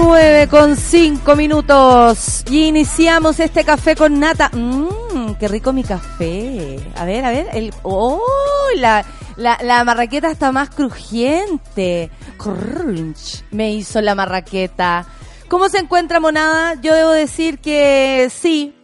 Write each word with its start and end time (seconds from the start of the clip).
9 0.00 0.46
con 0.48 0.76
5 0.76 1.34
minutos 1.34 2.44
y 2.48 2.66
iniciamos 2.66 3.40
este 3.40 3.64
café 3.64 3.96
con 3.96 4.20
nata. 4.20 4.48
Mmm, 4.54 5.34
qué 5.40 5.48
rico 5.48 5.72
mi 5.72 5.82
café. 5.82 6.78
A 6.94 7.04
ver, 7.04 7.24
a 7.24 7.30
ver, 7.30 7.48
el 7.52 7.74
oh, 7.82 8.22
la, 8.76 9.04
la, 9.36 9.58
la 9.60 9.82
marraqueta 9.82 10.30
está 10.30 10.52
más 10.52 10.70
crujiente. 10.70 12.12
Crunch, 12.36 13.42
me 13.50 13.72
hizo 13.72 14.00
la 14.00 14.14
marraqueta. 14.14 15.04
¿Cómo 15.48 15.68
se 15.68 15.78
encuentra 15.78 16.20
Monada? 16.20 16.74
Yo 16.80 16.94
debo 16.94 17.10
decir 17.10 17.58
que 17.58 18.30
sí, 18.32 18.74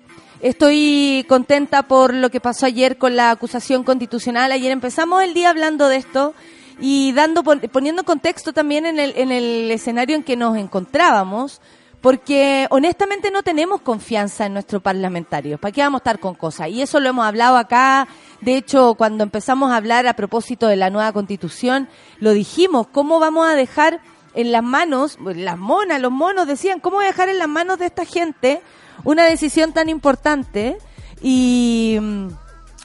Estoy 0.40 1.24
contenta 1.26 1.84
por 1.84 2.12
lo 2.12 2.28
que 2.28 2.40
pasó 2.40 2.66
ayer 2.66 2.98
con 2.98 3.16
la 3.16 3.30
acusación 3.30 3.82
constitucional. 3.82 4.52
Ayer 4.52 4.72
empezamos 4.72 5.22
el 5.22 5.32
día 5.32 5.48
hablando 5.48 5.88
de 5.88 5.96
esto 5.96 6.34
y 6.80 7.12
dando 7.12 7.42
poniendo 7.42 8.04
contexto 8.04 8.52
también 8.52 8.86
en 8.86 8.98
el, 8.98 9.14
en 9.16 9.32
el 9.32 9.70
escenario 9.70 10.16
en 10.16 10.22
que 10.22 10.36
nos 10.36 10.56
encontrábamos, 10.56 11.60
porque 12.00 12.66
honestamente 12.70 13.30
no 13.30 13.42
tenemos 13.42 13.80
confianza 13.80 14.44
en 14.44 14.52
nuestro 14.52 14.80
parlamentario. 14.80 15.56
¿Para 15.56 15.72
qué 15.72 15.80
vamos 15.80 16.00
a 16.00 16.02
estar 16.02 16.18
con 16.18 16.34
cosas? 16.34 16.68
Y 16.68 16.82
eso 16.82 17.00
lo 17.00 17.08
hemos 17.08 17.24
hablado 17.24 17.56
acá. 17.56 18.06
De 18.42 18.56
hecho, 18.56 18.94
cuando 18.94 19.24
empezamos 19.24 19.72
a 19.72 19.76
hablar 19.76 20.06
a 20.06 20.14
propósito 20.14 20.66
de 20.66 20.76
la 20.76 20.90
nueva 20.90 21.12
constitución, 21.12 21.88
lo 22.20 22.32
dijimos, 22.32 22.88
¿cómo 22.88 23.20
vamos 23.20 23.48
a 23.48 23.54
dejar 23.54 24.02
en 24.34 24.52
las 24.52 24.62
manos, 24.62 25.16
las 25.34 25.56
monas, 25.56 26.00
los 26.00 26.12
monos 26.12 26.46
decían, 26.46 26.80
¿cómo 26.80 27.00
dejar 27.00 27.30
en 27.30 27.38
las 27.38 27.48
manos 27.48 27.78
de 27.78 27.86
esta 27.86 28.04
gente 28.04 28.60
una 29.04 29.24
decisión 29.24 29.72
tan 29.72 29.88
importante? 29.88 30.76
Y 31.22 31.96
mm, 32.00 32.28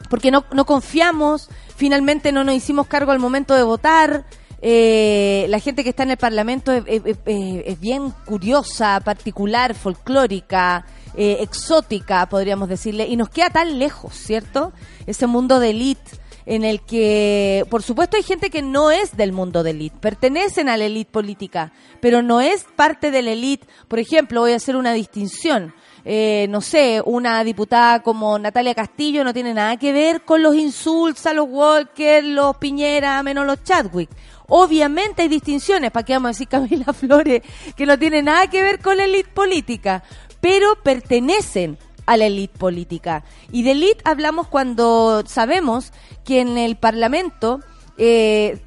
porque 0.10 0.32
no, 0.32 0.46
no 0.54 0.66
confiamos, 0.66 1.50
finalmente 1.80 2.34
no 2.34 2.44
nos 2.44 2.56
hicimos 2.56 2.88
cargo 2.88 3.14
al 3.14 3.20
momento 3.20 3.56
de 3.56 3.64
votar. 3.64 4.26
Eh, 4.62 5.46
la 5.48 5.60
gente 5.60 5.82
que 5.82 5.92
está 5.92 6.04
en 6.04 6.12
el 6.12 6.18
Parlamento 6.18 6.74
es, 6.74 7.80
bien 7.80 8.12
curiosa, 8.26 9.00
particular, 9.00 9.74
folclórica, 9.74 10.86
eh, 11.16 11.38
exótica, 11.40 12.28
podríamos 12.28 12.68
decirle, 12.68 13.08
y 13.08 13.16
nos 13.16 13.30
queda 13.30 13.50
tan 13.50 13.80
lejos, 13.80 14.14
¿cierto? 14.14 14.74
Ese 15.08 15.26
mundo 15.26 15.62
de 15.62 15.70
élite 15.70 16.12
en 16.46 16.66
el 16.66 16.82
que, 16.82 17.66
por 17.70 17.82
supuesto, 17.82 18.18
hay 18.18 18.24
gente 18.24 18.50
que 18.50 18.62
no 18.62 18.92
es 18.92 19.16
del 19.16 19.32
mundo 19.32 19.64
de 19.64 19.70
élite, 19.70 19.96
pertenecen 20.02 20.68
a 20.68 20.76
la 20.76 20.86
élite 20.86 21.12
política, 21.12 21.72
pero 22.02 22.22
no 22.22 22.42
es 22.42 22.66
parte 22.76 23.12
de 23.12 23.22
la 23.22 23.32
élite. 23.32 23.68
Por 23.88 24.00
ejemplo, 24.00 24.42
voy 24.42 24.52
a 24.52 24.58
hacer 24.58 24.76
una 24.76 24.92
distinción. 24.92 25.74
Eh, 26.06 26.48
no 26.50 26.62
sé, 26.62 27.02
una 27.06 27.44
diputada 27.44 28.02
como 28.02 28.40
Natalia 28.40 28.74
Castillo 28.74 29.24
no 29.24 29.34
tiene 29.34 29.54
nada 29.54 29.78
que 29.78 29.92
ver 29.92 30.22
con 30.22 30.42
los 30.42 30.56
insultos 30.56 31.26
a 31.26 31.34
los 31.34 31.48
Walker, 31.50 32.24
los 32.24 32.58
Piñera, 32.58 33.22
menos 33.24 33.46
los 33.46 33.64
Chadwick. 33.64 34.10
Obviamente 34.48 35.24
hay 35.24 35.28
distinciones, 35.28 35.92
¿para 35.92 36.06
qué 36.06 36.14
vamos 36.14 36.30
a 36.30 36.32
decir 36.32 36.48
Camila 36.48 36.94
Flores? 36.94 37.44
Que 37.76 37.86
no 37.86 38.00
tiene 38.00 38.22
nada 38.24 38.48
que 38.48 38.62
ver 38.62 38.80
con 38.80 38.98
la 38.98 39.06
élite 39.06 39.30
política, 39.30 40.04
pero 40.42 40.76
pertenecen 40.82 41.78
a 42.06 42.18
la 42.18 42.26
élite 42.26 42.58
política. 42.58 43.24
Y 43.52 43.64
de 43.64 43.72
élite 43.72 44.02
hablamos 44.06 44.48
cuando 44.48 45.24
sabemos 45.28 45.92
que 46.24 46.42
en 46.42 46.58
el 46.58 46.78
Parlamento 46.78 47.60
eh, 47.98 48.60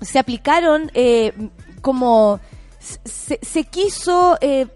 se 0.00 0.18
aplicaron 0.18 0.90
eh, 0.94 1.32
como 1.82 2.40
se, 3.04 3.64
quiso 3.64 4.38
eh, 4.40 4.66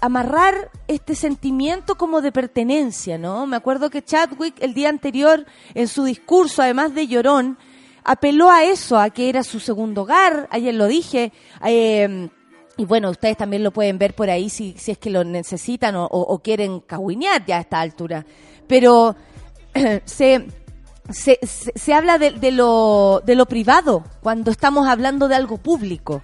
amarrar 0.00 0.70
este 0.88 1.14
sentimiento 1.14 1.94
como 1.96 2.20
de 2.20 2.32
pertenencia, 2.32 3.18
¿no? 3.18 3.46
Me 3.46 3.56
acuerdo 3.56 3.90
que 3.90 4.02
Chadwick 4.02 4.54
el 4.60 4.74
día 4.74 4.88
anterior, 4.88 5.46
en 5.74 5.88
su 5.88 6.04
discurso, 6.04 6.62
además 6.62 6.94
de 6.94 7.06
llorón, 7.06 7.58
apeló 8.04 8.50
a 8.50 8.64
eso, 8.64 8.98
a 8.98 9.10
que 9.10 9.28
era 9.28 9.42
su 9.42 9.60
segundo 9.60 10.02
hogar, 10.02 10.48
ayer 10.50 10.74
lo 10.74 10.86
dije, 10.86 11.32
eh, 11.64 12.28
y 12.76 12.84
bueno, 12.84 13.10
ustedes 13.10 13.36
también 13.36 13.62
lo 13.62 13.70
pueden 13.70 13.98
ver 13.98 14.14
por 14.14 14.30
ahí 14.30 14.48
si, 14.48 14.74
es 14.86 14.98
que 14.98 15.10
lo 15.10 15.24
necesitan 15.24 15.94
o, 15.96 16.40
quieren 16.42 16.80
cahuinear 16.80 17.44
ya 17.44 17.58
a 17.58 17.60
esta 17.60 17.80
altura. 17.80 18.24
Pero 18.66 19.14
se, 20.04 20.46
se, 21.10 21.38
se, 21.42 21.94
habla 21.94 22.18
de, 22.18 22.32
de, 22.32 22.50
lo, 22.50 23.22
de 23.24 23.34
lo 23.34 23.46
privado 23.46 24.04
cuando 24.22 24.50
estamos 24.50 24.88
hablando 24.88 25.28
de 25.28 25.34
algo 25.34 25.58
público 25.58 26.22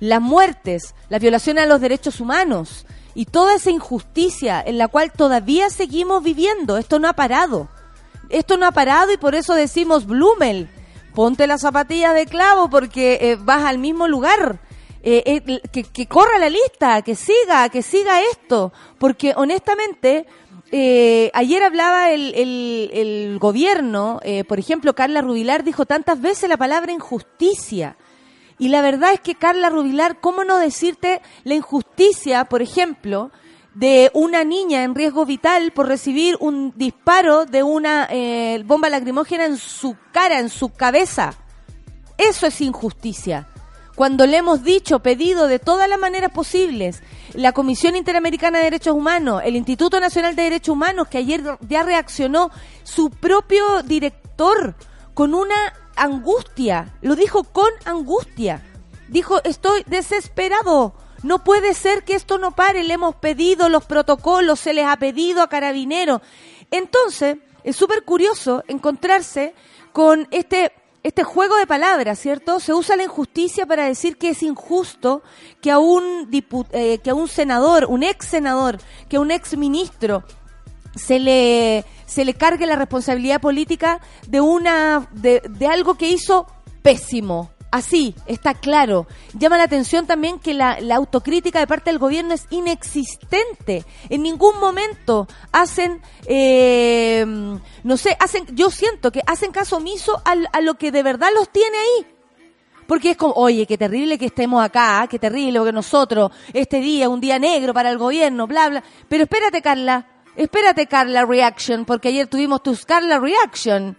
las 0.00 0.20
muertes, 0.20 0.94
la 1.08 1.18
violación 1.18 1.58
a 1.58 1.66
los 1.66 1.80
derechos 1.80 2.20
humanos 2.20 2.86
y 3.14 3.26
toda 3.26 3.54
esa 3.54 3.70
injusticia 3.70 4.62
en 4.64 4.78
la 4.78 4.88
cual 4.88 5.12
todavía 5.12 5.70
seguimos 5.70 6.22
viviendo. 6.22 6.76
Esto 6.76 6.98
no 6.98 7.08
ha 7.08 7.14
parado. 7.14 7.68
Esto 8.28 8.56
no 8.56 8.66
ha 8.66 8.72
parado 8.72 9.12
y 9.12 9.16
por 9.16 9.34
eso 9.34 9.54
decimos, 9.54 10.06
Blumel, 10.06 10.68
ponte 11.14 11.46
las 11.46 11.60
zapatillas 11.60 12.14
de 12.14 12.26
clavo 12.26 12.68
porque 12.68 13.18
eh, 13.20 13.36
vas 13.36 13.64
al 13.64 13.78
mismo 13.78 14.08
lugar. 14.08 14.60
Eh, 15.06 15.42
eh, 15.46 15.60
que, 15.70 16.06
corra 16.06 16.38
la 16.38 16.48
lista, 16.48 17.02
que 17.02 17.14
siga, 17.14 17.68
que 17.68 17.82
siga 17.82 18.22
esto. 18.32 18.72
Porque 18.98 19.34
honestamente, 19.36 20.26
ayer 20.72 21.62
hablaba 21.62 22.10
el, 22.10 22.34
el, 22.34 22.90
el 22.92 23.38
gobierno, 23.38 24.20
por 24.48 24.58
ejemplo, 24.58 24.94
Carla 24.94 25.20
Rubilar 25.20 25.62
dijo 25.62 25.84
tantas 25.86 26.20
veces 26.20 26.48
la 26.48 26.56
palabra 26.56 26.90
injusticia. 26.90 27.96
Y 28.58 28.68
la 28.68 28.82
verdad 28.82 29.12
es 29.12 29.20
que, 29.20 29.34
Carla 29.34 29.70
Rubilar, 29.70 30.20
¿cómo 30.20 30.44
no 30.44 30.58
decirte 30.58 31.20
la 31.42 31.54
injusticia, 31.54 32.44
por 32.44 32.62
ejemplo, 32.62 33.30
de 33.74 34.10
una 34.14 34.44
niña 34.44 34.84
en 34.84 34.94
riesgo 34.94 35.26
vital 35.26 35.72
por 35.72 35.88
recibir 35.88 36.36
un 36.38 36.72
disparo 36.76 37.46
de 37.46 37.62
una 37.64 38.06
eh, 38.10 38.62
bomba 38.64 38.88
lacrimógena 38.88 39.46
en 39.46 39.56
su 39.56 39.96
cara, 40.12 40.38
en 40.38 40.48
su 40.48 40.68
cabeza? 40.70 41.34
Eso 42.16 42.46
es 42.46 42.60
injusticia. 42.60 43.48
Cuando 43.94 44.26
le 44.26 44.38
hemos 44.38 44.64
dicho, 44.64 45.00
pedido 45.00 45.46
de 45.46 45.60
todas 45.60 45.88
las 45.88 46.00
maneras 46.00 46.32
posibles, 46.32 47.00
la 47.32 47.52
Comisión 47.52 47.94
Interamericana 47.94 48.58
de 48.58 48.64
Derechos 48.64 48.94
Humanos, 48.94 49.42
el 49.44 49.54
Instituto 49.54 50.00
Nacional 50.00 50.34
de 50.34 50.42
Derechos 50.42 50.72
Humanos, 50.72 51.06
que 51.08 51.18
ayer 51.18 51.42
ya 51.68 51.84
reaccionó, 51.84 52.50
su 52.82 53.10
propio 53.10 53.84
director, 53.84 54.74
con 55.14 55.32
una 55.32 55.54
angustia, 55.96 56.94
lo 57.02 57.16
dijo 57.16 57.44
con 57.44 57.70
angustia. 57.84 58.62
Dijo, 59.08 59.42
estoy 59.44 59.84
desesperado. 59.86 60.94
No 61.22 61.42
puede 61.44 61.74
ser 61.74 62.04
que 62.04 62.14
esto 62.14 62.38
no 62.38 62.52
pare. 62.52 62.84
Le 62.84 62.94
hemos 62.94 63.14
pedido 63.16 63.68
los 63.68 63.84
protocolos, 63.84 64.60
se 64.60 64.74
les 64.74 64.86
ha 64.86 64.96
pedido 64.96 65.42
a 65.42 65.48
carabineros. 65.48 66.20
Entonces, 66.70 67.38
es 67.62 67.76
súper 67.76 68.04
curioso 68.04 68.62
encontrarse 68.68 69.54
con 69.92 70.28
este, 70.30 70.72
este 71.02 71.22
juego 71.22 71.56
de 71.56 71.66
palabras, 71.66 72.18
¿cierto? 72.18 72.60
Se 72.60 72.74
usa 72.74 72.96
la 72.96 73.04
injusticia 73.04 73.64
para 73.64 73.84
decir 73.84 74.18
que 74.18 74.30
es 74.30 74.42
injusto 74.42 75.22
que 75.60 75.70
a 75.70 75.78
un, 75.78 76.28
eh, 76.72 76.98
que 76.98 77.10
a 77.10 77.14
un 77.14 77.28
senador, 77.28 77.86
un 77.88 78.02
ex 78.02 78.26
senador, 78.26 78.78
que 79.08 79.16
a 79.16 79.20
un 79.20 79.30
ex 79.30 79.56
ministro 79.56 80.24
se 80.94 81.18
le 81.18 81.84
se 82.06 82.24
le 82.24 82.34
cargue 82.34 82.66
la 82.66 82.76
responsabilidad 82.76 83.40
política 83.40 84.00
de 84.26 84.40
una 84.40 85.08
de, 85.12 85.42
de 85.48 85.66
algo 85.66 85.94
que 85.94 86.08
hizo 86.08 86.46
pésimo. 86.82 87.50
Así, 87.74 88.14
está 88.26 88.54
claro. 88.54 89.08
Llama 89.36 89.58
la 89.58 89.64
atención 89.64 90.06
también 90.06 90.38
que 90.38 90.54
la, 90.54 90.78
la, 90.80 90.94
autocrítica 90.94 91.58
de 91.58 91.66
parte 91.66 91.90
del 91.90 91.98
gobierno 91.98 92.32
es 92.32 92.46
inexistente. 92.50 93.84
En 94.08 94.22
ningún 94.22 94.60
momento 94.60 95.26
hacen, 95.50 96.00
eh, 96.26 97.26
no 97.82 97.96
sé, 97.96 98.16
hacen, 98.20 98.46
yo 98.54 98.70
siento 98.70 99.10
que 99.10 99.22
hacen 99.26 99.50
caso 99.50 99.78
omiso 99.78 100.22
a, 100.24 100.36
a 100.52 100.60
lo 100.60 100.74
que 100.74 100.92
de 100.92 101.02
verdad 101.02 101.30
los 101.34 101.48
tiene 101.48 101.76
ahí. 101.76 102.06
Porque 102.86 103.10
es 103.10 103.16
como, 103.16 103.32
oye, 103.34 103.66
qué 103.66 103.76
terrible 103.76 104.18
que 104.18 104.26
estemos 104.26 104.62
acá, 104.62 105.04
qué 105.10 105.18
terrible 105.18 105.60
que 105.64 105.72
nosotros, 105.72 106.30
este 106.52 106.78
día, 106.78 107.08
un 107.08 107.20
día 107.20 107.40
negro 107.40 107.74
para 107.74 107.90
el 107.90 107.98
gobierno, 107.98 108.46
bla, 108.46 108.68
bla. 108.68 108.84
Pero 109.08 109.24
espérate, 109.24 109.62
Carla, 109.62 110.06
Espérate, 110.36 110.86
Carla 110.86 111.24
Reaction, 111.24 111.84
porque 111.84 112.08
ayer 112.08 112.26
tuvimos 112.26 112.62
tus 112.62 112.84
Carla 112.84 113.18
Reaction. 113.18 113.96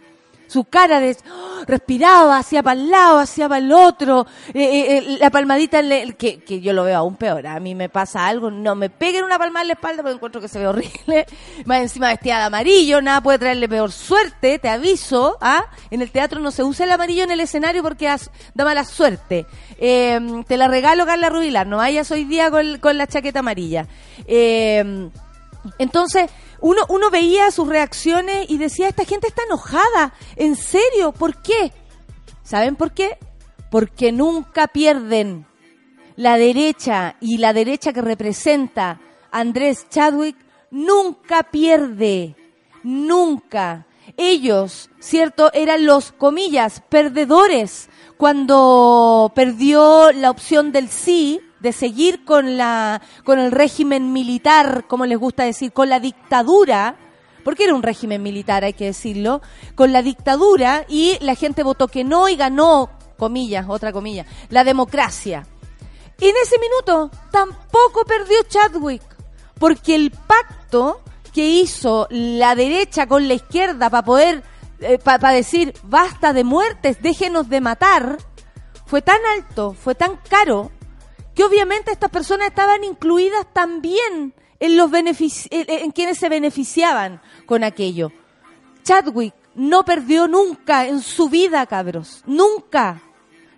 Su 0.47 0.65
cara 0.65 0.99
de 0.99 1.17
¡oh! 1.31 1.65
respiraba, 1.65 2.37
hacia 2.37 2.61
para 2.61 2.79
el 2.79 2.89
lado, 2.89 3.19
hacia 3.19 3.49
para 3.49 3.59
el 3.59 3.71
otro, 3.71 4.27
eh, 4.53 4.63
eh, 4.63 4.97
eh, 4.97 5.17
la 5.19 5.31
palmadita 5.31 5.79
en 5.79 5.91
el, 5.91 6.15
que, 6.15 6.43
que 6.43 6.61
yo 6.61 6.73
lo 6.73 6.83
veo 6.83 6.97
aún 6.99 7.15
peor. 7.15 7.47
A 7.47 7.59
mí 7.59 7.73
me 7.73 7.89
pasa 7.89 8.27
algo, 8.27 8.51
no 8.51 8.75
me 8.75 8.89
peguen 8.89 9.23
una 9.23 9.39
palmada 9.39 9.63
en 9.63 9.67
la 9.69 9.73
espalda 9.73 10.03
porque 10.03 10.15
encuentro 10.15 10.41
que 10.41 10.47
se 10.47 10.59
ve 10.59 10.67
horrible. 10.67 11.25
Más 11.65 11.81
encima 11.81 12.09
vestida 12.09 12.37
de 12.37 12.43
amarillo, 12.43 13.01
nada 13.01 13.21
puede 13.21 13.39
traerle 13.39 13.67
peor 13.67 13.91
suerte, 13.91 14.59
te 14.59 14.69
aviso. 14.69 15.37
¿ah? 15.41 15.65
En 15.89 16.01
el 16.01 16.11
teatro 16.11 16.39
no 16.39 16.51
se 16.51 16.63
usa 16.63 16.85
el 16.85 16.91
amarillo 16.91 17.23
en 17.23 17.31
el 17.31 17.39
escenario 17.39 17.81
porque 17.81 18.13
da 18.53 18.65
mala 18.65 18.83
suerte. 18.83 19.47
te 19.79 20.57
la 20.57 20.67
regalo, 20.67 21.05
Carla 21.05 21.29
Rubilar, 21.29 21.65
no 21.65 21.77
vayas 21.77 22.11
hoy 22.11 22.25
día 22.25 22.51
con, 22.51 22.77
con 22.77 22.97
la 22.97 23.07
chaqueta 23.07 23.39
amarilla. 23.39 23.87
Entonces, 25.77 26.29
uno, 26.59 26.81
uno 26.89 27.09
veía 27.09 27.51
sus 27.51 27.67
reacciones 27.67 28.49
y 28.49 28.57
decía, 28.57 28.87
esta 28.87 29.05
gente 29.05 29.27
está 29.27 29.43
enojada, 29.43 30.13
en 30.35 30.55
serio, 30.55 31.11
¿por 31.11 31.41
qué? 31.41 31.71
¿Saben 32.43 32.75
por 32.75 32.93
qué? 32.93 33.17
Porque 33.71 34.11
nunca 34.11 34.67
pierden. 34.67 35.45
La 36.15 36.37
derecha 36.37 37.17
y 37.19 37.39
la 37.39 37.51
derecha 37.51 37.91
que 37.91 38.01
representa 38.01 39.01
Andrés 39.31 39.87
Chadwick 39.89 40.37
nunca 40.71 41.43
pierde, 41.43 42.35
nunca. 42.83 43.85
Ellos, 44.17 44.89
¿cierto? 44.99 45.51
Eran 45.53 45.85
los, 45.85 46.11
comillas, 46.11 46.81
perdedores 46.87 47.89
cuando 48.17 49.31
perdió 49.35 50.11
la 50.13 50.29
opción 50.29 50.71
del 50.71 50.89
sí 50.89 51.41
de 51.65 51.73
seguir 51.73 52.23
con 52.23 52.57
la 52.57 53.01
con 53.23 53.39
el 53.39 53.51
régimen 53.51 54.13
militar, 54.13 54.85
como 54.87 55.05
les 55.05 55.17
gusta 55.17 55.43
decir, 55.43 55.73
con 55.73 55.89
la 55.89 55.99
dictadura, 55.99 56.95
porque 57.43 57.63
era 57.63 57.73
un 57.73 57.81
régimen 57.81 58.21
militar, 58.21 58.63
hay 58.63 58.73
que 58.73 58.85
decirlo, 58.85 59.41
con 59.73 59.91
la 59.91 60.03
dictadura 60.03 60.85
y 60.87 61.17
la 61.21 61.33
gente 61.33 61.63
votó 61.63 61.87
que 61.87 62.03
no 62.03 62.29
y 62.29 62.35
ganó, 62.35 62.91
comillas, 63.17 63.65
otra 63.67 63.91
comilla, 63.91 64.25
la 64.49 64.63
democracia. 64.63 65.47
Y 66.19 66.25
en 66.27 66.35
ese 66.41 66.57
minuto 66.59 67.09
tampoco 67.31 68.05
perdió 68.05 68.37
Chadwick, 68.47 69.01
porque 69.59 69.95
el 69.95 70.11
pacto 70.11 71.01
que 71.33 71.49
hizo 71.49 72.07
la 72.11 72.53
derecha 72.53 73.07
con 73.07 73.27
la 73.27 73.33
izquierda 73.33 73.89
para 73.89 74.05
poder, 74.05 74.43
eh, 74.81 74.99
para 74.99 75.31
decir, 75.31 75.73
basta 75.83 76.31
de 76.31 76.43
muertes, 76.43 77.01
déjenos 77.01 77.49
de 77.49 77.59
matar, 77.59 78.17
fue 78.85 79.01
tan 79.01 79.19
alto, 79.35 79.73
fue 79.73 79.95
tan 79.95 80.17
caro, 80.29 80.71
que 81.35 81.43
obviamente 81.43 81.91
estas 81.91 82.09
personas 82.09 82.47
estaban 82.47 82.83
incluidas 82.83 83.45
también 83.53 84.33
en 84.59 84.77
los 84.77 84.91
en 84.93 85.91
quienes 85.91 86.17
se 86.17 86.29
beneficiaban 86.29 87.21
con 87.45 87.63
aquello. 87.63 88.11
Chadwick 88.83 89.33
no 89.53 89.83
perdió 89.83 90.27
nunca 90.27 90.87
en 90.87 91.01
su 91.01 91.29
vida, 91.29 91.65
cabros, 91.65 92.23
nunca. 92.25 93.01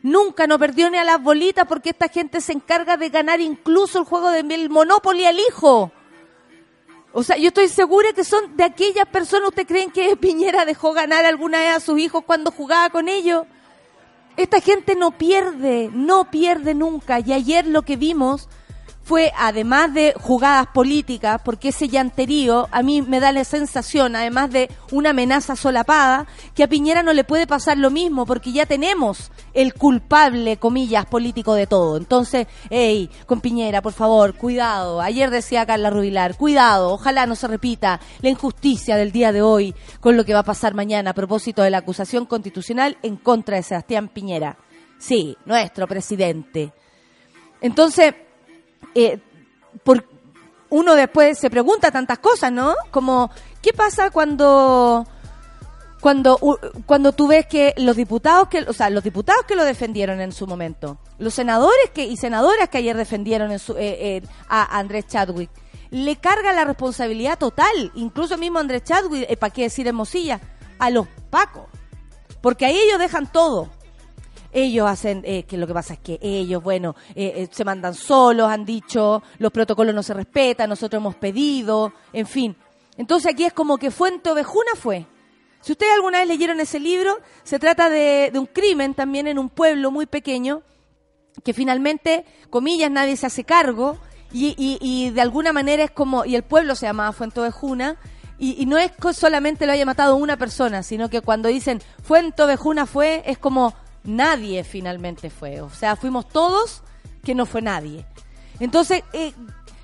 Nunca 0.03 0.47
no 0.47 0.57
perdió 0.57 0.89
ni 0.89 0.97
a 0.97 1.03
las 1.03 1.21
bolitas 1.21 1.65
porque 1.68 1.89
esta 1.89 2.07
gente 2.07 2.39
se 2.39 2.53
encarga 2.53 2.97
de 2.97 3.09
ganar 3.09 3.41
incluso 3.41 4.00
el 4.00 4.06
juego 4.06 4.30
del 4.30 4.69
Monopoly 4.69 5.25
al 5.25 5.39
hijo. 5.39 5.91
O 7.12 7.23
sea, 7.23 7.35
yo 7.38 7.47
estoy 7.47 7.68
segura 7.68 8.13
que 8.13 8.23
son 8.23 8.56
de 8.56 8.63
aquellas 8.63 9.07
personas, 9.07 9.50
¿usted 9.50 9.68
creen 9.68 9.91
que 9.91 10.15
Piñera 10.15 10.65
dejó 10.65 10.94
ganar 10.94 11.25
alguna 11.25 11.59
vez 11.59 11.75
a 11.75 11.80
sus 11.80 12.00
hijos 12.00 12.23
cuando 12.25 12.51
jugaba 12.51 12.89
con 12.89 13.09
ellos? 13.09 13.45
Esta 14.37 14.61
gente 14.61 14.95
no 14.95 15.11
pierde, 15.11 15.89
no 15.91 16.29
pierde 16.29 16.75
nunca. 16.75 17.19
Y 17.19 17.33
ayer 17.33 17.65
lo 17.65 17.81
que 17.81 17.97
vimos 17.97 18.47
fue, 19.07 19.31
además 19.38 19.94
de 19.94 20.13
jugadas 20.19 20.68
políticas, 20.74 21.39
porque 21.45 21.69
ese 21.69 21.88
llanterío 21.88 22.68
a 22.71 22.83
mí 22.83 23.01
me 23.01 23.21
da 23.21 23.31
la 23.31 23.45
sensación, 23.45 24.18
además 24.18 24.51
de 24.51 24.69
una 24.92 25.12
amenaza 25.12 25.56
solapada, 25.56 26.27
que 26.54 26.63
a 26.63 26.68
Piñera 26.68 27.04
no 27.04 27.13
le 27.13 27.24
puede 27.24 27.48
pasar 27.48 27.77
lo 27.77 27.89
mismo, 27.89 28.25
porque 28.25 28.51
ya 28.51 28.65
tenemos 28.65 29.31
el 29.54 29.74
culpable, 29.75 30.57
comillas, 30.57 31.06
político 31.06 31.54
de 31.54 31.68
todo. 31.68 31.95
Entonces, 31.95 32.48
hey, 32.69 33.09
con 33.25 33.39
Piñera, 33.39 33.81
por 33.81 33.94
favor, 33.94 34.33
cuidado. 34.33 35.00
Ayer 35.00 35.30
decía 35.30 35.65
Carla 35.65 35.89
Rubilar, 35.89 36.36
cuidado, 36.36 36.92
ojalá 36.92 37.25
no 37.25 37.38
se 37.38 37.48
repita 37.48 38.01
la 38.19 38.30
injusticia 38.30 38.98
del 38.98 39.13
día 39.13 39.31
de 39.31 39.42
hoy 39.42 39.74
con 40.01 40.18
lo 40.18 40.25
que 40.25 40.33
va 40.33 40.42
a 40.42 40.44
pasar 40.44 40.74
mañana 40.74 41.12
a 41.12 41.13
propósito 41.13 41.62
de 41.62 41.69
la 41.69 41.77
acusación 41.77 42.25
constitucional 42.25 42.98
en 43.04 43.15
contra 43.15 43.56
de 43.56 43.63
Sebastián 43.63 44.09
Piñera. 44.09 44.57
Sí, 45.00 45.38
nuestro 45.45 45.88
presidente. 45.88 46.74
Entonces, 47.62 48.13
eh, 48.97 49.19
por, 49.83 50.05
uno 50.69 50.95
después 50.95 51.38
se 51.38 51.49
pregunta 51.49 51.91
tantas 51.91 52.19
cosas, 52.19 52.51
¿no? 52.51 52.75
Como, 52.91 53.29
¿qué 53.61 53.73
pasa 53.73 54.11
cuando 54.11 55.05
cuando 55.99 56.38
cuando 56.85 57.11
tú 57.11 57.27
ves 57.27 57.47
que 57.47 57.73
los 57.77 57.95
diputados 57.95 58.49
que 58.49 58.59
o 58.59 58.73
sea 58.73 58.91
los 58.91 59.03
diputados 59.03 59.45
que 59.47 59.55
lo 59.55 59.65
defendieron 59.65 60.21
en 60.21 60.31
su 60.31 60.45
momento 60.45 60.99
los 61.17 61.33
senadores 61.33 61.89
que 61.91 62.05
y 62.05 62.17
senadoras 62.17 62.69
que 62.69 62.77
ayer 62.77 62.95
defendieron 62.95 63.51
en 63.51 63.57
su, 63.57 63.73
eh, 63.73 64.17
eh, 64.17 64.21
a 64.47 64.77
Andrés 64.77 65.07
Chadwick 65.07 65.49
le 65.89 66.15
carga 66.17 66.53
la 66.53 66.65
responsabilidad 66.65 67.39
total 67.39 67.91
incluso 67.95 68.38
mismo 68.38 68.59
Andrés 68.59 68.83
Chadwick 68.83 69.38
para 69.39 69.51
qué 69.51 69.63
decir 69.63 69.91
Mosilla, 69.91 70.39
a 70.79 70.89
los 70.89 71.07
pacos. 71.29 71.65
Porque 72.41 72.65
ahí 72.65 72.77
ellos 72.77 72.99
dejan 72.99 73.31
todo 73.31 73.69
ellos 74.57 74.89
hacen, 74.89 75.21
eh, 75.24 75.44
que 75.44 75.56
lo 75.56 75.68
que 75.68 75.74
pasa 75.74 75.94
es 75.94 76.00
que 76.00 76.18
ellos, 76.21 76.63
bueno, 76.63 76.95
eh, 77.15 77.33
eh, 77.36 77.48
se 77.51 77.63
mandan 77.63 77.94
solos, 77.94 78.50
han 78.50 78.65
dicho, 78.65 79.21
los 79.38 79.51
protocolos 79.51 79.94
no 79.94 80.01
se 80.01 80.15
respetan, 80.15 80.69
nosotros 80.69 81.00
hemos 81.00 81.15
pedido, 81.15 81.94
en 82.12 82.25
fin. 82.25 82.56
Entonces 82.98 83.31
aquí 83.31 83.44
es 83.45 83.54
como 83.54 83.77
que 83.77 83.92
Fuente 83.92 84.31
Ovejuna 84.31 84.71
fue. 84.75 85.06
Si 85.62 85.74
ustedes 85.74 85.94
alguna 85.94 86.19
vez 86.19 86.27
leyeron 86.27 86.59
ese 86.59 86.80
libro, 86.80 87.18
se 87.44 87.59
trata 87.59 87.89
de, 87.89 88.31
un 88.33 88.48
crimen 88.48 88.95
también 88.95 89.27
en 89.27 89.38
un 89.38 89.50
pueblo 89.50 89.92
muy 89.92 90.07
pequeño, 90.07 90.63
que 91.44 91.54
finalmente, 91.54 92.25
comillas, 92.50 92.89
nadie 92.89 93.15
se 93.15 93.27
hace 93.27 93.44
cargo, 93.44 94.00
y, 94.33 94.56
y, 94.57 95.09
de 95.12 95.21
alguna 95.21 95.54
manera 95.54 95.86
es 95.86 95.92
como, 95.92 96.25
y 96.25 96.36
el 96.36 96.44
pueblo 96.44 96.75
se 96.75 96.86
llamaba 96.86 97.13
Fuente 97.13 97.39
Ovejuna, 97.39 97.95
y, 98.39 98.62
y, 98.62 98.65
no 98.65 98.77
es 98.77 98.92
que 98.92 99.13
solamente 99.13 99.65
lo 99.65 99.71
haya 99.71 99.86
matado 99.86 100.15
una 100.15 100.38
persona, 100.38 100.83
sino 100.83 101.09
que 101.09 101.21
cuando 101.21 101.48
dicen 101.48 101.81
Fuente 102.04 102.44
Ovejuna 102.44 102.86
fue, 102.86 103.24
es 103.25 103.38
como 103.38 103.74
nadie 104.07 104.63
finalmente 104.63 105.30
fue. 105.30 105.62
O 105.62 105.69
sea, 105.69 105.95
fuimos 105.95 106.27
todos 106.27 106.81
que 107.24 107.36
no 107.36 107.45
fue 107.45 107.62
nadie. 107.62 108.06
Entonces, 108.59 109.04
eh, 109.13 109.33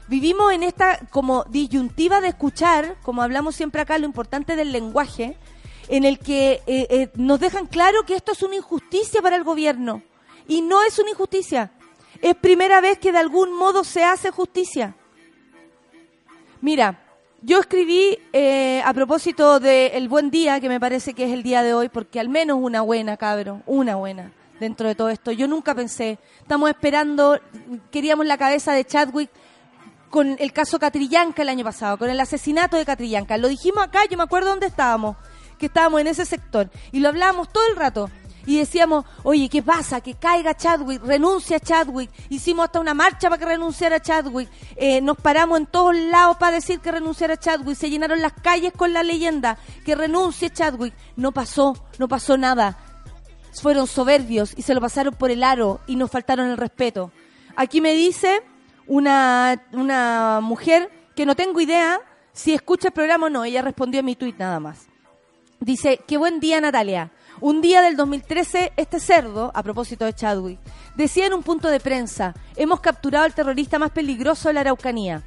vivimos 0.08 0.52
en 0.52 0.64
esta 0.64 1.00
como 1.12 1.44
disyuntiva 1.46 2.22
de 2.22 2.30
escuchar, 2.30 2.98
como 3.04 3.22
hablamos 3.22 3.56
siempre 3.56 3.82
acá, 3.82 3.98
lo 3.98 4.06
importante 4.06 4.56
del 4.56 4.72
lenguaje, 4.72 5.38
en 5.90 6.06
el 6.06 6.20
que 6.20 6.62
eh, 6.66 6.88
eh, 6.90 7.10
nos 7.16 7.40
dejan 7.40 7.68
claro 7.68 8.04
que 8.06 8.16
esto 8.16 8.32
es 8.32 8.42
una 8.42 8.56
injusticia 8.56 9.22
para 9.22 9.36
el 9.36 9.44
gobierno. 9.44 10.02
Y 10.48 10.62
no 10.62 10.82
es 10.84 10.98
una 11.00 11.12
injusticia. 11.12 11.72
Es 12.22 12.36
primera 12.36 12.82
vez 12.82 12.98
que 13.00 13.12
de 13.12 13.18
algún 13.18 13.54
modo 13.58 13.84
se 13.84 14.04
hace 14.04 14.32
justicia. 14.32 14.96
Mira, 16.62 17.03
yo 17.44 17.60
escribí 17.60 18.18
eh, 18.32 18.82
a 18.86 18.94
propósito 18.94 19.60
del 19.60 20.08
buen 20.08 20.32
día, 20.32 20.62
que 20.62 20.70
me 20.70 20.80
parece 20.80 21.14
que 21.14 21.26
es 21.26 21.32
el 21.32 21.44
día 21.44 21.62
de 21.62 21.74
hoy, 21.74 21.90
porque 21.90 22.20
al 22.20 22.30
menos 22.30 22.58
una 22.60 22.82
buena, 22.82 23.18
cabrón, 23.18 23.64
una 23.66 23.96
buena 23.96 24.32
dentro 24.60 24.88
de 24.88 24.96
todo 24.96 25.10
esto. 25.10 25.32
Yo 25.32 25.48
nunca 25.48 25.76
pensé, 25.76 26.20
estamos 26.40 26.70
esperando, 26.70 27.40
queríamos 27.92 28.26
la 28.26 28.38
cabeza 28.38 28.72
de 28.72 28.86
Chadwick 28.86 29.30
con 30.10 30.38
el 30.40 30.54
caso 30.54 30.80
Catrillanca 30.80 31.42
el 31.42 31.50
año 31.50 31.66
pasado, 31.66 31.98
con 31.98 32.10
el 32.10 32.20
asesinato 32.20 32.78
de 32.78 32.86
Catrillanca. 32.86 33.38
Lo 33.38 33.50
dijimos 33.50 33.84
acá, 33.84 34.06
yo 34.10 34.16
me 34.16 34.24
acuerdo 34.24 34.50
dónde 34.50 34.68
estábamos, 34.68 35.18
que 35.58 35.66
estábamos 35.66 36.00
en 36.00 36.08
ese 36.08 36.26
sector, 36.26 36.70
y 36.94 37.02
lo 37.02 37.10
hablábamos 37.10 37.52
todo 37.52 37.68
el 37.68 37.76
rato 37.76 38.10
y 38.46 38.58
decíamos, 38.58 39.06
oye, 39.24 39.48
¿qué 39.50 39.64
pasa? 39.64 40.02
Que 40.02 40.16
caiga 40.16 40.56
Chadwick, 40.56 41.04
renuncia 41.04 41.60
Chadwick. 41.60 42.10
Hicimos 42.30 42.66
hasta 42.66 42.80
una 42.80 42.94
marcha 42.94 43.30
para 43.30 43.40
que 43.40 43.46
renunciara 43.46 44.02
Chadwick. 44.02 44.50
Eh, 44.76 45.02
nos 45.02 45.18
paramos 45.18 45.60
en 45.60 45.66
todos 45.66 45.96
lados 45.96 46.38
para 46.38 46.56
decir 46.56 46.80
que 46.80 46.92
renunciara 46.92 47.38
Chadwick. 47.38 47.78
Se 47.78 47.90
llenaron 47.90 48.22
las 48.22 48.34
calles 48.34 48.74
con 48.74 48.92
la 48.94 49.04
leyenda, 49.04 49.58
que 49.86 49.96
renuncie 49.96 50.50
Chadwick. 50.50 50.94
No 51.16 51.32
pasó, 51.32 51.76
no 51.98 52.08
pasó 52.08 52.38
nada. 52.38 52.78
Fueron 53.62 53.88
soberbios 53.88 54.54
y 54.58 54.64
se 54.64 54.74
lo 54.74 54.82
pasaron 54.82 55.14
por 55.14 55.32
el 55.32 55.44
aro 55.44 55.80
y 55.88 55.96
nos 55.96 56.12
faltaron 56.12 56.50
el 56.50 56.58
respeto. 56.58 57.12
Aquí 57.56 57.82
me 57.82 57.94
dice 57.94 58.42
una, 58.88 59.64
una 59.72 60.40
mujer 60.42 60.90
que 61.16 61.26
no 61.26 61.36
tengo 61.36 61.62
idea 61.62 62.02
si 62.34 62.54
escucha 62.54 62.88
el 62.90 62.94
programa 62.94 63.28
o 63.28 63.30
no. 63.30 63.46
Ella 63.46 63.62
respondió 63.62 64.00
a 64.00 64.04
mi 64.04 64.16
tuit 64.16 64.38
nada 64.38 64.60
más. 64.60 64.88
Dice, 65.60 66.02
qué 66.08 66.18
buen 66.18 66.40
día 66.40 66.60
Natalia. 66.60 67.12
Un 67.42 67.62
día 67.62 67.82
del 67.82 67.98
2013, 67.98 68.74
este 68.78 69.00
cerdo, 69.00 69.52
a 69.54 69.64
propósito 69.64 70.06
de 70.06 70.14
Chadwick, 70.14 70.60
decía 70.96 71.26
en 71.26 71.34
un 71.34 71.44
punto 71.44 71.70
de 71.70 71.80
prensa, 71.80 72.36
hemos 72.56 72.80
capturado 72.80 73.26
al 73.26 73.34
terrorista 73.34 73.80
más 73.80 73.92
peligroso 73.92 74.50
de 74.50 74.54
la 74.54 74.62
Araucanía. 74.62 75.24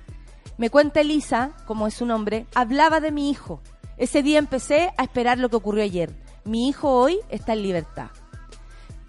Me 0.56 0.70
cuenta 0.70 1.00
Elisa, 1.00 1.52
como 1.66 1.86
es 1.86 1.94
su 1.94 2.06
nombre, 2.06 2.46
hablaba 2.54 3.00
de 3.00 3.10
mi 3.10 3.30
hijo. 3.30 3.60
Ese 3.98 4.22
día 4.22 4.38
empecé 4.38 4.92
a 4.96 5.02
esperar 5.02 5.38
lo 5.38 5.48
que 5.48 5.56
ocurrió 5.56 5.82
ayer. 5.82 6.14
Mi 6.44 6.68
hijo 6.68 6.90
hoy 6.90 7.18
está 7.28 7.54
en 7.54 7.62
libertad. 7.62 8.08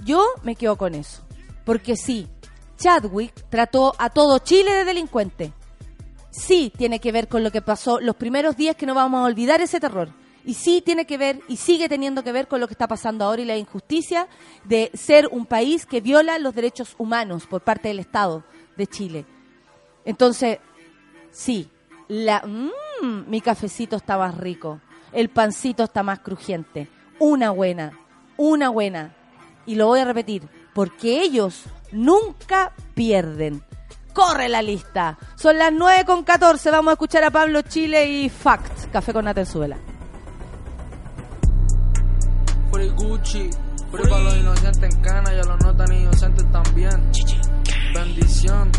Yo 0.04 0.26
me 0.44 0.56
quedo 0.56 0.76
con 0.76 0.96
eso. 0.96 1.24
Porque 1.66 1.96
sí, 1.96 2.28
Chadwick 2.78 3.34
trató 3.50 3.94
a 3.98 4.10
todo 4.10 4.40
Chile 4.40 4.74
de 4.74 4.86
delincuente. 4.86 5.54
sí 6.32 6.72
tiene 6.76 7.00
que 7.00 7.12
ver 7.12 7.28
con 7.28 7.44
lo 7.44 7.52
que 7.52 7.62
pasó 7.62 8.00
los 8.00 8.16
primeros 8.16 8.56
días 8.58 8.76
que 8.76 8.86
no 8.86 8.94
vamos 8.94 9.20
a 9.20 9.26
olvidar 9.26 9.62
ese 9.62 9.80
terror. 9.80 10.10
Y 10.48 10.54
sí 10.54 10.82
tiene 10.82 11.06
que 11.06 11.18
ver 11.18 11.42
y 11.50 11.58
sigue 11.58 11.90
teniendo 11.90 12.24
que 12.24 12.32
ver 12.32 12.48
con 12.48 12.62
lo 12.62 12.70
que 12.70 12.74
está 12.74 12.88
pasando 12.88 13.26
ahora 13.26 13.42
y 13.42 13.46
la 13.46 13.58
injusticia 13.58 14.30
de 14.64 14.90
ser 14.94 15.28
un 15.30 15.46
país 15.46 15.86
que 15.86 16.00
viola 16.00 16.40
los 16.40 16.56
derechos 16.56 16.96
humanos 16.98 17.46
por 17.46 17.62
parte 17.62 17.90
del 17.90 18.00
Estado 18.00 18.46
de 18.78 18.88
Chile. 18.88 19.26
Entonces, 20.06 20.60
sí, 21.32 21.70
la, 22.08 22.44
mm, 22.46 23.30
mi 23.30 23.42
cafecito 23.42 23.98
está 23.98 24.18
más 24.18 24.38
rico, 24.38 24.80
el 25.12 25.28
pancito 25.28 25.84
está 25.84 26.02
más 26.02 26.20
crujiente. 26.20 26.88
Una 27.20 27.52
buena, 27.52 28.00
una 28.38 28.70
buena. 28.70 29.14
Y 29.66 29.76
lo 29.76 29.88
voy 29.88 30.00
a 30.00 30.06
repetir, 30.06 30.48
porque 30.74 31.24
ellos 31.24 31.66
nunca 31.92 32.72
pierden. 32.94 33.64
Corre 34.14 34.48
la 34.48 34.62
lista. 34.62 35.18
Son 35.36 35.58
las 35.58 35.74
9 35.74 36.06
con 36.06 36.24
14. 36.24 36.72
Vamos 36.72 36.92
a 36.92 36.94
escuchar 36.94 37.26
a 37.26 37.32
Pablo 37.32 37.64
Chile 37.64 38.10
y 38.10 38.30
Fact. 38.30 38.90
Café 38.94 39.12
con 39.12 39.26
Nata 39.26 39.42
en 39.42 39.46
Suela. 39.46 39.78
Free 42.78 42.90
Gucci, 42.90 43.50
free 43.90 44.08
para 44.08 44.24
los 44.26 44.38
inocentes 44.38 44.84
en 44.84 45.02
cana 45.02 45.34
y 45.34 45.40
a 45.40 45.44
los 45.46 45.60
no 45.64 45.76
tan 45.76 45.92
inocentes 45.92 46.46
también. 46.52 47.12
Bendición, 47.92 48.72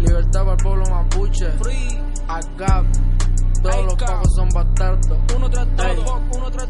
libertad 0.00 0.40
para 0.40 0.50
el 0.50 0.56
pueblo 0.56 0.84
mapuche. 0.90 1.52
Free, 1.62 2.02
acá, 2.26 2.82
todos 3.62 3.84
los 3.84 3.94
pagos 3.94 4.34
son 4.34 4.48
bastardos. 4.48 5.18
Uno 5.36 5.48
tras 5.48 5.68
todo, 5.76 6.20
uno 6.36 6.50
tras 6.50 6.68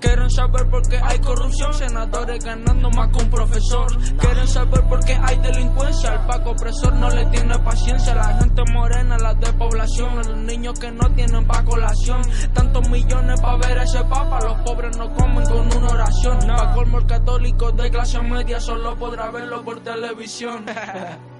Quieren 0.00 0.30
saber 0.30 0.68
por 0.70 0.88
qué 0.88 0.98
hay 1.02 1.18
corrupción, 1.18 1.74
senadores 1.74 2.44
ganando 2.44 2.90
más 2.90 3.08
que 3.08 3.22
un 3.22 3.30
profesor. 3.30 3.86
Quieren 4.16 4.48
saber 4.48 4.82
por 4.88 5.04
qué 5.04 5.18
hay 5.22 5.36
delincuencia, 5.38 6.14
el 6.14 6.26
paco 6.26 6.50
opresor 6.50 6.94
no 6.94 7.10
le 7.10 7.26
tiene 7.26 7.58
paciencia. 7.58 8.14
La 8.14 8.38
gente 8.38 8.62
morena, 8.72 9.18
la 9.18 9.34
despoblación, 9.34 10.16
los 10.16 10.36
niños 10.36 10.78
que 10.78 10.90
no 10.90 11.12
tienen 11.14 11.46
pa' 11.46 11.64
colación. 11.64 12.22
Tantos 12.54 12.88
millones 12.88 13.40
pa' 13.40 13.56
ver 13.56 13.78
a 13.78 13.82
ese 13.82 14.02
papa, 14.04 14.40
los 14.40 14.60
pobres 14.62 14.96
no 14.96 15.12
comen 15.14 15.44
con 15.44 15.76
una 15.76 15.88
oración. 15.88 16.38
Pa' 16.46 16.72
colmo 16.72 16.98
el 16.98 17.06
católico 17.06 17.72
de 17.72 17.90
clase 17.90 18.20
media 18.22 18.60
solo 18.60 18.96
podrá 18.96 19.30
verlo 19.30 19.62
por 19.62 19.80
televisión. 19.80 20.64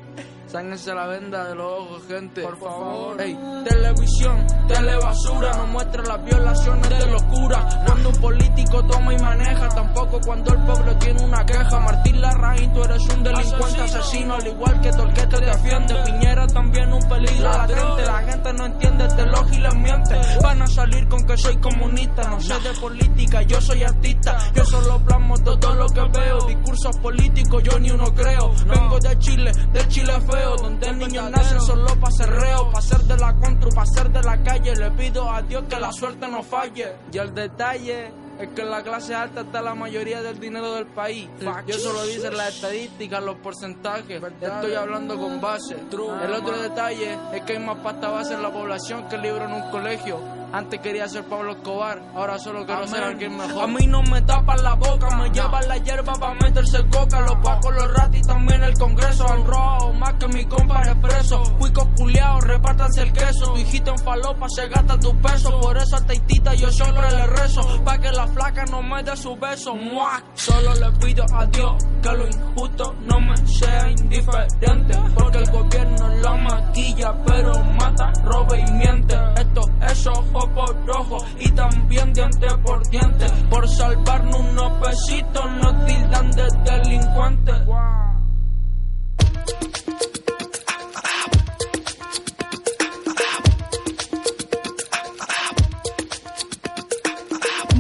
Sáquense 0.51 0.93
la 0.93 1.07
venda 1.07 1.45
de 1.45 1.55
los 1.55 1.65
ojos, 1.65 2.03
gente. 2.09 2.43
Por 2.43 2.59
favor. 2.59 3.21
Ey, 3.21 3.39
televisión, 3.69 4.45
telebasura, 4.67 5.53
no 5.53 5.67
muestra 5.69 6.03
las 6.03 6.25
violaciones 6.25 6.91
de 6.91 7.07
locura. 7.07 7.69
Cuando 7.87 8.09
un 8.09 8.17
político 8.17 8.85
toma 8.85 9.15
y 9.15 9.19
maneja, 9.19 9.69
tampoco 9.69 10.21
cuando 10.21 10.53
el 10.53 10.61
pueblo 10.65 10.97
tiene 10.97 11.23
una 11.23 11.47
queja. 11.47 11.79
Martín 11.79 12.21
Larraín, 12.21 12.73
tú 12.73 12.83
eres 12.83 13.03
un 13.15 13.23
delincuente 13.23 13.81
asesino, 13.81 14.35
al 14.35 14.47
igual 14.49 14.81
que 14.81 14.91
Torque 14.91 15.27
te 15.29 15.39
defiende. 15.39 15.95
Piñera 16.05 16.47
también 16.49 16.93
un 16.93 17.09
peligro 17.09 17.49
latente. 17.49 18.07
La 18.07 18.19
gente 18.19 18.53
no 18.53 18.67
entiende 18.67 19.07
este 19.07 19.27
log 19.27 19.47
y 19.53 19.59
les 19.59 19.75
miente. 19.77 20.21
Van 20.43 20.63
a 20.63 20.67
salir 20.67 21.07
con 21.07 21.25
que 21.27 21.37
soy 21.37 21.57
comunista, 21.59 22.29
no 22.29 22.41
sé 22.41 22.59
de 22.59 22.73
política, 22.81 23.43
yo 23.43 23.61
soy 23.61 23.85
artista. 23.85 24.37
Yo 24.53 24.65
solo 24.65 24.99
plasmo 25.05 25.39
todo 25.45 25.75
lo 25.77 25.87
que 25.87 26.01
veo. 26.19 26.41
Discursos 26.49 26.97
políticos, 26.97 27.63
yo 27.63 27.79
ni 27.79 27.93
uno 27.93 28.13
creo. 28.13 28.53
Vengo 28.67 28.99
de 28.99 29.17
Chile, 29.21 29.53
de 29.73 29.87
Chile 29.87 30.13
feo 30.29 30.40
donde 30.45 30.87
el 30.89 30.99
niño 30.99 31.31
nace 31.31 31.59
solo 31.61 31.87
para 31.99 32.13
ser 32.13 32.31
reo, 32.31 32.71
para 32.71 32.83
ser 32.83 33.01
de 33.03 33.17
la 33.17 33.35
contra, 33.35 33.69
para 33.71 33.87
ser 33.87 34.11
de 34.11 34.23
la 34.23 34.43
calle. 34.43 34.75
Le 34.77 34.91
pido 34.93 35.31
a 35.31 35.43
Dios 35.43 35.65
que 35.69 35.79
la 35.79 35.93
suerte 35.93 36.29
no 36.29 36.43
falle. 36.43 36.97
Y 37.13 37.19
el 37.19 37.35
detalle 37.35 38.13
es 38.41 38.49
que 38.55 38.63
en 38.63 38.71
la 38.71 38.83
clase 38.83 39.15
alta 39.15 39.43
está 39.43 39.61
la 39.61 39.75
mayoría 39.75 40.23
del 40.23 40.41
dinero 40.41 40.75
del 40.75 40.87
país. 40.87 41.29
Y 41.67 41.71
eso 41.71 41.93
lo 41.93 42.05
dicen 42.07 42.37
las 42.37 42.55
estadísticas, 42.55 43.23
los 43.23 43.37
porcentajes. 43.37 44.23
Estoy 44.41 44.75
hablando 44.75 45.19
con 45.19 45.41
base. 45.41 45.77
El 45.77 46.33
otro 46.33 46.59
detalle 46.61 47.19
es 47.35 47.43
que 47.43 47.55
hay 47.55 47.59
más 47.59 47.79
pasta 47.79 48.09
base 48.09 48.35
en 48.35 48.43
la 48.43 48.53
población 48.53 49.09
que 49.09 49.19
libro 49.19 49.45
en 49.45 49.53
un 49.53 49.71
colegio. 49.71 50.40
Antes 50.53 50.81
quería 50.81 51.09
ser 51.09 51.25
Pablo 51.27 51.53
Escobar, 51.53 52.03
ahora 52.13 52.37
solo 52.39 52.67
quiero 52.67 52.85
ser 52.89 53.05
alguien 53.05 53.37
mejor. 53.37 53.63
A 53.63 53.67
mí 53.69 53.87
no 53.87 54.03
me 54.03 54.21
tapan 54.23 54.61
la 54.65 54.75
boca, 54.75 55.17
me 55.17 55.31
llevan 55.31 55.69
la 55.69 55.77
hierba 55.77 56.13
para 56.15 56.35
meterse 56.35 56.79
coca. 56.91 57.21
Los 57.21 57.37
pacos, 57.37 57.73
los 57.73 57.95
ratis, 57.95 58.27
también 58.27 58.63
el 58.65 58.75
congreso. 58.75 59.31
Han 59.31 59.47
robado 59.47 59.93
más 59.93 60.15
que 60.15 60.27
mi 60.29 60.45
compa 60.47 60.83
expreso. 60.83 61.43
Cuicos 61.57 61.87
culiados, 61.97 62.45
repártanse 62.45 63.03
el 63.03 63.13
queso. 63.13 63.53
Tu 63.53 63.61
hijito 63.61 63.93
en 63.93 63.99
falopa 63.99 64.49
se 64.49 64.67
gasta 64.69 64.99
tu 64.99 65.17
peso. 65.21 65.61
Por 65.61 65.77
eso 65.77 65.97
a 65.97 66.01
Teitita 66.01 66.55
yo 66.55 66.71
siempre 66.71 67.11
le 67.13 67.27
rezo. 67.29 67.63
Pa' 67.85 67.99
que 67.99 68.11
la 68.11 68.27
flaca 68.27 68.65
no 68.67 68.83
me 68.83 69.05
dé 69.05 69.17
su 69.17 69.37
beso. 69.37 69.77
¡Muac! 69.77 70.25
Solo 70.35 70.75
le 70.75 70.91
pido 70.99 71.25
a 71.33 71.47
Dios 71.47 71.77
que 72.03 72.13
lo 72.13 72.27
injusto 72.27 72.95
no 73.03 73.21
me 73.21 73.37
sea 73.47 73.89
indiferente. 73.89 74.99
Porque 75.15 75.39
el 75.39 75.51
gobierno 75.51 76.09
la 76.09 76.35
maquilla, 76.35 77.15
pero 77.25 77.53
mata, 77.79 78.13
roba 78.25 78.59
y 78.59 78.73
miente. 78.73 79.15
Esto 79.37 79.63
es 79.83 80.07
ojo 80.07 80.40
por 80.49 80.77
ojo 80.91 81.25
y 81.39 81.51
también 81.51 82.13
diente 82.13 82.47
por 82.65 82.89
diente. 82.89 83.27
Por 83.49 83.69
salvarnos 83.69 84.41
unos 84.41 84.73
pesitos 84.85 85.51
nos 85.63 85.87
tildan 85.87 86.31
de 86.33 86.49
delincuentes. 86.65 87.57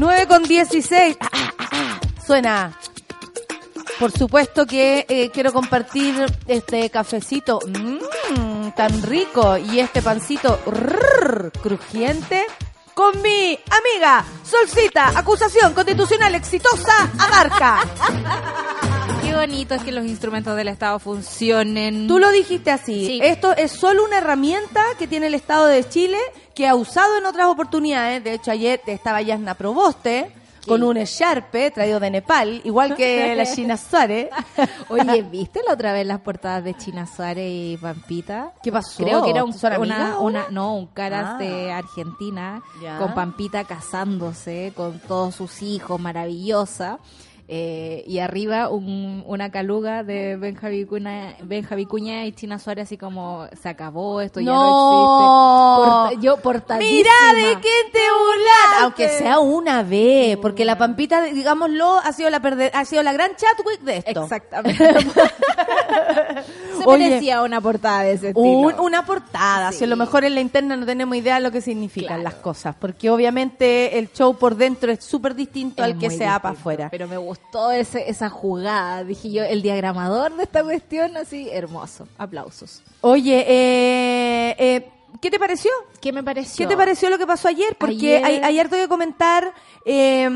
9 0.00 0.26
con 0.29 0.43
16. 0.45 1.19
Suena. 2.26 2.73
Por 3.99 4.11
supuesto 4.11 4.64
que 4.64 5.05
eh, 5.07 5.31
quiero 5.31 5.52
compartir 5.52 6.14
este 6.47 6.88
cafecito 6.88 7.59
mmm, 7.67 7.99
tan 8.71 9.03
rico 9.03 9.57
y 9.57 9.81
este 9.81 10.03
pancito 10.03 10.61
rrr, 10.67 11.53
crujiente 11.62 12.47
con 12.95 13.21
mi 13.23 13.59
amiga 13.71 14.25
Solcita, 14.43 15.19
acusación 15.19 15.73
constitucional 15.75 16.35
exitosa, 16.35 17.11
abarca. 17.19 17.81
Qué 19.23 19.35
bonito 19.35 19.75
es 19.75 19.83
que 19.83 19.93
los 19.93 20.05
instrumentos 20.05 20.57
del 20.57 20.69
Estado 20.69 20.99
funcionen. 20.99 22.09
Tú 22.09 22.19
lo 22.19 22.31
dijiste 22.31 22.71
así. 22.71 23.07
Sí. 23.07 23.21
Esto 23.23 23.57
es 23.57 23.71
solo 23.71 24.05
una 24.05 24.19
herramienta 24.19 24.83
que 24.99 25.07
tiene 25.07 25.29
el 25.29 25.35
Estado 25.35 25.67
de 25.67 25.89
Chile 25.89 26.19
que 26.55 26.67
ha 26.67 26.75
usado 26.75 27.17
en 27.17 27.27
otras 27.27 27.47
oportunidades. 27.47 28.25
De 28.25 28.35
hecho, 28.35 28.50
ayer 28.50 28.81
estaba 28.87 29.23
Yasna 29.23 29.55
Proboste 29.55 30.33
con 30.67 30.83
un 30.83 30.97
echarpe 30.97 31.71
traído 31.71 32.00
de 32.00 32.11
Nepal, 32.11 32.61
igual 32.64 32.95
que 32.97 33.35
la 33.37 33.47
China 33.47 33.76
Suárez. 33.76 34.29
Oye, 34.88 35.23
¿viste 35.23 35.61
la 35.67 35.75
otra 35.75 35.93
vez 35.93 36.07
las 36.07 36.21
portadas 36.21 36.62
de 36.64 36.75
China 36.75 37.07
Suárez 37.07 37.47
y 37.50 37.76
Pampita? 37.81 38.52
¿Qué 38.62 38.71
pasó? 38.71 39.02
Creo 39.02 39.25
que 39.25 39.31
era 39.31 39.45
un, 39.45 39.52
¿Son 39.52 39.73
amigas 39.73 40.17
una, 40.21 40.47
no, 40.50 40.75
un 40.76 40.87
caras 40.87 41.35
Ah. 41.35 41.38
de 41.38 41.73
Argentina 41.73 42.62
Ya. 42.83 42.99
con 42.99 43.14
Pampita 43.14 43.64
casándose 43.64 44.73
con 44.76 44.99
todos 45.00 45.35
sus 45.35 45.62
hijos, 45.62 46.00
maravillosa. 46.00 46.99
Eh, 47.52 48.04
y 48.07 48.21
arriba 48.21 48.69
un- 48.69 49.25
una 49.26 49.50
caluga 49.50 50.04
de 50.04 50.37
Benja 50.37 50.69
Vicuña, 50.69 51.35
Benja 51.42 51.75
Vicuña 51.75 52.25
y 52.25 52.33
China 52.33 52.61
Suárez 52.61 52.85
así 52.85 52.97
como 52.97 53.49
se 53.61 53.69
acabó 53.69 54.21
esto 54.21 54.38
ya 54.38 54.52
no 54.52 54.54
No. 54.62 56.07
existe. 56.07 56.21
Porta- 56.21 56.23
yo 56.23 56.37
portadísima. 56.37 56.97
Mira 56.97 57.35
de 57.35 57.61
quién 57.61 57.92
te 57.92 57.99
burlas, 57.99 58.83
aunque 58.83 59.09
sea 59.09 59.40
una 59.40 59.83
vez, 59.83 60.37
porque 60.37 60.64
la 60.64 60.78
Pampita, 60.78 61.23
digámoslo, 61.23 61.97
ha 61.97 62.12
sido 62.12 62.30
la 62.30 62.38
perder, 62.40 62.71
ha 62.73 62.85
sido 62.85 63.02
la 63.02 63.12
gran 63.12 63.33
Chatwick 63.35 63.80
de 63.80 63.97
esto. 63.97 64.23
Exactamente. 64.23 64.85
se 66.82 66.88
Oye. 66.88 67.08
merecía 67.08 67.42
una 67.42 67.60
portada 67.60 68.02
de 68.02 68.12
ese 68.12 68.28
estilo. 68.28 68.46
Un- 68.46 68.80
una 68.80 69.04
portada, 69.06 69.72
si 69.72 69.84
a 69.84 69.87
lo 69.87 69.96
Sí. 69.96 70.00
mejor 70.00 70.25
en 70.25 70.34
la 70.34 70.40
interna 70.40 70.76
no 70.76 70.87
tenemos 70.87 71.16
idea 71.16 71.37
de 71.37 71.40
lo 71.40 71.50
que 71.50 71.60
significan 71.60 72.08
Claro. 72.20 72.22
las 72.22 72.34
cosas, 72.34 72.75
porque 72.78 73.10
obviamente 73.10 73.99
el 73.99 74.12
show 74.12 74.37
por 74.37 74.56
dentro 74.56 74.90
es 74.92 75.04
súper 75.04 75.34
distinto 75.34 75.82
Es 75.84 75.92
al 75.92 75.99
que 75.99 76.10
se 76.10 76.25
da 76.25 76.38
para 76.40 76.54
afuera. 76.54 76.88
Pero 76.90 77.06
me 77.08 77.16
gustó 77.16 77.70
ese, 77.70 78.08
esa 78.10 78.28
jugada. 78.30 79.04
Dije 79.04 79.30
yo, 79.30 79.44
el 79.44 79.62
diagramador 79.62 80.34
de 80.37 80.42
esta 80.44 80.62
cuestión, 80.62 81.16
así, 81.16 81.49
hermoso. 81.50 82.06
Aplausos. 82.18 82.82
Oye, 83.02 83.44
eh, 83.49 84.56
eh, 84.58 84.88
¿qué 85.21 85.31
te 85.31 85.39
pareció? 85.39 85.71
¿Qué 86.00 86.12
me 86.12 86.23
pareció? 86.23 86.65
¿Qué 86.67 86.69
te 86.69 86.77
pareció 86.77 87.11
lo 87.11 87.19
que 87.19 87.27
pasó 87.27 87.49
ayer? 87.49 87.77
Porque 87.79 87.93
Ayer- 88.17 88.25
hay- 88.25 88.37
ayer 88.43 88.69
te 88.69 88.77
voy 88.77 88.85
a 88.85 88.89
comentar, 88.89 89.53
eh, 89.85 90.29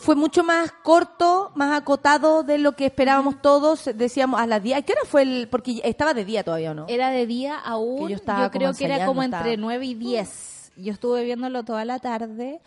fue 0.00 0.14
mucho 0.16 0.42
más 0.44 0.72
corto, 0.82 1.50
más 1.54 1.76
acotado 1.80 2.42
de 2.42 2.58
lo 2.58 2.72
que 2.72 2.86
esperábamos 2.86 3.42
todos. 3.42 3.90
Decíamos 3.94 4.40
a 4.40 4.46
las 4.46 4.62
10. 4.62 4.78
¿A 4.78 4.82
qué 4.82 4.92
hora 4.92 5.02
fue 5.04 5.22
el...? 5.22 5.48
Porque 5.50 5.80
estaba 5.84 6.14
de 6.14 6.24
día 6.24 6.44
todavía, 6.44 6.70
¿o 6.70 6.74
no? 6.74 6.86
Era 6.88 7.10
de 7.10 7.26
día 7.26 7.58
aún. 7.58 8.06
Que 8.08 8.14
yo 8.14 8.18
yo, 8.24 8.50
creo 8.50 8.72
que 8.72 8.84
era 8.84 9.06
como 9.06 9.22
entre 9.22 9.56
9 9.56 9.84
y 9.86 9.94
10. 9.94 10.72
Yo 10.76 10.92
estuve 10.92 11.24
viéndolo 11.24 11.62
toda 11.64 11.84
la 11.84 11.98
tarde. 11.98 12.60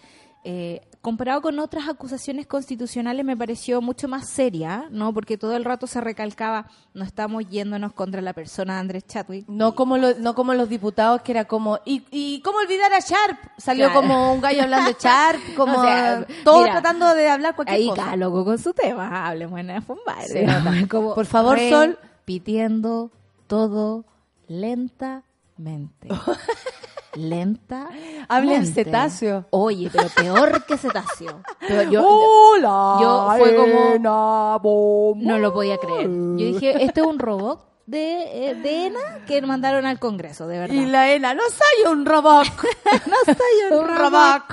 Eh, 0.44 0.82
comparado 1.08 1.42
con 1.42 1.58
otras 1.60 1.88
acusaciones 1.88 2.48
constitucionales 2.48 3.24
me 3.24 3.38
pareció 3.38 3.82
mucho 3.82 4.10
más 4.10 4.28
seria, 4.28 4.88
¿no? 4.92 5.14
Porque 5.14 5.38
todo 5.38 5.56
el 5.56 5.64
rato 5.64 5.88
se 5.88 6.02
recalcaba, 6.02 6.68
no 6.94 7.06
estamos 7.06 7.48
yéndonos 7.50 7.94
contra 7.94 8.20
la 8.22 8.34
persona 8.34 8.74
de 8.74 8.80
Andrés 8.82 9.08
Chadwick. 9.08 9.46
No 9.48 9.74
como, 9.74 9.98
lo- 9.98 10.16
no 10.20 10.36
como 10.36 10.54
los 10.54 10.68
diputados 10.68 11.22
que 11.22 11.32
era 11.32 11.46
como, 11.46 11.80
¿y, 11.86 12.04
y 12.12 12.42
cómo 12.42 12.58
olvidar 12.58 12.92
a 12.92 13.00
Sharp? 13.00 13.38
Salió 13.58 13.86
Claro. 13.86 14.02
como 14.02 14.34
un 14.34 14.42
gallo 14.42 14.64
hablando 14.64 14.90
de 14.90 14.98
Sharp, 15.00 15.40
como 15.56 15.78
O 15.80 15.82
sea, 15.82 16.26
mira, 16.28 16.72
tratando 16.74 17.16
de 17.16 17.30
hablar 17.30 17.56
cualquier 17.56 17.78
Ahí 17.80 17.88
cosa. 17.88 18.02
cada 18.04 18.18
loco 18.18 18.44
con 18.44 18.58
su 18.60 18.74
tema, 18.74 19.28
hablemos 19.30 19.60
en 19.62 19.82
Fumbar. 19.82 20.26
Como 20.90 21.16
Por 21.16 21.26
favor, 21.26 21.58
Sol. 21.70 21.98
Repitiendo 22.28 23.12
todo 23.48 24.04
lentamente. 24.50 26.10
Lenta. 27.18 27.90
Habla 28.28 28.56
en 28.56 28.66
cetáceo. 28.68 29.46
Oye, 29.52 29.90
pero 29.92 30.08
peor 30.10 30.66
que 30.66 30.78
cetáceo. 30.78 31.42
Pero 31.68 31.92
yo, 31.92 32.08
Hola, 32.08 32.98
yo 33.02 33.38
fue 33.38 33.56
como- 33.56 35.16
no 35.18 35.38
lo 35.38 35.54
podía 35.54 35.78
creer. 35.78 36.08
Yo 36.08 36.36
dije, 36.46 36.84
este 36.84 37.02
es 37.02 37.08
un 37.08 37.20
robot 37.20 37.66
de, 37.86 38.50
eh, 38.50 38.56
de 38.56 38.88
ENA 38.88 39.00
que 39.26 39.42
mandaron 39.42 39.86
al 39.86 39.98
Congreso, 39.98 40.46
de 40.48 40.60
verdad. 40.60 40.76
Y 40.76 40.86
la 40.88 41.14
Ena, 41.14 41.34
no 41.34 41.44
soy 41.50 41.90
un 41.92 42.06
robot. 42.06 42.46
no 43.08 43.16
soy 43.26 43.78
un 43.80 43.88
robot. 43.98 44.44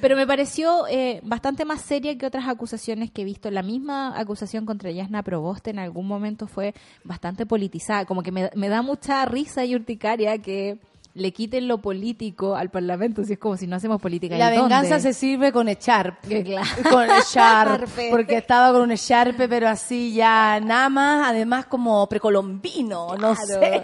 Pero 0.00 0.16
me 0.16 0.26
pareció 0.26 0.86
eh, 0.88 1.20
bastante 1.22 1.64
más 1.64 1.80
seria 1.80 2.18
que 2.18 2.26
otras 2.26 2.48
acusaciones 2.48 3.10
que 3.12 3.22
he 3.22 3.24
visto. 3.24 3.48
La 3.50 3.62
misma 3.62 4.18
acusación 4.18 4.66
contra 4.66 4.90
Yasna 4.90 5.22
Proboste 5.22 5.70
en 5.70 5.78
algún 5.78 6.06
momento 6.08 6.46
fue 6.48 6.74
bastante 7.04 7.46
politizada. 7.46 8.04
Como 8.06 8.22
que 8.24 8.32
me, 8.32 8.50
me 8.56 8.68
da 8.68 8.82
mucha 8.82 9.24
risa 9.24 9.64
y 9.64 9.74
urticaria 9.76 10.36
que 10.38 10.78
le 11.14 11.32
quiten 11.32 11.68
lo 11.68 11.78
político 11.78 12.56
al 12.56 12.70
Parlamento. 12.70 13.24
Si 13.24 13.34
es 13.34 13.38
como 13.38 13.56
si 13.56 13.66
no 13.66 13.76
hacemos 13.76 14.00
política. 14.00 14.36
La 14.36 14.50
venganza 14.50 14.98
se 14.98 15.12
sirve 15.12 15.52
con 15.52 15.68
echar. 15.68 16.18
Claro. 16.20 16.66
Con 16.90 17.08
echar. 17.10 17.86
Porque 18.10 18.36
estaba 18.36 18.72
con 18.72 18.82
un 18.82 18.92
echarpe, 18.92 19.48
pero 19.48 19.68
así 19.68 20.12
ya 20.12 20.60
nada 20.60 20.88
más, 20.88 21.28
además 21.28 21.66
como 21.66 22.08
precolombino, 22.08 23.16
no 23.16 23.34
sé. 23.36 23.82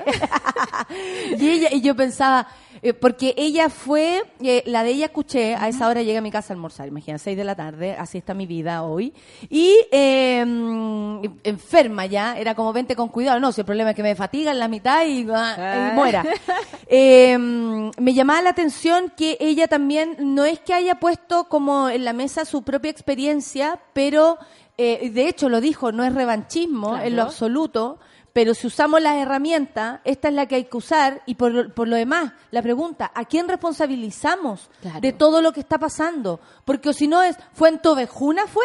y 1.39 1.49
ella, 1.49 1.69
y 1.73 1.81
yo 1.81 1.95
pensaba, 1.95 2.47
eh, 2.83 2.95
porque 2.95 3.35
ella 3.37 3.69
fue, 3.69 4.23
eh, 4.41 4.63
la 4.67 4.83
de 4.83 4.91
ella 4.91 5.07
escuché, 5.07 5.55
a 5.55 5.69
esa 5.69 5.89
hora 5.89 6.03
llega 6.03 6.19
a 6.19 6.23
mi 6.23 6.31
casa 6.31 6.53
a 6.53 6.57
almorzar, 6.57 6.89
imagina, 6.89 7.19
seis 7.19 7.37
de 7.37 7.45
la 7.45 7.55
tarde, 7.55 7.97
así 7.99 8.19
está 8.19 8.35
mi 8.35 8.47
vida 8.47 8.83
hoy. 8.83 9.13
Y 9.49 9.77
eh, 9.93 10.41
enferma 11.45 12.07
ya, 12.07 12.39
era 12.39 12.55
como 12.55 12.73
vente 12.73 12.97
con 12.97 13.09
cuidado, 13.09 13.41
no, 13.41 13.53
si 13.53 13.61
el 13.61 13.67
problema 13.67 13.91
es 13.91 13.97
que 13.97 14.03
me 14.03 14.15
fatiga 14.15 14.53
en 14.53 14.59
la 14.59 14.69
mitad 14.69 15.05
y, 15.07 15.27
ah, 15.33 15.91
y 15.93 15.95
muera. 15.95 16.25
Eh, 16.93 17.39
me 17.39 18.15
llamaba 18.15 18.43
la 18.43 18.51
atención 18.51 19.13
que 19.17 19.37
ella 19.39 19.69
también, 19.69 20.17
no 20.19 20.45
es 20.45 20.59
que 20.59 20.75
haya 20.75 20.97
puesto 20.97 21.45
como 21.45 21.89
en 21.89 22.05
la 22.05 22.13
mesa 22.13 22.45
su 22.45 22.63
propia 22.63 22.91
experiencia, 22.91 23.79
pero 23.93 24.39
eh, 24.77 25.11
de 25.11 25.29
hecho 25.29 25.49
lo 25.49 25.61
dijo, 25.61 25.93
no 25.93 26.05
es 26.05 26.15
revanchismo 26.15 26.97
en 26.97 27.15
lo 27.15 27.23
absoluto, 27.23 28.01
pero 28.33 28.55
si 28.55 28.67
usamos 28.67 29.01
las 29.03 29.17
herramientas, 29.17 30.01
esta 30.05 30.29
es 30.29 30.35
la 30.35 30.47
que 30.47 30.55
hay 30.57 30.65
que 30.65 30.77
usar 30.77 31.23
y 31.27 31.35
por, 31.35 31.73
por 31.75 31.89
lo 31.89 31.97
demás, 31.97 32.33
la 32.51 32.63
pregunta, 32.63 33.11
¿a 33.15 33.25
quién 33.25 33.49
responsabilizamos 33.49 34.71
Claro. 34.81 35.01
de 35.01 35.13
todo 35.13 35.43
lo 35.43 35.53
que 35.53 35.61
está 35.61 35.79
pasando? 35.79 36.41
Porque 36.65 36.89
o 36.91 36.93
si 36.93 37.09
no 37.09 37.23
es, 37.23 37.37
¿fue 37.53 37.69
en 37.71 37.81
Tovejuna 37.83 38.47
fue? 38.47 38.65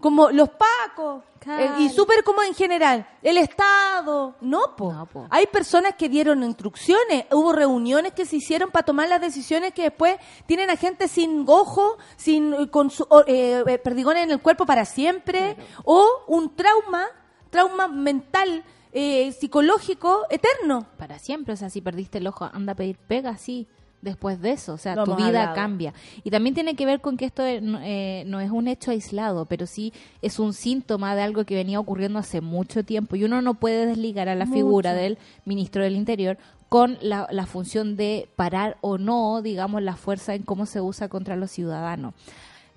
Como 0.00 0.30
los 0.30 0.50
pacos, 0.50 1.22
Claro. 1.38 1.62
eh, 1.62 1.70
y 1.80 1.88
súper 1.90 2.24
como 2.24 2.42
en 2.42 2.54
general, 2.54 3.06
el 3.22 3.36
Estado, 3.38 4.34
no, 4.40 4.74
po. 4.76 4.92
No, 4.92 5.06
po. 5.06 5.26
Hay 5.30 5.46
personas 5.46 5.94
que 5.94 6.08
dieron 6.08 6.42
instrucciones, 6.42 7.26
hubo 7.30 7.52
reuniones 7.52 8.12
que 8.12 8.24
se 8.26 8.36
hicieron 8.36 8.70
para 8.70 8.84
tomar 8.84 9.08
las 9.08 9.20
decisiones 9.20 9.72
que 9.74 9.82
después 9.82 10.16
tienen 10.46 10.70
a 10.70 10.76
gente 10.76 11.08
sin 11.08 11.44
ojo, 11.46 11.96
sin 12.16 12.66
con 12.68 12.90
su, 12.90 13.04
eh, 13.26 13.62
eh, 13.66 13.78
perdigones 13.78 14.24
en 14.24 14.30
el 14.30 14.40
cuerpo 14.40 14.64
para 14.66 14.84
siempre, 14.86 15.56
o 15.84 16.06
un 16.28 16.54
trauma, 16.56 17.06
trauma 17.50 17.88
mental, 17.88 18.64
eh, 18.94 19.32
psicológico 19.32 20.22
eterno. 20.30 20.86
para 20.96 21.18
siempre. 21.18 21.54
O 21.54 21.56
sea, 21.56 21.68
si 21.68 21.80
perdiste 21.80 22.18
el 22.18 22.26
ojo, 22.26 22.48
anda 22.52 22.72
a 22.72 22.76
pedir 22.76 22.96
pega 22.96 23.30
así 23.30 23.66
después 24.00 24.40
de 24.40 24.52
eso. 24.52 24.74
O 24.74 24.78
sea, 24.78 24.94
Lo 24.94 25.04
tu 25.04 25.16
vida 25.16 25.26
hablado. 25.26 25.54
cambia. 25.54 25.92
Y 26.22 26.30
también 26.30 26.54
tiene 26.54 26.76
que 26.76 26.86
ver 26.86 27.00
con 27.00 27.16
que 27.16 27.24
esto 27.24 27.44
eh, 27.44 27.60
no, 27.60 27.80
eh, 27.82 28.22
no 28.26 28.40
es 28.40 28.50
un 28.50 28.68
hecho 28.68 28.92
aislado, 28.92 29.46
pero 29.46 29.66
sí 29.66 29.92
es 30.22 30.38
un 30.38 30.52
síntoma 30.52 31.16
de 31.16 31.22
algo 31.22 31.44
que 31.44 31.54
venía 31.54 31.80
ocurriendo 31.80 32.18
hace 32.18 32.40
mucho 32.40 32.84
tiempo. 32.84 33.16
Y 33.16 33.24
uno 33.24 33.42
no 33.42 33.54
puede 33.54 33.86
desligar 33.86 34.28
a 34.28 34.34
la 34.34 34.46
figura 34.46 34.94
del 34.94 35.18
ministro 35.44 35.82
del 35.82 35.96
Interior 35.96 36.38
con 36.68 36.98
la, 37.00 37.26
la 37.30 37.46
función 37.46 37.96
de 37.96 38.28
parar 38.36 38.78
o 38.80 38.98
no, 38.98 39.42
digamos, 39.42 39.82
la 39.82 39.96
fuerza 39.96 40.34
en 40.34 40.42
cómo 40.42 40.66
se 40.66 40.80
usa 40.80 41.08
contra 41.08 41.36
los 41.36 41.50
ciudadanos. 41.50 42.14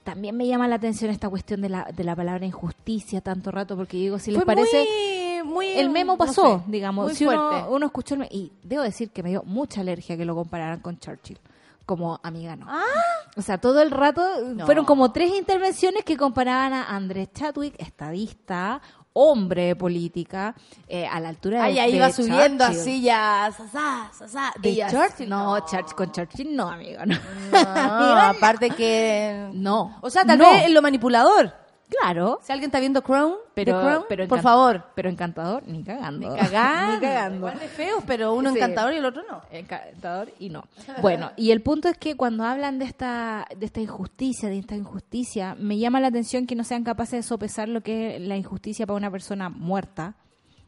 También 0.03 0.37
me 0.37 0.47
llama 0.47 0.67
la 0.67 0.75
atención 0.75 1.11
esta 1.11 1.29
cuestión 1.29 1.61
de 1.61 1.69
la, 1.69 1.91
de 1.93 2.03
la 2.05 2.15
palabra 2.15 2.45
injusticia 2.45 3.19
tanto 3.21 3.51
rato, 3.51 3.75
porque 3.75 3.97
digo, 3.97 4.19
si 4.19 4.31
les 4.31 4.37
Fue 4.37 4.45
parece 4.45 4.85
muy, 5.47 5.67
el 5.69 5.89
memo 5.89 6.13
no 6.13 6.17
pasó, 6.17 6.59
sé, 6.65 6.71
digamos. 6.71 7.13
si 7.13 7.25
uno, 7.25 7.49
fuerte. 7.49 7.69
uno 7.69 7.85
escuchó 7.87 8.13
el 8.15 8.19
me- 8.21 8.29
y 8.31 8.51
debo 8.63 8.83
decir 8.83 9.09
que 9.11 9.23
me 9.23 9.29
dio 9.29 9.43
mucha 9.43 9.81
alergia 9.81 10.15
que 10.17 10.25
lo 10.25 10.35
compararan 10.35 10.79
con 10.79 10.99
Churchill 10.99 11.39
como 11.85 12.19
amiga 12.21 12.55
no. 12.57 12.67
O 13.37 13.41
sea, 13.41 13.59
todo 13.59 13.81
el 13.81 13.91
rato 13.91 14.21
No. 14.53 14.65
fueron 14.65 14.83
como 14.83 15.11
tres 15.13 15.31
intervenciones 15.33 16.03
que 16.03 16.17
comparaban 16.17 16.73
a 16.73 16.89
Andrés 16.93 17.29
Chadwick, 17.33 17.75
estadista, 17.77 18.81
hombre 19.13 19.67
de 19.67 19.75
política, 19.77 20.53
eh, 20.87 21.07
a 21.07 21.19
la 21.21 21.29
altura 21.29 21.59
de 21.59 21.63
Ay, 21.67 21.79
ahí 21.79 21.95
iba 21.95 22.11
subiendo 22.11 22.65
Churchill. 22.65 22.81
así 22.81 23.01
ya, 23.01 23.49
sasá, 23.55 24.11
sasá. 24.13 24.53
¿De 24.61 24.75
Churchill? 24.91 25.29
No, 25.29 25.59
Churchill, 25.61 25.95
con 25.95 26.11
Churchill 26.11 26.55
no, 26.55 26.67
amigo, 26.69 27.05
no. 27.05 27.15
No, 27.51 28.19
aparte 28.21 28.69
que... 28.71 29.49
No. 29.53 29.97
O 30.01 30.09
sea, 30.09 30.25
tal 30.25 30.37
No. 30.39 30.51
vez 30.51 30.69
lo 30.69 30.81
manipulador. 30.81 31.53
Claro, 31.89 32.39
Si 32.43 32.51
alguien 32.51 32.67
está 32.67 32.79
viendo 32.81 33.01
Crown, 33.01 33.35
pero, 33.53 33.79
Crown, 33.79 34.03
pero 34.09 34.27
por 34.27 34.41
favor. 34.41 34.83
Pero 34.93 35.09
encantador, 35.09 35.63
ni 35.67 35.83
cagando. 35.83 36.35
Cagando. 36.35 36.93
ni 36.95 36.99
cagando. 36.99 37.37
Igual 37.37 37.59
de 37.59 37.67
feos, 37.69 38.03
pero 38.05 38.33
uno 38.33 38.51
Sí. 38.51 38.57
encantador 38.57 38.93
y 38.93 38.97
el 38.97 39.05
otro 39.05 39.23
no. 39.29 39.41
encantador 39.51 40.31
y 40.37 40.49
no. 40.49 40.65
Bueno, 41.01 41.31
y 41.37 41.51
el 41.51 41.61
punto 41.61 41.87
es 41.87 41.97
que 41.97 42.17
cuando 42.17 42.43
hablan 42.43 42.77
de 42.77 42.85
esta 42.85 43.45
de 43.55 43.65
esta 43.65 43.79
injusticia, 43.79 44.49
de 44.49 44.59
esta 44.59 44.75
injusticia, 44.75 45.55
me 45.57 45.77
llama 45.77 46.01
la 46.01 46.07
atención 46.07 46.45
que 46.45 46.55
no 46.55 46.63
sean 46.65 46.83
capaces 46.83 47.11
de 47.19 47.23
sopesar 47.23 47.69
lo 47.69 47.81
que 47.81 48.17
es 48.17 48.21
la 48.21 48.35
injusticia 48.35 48.85
para 48.85 48.97
una 48.97 49.09
persona 49.11 49.47
muerta, 49.49 50.15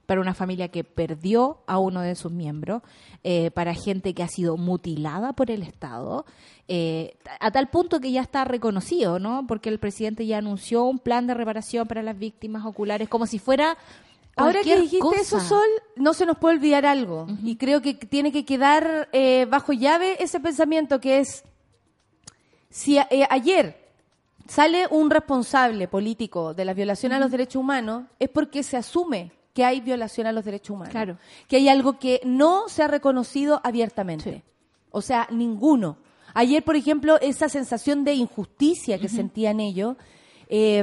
para 0.10 0.22
una 0.22 0.34
familia 0.34 0.70
que 0.70 0.84
perdió 0.84 1.60
a 1.68 1.78
uno 1.78 2.02
de 2.02 2.16
sus 2.16 2.32
miembros, 2.32 2.82
eh, 3.24 3.52
para 3.52 3.76
gente 3.76 4.16
que 4.16 4.24
ha 4.24 4.28
sido 4.28 4.58
mutilada 4.58 5.34
por 5.34 5.52
el 5.52 5.62
Estado, 5.62 6.26
eh, 6.68 7.16
a 7.40 7.52
tal 7.52 7.70
punto 7.70 8.00
que 8.00 8.12
ya 8.12 8.22
está 8.22 8.44
reconocido, 8.44 9.20
¿no? 9.20 9.46
Porque 9.48 9.70
el 9.70 9.78
presidente 9.80 10.26
ya 10.26 10.40
anunció 10.40 10.86
un 10.86 10.98
plan 10.98 11.28
de 11.28 11.36
reparación 11.36 11.88
para 11.88 12.02
las 12.02 12.18
víctimas 12.18 12.66
oculares, 12.66 13.08
como 13.08 13.28
si 13.28 13.38
fuera 13.38 13.78
Ahora 14.36 14.62
que 14.64 14.80
dijiste 14.82 15.06
eso. 15.22 15.40
Sol, 15.42 15.68
no 15.96 16.14
se 16.16 16.26
nos 16.26 16.38
puede 16.40 16.56
olvidar 16.56 16.86
algo. 16.88 17.28
Y 17.44 17.58
creo 17.58 17.82
que 17.82 17.94
tiene 17.94 18.32
que 18.32 18.46
quedar 18.46 19.10
eh, 19.12 19.46
bajo 19.50 19.74
llave 19.74 20.16
ese 20.24 20.40
pensamiento 20.40 21.00
que 21.00 21.20
es, 21.20 21.44
si 22.72 22.98
a- 22.98 23.08
eh, 23.12 23.28
ayer 23.30 23.78
sale 24.48 24.88
un 24.90 25.10
responsable 25.12 25.88
político 25.88 26.54
de 26.56 26.66
la 26.66 26.74
violación 26.74 27.12
a 27.12 27.20
los 27.20 27.30
derechos 27.32 27.60
humanos, 27.62 28.06
es 28.18 28.30
porque 28.30 28.64
se 28.64 28.78
asume 28.78 29.32
que 29.60 29.66
hay 29.66 29.82
violación 29.82 30.26
a 30.26 30.32
los 30.32 30.46
derechos 30.46 30.70
humanos. 30.70 30.94
Claro. 30.94 31.18
Que 31.50 31.58
hay 31.58 31.68
algo 31.68 32.00
que 32.00 32.22
no 32.24 32.70
se 32.70 32.82
ha 32.82 32.88
reconocido 32.88 33.60
abiertamente. 33.62 34.32
Sí. 34.32 34.44
O 34.90 35.02
sea, 35.02 35.28
ninguno. 35.32 35.98
Ayer, 36.34 36.64
por 36.64 36.78
ejemplo, 36.78 37.20
esa 37.20 37.50
sensación 37.50 38.06
de 38.06 38.14
injusticia 38.14 38.98
que 39.00 39.10
sentían 39.10 39.60
ellos, 39.60 39.98
eh, 40.48 40.82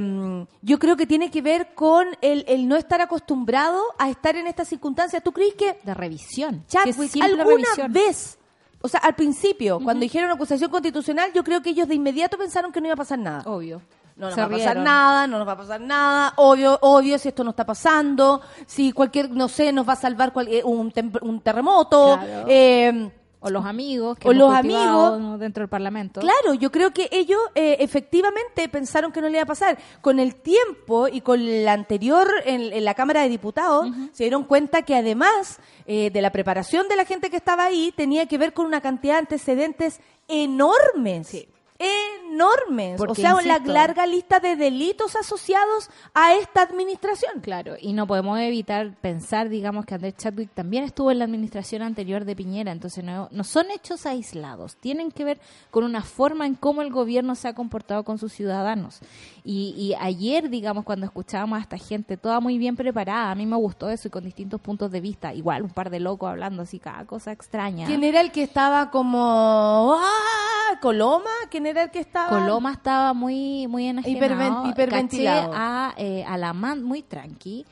yo 0.61 0.79
creo 0.79 0.95
que 0.95 1.07
tiene 1.07 1.31
que 1.31 1.41
ver 1.41 1.73
con 1.73 2.07
el, 2.21 2.45
el 2.49 2.69
no 2.69 2.77
estar 2.77 3.01
acostumbrado 3.01 3.81
a 3.97 4.11
estar 4.11 4.37
en 4.37 4.47
estas 4.47 4.69
circunstancias. 4.69 5.23
¿Tú 5.25 5.33
crees 5.33 5.55
que 5.55 5.79
de 5.83 5.95
revisión. 5.95 6.63
Chadwick 6.69 7.17
alguna 7.23 7.45
revisión. 7.45 7.93
vez, 7.95 8.39
o 8.83 8.89
sea, 8.89 9.01
al 9.01 9.15
principio, 9.15 9.81
cuando 9.83 10.03
dijeron 10.03 10.31
acusación 10.31 10.71
constitucional, 10.71 11.33
yo 11.33 11.43
creo 11.43 11.63
que 11.63 11.71
ellos 11.71 11.89
de 11.89 11.95
inmediato 11.95 12.37
pensaron 12.37 12.73
que 12.73 12.83
no 12.83 12.89
iba 12.89 12.95
a 12.95 12.99
pasar 12.99 13.19
nada. 13.19 13.43
Obvio. 13.47 13.81
No 14.17 14.27
nos 14.27 14.35
Se 14.35 14.41
va 14.41 14.47
a 14.47 14.51
pasar 14.51 14.77
nada, 14.79 15.27
no 15.27 15.39
nos 15.39 15.47
va 15.47 15.53
a 15.53 15.57
pasar 15.59 15.81
nada. 15.81 16.33
Obvio, 16.37 16.79
obvio, 16.81 17.19
si 17.19 17.29
esto 17.29 17.45
no 17.45 17.51
está 17.51 17.67
pasando, 17.67 18.41
si 18.67 18.91
cualquier, 18.93 19.31
no 19.31 19.47
sé, 19.49 19.73
nos 19.73 19.87
va 19.87 19.93
a 19.93 19.97
salvar 19.97 20.33
cual- 20.33 20.49
eh, 20.49 20.63
un, 20.65 20.91
tem- 20.93 21.19
un 21.23 21.41
terremoto. 21.41 22.19
Claro. 22.19 22.45
eh, 22.49 23.11
O 23.41 23.51
los 23.51 23.67
amigos 23.67 24.19
que 24.19 24.27
O 24.27 24.33
hemos 24.33 24.49
los 24.49 24.57
amigos. 24.59 25.39
dentro 25.39 25.61
del 25.61 25.69
Parlamento. 25.69 26.21
Claro, 26.21 26.55
yo 26.55 26.73
creo 26.73 26.93
que 26.93 27.09
ellos 27.13 27.39
eh, 27.55 27.77
efectivamente 27.81 28.69
pensaron 28.71 29.13
que 29.13 29.21
no 29.21 29.29
le 29.29 29.35
iba 29.35 29.43
a 29.43 29.47
pasar. 29.47 29.79
Con 30.01 30.19
el 30.19 30.35
tiempo 30.37 31.07
y 31.07 31.21
con 31.21 31.65
la 31.65 31.75
anterior 31.75 32.27
en, 32.47 32.73
en 32.73 32.85
la 32.85 32.95
Cámara 32.95 33.21
de 33.23 33.29
Diputados, 33.29 33.87
se 34.13 34.25
dieron 34.25 34.45
cuenta 34.45 34.83
que 34.83 34.97
además 34.97 35.61
eh, 35.87 36.11
de 36.11 36.23
la 36.23 36.33
preparación 36.33 36.89
de 36.89 36.97
la 36.97 37.05
gente 37.05 37.29
que 37.31 37.37
estaba 37.37 37.65
ahí, 37.65 37.93
tenía 37.95 38.27
que 38.27 38.39
ver 38.39 38.55
con 38.55 38.65
una 38.67 38.81
cantidad 38.81 39.13
de 39.15 39.19
antecedentes 39.21 40.01
enormes. 40.27 41.35
Enormes. 41.35 41.47
Porque, 42.99 43.13
o 43.13 43.15
sea, 43.15 43.35
la 43.35 43.55
insisto- 43.59 43.73
larga 43.73 44.07
lista 44.07 44.41
de 44.41 44.57
delitos 44.57 45.17
asociados 45.17 45.91
a 46.15 46.35
esta 46.35 46.63
administración. 46.63 47.41
Claro, 47.41 47.75
y 47.81 47.93
no 47.93 48.07
podemos 48.07 48.39
evitar 48.39 48.93
pensar, 49.01 49.49
digamos, 49.49 49.85
que 49.87 49.95
Andrés 49.95 50.17
Chadwick 50.17 50.51
también 50.55 50.85
estuvo 50.85 51.11
en 51.11 51.19
la 51.19 51.25
administración 51.25 51.83
anterior 51.83 52.25
de 52.25 52.37
Piñera, 52.37 52.73
entonces 52.73 53.03
no, 53.05 53.29
no 53.31 53.45
son 53.45 53.71
hechos 53.71 54.07
aislados, 54.07 54.77
tienen 54.77 55.11
que 55.11 55.25
ver 55.25 55.41
con 55.71 55.85
una 55.85 56.03
forma 56.03 56.47
en 56.47 56.55
cómo 56.55 56.83
el 56.83 56.91
gobierno 56.91 57.35
se 57.35 57.49
ha 57.49 57.55
comportado 57.55 58.05
con 58.05 58.19
sus 58.19 58.33
ciudadanos. 58.33 59.01
Y, 59.45 59.75
y 59.77 59.95
ayer, 60.01 60.51
digamos, 60.51 60.85
cuando 60.85 61.07
escuchábamos 61.07 61.59
a 61.59 61.63
esta 61.63 61.79
gente 61.79 62.17
toda 62.17 62.41
muy 62.41 62.59
bien 62.59 62.77
preparada, 62.77 63.31
a 63.31 63.35
mí 63.35 63.47
me 63.47 63.57
gustó 63.57 63.89
eso 63.91 64.09
y 64.09 64.11
con 64.11 64.25
distintos 64.25 64.61
puntos 64.61 64.91
de 64.91 65.01
vista, 65.01 65.33
igual 65.33 65.63
un 65.63 65.71
par 65.71 65.91
de 65.91 66.01
locos 66.01 66.29
hablando 66.29 66.63
así, 66.63 66.79
cada 66.81 67.05
cosa 67.05 67.33
extraña. 67.33 67.87
¿Quién 67.87 68.03
era 68.05 68.21
el 68.21 68.33
que 68.33 68.43
estaba 68.43 68.91
como... 68.91 69.97
¡Ah! 69.99 70.79
¿Coloma? 70.83 71.31
¿Quién 71.51 71.67
era 71.67 71.85
el 71.85 71.91
que 71.91 72.01
estaba? 72.01 72.26
Coloma 72.29 72.73
estaba 72.73 73.13
muy 73.15 73.67
muy 73.67 73.87
enajenado. 73.87 74.27
Hiperven- 74.35 74.71
hiperventilado. 74.71 75.53
A, 75.55 75.95
eh, 75.97 76.25
a 76.27 76.37
la 76.39 76.53
man 76.53 76.83
muy 76.83 77.03
tranqui. 77.03 77.65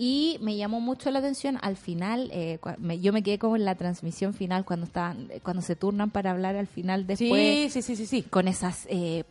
Y 0.00 0.38
me 0.42 0.54
llamó 0.56 0.78
mucho 0.80 1.10
la 1.10 1.18
atención 1.18 1.58
al 1.60 1.76
final, 1.76 2.30
eh, 2.32 2.60
me- 2.78 3.00
yo 3.00 3.12
me 3.12 3.24
quedé 3.24 3.40
como 3.40 3.56
en 3.56 3.64
la 3.64 3.74
transmisión 3.74 4.32
final 4.32 4.64
cuando 4.64 4.86
estaban, 4.86 5.28
cuando 5.42 5.60
se 5.60 5.74
turnan 5.74 6.10
para 6.10 6.30
hablar 6.30 6.54
al 6.54 6.68
final 6.68 7.04
después 7.04 7.72
Sí, 7.72 7.82
sí, 7.82 7.82
sí, 7.82 7.96
sí, 7.96 8.06
sí. 8.06 8.22
con 8.22 8.46
esas 8.46 8.86
eh, 8.90 9.24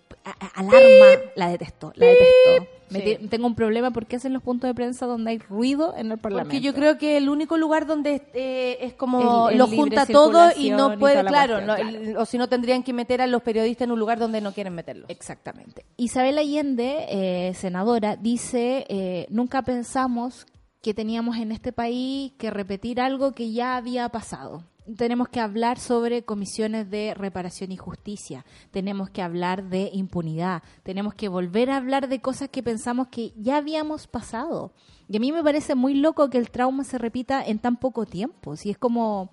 la 1.36 1.48
detesto, 1.50 1.94
la 1.96 2.06
detesto. 2.08 2.68
Me 2.90 3.02
Sí. 3.02 3.28
tengo 3.28 3.48
un 3.48 3.56
problema 3.56 3.92
porque 3.92 4.16
hacen 4.16 4.32
los 4.34 4.42
puntos 4.42 4.68
de 4.70 4.74
prensa 4.74 5.06
donde 5.06 5.32
hay 5.32 5.38
ruido 5.40 5.94
en 5.98 6.12
el 6.12 6.18
parlamento. 6.18 6.50
Porque 6.50 6.62
yo 6.62 6.74
creo 6.74 6.98
que 6.98 7.18
el 7.18 7.28
único 7.28 7.58
lugar 7.58 7.86
donde 7.86 8.22
eh, 8.34 8.78
es 8.82 8.94
como 8.94 9.48
El- 9.50 9.54
el 9.54 9.58
lo 9.60 9.68
junta 9.68 10.06
todo 10.06 10.52
y 10.56 10.70
no 10.72 10.98
puede, 10.98 11.22
claro, 11.26 11.56
cuestión, 11.56 11.68
no, 11.68 11.76
claro. 11.76 11.90
el- 12.12 12.18
o 12.18 12.26
si 12.26 12.38
no 12.38 12.48
tendrían 12.48 12.84
que 12.84 12.94
meter 12.94 13.22
a 13.22 13.28
los 13.28 13.42
periodistas 13.42 13.86
en 13.86 13.92
un 13.92 14.00
lugar 14.00 14.20
donde 14.20 14.40
no 14.40 14.54
quieren 14.54 14.74
meterlos. 14.74 15.10
Exactamente. 15.10 15.86
Isabel 15.98 16.38
Allende, 16.38 17.06
eh, 17.10 17.54
senadora, 17.56 18.16
dice, 18.16 18.86
eh, 18.88 19.28
nunca 19.30 19.62
pensamos 19.64 20.46
que 20.82 20.94
teníamos 20.94 21.38
en 21.38 21.52
este 21.52 21.74
país 21.74 22.32
que 22.38 22.50
repetir 22.52 23.02
algo 23.02 23.34
que 23.34 23.52
ya 23.52 23.76
había 23.76 24.08
pasado. 24.10 24.64
Tenemos 24.96 25.28
que 25.28 25.42
hablar 25.42 25.80
sobre 25.80 26.24
comisiones 26.24 26.90
de 26.90 27.14
reparación 27.14 27.74
y 27.74 27.78
justicia, 27.78 28.46
tenemos 28.72 29.10
que 29.10 29.22
hablar 29.22 29.66
de 29.70 29.90
impunidad, 29.92 30.64
tenemos 30.84 31.14
que 31.14 31.28
volver 31.28 31.70
a 31.70 31.76
hablar 31.76 32.08
de 32.08 32.22
cosas 32.22 32.48
que 32.48 32.64
pensamos 32.64 33.10
que 33.10 33.34
ya 33.36 33.58
habíamos 33.58 34.08
pasado. 34.08 34.72
Y 35.10 35.18
a 35.18 35.20
mí 35.20 35.34
me 35.34 35.44
parece 35.44 35.76
muy 35.76 35.94
loco 35.94 36.30
que 36.30 36.38
el 36.38 36.52
trauma 36.52 36.86
se 36.86 36.98
repita 36.98 37.44
en 37.46 37.60
tan 37.60 37.76
poco 37.76 38.06
tiempo. 38.06 38.56
Si 38.56 38.70
es 38.70 38.78
como... 38.78 39.30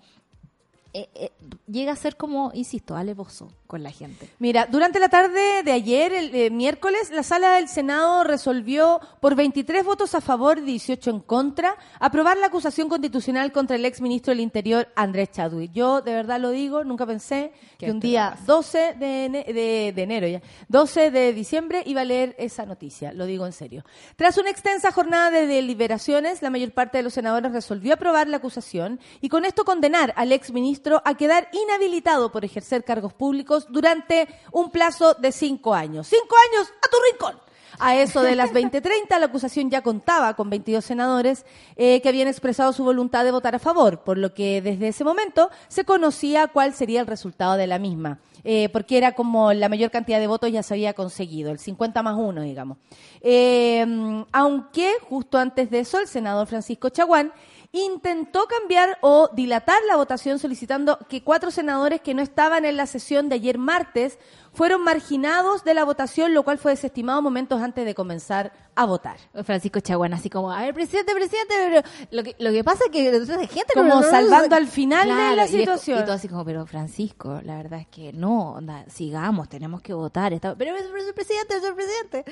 eh, 0.92 1.08
eh, 1.14 1.32
llega 1.68 1.92
a 1.92 1.96
ser 1.96 2.16
como, 2.16 2.50
insisto, 2.54 2.96
alevoso 2.96 3.48
con 3.74 3.82
la 3.82 3.90
gente. 3.90 4.28
Mira, 4.38 4.68
durante 4.70 5.00
la 5.00 5.08
tarde 5.08 5.64
de 5.64 5.72
ayer, 5.72 6.12
el 6.12 6.32
eh, 6.32 6.48
miércoles, 6.48 7.10
la 7.10 7.24
sala 7.24 7.54
del 7.54 7.66
Senado 7.66 8.22
resolvió 8.22 9.00
por 9.20 9.34
23 9.34 9.84
votos 9.84 10.14
a 10.14 10.20
favor 10.20 10.58
y 10.58 10.60
18 10.62 11.10
en 11.10 11.18
contra 11.18 11.74
aprobar 11.98 12.36
la 12.36 12.46
acusación 12.46 12.88
constitucional 12.88 13.50
contra 13.50 13.74
el 13.74 13.84
ex 13.84 14.00
ministro 14.00 14.30
del 14.30 14.38
Interior, 14.38 14.86
Andrés 14.94 15.32
Chadwick. 15.32 15.72
Yo 15.72 16.02
de 16.02 16.14
verdad 16.14 16.38
lo 16.38 16.50
digo, 16.50 16.84
nunca 16.84 17.04
pensé 17.04 17.50
que 17.76 17.90
un 17.90 17.98
día 17.98 18.36
12 18.46 18.94
de, 18.96 19.26
ene- 19.26 19.44
de- 19.44 19.92
de 19.92 20.02
enero 20.04 20.28
ya, 20.28 20.40
12 20.68 21.10
de 21.10 21.32
diciembre 21.32 21.82
iba 21.84 22.02
a 22.02 22.04
leer 22.04 22.36
esa 22.38 22.64
noticia, 22.66 23.12
lo 23.12 23.26
digo 23.26 23.44
en 23.44 23.52
serio. 23.52 23.84
Tras 24.14 24.38
una 24.38 24.50
extensa 24.50 24.92
jornada 24.92 25.32
de 25.32 25.48
deliberaciones, 25.48 26.42
la 26.42 26.50
mayor 26.50 26.70
parte 26.70 26.98
de 26.98 27.02
los 27.02 27.14
senadores 27.14 27.50
resolvió 27.50 27.94
aprobar 27.94 28.28
la 28.28 28.36
acusación 28.36 29.00
y 29.20 29.30
con 29.30 29.44
esto 29.44 29.64
condenar 29.64 30.12
al 30.16 30.30
ex 30.30 30.52
ministro 30.52 31.02
a 31.04 31.14
quedar 31.16 31.48
inhabilitado 31.52 32.30
por 32.30 32.44
ejercer 32.44 32.84
cargos 32.84 33.12
públicos 33.12 33.63
durante 33.68 34.28
un 34.52 34.70
plazo 34.70 35.14
de 35.14 35.32
cinco 35.32 35.74
años. 35.74 36.06
¡Cinco 36.06 36.34
años 36.50 36.68
a 36.82 36.88
tu 36.88 36.96
rincón! 37.10 37.44
A 37.78 37.96
eso 37.96 38.22
de 38.22 38.36
las 38.36 38.52
20:30, 38.52 39.18
la 39.18 39.26
acusación 39.26 39.70
ya 39.70 39.82
contaba 39.82 40.34
con 40.34 40.48
22 40.50 40.84
senadores 40.84 41.44
eh, 41.76 42.00
que 42.00 42.08
habían 42.08 42.28
expresado 42.28 42.72
su 42.72 42.84
voluntad 42.84 43.24
de 43.24 43.32
votar 43.32 43.54
a 43.54 43.58
favor, 43.58 44.00
por 44.00 44.16
lo 44.16 44.32
que 44.32 44.62
desde 44.62 44.88
ese 44.88 45.04
momento 45.04 45.50
se 45.68 45.84
conocía 45.84 46.46
cuál 46.48 46.74
sería 46.74 47.00
el 47.00 47.06
resultado 47.06 47.56
de 47.56 47.66
la 47.66 47.78
misma, 47.78 48.20
eh, 48.44 48.68
porque 48.68 48.96
era 48.96 49.12
como 49.12 49.52
la 49.52 49.68
mayor 49.68 49.90
cantidad 49.90 50.20
de 50.20 50.26
votos 50.26 50.52
ya 50.52 50.62
se 50.62 50.74
había 50.74 50.92
conseguido, 50.92 51.50
el 51.50 51.58
50 51.58 52.02
más 52.02 52.16
1, 52.16 52.42
digamos. 52.42 52.78
Eh, 53.20 53.84
aunque 54.30 54.92
justo 55.08 55.38
antes 55.38 55.70
de 55.70 55.80
eso, 55.80 55.98
el 55.98 56.06
senador 56.06 56.46
Francisco 56.46 56.90
Chaguán 56.90 57.32
intentó 57.76 58.46
cambiar 58.46 58.98
o 59.00 59.28
dilatar 59.32 59.78
la 59.88 59.96
votación 59.96 60.38
solicitando 60.38 60.96
que 61.08 61.22
cuatro 61.24 61.50
senadores 61.50 62.00
que 62.00 62.14
no 62.14 62.22
estaban 62.22 62.64
en 62.64 62.76
la 62.76 62.86
sesión 62.86 63.28
de 63.28 63.34
ayer 63.34 63.58
martes 63.58 64.18
fueron 64.52 64.82
marginados 64.84 65.64
de 65.64 65.74
la 65.74 65.82
votación, 65.84 66.32
lo 66.32 66.44
cual 66.44 66.58
fue 66.58 66.70
desestimado 66.70 67.20
momentos 67.20 67.60
antes 67.60 67.84
de 67.84 67.92
comenzar 67.96 68.52
a 68.76 68.84
votar. 68.86 69.16
Francisco 69.44 69.80
Chaguán, 69.80 70.14
así 70.14 70.30
como, 70.30 70.52
a 70.52 70.60
ver, 70.62 70.72
presidente, 70.74 71.12
presidente, 71.12 71.52
pero 71.58 71.82
lo 72.12 72.22
que, 72.22 72.36
lo 72.38 72.52
que 72.52 72.62
pasa 72.62 72.84
es 72.84 72.90
que 72.92 73.08
entonces 73.08 73.36
hay 73.36 73.48
gente 73.48 73.72
Como 73.74 74.00
salvando 74.04 74.54
al 74.54 74.68
final 74.68 75.08
de 75.08 75.34
la 75.36 75.44
es- 75.44 75.50
situación. 75.50 75.98
Y, 75.98 76.02
todo 76.04 76.12
así 76.14 76.28
como, 76.28 76.44
pero 76.44 76.64
Francisco, 76.66 77.40
la 77.42 77.56
verdad 77.56 77.80
es 77.80 77.88
que 77.88 78.12
no, 78.12 78.52
onda, 78.52 78.84
sigamos, 78.88 79.48
tenemos 79.48 79.82
que 79.82 79.92
votar. 79.92 80.32
está- 80.32 80.54
pero, 80.54 80.72
pero, 80.76 81.12
presidente, 81.14 81.58
señor 81.58 81.74
presidente. 81.74 82.24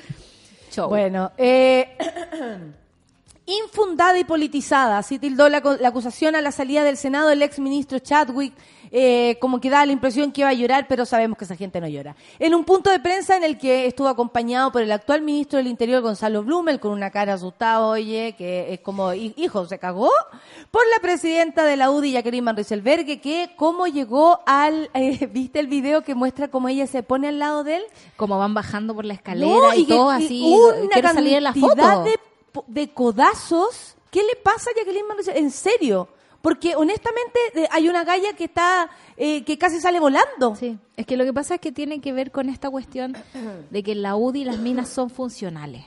Show. 0.71 0.87
Bueno, 0.87 1.33
eh, 1.37 1.97
infundada 3.45 4.17
y 4.19 4.23
politizada, 4.23 4.97
así 4.97 5.19
tildó 5.19 5.49
la, 5.49 5.57
acusación 5.57 6.35
a 6.35 6.41
la 6.41 6.51
salida 6.51 6.83
del 6.83 6.95
Senado 6.97 7.29
el 7.29 7.41
ex 7.41 7.59
ministro 7.59 7.99
Chadwick, 7.99 8.53
eh, 8.95 9.37
como 9.41 9.59
que 9.59 9.69
da 9.71 9.85
la 9.85 9.91
impresión 9.91 10.31
que 10.31 10.41
iba 10.41 10.49
a 10.49 10.53
llorar, 10.53 10.85
pero 10.87 11.03
sabemos 11.05 11.37
que 11.37 11.45
esa 11.45 11.55
gente 11.55 11.81
no 11.81 11.87
llora. 11.87 12.15
En 12.37 12.53
un 12.53 12.63
punto 12.63 12.89
de 12.91 12.99
prensa 12.99 13.35
en 13.35 13.43
el 13.43 13.57
que 13.57 13.87
estuvo 13.87 14.07
acompañado 14.07 14.71
por 14.71 14.81
el 14.83 14.91
actual 14.91 15.23
ministro 15.23 15.57
del 15.57 15.65
Interior, 15.67 16.01
Gonzalo 16.03 16.43
Blumel, 16.43 16.79
con 16.79 16.91
una 16.91 17.09
cara 17.09 17.33
asustada, 17.33 17.85
oye, 17.87 18.35
que 18.37 18.71
es 18.73 18.79
como, 18.81 19.11
"Hi- 19.13 19.33
hijo, 19.35 19.65
¿se 19.65 19.79
cagó? 19.79 20.11
Por 20.69 20.83
la 20.95 21.01
presidenta 21.01 21.65
de 21.65 21.75
la 21.75 21.89
UDI, 21.89 22.11
Jacqueline 22.13 22.45
Van 22.45 22.55
Rieselberghe, 22.55 23.19
que 23.19 23.49
cómo 23.57 23.87
llegó 23.87 24.41
al, 24.45 24.89
eh, 24.93 25.27
¿viste 25.31 25.59
el 25.59 25.67
video 25.67 26.03
que 26.03 26.13
muestra 26.15 26.49
cómo 26.49 26.69
ella 26.69 26.85
se 26.87 27.01
pone 27.03 27.27
al 27.29 27.39
lado 27.39 27.63
de 27.63 27.77
él? 27.77 27.83
Como 28.15 28.37
van 28.37 28.53
bajando 28.53 28.93
por 28.93 29.05
la 29.05 29.15
escalera 29.15 29.51
No, 29.53 29.73
y, 29.73 29.85
que- 29.87 29.95
todo 29.95 30.11
así, 30.11 30.43
una 30.45 30.89
quiero 30.89 31.09
salir 31.13 31.33
en 31.33 31.43
la 31.43 31.53
foto. 31.55 32.03
De, 32.03 32.19
de 32.67 32.93
codazos. 32.93 33.95
¿Qué 34.11 34.19
le 34.23 34.35
pasa 34.43 34.69
a 34.69 34.73
Jacqueline 34.77 35.05
Rieselberghe? 35.15 35.39
En 35.39 35.51
serio. 35.51 36.07
Porque 36.41 36.75
honestamente 36.75 37.39
hay 37.71 37.87
una 37.87 38.03
galla 38.03 38.33
que 38.33 38.43
está, 38.43 38.89
eh, 39.15 39.45
que 39.45 39.57
casi 39.57 39.79
sale 39.79 39.99
volando. 40.01 40.55
Sí, 40.57 40.77
es 40.97 41.05
que 41.05 41.15
lo 41.15 41.23
que 41.23 41.31
pasa 41.31 41.55
es 41.55 41.61
que 41.61 41.71
tiene 41.71 42.01
que 42.01 42.11
ver 42.11 42.31
con 42.31 42.49
esta 42.49 42.69
cuestión 42.69 43.15
de 43.69 43.81
que 43.83 43.95
la 43.95 44.17
UDI 44.17 44.43
las 44.43 44.57
minas 44.57 44.89
son 44.89 45.09
funcionales. 45.09 45.85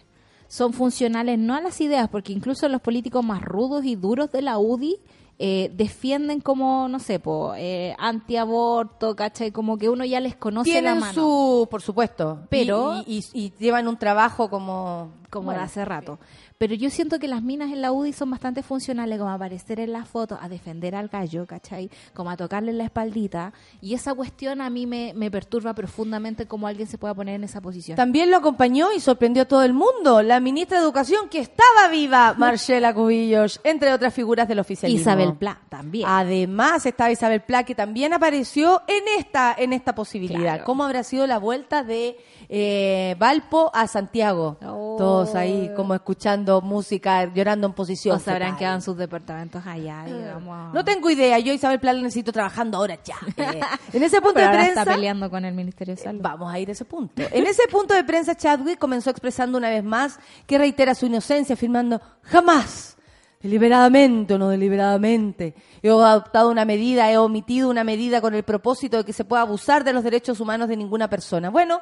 Son 0.48 0.72
funcionales 0.72 1.38
no 1.38 1.54
a 1.54 1.60
las 1.60 1.78
ideas, 1.82 2.08
porque 2.08 2.32
incluso 2.32 2.68
los 2.70 2.80
políticos 2.80 3.22
más 3.22 3.42
rudos 3.42 3.84
y 3.84 3.96
duros 3.96 4.32
de 4.32 4.40
la 4.40 4.58
UDI 4.58 4.96
eh, 5.38 5.70
defienden 5.74 6.40
como, 6.40 6.88
no 6.88 7.00
sé, 7.00 7.18
po, 7.20 7.52
eh, 7.56 7.94
antiaborto, 7.98 9.14
¿cachai? 9.16 9.50
Como 9.52 9.76
que 9.76 9.88
uno 9.90 10.04
ya 10.04 10.20
les 10.20 10.36
conoce 10.36 10.70
la 10.70 10.80
Tienen 10.80 11.00
mano. 11.00 11.12
su, 11.12 11.68
por 11.70 11.82
supuesto, 11.82 12.40
Pero- 12.48 13.02
y, 13.06 13.22
y- 13.34 13.44
y 13.46 13.52
llevan 13.58 13.88
un 13.88 13.98
trabajo 13.98 14.48
como, 14.48 15.10
como 15.30 15.46
bueno, 15.46 15.60
de 15.60 15.66
hace 15.66 15.84
rato. 15.84 16.18
Pero 16.58 16.74
yo 16.74 16.88
siento 16.90 17.18
que 17.18 17.28
las 17.28 17.42
minas 17.42 17.70
en 17.70 17.82
la 17.82 17.92
UDI 17.92 18.12
son 18.12 18.30
bastante 18.30 18.62
funcionales, 18.62 19.18
como 19.18 19.30
a 19.30 19.34
aparecer 19.34 19.78
en 19.80 19.92
las 19.92 20.08
fotos, 20.08 20.38
a 20.40 20.48
defender 20.48 20.94
al 20.94 21.08
gallo, 21.08 21.46
¿cachai? 21.46 21.90
Como 22.14 22.30
a 22.30 22.36
tocarle 22.36 22.72
la 22.72 22.84
espaldita. 22.84 23.52
Y 23.80 23.94
esa 23.94 24.14
cuestión 24.14 24.60
a 24.60 24.70
mí 24.70 24.86
me, 24.86 25.12
me 25.14 25.30
perturba 25.30 25.74
profundamente 25.74 26.46
cómo 26.46 26.66
alguien 26.66 26.88
se 26.88 26.98
pueda 26.98 27.14
poner 27.14 27.34
en 27.34 27.44
esa 27.44 27.60
posición. 27.60 27.96
También 27.96 28.30
lo 28.30 28.38
acompañó 28.38 28.92
y 28.92 29.00
sorprendió 29.00 29.42
a 29.42 29.46
todo 29.46 29.62
el 29.64 29.74
mundo 29.74 30.22
la 30.22 30.40
ministra 30.40 30.78
de 30.78 30.84
Educación 30.84 31.28
que 31.28 31.40
estaba 31.40 31.88
viva, 31.90 32.34
Marcela 32.38 32.94
Cubillos, 32.94 33.60
entre 33.64 33.92
otras 33.92 34.14
figuras 34.14 34.48
del 34.48 34.58
oficialismo. 34.58 35.00
Isabel 35.00 35.34
Pla 35.34 35.60
también. 35.68 36.08
Además 36.08 36.86
estaba 36.86 37.10
Isabel 37.10 37.42
Pla 37.42 37.64
que 37.64 37.74
también 37.74 38.12
apareció 38.12 38.82
en 38.86 39.04
esta 39.18 39.54
en 39.56 39.72
esta 39.72 39.94
posibilidad. 39.94 40.40
Claro. 40.40 40.64
¿Cómo 40.64 40.84
habrá 40.84 41.02
sido 41.02 41.26
la 41.26 41.38
vuelta 41.38 41.82
de 41.82 42.16
eh, 42.48 43.16
Valpo 43.18 43.70
a 43.74 43.86
Santiago? 43.86 44.58
Oh. 44.64 44.96
Todos 45.24 45.34
ahí 45.34 45.72
como 45.74 45.94
escuchando 45.94 46.60
música, 46.60 47.32
llorando 47.32 47.66
en 47.66 47.72
posición. 47.72 48.16
o 48.16 48.18
se 48.18 48.30
habrán 48.30 48.56
quedado 48.56 48.76
en 48.76 48.82
sus 48.82 48.96
departamentos 48.96 49.66
allá, 49.66 50.04
digamos. 50.04 50.74
No 50.74 50.84
tengo 50.84 51.10
idea, 51.10 51.38
yo 51.38 51.52
Isabel 51.52 51.80
Pla 51.80 51.92
la 51.92 52.02
necesito 52.02 52.32
trabajando 52.32 52.78
ahora 52.78 52.98
ya. 53.02 53.16
Eh, 53.46 53.60
en 53.92 54.02
ese 54.02 54.20
punto 54.20 54.34
Pero 54.34 54.46
de 54.46 54.50
ahora 54.50 54.62
prensa 54.64 54.80
está 54.80 54.94
peleando 54.94 55.30
con 55.30 55.44
el 55.44 55.54
Ministerio 55.54 55.94
de 55.94 56.02
Salud. 56.02 56.20
Vamos 56.20 56.52
a 56.52 56.58
ir 56.58 56.68
a 56.68 56.72
ese 56.72 56.84
punto. 56.84 57.22
En 57.30 57.46
ese 57.46 57.68
punto 57.68 57.94
de 57.94 58.02
prensa, 58.02 58.34
Chadwick 58.34 58.78
comenzó 58.78 59.10
expresando 59.10 59.56
una 59.56 59.68
vez 59.68 59.84
más 59.84 60.18
que 60.46 60.58
reitera 60.58 60.94
su 60.94 61.06
inocencia, 61.06 61.54
afirmando, 61.54 62.00
jamás, 62.22 62.96
deliberadamente 63.40 64.34
o 64.34 64.38
no 64.38 64.48
deliberadamente, 64.48 65.54
he 65.82 65.88
adoptado 65.88 66.50
una 66.50 66.64
medida, 66.64 67.10
he 67.10 67.18
omitido 67.18 67.70
una 67.70 67.84
medida 67.84 68.20
con 68.20 68.34
el 68.34 68.42
propósito 68.42 68.98
de 68.98 69.04
que 69.04 69.12
se 69.12 69.24
pueda 69.24 69.42
abusar 69.42 69.84
de 69.84 69.92
los 69.92 70.02
derechos 70.02 70.40
humanos 70.40 70.68
de 70.68 70.76
ninguna 70.76 71.08
persona. 71.08 71.50
Bueno, 71.50 71.80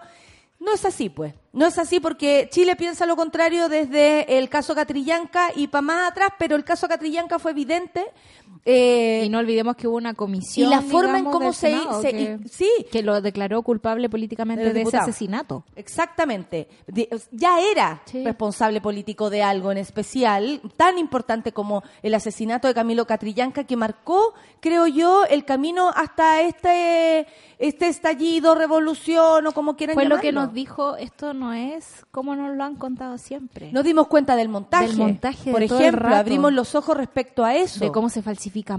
no 0.64 0.72
es 0.72 0.84
así, 0.84 1.08
pues. 1.08 1.34
No 1.52 1.66
es 1.66 1.78
así 1.78 2.00
porque 2.00 2.48
Chile 2.50 2.74
piensa 2.74 3.06
lo 3.06 3.16
contrario 3.16 3.68
desde 3.68 4.38
el 4.38 4.48
caso 4.48 4.74
Catrillanca 4.74 5.50
y 5.54 5.68
para 5.68 5.82
más 5.82 6.10
atrás, 6.10 6.30
pero 6.38 6.56
el 6.56 6.64
caso 6.64 6.88
Catrillanca 6.88 7.38
fue 7.38 7.52
evidente. 7.52 8.04
Eh, 8.64 9.22
Y 9.26 9.28
no 9.28 9.38
olvidemos 9.40 9.76
que 9.76 9.86
hubo 9.88 9.96
una 9.96 10.14
comisión. 10.14 10.66
y 10.66 10.70
la 10.70 10.80
forma 10.80 11.18
en 11.18 11.24
cómo 11.26 11.52
se, 11.52 11.70
Senado 11.72 12.00
se- 12.02 12.10
que, 12.12 12.38
y- 12.44 12.48
sí, 12.48 12.70
que 12.90 13.02
lo 13.02 13.20
declaró 13.20 13.62
culpable 13.62 14.08
políticamente 14.08 14.72
De 14.72 14.82
ese 14.82 14.96
asesinato. 14.96 15.64
Exactamente. 15.76 16.68
De- 16.86 17.08
ya 17.30 17.60
era 17.60 18.02
Sí. 18.06 18.24
responsable 18.24 18.80
político 18.80 19.30
de 19.30 19.42
algo 19.42 19.70
en 19.72 19.78
especial, 19.78 20.60
tan 20.76 20.98
importante 20.98 21.52
como 21.52 21.82
el 22.02 22.14
asesinato 22.14 22.68
de 22.68 22.74
Camilo 22.74 23.06
Catrillanca, 23.06 23.64
que 23.64 23.76
marcó, 23.76 24.34
creo 24.60 24.86
yo, 24.86 25.24
el 25.24 25.44
camino 25.44 25.90
hasta 25.94 26.40
este, 26.42 27.26
este 27.58 27.88
estallido, 27.88 28.54
revolución 28.54 29.46
o 29.46 29.52
como 29.52 29.76
quieran 29.76 29.94
Fue 29.94 30.04
lo 30.06 30.18
que 30.20 30.28
llamarlo. 30.28 30.46
nos 30.48 30.54
dijo, 30.54 30.96
esto 30.96 31.34
no 31.34 31.52
es 31.52 32.04
como 32.10 32.34
nos 32.36 32.56
lo 32.56 32.64
han 32.64 32.76
contado 32.76 33.18
siempre. 33.18 33.72
Nos 33.72 33.84
dimos 33.84 34.06
cuenta 34.08 34.36
del 34.36 34.48
montaje. 34.48 34.86
Del 34.88 34.96
montaje 34.96 35.50
Por 35.50 35.60
de 35.60 35.66
ejemplo, 35.66 36.14
abrimos 36.14 36.52
los 36.52 36.74
ojos 36.74 36.96
respecto 36.96 37.44
a 37.44 37.54
eso. 37.54 37.84
de 37.84 37.92
cómo 37.92 38.08
se 38.08 38.22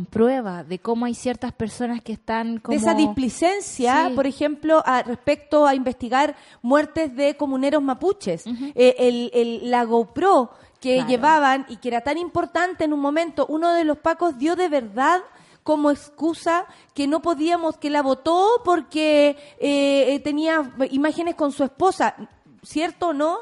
pruebas, 0.09 0.67
de 0.67 0.79
cómo 0.79 1.05
hay 1.05 1.13
ciertas 1.15 1.51
personas 1.51 2.01
que 2.01 2.13
están 2.13 2.59
como... 2.59 2.77
de 2.77 2.81
esa 2.83 2.93
displicencia, 2.93 4.07
Sí. 4.09 4.13
por 4.15 4.25
ejemplo, 4.27 4.81
a- 4.85 5.03
respecto 5.03 5.65
a 5.67 5.75
investigar 5.75 6.35
muertes 6.61 7.15
de 7.15 7.35
comuneros 7.35 7.81
mapuches. 7.83 8.45
Eh, 8.47 8.95
el, 8.99 9.31
el- 9.33 9.69
la 9.71 9.83
GoPro 9.83 10.51
que 10.79 10.95
Claro. 10.95 11.09
llevaban 11.09 11.65
y 11.69 11.77
que 11.77 11.87
era 11.89 12.01
tan 12.01 12.17
importante 12.17 12.83
en 12.85 12.93
un 12.93 12.99
momento, 12.99 13.45
uno 13.49 13.73
de 13.73 13.83
los 13.83 13.97
pacos 13.97 14.37
dio 14.37 14.55
de 14.55 14.69
verdad 14.69 15.21
como 15.63 15.89
excusa 15.89 16.65
que 16.93 17.07
no 17.07 17.21
podíamos, 17.21 17.77
que 17.77 17.89
la 17.89 18.01
votó 18.03 18.61
porque 18.63 19.29
eh, 19.59 20.13
eh, 20.13 20.19
tenía 20.19 20.71
imágenes 20.91 21.35
con 21.35 21.51
su 21.51 21.63
esposa. 21.63 22.15
¿Cierto 22.61 23.07
o 23.09 23.13
no? 23.13 23.39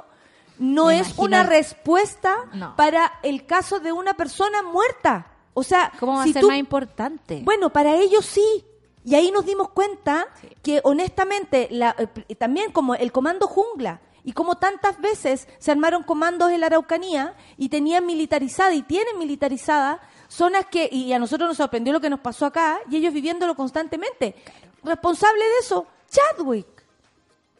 No 0.60 0.86
Me 0.86 1.00
es 1.00 1.08
imagino- 1.10 1.24
una 1.26 1.44
respuesta 1.44 2.36
No. 2.54 2.76
para 2.78 3.12
el 3.24 3.46
caso 3.46 3.80
de 3.80 3.92
una 3.92 4.14
persona 4.14 4.62
muerta. 4.64 5.28
O 5.54 5.64
sea, 5.64 5.92
¿Cómo 6.00 6.14
va 6.18 6.24
si 6.24 6.32
a 6.32 6.34
ser 6.34 6.42
tú 6.42 6.48
más 6.48 6.58
importante? 6.58 7.42
bueno, 7.44 7.70
para 7.72 7.96
ellos 7.96 8.26
sí. 8.26 8.66
Y 9.06 9.16
ahí 9.16 9.32
nos 9.32 9.46
dimos 9.46 9.70
cuenta 9.70 10.28
que 10.62 10.80
honestamente, 10.84 11.68
la- 11.72 11.96
eh, 12.30 12.36
también 12.36 12.72
como 12.72 12.96
el 12.96 13.12
comando 13.12 13.48
jungla, 13.48 14.00
y 14.26 14.32
como 14.32 14.56
tantas 14.56 15.02
veces 15.02 15.50
se 15.60 15.70
armaron 15.72 16.04
comandos 16.04 16.50
en 16.50 16.62
la 16.62 16.68
Araucanía 16.68 17.36
y 17.58 17.68
tenían 17.68 18.06
militarizada 18.06 18.74
y 18.74 18.82
tienen 18.82 19.20
militarizada 19.20 20.00
zonas 20.30 20.66
que, 20.68 20.88
y 20.90 21.12
a 21.12 21.20
nosotros 21.20 21.50
nos 21.50 21.58
sorprendió 21.58 21.92
lo 21.92 22.00
que 22.00 22.10
nos 22.10 22.22
pasó 22.22 22.46
acá, 22.46 22.80
y 22.90 22.96
ellos 22.96 23.14
viviéndolo 23.14 23.54
constantemente. 23.56 24.36
Responsable 24.82 25.44
de 25.44 25.58
eso, 25.60 25.86
Chadwick. 26.10 26.68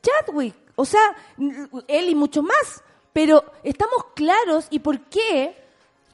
Chadwick. 0.02 0.56
O 0.76 0.86
sea, 0.86 1.16
él 1.88 2.10
y 2.10 2.16
muchos 2.16 2.44
más. 2.44 2.82
Pero 3.12 3.44
estamos 3.64 4.06
claros 4.16 4.68
y 4.72 4.80
por 4.80 5.00
qué 5.02 5.56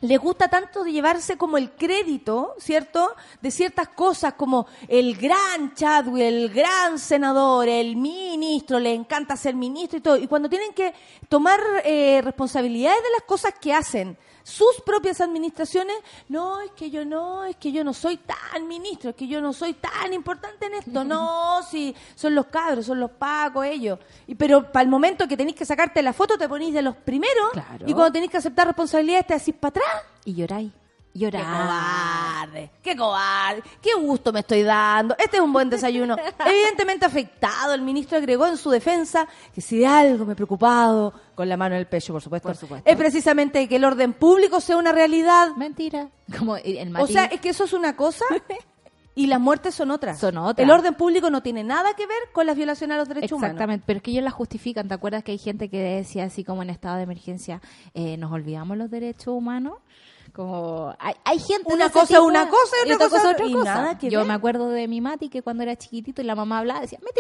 les 0.01 0.19
gusta 0.19 0.47
tanto 0.47 0.83
de 0.83 0.91
llevarse 0.91 1.38
como 1.38 1.57
el 1.57 1.71
crédito, 1.71 2.55
¿cierto? 2.59 3.15
De 3.41 3.51
ciertas 3.51 3.89
cosas 3.89 4.33
como 4.33 4.67
el 4.88 5.17
gran 5.17 5.73
Chadwick, 5.75 6.23
el 6.23 6.49
gran 6.49 6.97
senador, 6.99 7.67
el 7.67 7.95
ministro, 7.95 8.79
le 8.79 8.93
encanta 8.93 9.35
ser 9.35 9.55
ministro 9.55 9.97
y 9.97 10.01
todo. 10.01 10.17
Y 10.17 10.27
cuando 10.27 10.49
tienen 10.49 10.73
que 10.73 10.93
tomar 11.27 11.59
eh, 11.83 12.21
responsabilidades 12.23 13.03
de 13.03 13.09
las 13.12 13.23
cosas 13.23 13.53
que 13.59 13.73
hacen 13.73 14.17
sus 14.43 14.82
propias 14.86 15.21
administraciones, 15.21 15.95
no, 16.28 16.62
es 16.62 16.71
que 16.71 16.89
yo 16.89 17.06
no, 17.06 17.43
es 17.45 17.56
que 17.58 17.71
yo 17.71 17.84
no 17.84 17.93
soy 17.93 18.17
tan 18.17 18.67
ministro, 18.67 19.12
es 19.12 19.15
que 19.15 19.28
yo 19.28 19.41
no 19.41 19.54
soy 19.54 19.73
tan 19.73 20.13
importante 20.13 20.65
en 20.65 20.73
esto, 20.75 21.04
no, 21.04 21.62
si 21.63 21.95
son 22.15 22.36
los 22.36 22.47
cabros, 22.47 22.86
son 22.86 22.99
los 22.99 23.12
pacos, 23.12 23.65
ellos. 23.65 23.99
Y, 24.28 24.36
pero 24.36 24.71
para 24.71 24.84
el 24.84 24.89
momento 24.89 25.28
que 25.28 25.38
tenéis 25.38 25.56
que 25.56 25.65
sacarte 25.65 26.02
la 26.02 26.13
foto, 26.13 26.38
te 26.38 26.47
ponís 26.49 26.73
de 26.73 26.82
los 26.82 26.95
primeros, 26.95 27.52
Claro. 27.54 27.86
y 27.88 27.93
cuando 27.93 28.12
tenéis 28.12 28.32
que 28.32 28.38
aceptar 28.38 28.67
responsabilidades, 28.67 29.28
te 29.28 29.34
decís 29.36 29.56
para 29.60 29.69
atrás. 29.69 30.04
Y 30.25 30.34
lloráis. 30.36 30.71
¡Qué 31.19 31.25
Lloráis. 31.25 31.45
cobarde! 31.45 32.71
¡Qué 32.82 32.95
cobarde! 32.95 33.63
¡Qué 33.82 33.93
gusto 33.99 34.32
me 34.32 34.39
estoy 34.39 34.63
dando! 34.63 35.15
Este 35.17 35.38
es 35.38 35.43
un 35.43 35.51
buen 35.51 35.69
desayuno. 35.69 36.15
Evidentemente 36.45 37.05
afectado, 37.05 37.73
el 37.73 37.82
ministro 37.82 38.17
agregó 38.17 38.47
en 38.47 38.58
su 38.58 38.69
defensa 38.69 39.27
que 39.53 39.62
si 39.62 39.79
de 39.79 39.88
algo 39.88 40.25
me 40.25 40.34
he 40.34 40.36
preocupado, 40.36 41.13
con 41.36 41.47
la 41.47 41.58
mano 41.58 41.75
en 41.75 41.82
el 41.82 41.88
pecho, 41.88 42.13
por 42.13 42.21
supuesto, 42.21 42.49
Por 42.49 42.55
supuesto. 42.58 42.89
es 42.89 42.97
precisamente 42.97 43.67
que 43.67 43.77
el 43.77 43.86
orden 43.86 44.13
público 44.13 44.60
sea 44.60 44.77
una 44.77 44.91
realidad. 44.91 45.55
Mentira. 45.55 46.10
Como 46.38 46.58
el 46.58 46.95
O 46.97 47.08
sea, 47.08 47.25
es 47.25 47.39
que 47.39 47.49
eso 47.49 47.63
es 47.63 47.73
una 47.73 47.95
cosa 47.95 48.25
y 49.15 49.27
las 49.27 49.39
muertes 49.39 49.75
son 49.75 49.91
otras. 49.91 50.19
Son 50.19 50.38
otras. 50.38 50.63
El 50.63 50.71
orden 50.71 50.95
público 50.95 51.29
no 51.29 51.41
tiene 51.41 51.63
nada 51.63 51.93
que 51.93 52.08
ver 52.08 52.17
con 52.32 52.45
las 52.45 52.55
violaciones 52.55 52.95
a 52.95 52.97
los 52.99 53.08
derechos 53.08 53.32
humanos. 53.34 53.51
Exactamente, 53.53 53.84
pero 53.86 53.97
es 53.97 54.03
que 54.03 54.12
ellos 54.12 54.23
la 54.23 54.32
justifican. 54.32 54.88
¿Te 54.88 54.93
acuerdas 54.93 55.23
que 55.23 55.32
hay 55.32 55.38
gente 55.38 55.69
que 55.69 55.79
decía 55.79 56.25
así 56.25 56.43
como 56.43 56.62
en 56.63 56.69
estado 56.69 56.97
de 56.97 57.03
emergencia, 57.03 57.62
eh, 57.93 58.17
nos 58.17 58.32
olvidamos 58.32 58.77
los 58.77 58.89
derechos 58.89 59.27
humanos? 59.27 59.73
Como 60.39 60.95
hay, 60.99 61.15
hay 61.25 61.38
gente 61.38 61.73
Una 61.73 61.89
cosa 61.89 62.21
una 62.21 62.47
cosa 62.47 62.73
y 62.86 62.93
otra 62.93 63.10
cosa 63.10 63.32
otra 63.32 63.45
y 63.45 63.52
cosa. 63.52 63.97
Yo 64.04 64.23
me 64.23 64.34
acuerdo 64.34 64.69
de 64.69 64.88
mi 64.88 65.02
Mati 65.02 65.28
que 65.28 65.41
cuando 65.41 65.63
era 65.63 65.75
chiquitito 65.75 66.21
y 66.21 66.23
la 66.23 66.34
mamá 66.34 66.60
hablaba 66.60 66.80
decía, 66.80 66.97
me 67.02 67.12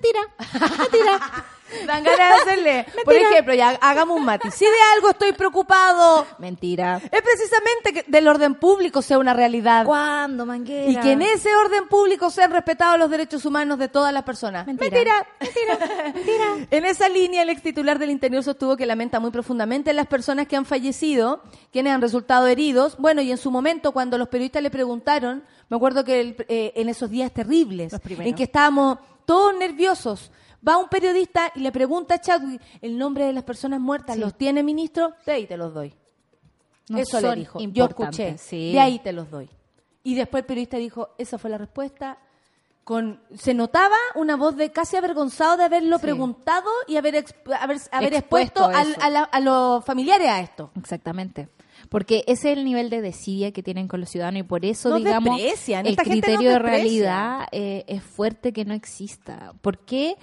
tira, 0.00 0.20
me 0.28 0.58
tira, 0.58 0.76
me 0.78 0.86
tira. 0.90 1.44
Dan 1.86 2.04
ganas 2.04 2.18
de 2.18 2.50
hacerle. 2.52 2.86
Por 3.04 3.14
ejemplo, 3.14 3.54
ya 3.54 3.70
hagamos 3.80 4.18
un 4.18 4.24
matiz. 4.24 4.54
Si 4.54 4.64
de 4.64 4.70
algo 4.94 5.10
estoy 5.10 5.32
preocupado, 5.32 6.26
Mentira. 6.38 7.00
es 7.10 7.22
precisamente 7.22 7.92
que 7.92 8.04
del 8.06 8.28
orden 8.28 8.54
público 8.54 9.02
sea 9.02 9.18
una 9.18 9.34
realidad. 9.34 9.84
¿Cuándo, 9.84 10.46
manguera? 10.46 10.90
Y 10.90 10.96
que 10.96 11.12
en 11.12 11.22
ese 11.22 11.54
orden 11.56 11.88
público 11.88 12.30
sean 12.30 12.52
respetados 12.52 12.98
los 12.98 13.10
derechos 13.10 13.44
humanos 13.44 13.78
de 13.78 13.88
todas 13.88 14.12
las 14.12 14.22
personas. 14.22 14.66
Mentira. 14.66 15.26
Mentira. 15.40 15.78
En 16.70 16.84
esa 16.84 17.08
línea, 17.08 17.42
el 17.42 17.48
ex 17.50 17.62
titular 17.62 17.98
del 17.98 18.10
Interior 18.10 18.42
sostuvo 18.42 18.76
que 18.76 18.86
lamenta 18.86 19.18
muy 19.20 19.30
profundamente 19.30 19.92
las 19.92 20.06
personas 20.06 20.46
que 20.46 20.56
han 20.56 20.64
fallecido, 20.64 21.42
quienes 21.72 21.92
han 21.92 22.00
resultado 22.00 22.46
heridos. 22.46 22.96
Bueno, 22.98 23.22
y 23.22 23.30
en 23.30 23.38
su 23.38 23.50
momento, 23.50 23.92
cuando 23.92 24.18
los 24.18 24.28
periodistas 24.28 24.62
le 24.62 24.70
preguntaron, 24.70 25.44
me 25.68 25.76
acuerdo 25.76 26.04
que 26.04 26.20
el- 26.20 26.36
eh, 26.48 26.72
en 26.76 26.88
esos 26.88 27.10
días 27.10 27.32
terribles, 27.32 27.92
en 27.92 28.34
que 28.34 28.42
estábamos 28.44 28.98
todos 29.24 29.54
nerviosos, 29.56 30.30
va 30.66 30.76
un 30.78 30.88
periodista 30.88 31.50
y 31.54 31.60
le 31.60 31.72
pregunta 31.72 32.14
a 32.14 32.20
Chadwick 32.20 32.60
el 32.80 32.96
nombre 32.98 33.24
de 33.26 33.32
las 33.32 33.44
personas 33.44 33.80
muertas. 33.80 34.16
Sí. 34.16 34.20
¿Los 34.20 34.34
tiene, 34.36 34.62
ministro? 34.62 35.12
De 35.26 35.32
ahí 35.32 35.46
te 35.46 35.56
los 35.56 35.72
doy. 35.74 35.94
No 36.88 36.98
Eso 36.98 37.20
le 37.20 37.34
dijo. 37.36 37.58
Yo 37.60 37.84
escuché. 37.86 38.36
sí. 38.38 38.72
De 38.72 38.80
ahí 38.80 38.98
te 38.98 39.12
los 39.12 39.30
doy. 39.30 39.48
Y 40.02 40.14
después 40.14 40.42
el 40.42 40.46
periodista 40.46 40.76
dijo, 40.76 41.10
esa 41.16 41.38
fue 41.38 41.48
la 41.50 41.56
respuesta. 41.58 42.18
Con, 42.84 43.18
se 43.34 43.54
notaba 43.54 43.96
una 44.14 44.36
voz 44.36 44.56
de 44.56 44.70
casi 44.70 44.98
avergonzado 44.98 45.56
de 45.56 45.64
haberlo 45.64 45.96
Sí. 45.96 46.02
preguntado 46.02 46.68
y 46.86 46.98
haber, 46.98 47.14
exp- 47.14 47.56
haber, 47.58 47.78
haber 47.90 48.12
Expuesto 48.14 48.64
expuesto 48.64 48.64
al- 48.66 48.96
a, 49.00 49.08
la- 49.08 49.22
a 49.24 49.40
los 49.40 49.82
familiares 49.86 50.28
a 50.28 50.40
esto. 50.40 50.70
Exactamente. 50.76 51.48
Porque 51.94 52.24
ese 52.26 52.50
es 52.50 52.58
el 52.58 52.64
nivel 52.64 52.90
de 52.90 53.00
desidia 53.00 53.52
que 53.52 53.62
tienen 53.62 53.86
con 53.86 54.00
los 54.00 54.10
ciudadanos 54.10 54.40
y 54.40 54.42
por 54.42 54.64
eso, 54.64 54.88
Nos 54.88 54.98
digamos, 54.98 55.38
el 55.40 55.86
esta 55.86 56.02
criterio 56.02 56.50
de 56.50 56.58
realidad 56.58 57.46
eh, 57.52 57.84
es 57.86 58.02
fuerte 58.02 58.52
que 58.52 58.64
no 58.64 58.74
exista. 58.74 59.54
¿Por 59.60 59.78
qué? 59.78 60.16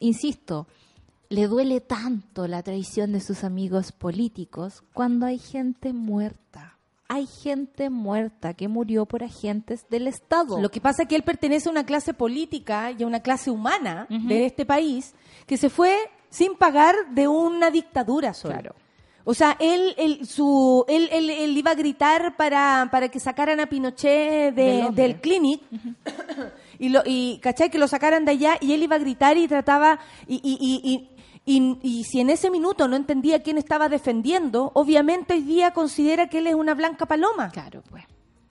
Insisto, 0.00 0.66
le 1.28 1.46
duele 1.46 1.82
tanto 1.82 2.48
la 2.48 2.62
traición 2.62 3.12
de 3.12 3.20
sus 3.20 3.44
amigos 3.44 3.92
políticos 3.92 4.82
cuando 4.94 5.26
hay 5.26 5.38
gente 5.38 5.92
muerta. 5.92 6.78
Hay 7.08 7.26
gente 7.26 7.90
muerta 7.90 8.54
que 8.54 8.66
murió 8.66 9.04
por 9.04 9.22
agentes 9.22 9.84
del 9.90 10.06
Estado. 10.06 10.58
Lo 10.58 10.70
que 10.70 10.80
pasa 10.80 11.02
es 11.02 11.08
que 11.10 11.16
él 11.16 11.24
pertenece 11.24 11.68
a 11.68 11.72
una 11.72 11.84
clase 11.84 12.14
política 12.14 12.90
y 12.92 13.02
a 13.02 13.06
una 13.06 13.20
clase 13.20 13.50
humana 13.50 14.06
de 14.08 14.46
este 14.46 14.64
país 14.64 15.14
que 15.46 15.58
se 15.58 15.68
fue 15.68 15.94
sin 16.30 16.54
pagar 16.54 16.94
de 17.10 17.28
una 17.28 17.70
dictadura 17.70 18.32
Sol. 18.32 18.52
Claro. 18.52 18.74
O 19.30 19.34
sea, 19.34 19.56
él, 19.60 19.94
él, 19.98 20.26
su, 20.26 20.86
él, 20.88 21.10
él- 21.12 21.28
él 21.28 21.54
iba 21.54 21.72
a 21.72 21.74
gritar 21.74 22.34
para, 22.36 22.88
para 22.90 23.10
que 23.10 23.20
sacaran 23.20 23.60
a 23.60 23.66
Pinochet 23.66 24.54
de- 24.54 24.84
Del 24.86 24.94
del 24.94 25.20
clinic 25.20 25.60
y, 26.78 26.88
lo, 26.88 27.02
y, 27.04 27.38
¿cachai? 27.42 27.70
Que 27.70 27.76
lo 27.78 27.88
sacaran 27.88 28.24
de 28.24 28.30
allá 28.32 28.56
y 28.60 28.72
él 28.72 28.82
iba 28.84 28.96
a 28.96 28.98
gritar 28.98 29.36
y 29.36 29.46
trataba... 29.46 29.98
Y, 30.26 30.36
y, 30.42 30.56
y, 30.58 31.10
y, 31.44 31.54
y- 31.58 31.78
y 31.82 32.04
si 32.04 32.20
en 32.20 32.30
ese 32.30 32.50
minuto 32.50 32.88
no 32.88 32.96
entendía 32.96 33.42
quién 33.42 33.58
estaba 33.58 33.90
defendiendo, 33.90 34.70
obviamente 34.74 35.34
hoy 35.34 35.42
día 35.42 35.72
considera 35.72 36.28
que 36.30 36.38
él 36.38 36.46
es 36.46 36.54
una 36.54 36.72
blanca 36.74 37.04
paloma. 37.04 37.50
Claro, 37.50 37.82
pues. 37.90 38.04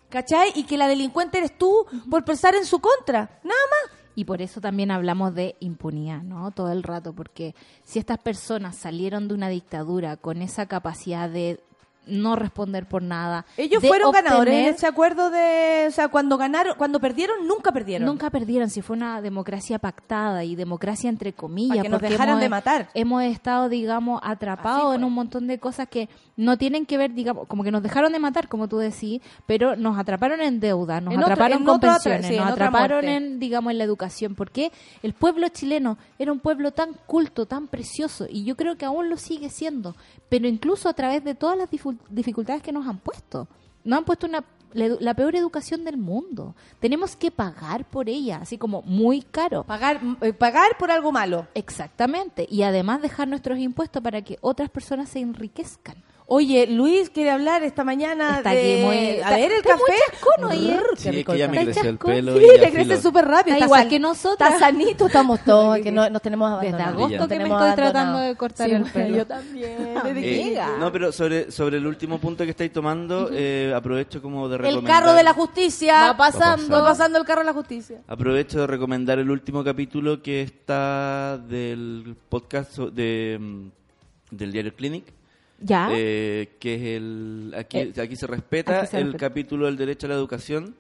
¿Cachai? 0.10 0.52
Y 0.56 0.63
que 0.63 0.78
la 0.78 0.88
delincuente 0.88 1.40
eres 1.40 1.58
tú 1.58 1.86
por 2.10 2.24
pensar 2.24 2.54
en 2.54 2.66
su 2.66 2.80
contra. 2.80 3.40
Nada 3.44 3.60
más. 3.72 3.96
Y 4.17 4.25
por 4.25 4.41
eso 4.41 4.62
también 4.62 4.89
hablamos 4.89 5.36
de 5.36 5.56
impunidad, 5.60 6.23
¿no? 6.23 6.49
Todo 6.49 6.71
el 6.71 6.82
rato, 6.82 7.13
porque 7.13 7.53
si 7.84 7.99
estas 7.99 8.17
personas 8.17 8.75
salieron 8.75 9.27
de 9.27 9.36
una 9.36 9.47
dictadura 9.47 10.17
con 10.17 10.41
esa 10.41 10.65
capacidad 10.65 11.30
de 11.30 11.60
no 12.08 12.36
responder 12.36 12.86
por 12.88 13.02
nada, 13.04 13.46
Ellos 13.58 13.84
fueron 13.86 14.12
ganadores 14.12 14.54
en 14.54 14.74
ese 14.76 14.88
acuerdo 14.88 15.30
de... 15.30 15.86
O 15.88 15.91
sea, 15.91 16.08
cuando 16.08 16.38
ganaron, 16.38 16.76
cuando 16.78 17.00
perdieron, 17.00 17.48
nunca 17.48 17.72
perdieron. 17.72 18.06
Nunca 18.08 18.30
perdieron, 18.30 18.70
si 18.70 18.82
fue 18.82 18.96
una 18.96 19.22
democracia 19.22 19.80
pactada 19.80 20.43
y 20.43 20.56
democracia 20.56 21.10
entre 21.10 21.34
comillas. 21.34 21.70
Para 21.78 21.82
que 21.84 21.89
nos 21.89 22.02
dejaran 22.02 22.30
hemos- 22.36 22.41
de 22.41 22.50
matar. 22.50 22.89
Hemos 22.93 23.24
estado, 23.24 23.70
digamos, 23.70 24.20
atrapados 24.24 24.96
en 24.96 25.04
un 25.04 25.13
montón 25.13 25.48
de 25.48 25.60
cosas 25.60 25.88
que 25.88 26.10
no 26.36 26.58
tienen 26.58 26.86
que 26.86 26.98
ver, 26.98 27.13
digamos, 27.13 27.48
como 27.48 27.63
que 27.63 27.72
nos 27.72 27.82
dejaron 27.84 28.12
de 28.12 28.20
matar, 28.20 28.48
como 28.48 28.67
tú 28.67 28.78
decís, 28.78 29.22
pero 29.46 29.76
nos 29.76 29.98
atraparon 29.98 30.39
en 30.41 30.60
deuda, 30.60 31.02
nos 31.02 31.13
En 31.13 31.20
otro- 31.20 31.34
atraparon 31.34 31.60
en 31.60 31.65
con 31.65 31.78
atra- 31.80 31.93
pensiones, 31.93 32.28
sí, 32.28 32.38
nos 32.38 32.52
atraparon 32.52 33.06
en, 33.06 33.39
digamos, 33.39 33.72
en 33.72 33.78
la 33.80 33.84
educación. 33.84 34.36
Porque 34.36 34.72
el 35.04 35.13
pueblo 35.13 35.48
chileno 35.50 35.98
era 36.20 36.32
un 36.32 36.39
pueblo 36.39 36.72
tan 36.72 36.93
culto, 37.08 37.46
tan 37.48 37.67
precioso, 37.67 38.28
y 38.30 38.43
yo 38.43 38.56
creo 38.56 38.78
que 38.78 38.86
aún 38.86 39.10
lo 39.10 39.17
sigue 39.17 39.50
siendo, 39.50 39.96
pero 40.30 40.48
incluso 40.48 40.89
a 40.89 40.93
través 40.93 41.24
de 41.24 41.34
todas 41.36 41.58
las 41.58 41.70
difu- 41.72 41.96
dificultades 42.10 42.62
que 42.62 42.71
nos 42.71 42.88
han 42.88 42.99
puesto. 42.99 43.47
Nos 43.83 43.99
han 43.99 44.05
puesto 44.05 44.27
una 44.27 44.43
la, 44.73 45.13
peor 45.13 45.36
educación 45.36 45.83
del 45.83 45.97
mundo. 45.97 46.55
Tenemos 46.79 47.15
que 47.15 47.31
pagar 47.31 47.86
por 47.86 48.10
ella, 48.10 48.39
así 48.41 48.57
como 48.57 48.81
muy 48.83 49.21
caro. 49.21 49.63
Pagar, 49.63 50.01
eh, 50.21 50.33
pagar 50.33 50.77
por 50.77 50.91
algo 50.91 51.12
malo. 51.12 51.47
Exactamente. 51.53 52.47
Y 52.49 52.63
además 52.63 53.01
dejar 53.01 53.27
nuestros 53.27 53.57
impuestos 53.60 54.01
para 54.03 54.21
que 54.21 54.38
otras 54.41 54.69
personas 54.69 55.10
se 55.10 55.19
enriquezcan. 55.19 56.03
Oye, 56.30 56.68
Luis 56.68 57.10
quiere 57.10 57.30
hablar 57.30 57.63
esta 57.63 57.86
mañana 57.86 58.38
Está 58.40 58.50
de... 58.52 58.58
aquí 58.60 58.84
muy- 58.86 59.22
A 59.22 59.30
ver, 59.38 59.50
el 59.50 59.58
está 59.60 59.70
café. 59.70 59.82
muy 59.88 59.98
chascón 60.12 60.44
hoy, 60.44 60.72
¿eh? 60.72 60.80
Sí, 60.98 61.10
es 61.20 61.26
que 61.26 61.38
ya 61.38 61.46
el 61.46 61.52
me 61.52 61.63
creció 61.63 61.90
el 61.90 61.98
pelo. 61.98 62.38
Sí, 62.38 62.44
y 62.54 62.60
le 62.60 62.72
crece 62.72 63.02
súper 63.02 63.26
rápido. 63.26 63.56
Está 63.56 63.66
Está 63.66 63.66
igual 63.66 63.88
que 63.88 64.00
nosotras. 64.00 64.54
Está 64.56 64.66
sanito, 64.66 65.06
estamos 65.08 65.40
todos, 65.46 65.80
que 65.80 65.90
no, 65.90 66.10
nos 66.10 66.22
tenemos 66.22 66.50
Desde 66.60 66.68
abandonados. 66.76 66.96
agosto 66.98 67.18
Nos 67.20 67.28
que 67.30 67.38
me 67.38 67.44
estoy 67.46 67.76
tratando 67.76 68.18
de 68.20 68.36
cortar 68.36 68.68
Sí, 68.68 68.76
el 68.76 68.84
pelo. 68.84 69.16
Yo 69.18 69.26
también. 69.26 69.78
desde 70.04 70.22
que 70.22 70.54
Eh, 70.54 70.62
no, 70.80 70.92
pero 70.92 71.12
sobre, 71.13 71.50
sobre 71.50 71.78
el 71.78 71.88
último 71.88 72.20
punto 72.20 72.44
que 72.44 72.50
estáis 72.50 72.74
tomando, 72.74 73.30
eh, 73.32 73.72
aprovecho 73.74 74.22
como 74.22 74.50
de 74.50 74.58
El 74.58 74.62
recomendar... 74.63 75.00
carro 75.00 75.13
de 75.13 75.24
la 75.24 75.34
justicia. 75.34 76.08
Va 76.12 76.18
pasando. 76.18 76.76
Va 76.76 76.84
pasando 76.84 77.20
el 77.20 77.24
carro 77.24 77.40
de 77.40 77.46
la 77.46 77.54
justicia. 77.54 78.02
Aprovecho 78.06 78.60
de 78.60 78.68
recomendar 78.68 79.18
el 79.18 79.32
último 79.32 79.63
capítulo 79.63 80.22
que 80.22 80.42
está 80.42 81.38
del 81.38 82.18
podcast 82.28 82.74
so- 82.74 82.92
de, 82.92 83.38
mm, 83.40 84.36
del 84.36 84.52
diario 84.52 84.76
Clinic. 84.76 85.16
¿Ya? 85.60 85.89
eh, 85.91 86.56
que 86.60 86.76
es 86.76 86.82
el 86.98 87.54
aquí, 87.58 87.78
Eh, 87.80 87.93
aquí 88.02 88.15
se 88.15 88.28
respeta 88.28 88.80
aquí 88.82 88.88
se 88.91 88.98
el 89.00 89.04
respeta. 89.13 89.30
capítulo 89.30 89.65
del 89.65 89.78
derecho 89.78 90.06
a 90.08 90.10
la 90.10 90.15
educación 90.15 90.76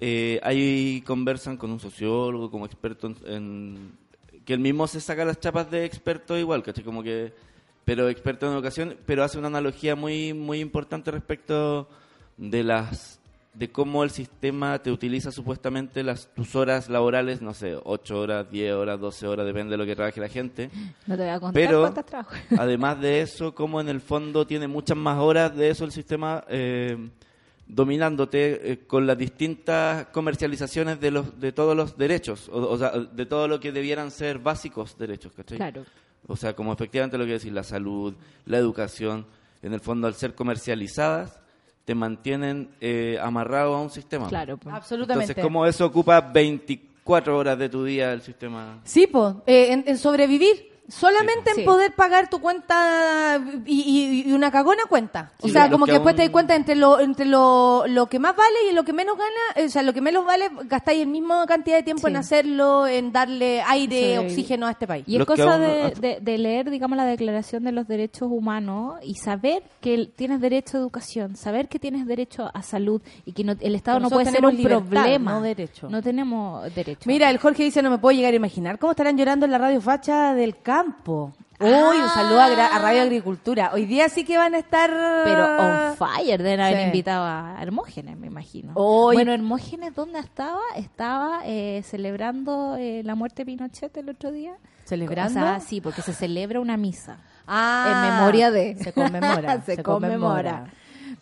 eh, 0.00 0.40
ahí 0.42 1.02
conversan 1.06 1.56
con 1.56 1.70
un 1.70 1.78
sociólogo 1.78 2.50
como 2.50 2.66
experto 2.66 3.06
en, 3.08 3.16
en- 3.26 3.92
que 4.44 4.54
él 4.54 4.60
mismo 4.60 4.86
se 4.88 5.00
saca 5.00 5.24
las 5.24 5.38
chapas 5.38 5.70
de 5.70 5.84
experto 5.84 6.36
igual 6.38 6.62
¿cachai? 6.62 6.82
como 6.82 7.02
que 7.02 7.32
pero 7.84 8.08
experto 8.08 8.46
en 8.46 8.52
educación 8.54 8.96
pero 9.06 9.22
hace 9.22 9.38
una 9.38 9.46
analogía 9.48 9.94
muy 9.94 10.32
muy 10.34 10.58
importante 10.60 11.10
respecto 11.10 11.88
de 12.36 12.64
las 12.64 13.19
de 13.52 13.70
cómo 13.70 14.04
el 14.04 14.10
sistema 14.10 14.78
te 14.78 14.92
utiliza 14.92 15.32
supuestamente 15.32 16.04
las 16.04 16.32
tus 16.34 16.54
horas 16.54 16.88
laborales, 16.88 17.42
no 17.42 17.52
sé, 17.52 17.76
8 17.82 18.20
horas, 18.20 18.50
10 18.50 18.74
horas, 18.74 19.00
12 19.00 19.26
horas, 19.26 19.46
depende 19.46 19.72
de 19.72 19.76
lo 19.76 19.86
que 19.86 19.96
trabaje 19.96 20.20
la 20.20 20.28
gente. 20.28 20.70
no 21.06 21.16
te 21.16 21.22
voy 21.22 21.30
a 21.30 21.40
contar 21.40 21.54
Pero, 21.54 21.80
cuántas 21.80 22.06
trabajo. 22.06 22.34
además 22.58 23.00
de 23.00 23.22
eso, 23.22 23.54
como 23.54 23.80
en 23.80 23.88
el 23.88 24.00
fondo 24.00 24.46
tiene 24.46 24.68
muchas 24.68 24.96
más 24.96 25.18
horas 25.18 25.54
de 25.56 25.70
eso 25.70 25.84
el 25.84 25.90
sistema 25.90 26.44
eh, 26.48 27.10
dominándote 27.66 28.72
eh, 28.72 28.78
con 28.86 29.06
las 29.06 29.18
distintas 29.18 30.06
comercializaciones 30.06 31.00
de 31.00 31.10
los 31.10 31.40
de 31.40 31.50
todos 31.52 31.76
los 31.76 31.98
derechos, 31.98 32.48
o, 32.48 32.70
o 32.70 32.78
sea, 32.78 32.90
de 32.90 33.26
todo 33.26 33.48
lo 33.48 33.58
que 33.58 33.72
debieran 33.72 34.12
ser 34.12 34.38
básicos 34.38 34.96
derechos, 34.96 35.32
¿cachai? 35.32 35.58
Claro. 35.58 35.84
O 36.28 36.36
sea, 36.36 36.54
como 36.54 36.72
efectivamente 36.72 37.18
lo 37.18 37.24
que 37.24 37.32
decir, 37.32 37.52
la 37.52 37.64
salud, 37.64 38.14
la 38.46 38.58
educación, 38.58 39.26
en 39.62 39.72
el 39.72 39.80
fondo 39.80 40.06
al 40.06 40.14
ser 40.14 40.34
comercializadas, 40.34 41.39
te 41.90 41.94
mantienen 41.96 42.68
eh, 42.80 43.18
amarrado 43.20 43.74
a 43.74 43.82
un 43.82 43.90
sistema. 43.90 44.28
Claro. 44.28 44.56
pues. 44.58 44.72
Absolutamente. 44.72 45.32
Entonces, 45.32 45.42
como 45.42 45.66
eso 45.66 45.84
ocupa 45.84 46.20
24 46.20 47.36
horas 47.36 47.58
de 47.58 47.68
tu 47.68 47.82
día 47.82 48.12
el 48.12 48.22
sistema? 48.22 48.78
Sí, 48.84 49.08
pues, 49.08 49.34
en, 49.44 49.82
en 49.88 49.98
sobrevivir. 49.98 50.69
Solamente 50.90 51.52
Sí. 51.54 51.60
en 51.60 51.66
poder 51.66 51.92
pagar 51.94 52.28
tu 52.28 52.40
cuenta 52.40 53.40
y, 53.64 53.80
y- 54.24 54.28
y 54.28 54.32
una 54.32 54.50
cagona 54.50 54.82
cuenta. 54.88 55.32
O 55.40 55.48
sea, 55.48 55.70
como 55.70 55.86
que 55.86 55.90
que 55.92 55.98
después 55.98 56.16
te 56.16 56.22
das 56.22 56.30
cuenta 56.30 56.54
entre 56.54 56.74
lo 56.74 57.00
entre 57.00 57.26
lo, 57.26 57.84
lo 57.86 58.06
que 58.06 58.18
más 58.18 58.36
vale 58.36 58.56
y 58.70 58.74
lo 58.74 58.84
que 58.84 58.92
menos 58.92 59.16
gana, 59.16 59.66
o 59.66 59.68
sea, 59.68 59.82
lo 59.82 59.92
que 59.92 60.00
menos 60.00 60.24
vale, 60.24 60.48
gastáis 60.64 61.00
el 61.02 61.08
mismo 61.08 61.44
cantidad 61.46 61.76
de 61.76 61.82
tiempo 61.82 62.06
Sí. 62.06 62.12
en 62.12 62.16
hacerlo, 62.16 62.86
en 62.86 63.12
darle 63.12 63.62
aire, 63.62 64.18
oxígeno 64.18 64.66
a 64.66 64.72
este 64.72 64.86
país. 64.86 65.04
Y 65.06 65.14
es 65.14 65.18
Los 65.20 65.26
cosa 65.26 65.54
aún 65.54 65.62
de, 65.62 65.94
de- 66.00 66.18
de 66.20 66.38
leer, 66.38 66.70
digamos, 66.70 66.96
la 66.96 67.04
Declaración 67.06 67.64
de 67.64 67.72
los 67.72 67.86
Derechos 67.88 68.28
Humanos 68.30 68.98
y 69.02 69.14
saber 69.16 69.62
que 69.80 70.10
tienes 70.14 70.40
derecho 70.40 70.76
a 70.76 70.80
educación, 70.80 71.36
saber 71.36 71.68
que 71.68 71.78
tienes 71.78 72.06
derecho 72.06 72.50
a 72.52 72.62
salud 72.62 73.00
y 73.24 73.32
que 73.32 73.44
no- 73.44 73.54
el 73.60 73.74
Estado 73.74 74.00
no 74.00 74.10
puede 74.10 74.30
ser 74.30 74.44
un 74.44 74.56
libertad, 74.56 74.84
problema. 74.88 75.32
no 75.32 75.40
derecho. 75.42 75.88
No 75.88 76.02
tenemos 76.02 76.72
derecho. 76.74 77.02
Mira, 77.06 77.30
el 77.30 77.38
Jorge 77.38 77.64
dice, 77.64 77.82
no 77.82 77.90
me 77.90 77.98
puedo 77.98 78.16
llegar 78.16 78.32
a 78.32 78.36
imaginar 78.36 78.78
cómo 78.78 78.92
estarán 78.92 79.16
llorando 79.16 79.46
en 79.46 79.52
la 79.52 79.58
radio 79.58 79.80
facha 79.80 80.34
del 80.34 80.56
campo. 80.84 81.32
Uy, 81.60 81.98
un 81.98 82.08
saludo 82.08 82.40
a, 82.40 82.78
Radio 82.78 83.02
Agricultura. 83.02 83.70
Hoy 83.74 83.84
día 83.84 84.08
sí 84.08 84.24
que 84.24 84.38
van 84.38 84.54
a 84.54 84.58
estar... 84.58 84.90
Pero 85.24 85.44
on 85.58 85.94
fire, 85.96 86.42
deben 86.42 86.60
haber 86.60 86.78
Sí. 86.78 86.82
invitado 86.84 87.24
a 87.26 87.56
Hermógenes, 87.60 88.16
me 88.16 88.28
imagino. 88.28 88.72
Hoy- 88.76 89.16
Bueno, 89.16 89.32
Hermógenes, 89.34 89.94
¿dónde 89.94 90.20
estaba? 90.20 90.60
Estaba 90.76 91.42
eh, 91.44 91.82
celebrando 91.84 92.76
eh, 92.78 93.02
la 93.04 93.14
muerte 93.14 93.42
de 93.42 93.46
Pinochet 93.46 93.94
el 93.98 94.08
otro 94.08 94.32
día. 94.32 94.54
¿Celebrando? 94.86 95.38
O 95.38 95.42
sea, 95.42 95.60
sí, 95.60 95.82
porque 95.82 96.00
se 96.00 96.14
celebra 96.14 96.60
una 96.60 96.78
misa. 96.78 97.18
Ah, 97.46 97.88
en 98.06 98.14
memoria 98.16 98.50
de... 98.50 98.76
Se 98.82 98.92
conmemora. 98.94 99.60
se, 99.62 99.82
conmemora. 99.82 100.64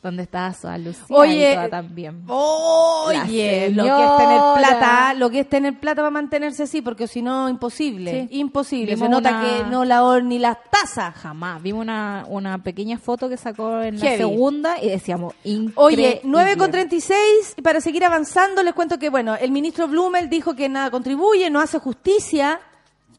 Donde 0.01 0.23
estaba 0.23 0.53
Soa 0.53 0.79
Lucía 0.79 1.05
Oye, 1.09 1.51
y 1.53 1.55
toda 1.57 1.69
también. 1.71 2.23
Oye, 2.29 3.71
La 3.75 3.83
lo 3.85 3.97
que 3.97 4.05
es 4.05 4.17
tener 4.19 4.41
plata, 4.57 5.15
lo 5.15 5.31
que 5.31 5.41
es 5.41 5.49
tener 5.49 5.79
plata 5.81 6.03
para 6.03 6.11
mantenerse 6.11 6.63
así, 6.65 6.83
porque 6.83 7.07
si 7.09 7.21
no, 7.23 7.49
imposible. 7.49 8.29
Sí. 8.31 8.39
Imposible. 8.39 8.95
Vimos 8.95 9.07
Se 9.07 9.11
nota 9.11 9.31
una- 9.31 9.41
que 9.41 9.65
no 9.71 9.85
lavó 9.85 10.21
ni 10.21 10.39
las 10.39 10.57
tazas. 10.71 11.15
Jamás. 11.17 11.61
Vimos 11.63 11.83
una, 11.83 12.25
una 12.29 12.59
pequeña 12.63 12.99
foto 12.99 13.29
que 13.29 13.37
sacó 13.37 13.81
en 13.83 13.99
Heavy. 13.99 14.13
la 14.13 14.17
segunda 14.29 14.83
y 14.83 14.89
decíamos, 14.89 15.35
increíble. 15.45 15.73
Oye, 15.77 16.21
9 16.25 16.57
con 16.57 16.71
36, 16.71 17.55
y 17.57 17.63
para 17.63 17.81
seguir 17.81 18.05
avanzando 18.05 18.63
les 18.63 18.75
cuento 18.75 18.99
que, 18.99 19.09
bueno, 19.11 19.35
el 19.35 19.51
ministro 19.51 19.89
Blumel 19.89 20.29
dijo 20.29 20.55
que 20.55 20.69
nada 20.69 20.91
contribuye, 20.91 21.51
no 21.51 21.61
hace 21.61 21.79
justicia, 21.81 22.61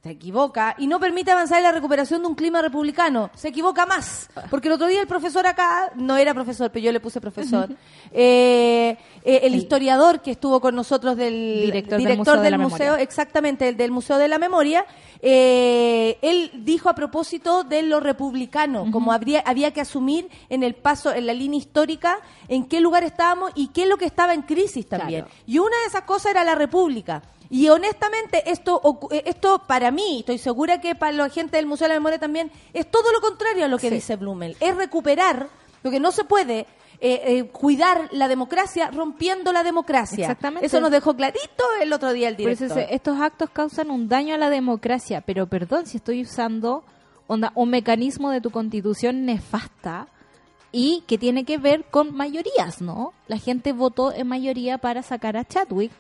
se 0.02 0.12
equivoca, 0.12 0.76
y 0.78 0.88
no 0.88 0.98
permite 0.98 1.32
avanzar 1.32 1.58
en 1.58 1.66
la 1.66 1.74
recuperación 1.74 2.22
de 2.22 2.30
un 2.30 2.36
clima 2.36 2.62
republicano. 2.62 3.30
Se 3.36 3.50
equivoca 3.50 3.86
más, 3.86 4.30
porque 4.50 4.70
el 4.70 4.76
otro 4.76 4.88
día 4.88 5.02
el 5.02 5.08
profesor 5.08 5.46
acá, 5.46 5.92
no 5.96 6.16
era 6.16 6.34
profesor, 6.34 6.72
pero 6.72 6.86
yo 6.86 6.92
le 6.94 7.02
puse 7.02 7.20
profesor, 7.20 7.70
eh, 8.14 8.98
eh, 9.26 9.40
el 9.44 9.56
historiador 9.56 10.22
que 10.22 10.32
estuvo 10.32 10.62
con 10.62 10.74
nosotros 10.74 11.18
del 11.18 11.64
Director 11.66 12.02
del 12.02 12.18
Museo 12.18 12.40
de 12.40 12.50
la 12.50 12.58
Memoria. 12.58 12.96
exactamente, 12.96 13.68
el 13.68 13.76
del 13.76 13.92
Museo 13.92 14.18
de 14.18 14.30
la 14.30 14.38
Memoria, 14.38 14.86
eh, 15.22 16.18
él 16.22 16.52
dijo 16.64 16.88
a 16.88 16.96
propósito 16.96 17.66
de 17.66 17.82
lo 17.82 18.00
republicano, 18.00 18.90
como 18.94 19.12
habría, 19.12 19.42
había 19.42 19.72
que 19.72 19.82
asumir 19.82 20.30
en 20.48 20.64
el 20.64 20.76
paso, 20.76 21.14
en 21.14 21.26
la 21.26 21.34
línea 21.34 21.58
histórica, 21.58 22.20
en 22.48 22.68
qué 22.68 22.80
lugar 22.80 23.04
estábamos 23.04 23.52
y 23.54 23.68
qué 23.68 23.84
es 23.84 23.90
lo 23.90 23.98
que 23.98 24.06
estaba 24.06 24.34
en 24.34 24.44
crisis 24.44 24.88
también. 24.88 25.26
Claro. 25.26 25.42
Y 25.46 25.60
una 25.60 25.78
de 25.82 25.88
esas 25.88 26.04
cosas 26.04 26.32
era 26.32 26.46
la 26.46 26.56
república. 26.56 27.22
Y 27.50 27.70
honestamente, 27.70 28.50
esto, 28.52 28.82
eh, 29.12 29.24
esto 29.26 29.64
para 29.68 29.90
mí, 29.92 30.20
estoy 30.20 30.38
segura 30.38 30.80
que 30.80 30.94
para 30.96 31.12
la 31.14 31.30
gente 31.30 31.58
del 31.58 31.66
Museo 31.66 31.86
de 31.88 31.96
la 31.96 32.00
Memoria 32.00 32.20
también, 32.20 32.52
es 32.74 32.90
todo 32.92 33.12
lo 33.12 33.22
contrario 33.22 33.66
a 33.66 33.68
lo 33.68 33.78
que 33.80 33.90
Sí. 33.90 33.96
dice 33.96 34.16
Blumel. 34.18 34.56
Es 34.60 34.76
recuperar 34.76 35.48
lo 35.84 35.90
que 35.92 36.00
no 36.00 36.12
se 36.12 36.24
puede. 36.24 36.68
eh, 37.02 37.22
eh, 37.38 37.46
cuidar 37.46 38.10
la 38.12 38.28
democracia 38.28 38.92
rompiendo 38.92 39.54
la 39.54 39.64
democracia. 39.64 40.26
Exactamente. 40.26 40.66
Eso 40.66 40.82
nos 40.82 40.92
dejó 40.92 41.16
clarito 41.16 41.64
el 41.82 41.94
otro 41.94 42.12
día 42.12 42.28
el 42.28 42.36
director. 42.36 42.68
dice, 42.68 42.88
estos 42.94 43.22
actos 43.22 43.50
causan 43.52 43.90
un 43.90 44.10
daño 44.10 44.36
a 44.36 44.38
la 44.38 44.50
democracia, 44.50 45.22
pero 45.22 45.48
perdón 45.48 45.86
si 45.86 45.96
estoy 45.96 46.24
usando 46.24 46.84
onda, 47.28 47.54
un 47.56 47.70
mecanismo 47.70 48.32
de 48.32 48.42
tu 48.42 48.50
constitución 48.52 49.24
nefasta 49.24 50.10
y 50.74 51.06
que 51.08 51.18
tiene 51.18 51.46
que 51.46 51.58
ver 51.58 51.86
con 51.86 52.14
mayorías, 52.14 52.82
¿no? 52.82 53.14
La 53.28 53.38
gente 53.38 53.72
votó 53.72 54.12
en 54.12 54.28
mayoría 54.28 54.78
para 54.78 55.02
sacar 55.02 55.38
a 55.38 55.46
Chadwick, 55.46 55.94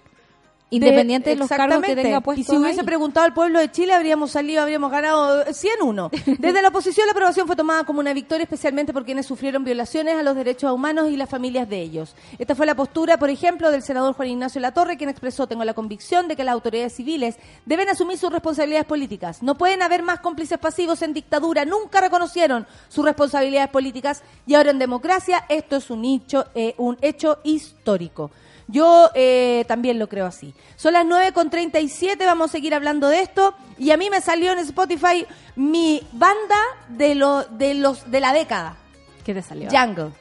independiente 0.69 1.31
de, 1.31 1.35
los 1.35 1.49
cargos 1.49 1.81
que 1.81 1.95
tenga 1.95 2.21
puestos 2.21 2.47
Y 2.47 2.49
si 2.49 2.57
hubiese 2.57 2.81
ahí. 2.81 2.85
preguntado 2.85 3.25
al 3.25 3.33
pueblo 3.33 3.59
de 3.59 3.71
Chile, 3.71 3.93
habríamos 3.93 4.31
salido, 4.31 4.61
habríamos 4.61 4.91
ganado 4.91 5.45
101. 5.51 6.11
Desde 6.39 6.61
la 6.61 6.69
oposición, 6.69 7.07
la 7.07 7.11
aprobación 7.11 7.47
fue 7.47 7.55
tomada 7.55 7.83
como 7.83 7.99
una 7.99 8.13
victoria, 8.13 8.43
especialmente 8.43 8.93
por 8.93 9.05
quienes 9.05 9.25
sufrieron 9.25 9.63
violaciones 9.63 10.15
a 10.15 10.23
los 10.23 10.35
derechos 10.35 10.71
humanos 10.71 11.09
y 11.09 11.17
las 11.17 11.29
familias 11.29 11.67
de 11.69 11.81
ellos. 11.81 12.15
Esta 12.37 12.55
fue 12.55 12.65
la 12.65 12.75
postura, 12.75 13.17
por 13.17 13.29
ejemplo, 13.29 13.71
del 13.71 13.81
senador 13.81 14.13
Juan 14.13 14.29
Ignacio 14.29 14.61
Latorre, 14.61 14.97
quien 14.97 15.09
expresó, 15.09 15.47
tengo 15.47 15.63
la 15.63 15.73
convicción 15.73 16.27
de 16.27 16.35
que 16.35 16.43
las 16.43 16.53
autoridades 16.53 16.93
civiles 16.93 17.37
deben 17.65 17.89
asumir 17.89 18.17
sus 18.17 18.31
responsabilidades 18.31 18.85
políticas. 18.85 19.41
No 19.41 19.57
pueden 19.57 19.81
haber 19.81 20.03
más 20.03 20.19
cómplices 20.19 20.57
pasivos 20.57 21.01
en 21.01 21.13
dictadura. 21.13 21.65
Nunca 21.65 22.01
reconocieron 22.01 22.67
sus 22.87 23.05
responsabilidades 23.05 23.69
políticas 23.69 24.23
y 24.45 24.55
ahora 24.55 24.71
en 24.71 24.79
democracia 24.79 25.45
esto 25.49 25.77
es 25.77 25.89
un 25.89 26.05
hecho, 26.05 26.45
eh, 26.55 26.75
un 26.77 26.97
hecho 27.01 27.39
histórico. 27.43 28.31
Yo 28.69 29.09
eh, 29.15 29.65
también 29.67 29.97
lo 29.97 30.07
creo 30.07 30.27
así. 30.27 30.53
Son 30.75 30.93
las 30.93 31.03
9 31.03 31.31
con 31.33 31.49
37, 31.49 32.23
vamos 32.23 32.49
a 32.49 32.51
seguir 32.51 32.75
hablando 32.75 33.07
de 33.09 33.21
esto. 33.21 33.55
Y 33.79 33.89
a 33.89 33.97
mí 33.97 34.11
me 34.11 34.21
salió 34.21 34.51
en 34.51 34.59
Spotify 34.59 35.25
mi 35.55 36.03
banda 36.11 36.55
de, 36.87 37.15
lo, 37.15 37.43
de, 37.45 37.73
los, 37.73 38.09
de 38.11 38.19
la 38.19 38.31
década. 38.31 38.77
¿Qué 39.25 39.33
te 39.33 39.41
salió? 39.41 39.69
Jungle, 39.71 40.11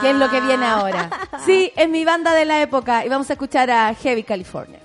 que 0.00 0.10
es 0.10 0.16
lo 0.16 0.30
que 0.30 0.40
viene 0.40 0.66
ahora. 0.66 1.10
Sí, 1.44 1.72
es 1.76 1.88
mi 1.88 2.04
banda 2.04 2.32
de 2.34 2.44
la 2.44 2.60
época 2.62 3.04
y 3.04 3.08
vamos 3.08 3.28
a 3.30 3.34
escuchar 3.34 3.70
a 3.70 3.94
Heavy 3.94 4.22
California. 4.22 4.80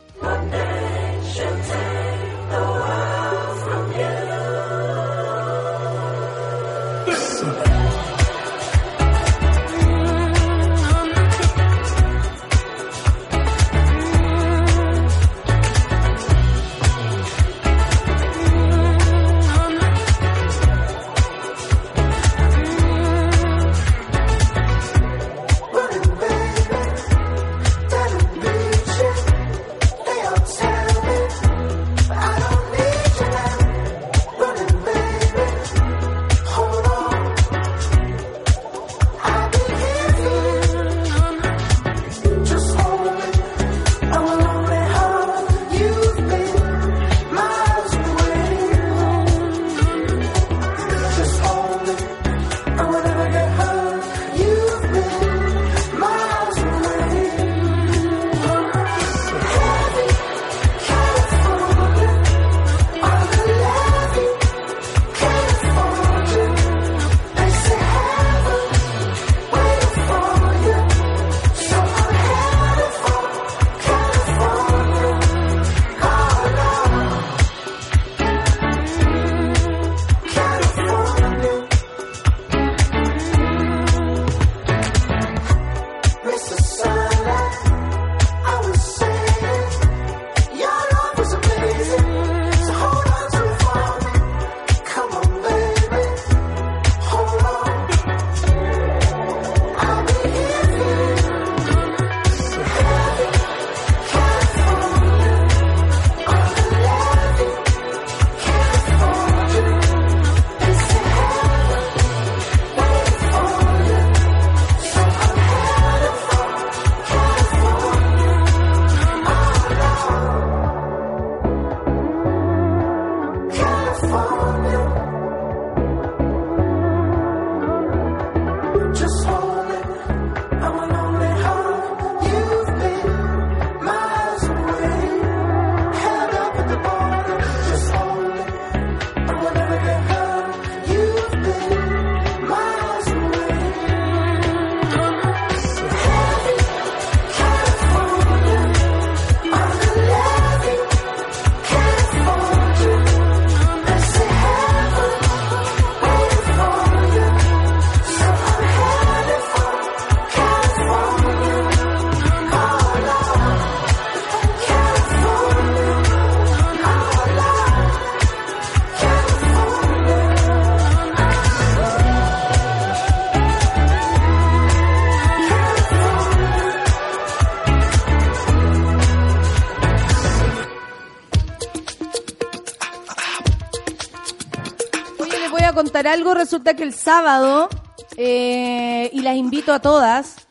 Contar 186.01 186.13
algo. 186.13 186.33
Resulta 186.33 186.73
que 186.75 186.83
el 186.83 186.93
sábado, 186.93 187.69
eh, 188.17 189.09
y 189.13 189.21
las 189.21 189.35
invito 189.35 189.71
a 189.71 189.79
todas, 189.79 190.47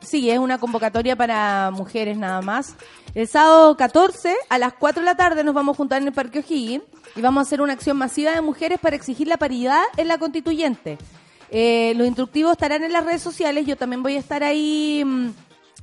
sí, 0.00 0.30
es 0.30 0.38
una 0.38 0.58
convocatoria 0.58 1.16
para 1.16 1.70
mujeres 1.70 2.18
nada 2.18 2.42
más. 2.42 2.74
El 3.14 3.26
sábado 3.26 3.76
14 3.76 4.36
a 4.48 4.58
las 4.58 4.74
4 4.74 5.00
de 5.00 5.06
la 5.06 5.16
tarde 5.16 5.42
nos 5.42 5.54
vamos 5.54 5.74
a 5.74 5.78
juntar 5.78 6.02
en 6.02 6.08
el 6.08 6.12
Parque 6.12 6.40
O'Higgins 6.40 6.84
y 7.16 7.20
vamos 7.20 7.40
a 7.40 7.42
hacer 7.42 7.60
una 7.60 7.72
acción 7.72 7.96
masiva 7.96 8.32
de 8.32 8.40
mujeres 8.40 8.78
para 8.78 8.94
exigir 8.94 9.26
la 9.26 9.36
paridad 9.36 9.82
en 9.96 10.06
la 10.06 10.18
constituyente. 10.18 10.98
Eh, 11.50 11.94
los 11.96 12.06
instructivos 12.06 12.52
estarán 12.52 12.84
en 12.84 12.92
las 12.92 13.04
redes 13.04 13.22
sociales, 13.22 13.66
yo 13.66 13.76
también 13.76 14.02
voy 14.02 14.16
a 14.16 14.20
estar 14.20 14.44
ahí 14.44 15.02
mm, 15.04 15.30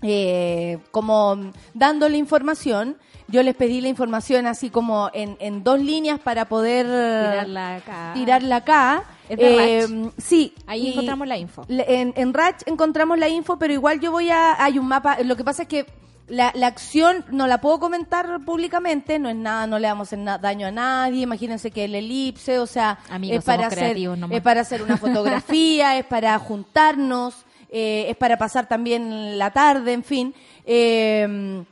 eh, 0.02 0.80
como 0.92 1.52
dando 1.74 2.10
la 2.10 2.18
información. 2.18 2.98
Yo 3.30 3.44
les 3.44 3.56
pedí 3.56 3.82
la 3.82 3.90
información 3.90 4.48
así 4.48 4.70
como 4.70 5.10
en, 5.14 5.36
en 5.42 5.64
dos 5.64 5.82
líneas 5.82 6.18
para 6.20 6.46
poder 6.46 6.86
Tirarla 6.86 7.76
acá. 7.76 8.12
tirarla 8.14 8.56
acá. 8.56 9.04
Es 9.28 9.38
de 9.38 9.80
Eh, 9.80 10.12
sí. 10.18 10.54
Ahí 10.66 10.92
encontramos 10.92 11.28
la 11.28 11.38
info. 11.38 11.66
En, 11.68 12.14
en 12.16 12.34
Ratch 12.34 12.64
encontramos 12.68 13.18
la 13.20 13.28
info, 13.28 13.60
pero 13.60 13.74
igual 13.74 14.00
yo 14.00 14.12
voy 14.12 14.30
a... 14.30 14.64
Hay 14.64 14.80
un 14.80 14.88
mapa, 14.88 15.18
lo 15.24 15.36
que 15.36 15.44
pasa 15.44 15.64
es 15.64 15.68
que 15.68 15.86
la, 16.28 16.52
la 16.56 16.68
acción 16.68 17.26
no 17.30 17.48
la 17.48 17.60
puedo 17.60 17.80
comentar 17.80 18.40
públicamente, 18.46 19.20
no 19.20 19.30
es 19.30 19.36
nada, 19.36 19.68
no 19.68 19.80
le 19.80 19.88
damos 19.88 20.10
daño 20.42 20.68
a 20.68 20.72
nadie, 20.72 21.22
imagínense 21.24 21.72
que 21.72 21.86
el 21.86 21.96
elipse, 21.96 22.60
o 22.60 22.66
sea, 22.66 23.00
Amigos, 23.10 23.40
es 23.40 23.44
para 23.46 23.68
hacer, 23.68 23.98
es 24.32 24.42
para 24.42 24.62
hacer 24.62 24.82
una 24.84 24.98
fotografía, 24.98 25.98
es 25.98 26.06
para 26.06 26.38
juntarnos, 26.40 27.46
eh, 27.70 28.06
es 28.10 28.18
para 28.18 28.38
pasar 28.38 28.68
también 28.68 29.38
la 29.38 29.52
tarde, 29.52 29.94
en 29.94 30.04
fin. 30.04 30.34
Eh, 30.66 31.64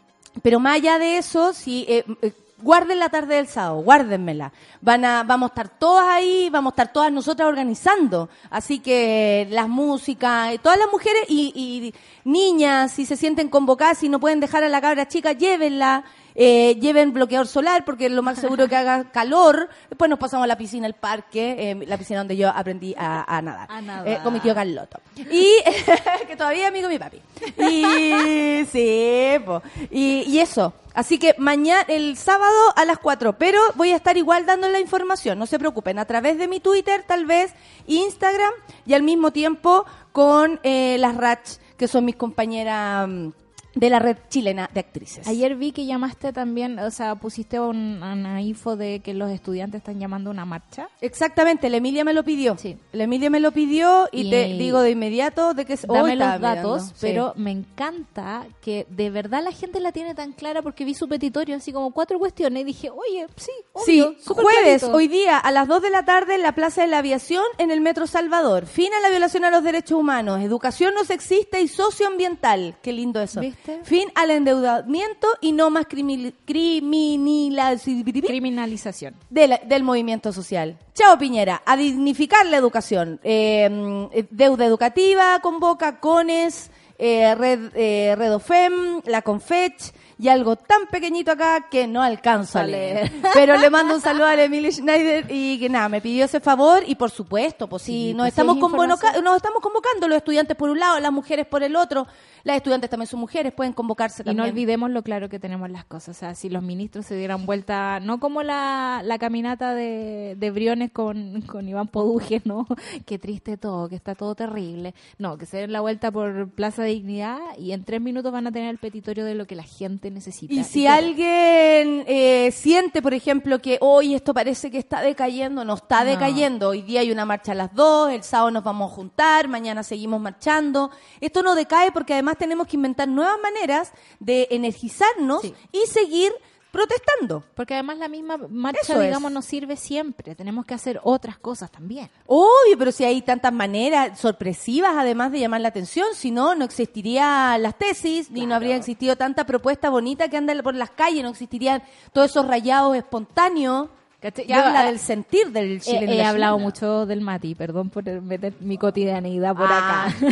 pero 0.42 0.60
más 0.60 0.76
allá 0.76 1.00
de 1.00 1.18
eso, 1.18 1.54
sí, 1.54 1.86
eh, 1.88 2.04
eh, 2.22 2.34
guarden 2.62 3.00
la 3.00 3.10
tarde 3.10 3.36
del 3.36 3.48
sábado, 3.48 3.82
guárdenmela. 3.82 4.52
Van 4.82 5.06
a, 5.06 5.24
vamos 5.24 5.50
a 5.50 5.52
estar 5.52 5.70
todas 5.70 6.08
ahí, 6.08 6.50
vamos 6.52 6.72
a 6.72 6.74
estar 6.74 6.94
todas 6.94 7.12
nosotras 7.12 7.48
organizando. 7.48 8.30
Así 8.50 8.80
que 8.80 9.48
las 9.50 9.68
músicas, 9.70 10.54
eh, 10.54 10.60
todas 10.60 10.78
las 10.78 10.90
mujeres 10.92 11.24
y, 11.30 11.54
y 11.56 11.94
niñas, 12.30 12.92
si 12.92 13.06
se 13.06 13.16
sienten 13.16 13.50
convocadas, 13.50 14.00
si 14.00 14.10
no 14.10 14.20
pueden 14.20 14.40
dejar 14.40 14.64
a 14.64 14.70
la 14.70 14.82
cabra 14.82 15.08
chica, 15.08 15.34
llévenla. 15.34 16.04
Eh, 16.36 16.76
lleven 16.82 17.14
bloqueador 17.14 17.48
solar 17.48 17.86
porque 17.86 18.08
es 18.08 18.12
lo 18.12 18.22
más 18.22 18.40
seguro 18.40 18.68
que 18.68 18.76
haga 18.76 19.12
calor. 19.12 19.70
Después 19.90 20.10
nos 20.10 20.20
pasamos 20.20 20.44
a 20.44 20.48
la 20.48 20.58
piscina, 20.58 20.86
el 20.86 20.94
parque, 20.94 21.72
eh, 21.72 21.86
la 21.88 21.98
piscina 21.98 22.20
donde 22.20 22.36
yo 22.36 22.50
aprendí 22.50 22.94
a, 22.98 23.24
a 23.38 23.42
nadar. 23.42 23.72
A 23.72 23.82
nadar. 23.82 24.08
Eh, 24.08 24.20
con 24.24 24.34
mi 24.34 24.40
tío 24.42 24.54
Carloto. 24.54 25.00
Y 25.16 25.48
que 26.28 26.36
todavía 26.36 26.64
es 26.64 26.70
amigo 26.70 26.88
de 26.88 26.94
mi 26.94 27.00
papi. 27.00 27.22
Y 27.58 28.66
sí, 28.66 29.40
po. 29.46 29.62
Y, 29.90 30.24
y 30.28 30.40
eso. 30.40 30.74
Así 30.94 31.18
que 31.18 31.36
mañana, 31.38 31.84
el 31.90 32.16
sábado 32.16 32.74
a 32.76 32.86
las 32.86 33.00
4, 33.00 33.38
pero 33.38 33.60
voy 33.76 33.92
a 33.92 33.98
estar 33.98 34.16
igual 34.16 34.46
dando 34.46 34.70
la 34.70 34.80
información, 34.80 35.38
no 35.38 35.46
se 35.46 35.60
preocupen, 35.60 36.00
a 36.00 36.06
través 36.06 36.38
de 36.38 36.48
mi 36.48 36.62
Twitter, 36.62 37.04
tal 37.06 37.26
vez, 37.26 37.54
Instagram, 37.86 38.54
y 38.86 38.94
al 38.94 39.04
mismo 39.04 39.32
tiempo 39.32 39.86
con 40.14 40.62
eh, 40.64 40.96
las 40.98 41.18
Rach, 41.18 41.58
que 41.76 41.90
son 41.90 42.06
mis 42.06 42.16
compañeras 42.16 43.10
mm, 43.10 43.30
de 43.76 43.90
la 43.90 44.00
red 44.00 44.18
chilena 44.30 44.70
de 44.74 44.80
actrices. 44.80 45.28
Ayer 45.28 45.56
vi 45.56 45.72
que 45.72 45.86
llamaste 45.86 46.34
también, 46.34 46.80
o 46.80 46.90
sea, 46.92 47.16
pusiste 47.16 47.60
un- 47.60 48.02
una 48.02 48.42
info 48.42 48.76
de 48.76 49.02
que 49.02 49.14
los 49.14 49.30
estudiantes 49.32 49.80
están 49.80 50.00
llamando 50.00 50.32
una 50.32 50.46
marcha. 50.46 50.88
Exactamente, 51.02 51.70
la 51.70 51.78
Emilia 51.78 52.04
me 52.04 52.14
lo 52.14 52.24
pidió. 52.24 52.58
Sí. 52.58 52.78
La 52.94 53.04
Emilia 53.04 53.30
me 53.30 53.40
lo 53.40 53.52
pidió 53.52 54.08
y, 54.12 54.28
Y- 54.28 54.30
te 54.30 54.46
digo 54.54 54.82
de 54.82 54.92
inmediato 54.92 55.54
de 55.54 55.66
que 55.66 55.74
es 55.74 55.82
Dame 55.86 56.02
hoy 56.02 56.16
los 56.16 56.40
datos, 56.42 56.42
mirando, 56.42 56.80
sí. 56.80 56.94
pero 57.02 57.34
me 57.36 57.52
encanta 57.52 58.46
que 58.62 58.88
de 58.90 59.10
verdad 59.10 59.44
la 59.44 59.52
gente 59.52 59.80
la 59.80 59.92
tiene 59.92 60.16
tan 60.16 60.32
clara 60.32 60.62
porque 60.62 60.86
vi 60.86 60.94
su 60.94 61.08
petitorio 61.08 61.56
así 61.56 61.72
como 61.74 61.92
cuatro 61.92 62.18
cuestiones 62.18 62.62
y 62.62 62.64
dije, 62.66 62.90
oye, 62.90 63.28
sí, 63.36 63.52
Sí, 63.86 64.02
obvio, 64.02 64.16
súper 64.20 64.44
jueves, 64.46 64.80
clarito. 64.82 64.98
hoy 64.98 65.08
día, 65.10 65.38
a 65.38 65.52
las 65.52 65.68
2 65.68 65.82
de 65.82 65.90
la 65.90 66.06
tarde 66.06 66.36
en 66.36 66.42
la 66.42 66.54
Plaza 66.56 66.82
de 66.82 66.88
la 66.88 67.00
Aviación, 67.00 67.44
en 67.58 67.72
el 67.72 67.82
Metro 67.82 68.08
Salvador. 68.08 68.66
Fin 68.66 68.94
a 68.98 69.02
la 69.02 69.10
violación 69.10 69.44
a 69.44 69.52
los 69.52 69.64
derechos 69.64 70.00
humanos, 70.00 70.40
educación 70.42 70.94
no 70.94 71.04
sexista 71.04 71.60
y 71.60 71.68
socioambiental. 71.68 72.76
Qué 72.82 72.94
lindo 72.94 73.22
eso. 73.22 73.42
¿Viste? 73.42 73.65
Fin 73.84 74.10
al 74.16 74.32
endeudamiento 74.32 75.28
y 75.42 75.52
no 75.52 75.70
más 75.70 75.86
crimi- 75.88 76.34
criminalización 76.46 78.04
Criminalización. 78.28 79.16
de 79.30 79.48
la- 79.48 79.58
del 79.58 79.84
movimiento 79.84 80.32
social. 80.32 80.78
Chao 80.94 81.18
Piñera, 81.18 81.62
a 81.66 81.76
dignificar 81.78 82.46
la 82.46 82.58
educación. 82.58 83.20
Eh, 83.24 84.28
deuda 84.32 84.66
educativa, 84.66 85.40
convoca 85.42 86.00
CONES, 86.00 86.72
eh, 86.98 87.36
Red, 87.36 87.72
eh, 87.76 88.16
Redofem, 88.18 89.02
la 89.06 89.22
Confech 89.22 89.94
y 90.18 90.28
algo 90.30 90.56
tan 90.56 90.88
pequeñito 90.88 91.32
acá 91.32 91.68
que 91.70 91.88
no 91.88 92.02
alcanzo 92.02 92.60
a 92.60 92.64
leer. 92.64 93.12
Pero 93.34 93.58
le 93.58 93.70
mando 93.70 93.96
un 93.96 94.02
saludo 94.02 94.28
a 94.28 94.36
la 94.36 94.44
Emilia 94.44 94.72
Schneider 94.72 95.26
y 95.30 95.60
que 95.60 95.70
nada, 95.70 95.90
me 95.90 96.02
pidió 96.02 96.26
ese 96.26 96.40
favor 96.40 96.84
y 96.86 96.96
por 96.96 97.12
supuesto, 97.12 97.68
pues 97.68 97.84
sí, 97.84 97.96
Sí, 97.96 98.14
nos, 98.14 98.24
pues 98.24 98.30
estamos 98.34 98.56
es 98.58 99.22
nos 99.24 99.36
estamos 99.38 99.62
convocando 99.62 100.08
los 100.08 100.18
estudiantes 100.18 100.56
por 100.58 100.70
un 100.70 100.80
lado, 100.80 101.00
las 101.00 101.12
mujeres 101.12 101.46
por 101.46 101.64
el 101.64 101.76
otro. 101.76 102.08
Las 102.44 102.58
estudiantes 102.58 102.90
también 102.90 103.08
son 103.08 103.20
mujeres, 103.20 103.54
pueden 103.54 103.74
convocarse 103.74 104.22
Y 104.22 104.26
no 104.26 104.30
también. 104.44 104.50
olvidemos 104.52 104.92
lo 104.92 105.02
claro 105.02 105.30
que 105.30 105.40
tenemos 105.40 105.70
las 105.70 105.86
cosas. 105.86 106.16
O 106.16 106.20
sea, 106.20 106.36
si 106.36 106.50
los 106.50 106.62
ministros 106.62 107.06
se 107.08 107.16
dieran 107.16 107.46
vuelta, 107.46 108.00
no 108.00 108.20
como 108.20 108.44
la, 108.44 109.02
la 109.04 109.18
caminata 109.18 109.74
de, 109.74 110.36
de 110.38 110.52
Briones 110.52 110.92
con, 110.92 111.42
con 111.42 111.68
Iván 111.68 111.88
Poduje, 111.88 112.42
¿no? 112.46 112.68
Qué 113.06 113.18
triste 113.18 113.58
todo, 113.58 113.90
que 113.90 113.96
está 113.96 114.14
todo 114.14 114.36
terrible. 114.36 114.94
No, 115.18 115.38
que 115.38 115.46
se 115.46 115.58
den 115.58 115.72
la 115.72 115.82
vuelta 115.82 116.12
por 116.12 116.50
Plaza 116.52 116.84
Dignidad 116.84 117.40
y 117.58 117.72
en 117.72 117.84
tres 117.84 118.00
minutos 118.02 118.32
van 118.32 118.46
a 118.48 118.52
tener 118.52 118.70
el 118.70 118.78
petitorio 118.78 119.26
de 119.26 119.34
lo 119.36 119.48
que 119.48 119.56
la 119.56 119.64
gente 119.64 120.05
necesita. 120.12 120.54
Y 120.54 120.64
si 120.64 120.88
alguien 120.88 122.04
eh, 122.08 122.52
siente, 122.52 123.02
por 123.02 123.14
ejemplo, 123.14 123.60
que 123.60 123.78
hoy 123.82 124.16
esto 124.16 124.34
parece 124.34 124.70
que 124.72 124.78
está 124.78 125.02
decayendo, 125.02 125.64
no 125.66 125.74
está 125.76 126.04
No. 126.04 126.12
decayendo. 126.12 126.70
Hoy 126.70 126.82
día 126.82 127.02
hay 127.02 127.12
una 127.12 127.26
marcha 127.26 127.52
a 127.54 127.56
las 127.56 127.74
dos, 127.74 128.12
el 128.12 128.24
sábado 128.24 128.52
nos 128.52 128.64
vamos 128.64 128.92
a 128.92 128.96
juntar, 128.96 129.48
mañana 129.48 129.84
seguimos 129.84 130.22
marchando. 130.22 130.92
Esto 131.22 131.44
no 131.44 131.56
decae 131.56 131.92
porque 131.92 132.14
además 132.14 132.38
tenemos 132.38 132.68
que 132.68 132.76
inventar 132.78 133.08
nuevas 133.08 133.38
maneras 133.42 133.92
de 134.20 134.48
energizarnos 134.52 135.42
Sí. 135.42 135.54
y 135.72 135.88
seguir 135.88 136.32
protestando. 136.76 137.42
Porque 137.56 137.74
además 137.74 137.98
la 137.98 138.10
misma 138.10 138.38
marcha, 138.50 139.00
digamos, 139.00 139.32
nos 139.32 139.46
sirve 139.46 139.78
siempre. 139.78 140.36
Tenemos 140.36 140.66
que 140.66 140.74
hacer 140.74 141.00
otras 141.04 141.38
cosas 141.38 141.72
también. 141.72 142.10
Obvio, 142.26 142.78
pero 142.78 142.92
si 142.92 143.06
hay 143.06 143.22
tantas 143.22 143.54
maneras 143.54 144.20
sorpresivas, 144.20 144.92
además 144.98 145.32
de 145.32 145.40
llamar 145.40 145.62
la 145.62 145.70
atención, 145.70 146.08
si 146.14 146.32
no, 146.32 146.54
no 146.54 146.66
existirían 146.66 147.64
las 147.64 147.78
tesis, 147.78 148.30
ni 148.30 148.46
no 148.46 148.56
habría 148.56 148.76
existido 148.76 149.16
tanta 149.16 149.46
propuesta 149.46 149.90
bonita 149.90 150.28
que 150.28 150.36
anda 150.36 150.54
por 150.62 150.76
las 150.76 150.90
calles, 150.90 151.24
no 151.24 151.30
existirían 151.30 151.82
todos 152.12 152.32
esos 152.32 152.46
rayados 152.46 152.98
espontáneos. 152.98 153.88
¿Cachai? 154.26 154.46
Que 154.48 154.54
Yo, 154.54 154.60
habla 154.60 154.86
del 154.86 155.00
sentir 155.00 155.52
del 155.52 155.74
He, 155.78 155.80
chileno. 155.80 156.12
he 156.12 156.16
la 156.18 156.30
hablado 156.30 156.58
mucho 156.60 157.06
del 157.06 157.22
Mati, 157.22 157.54
perdón 157.56 157.90
por 157.90 158.04
meter 158.22 158.54
mi 158.60 158.78
cotidianeidad 158.78 159.56
por 159.56 159.68
Ah, 159.70 160.06
acá. 160.08 160.16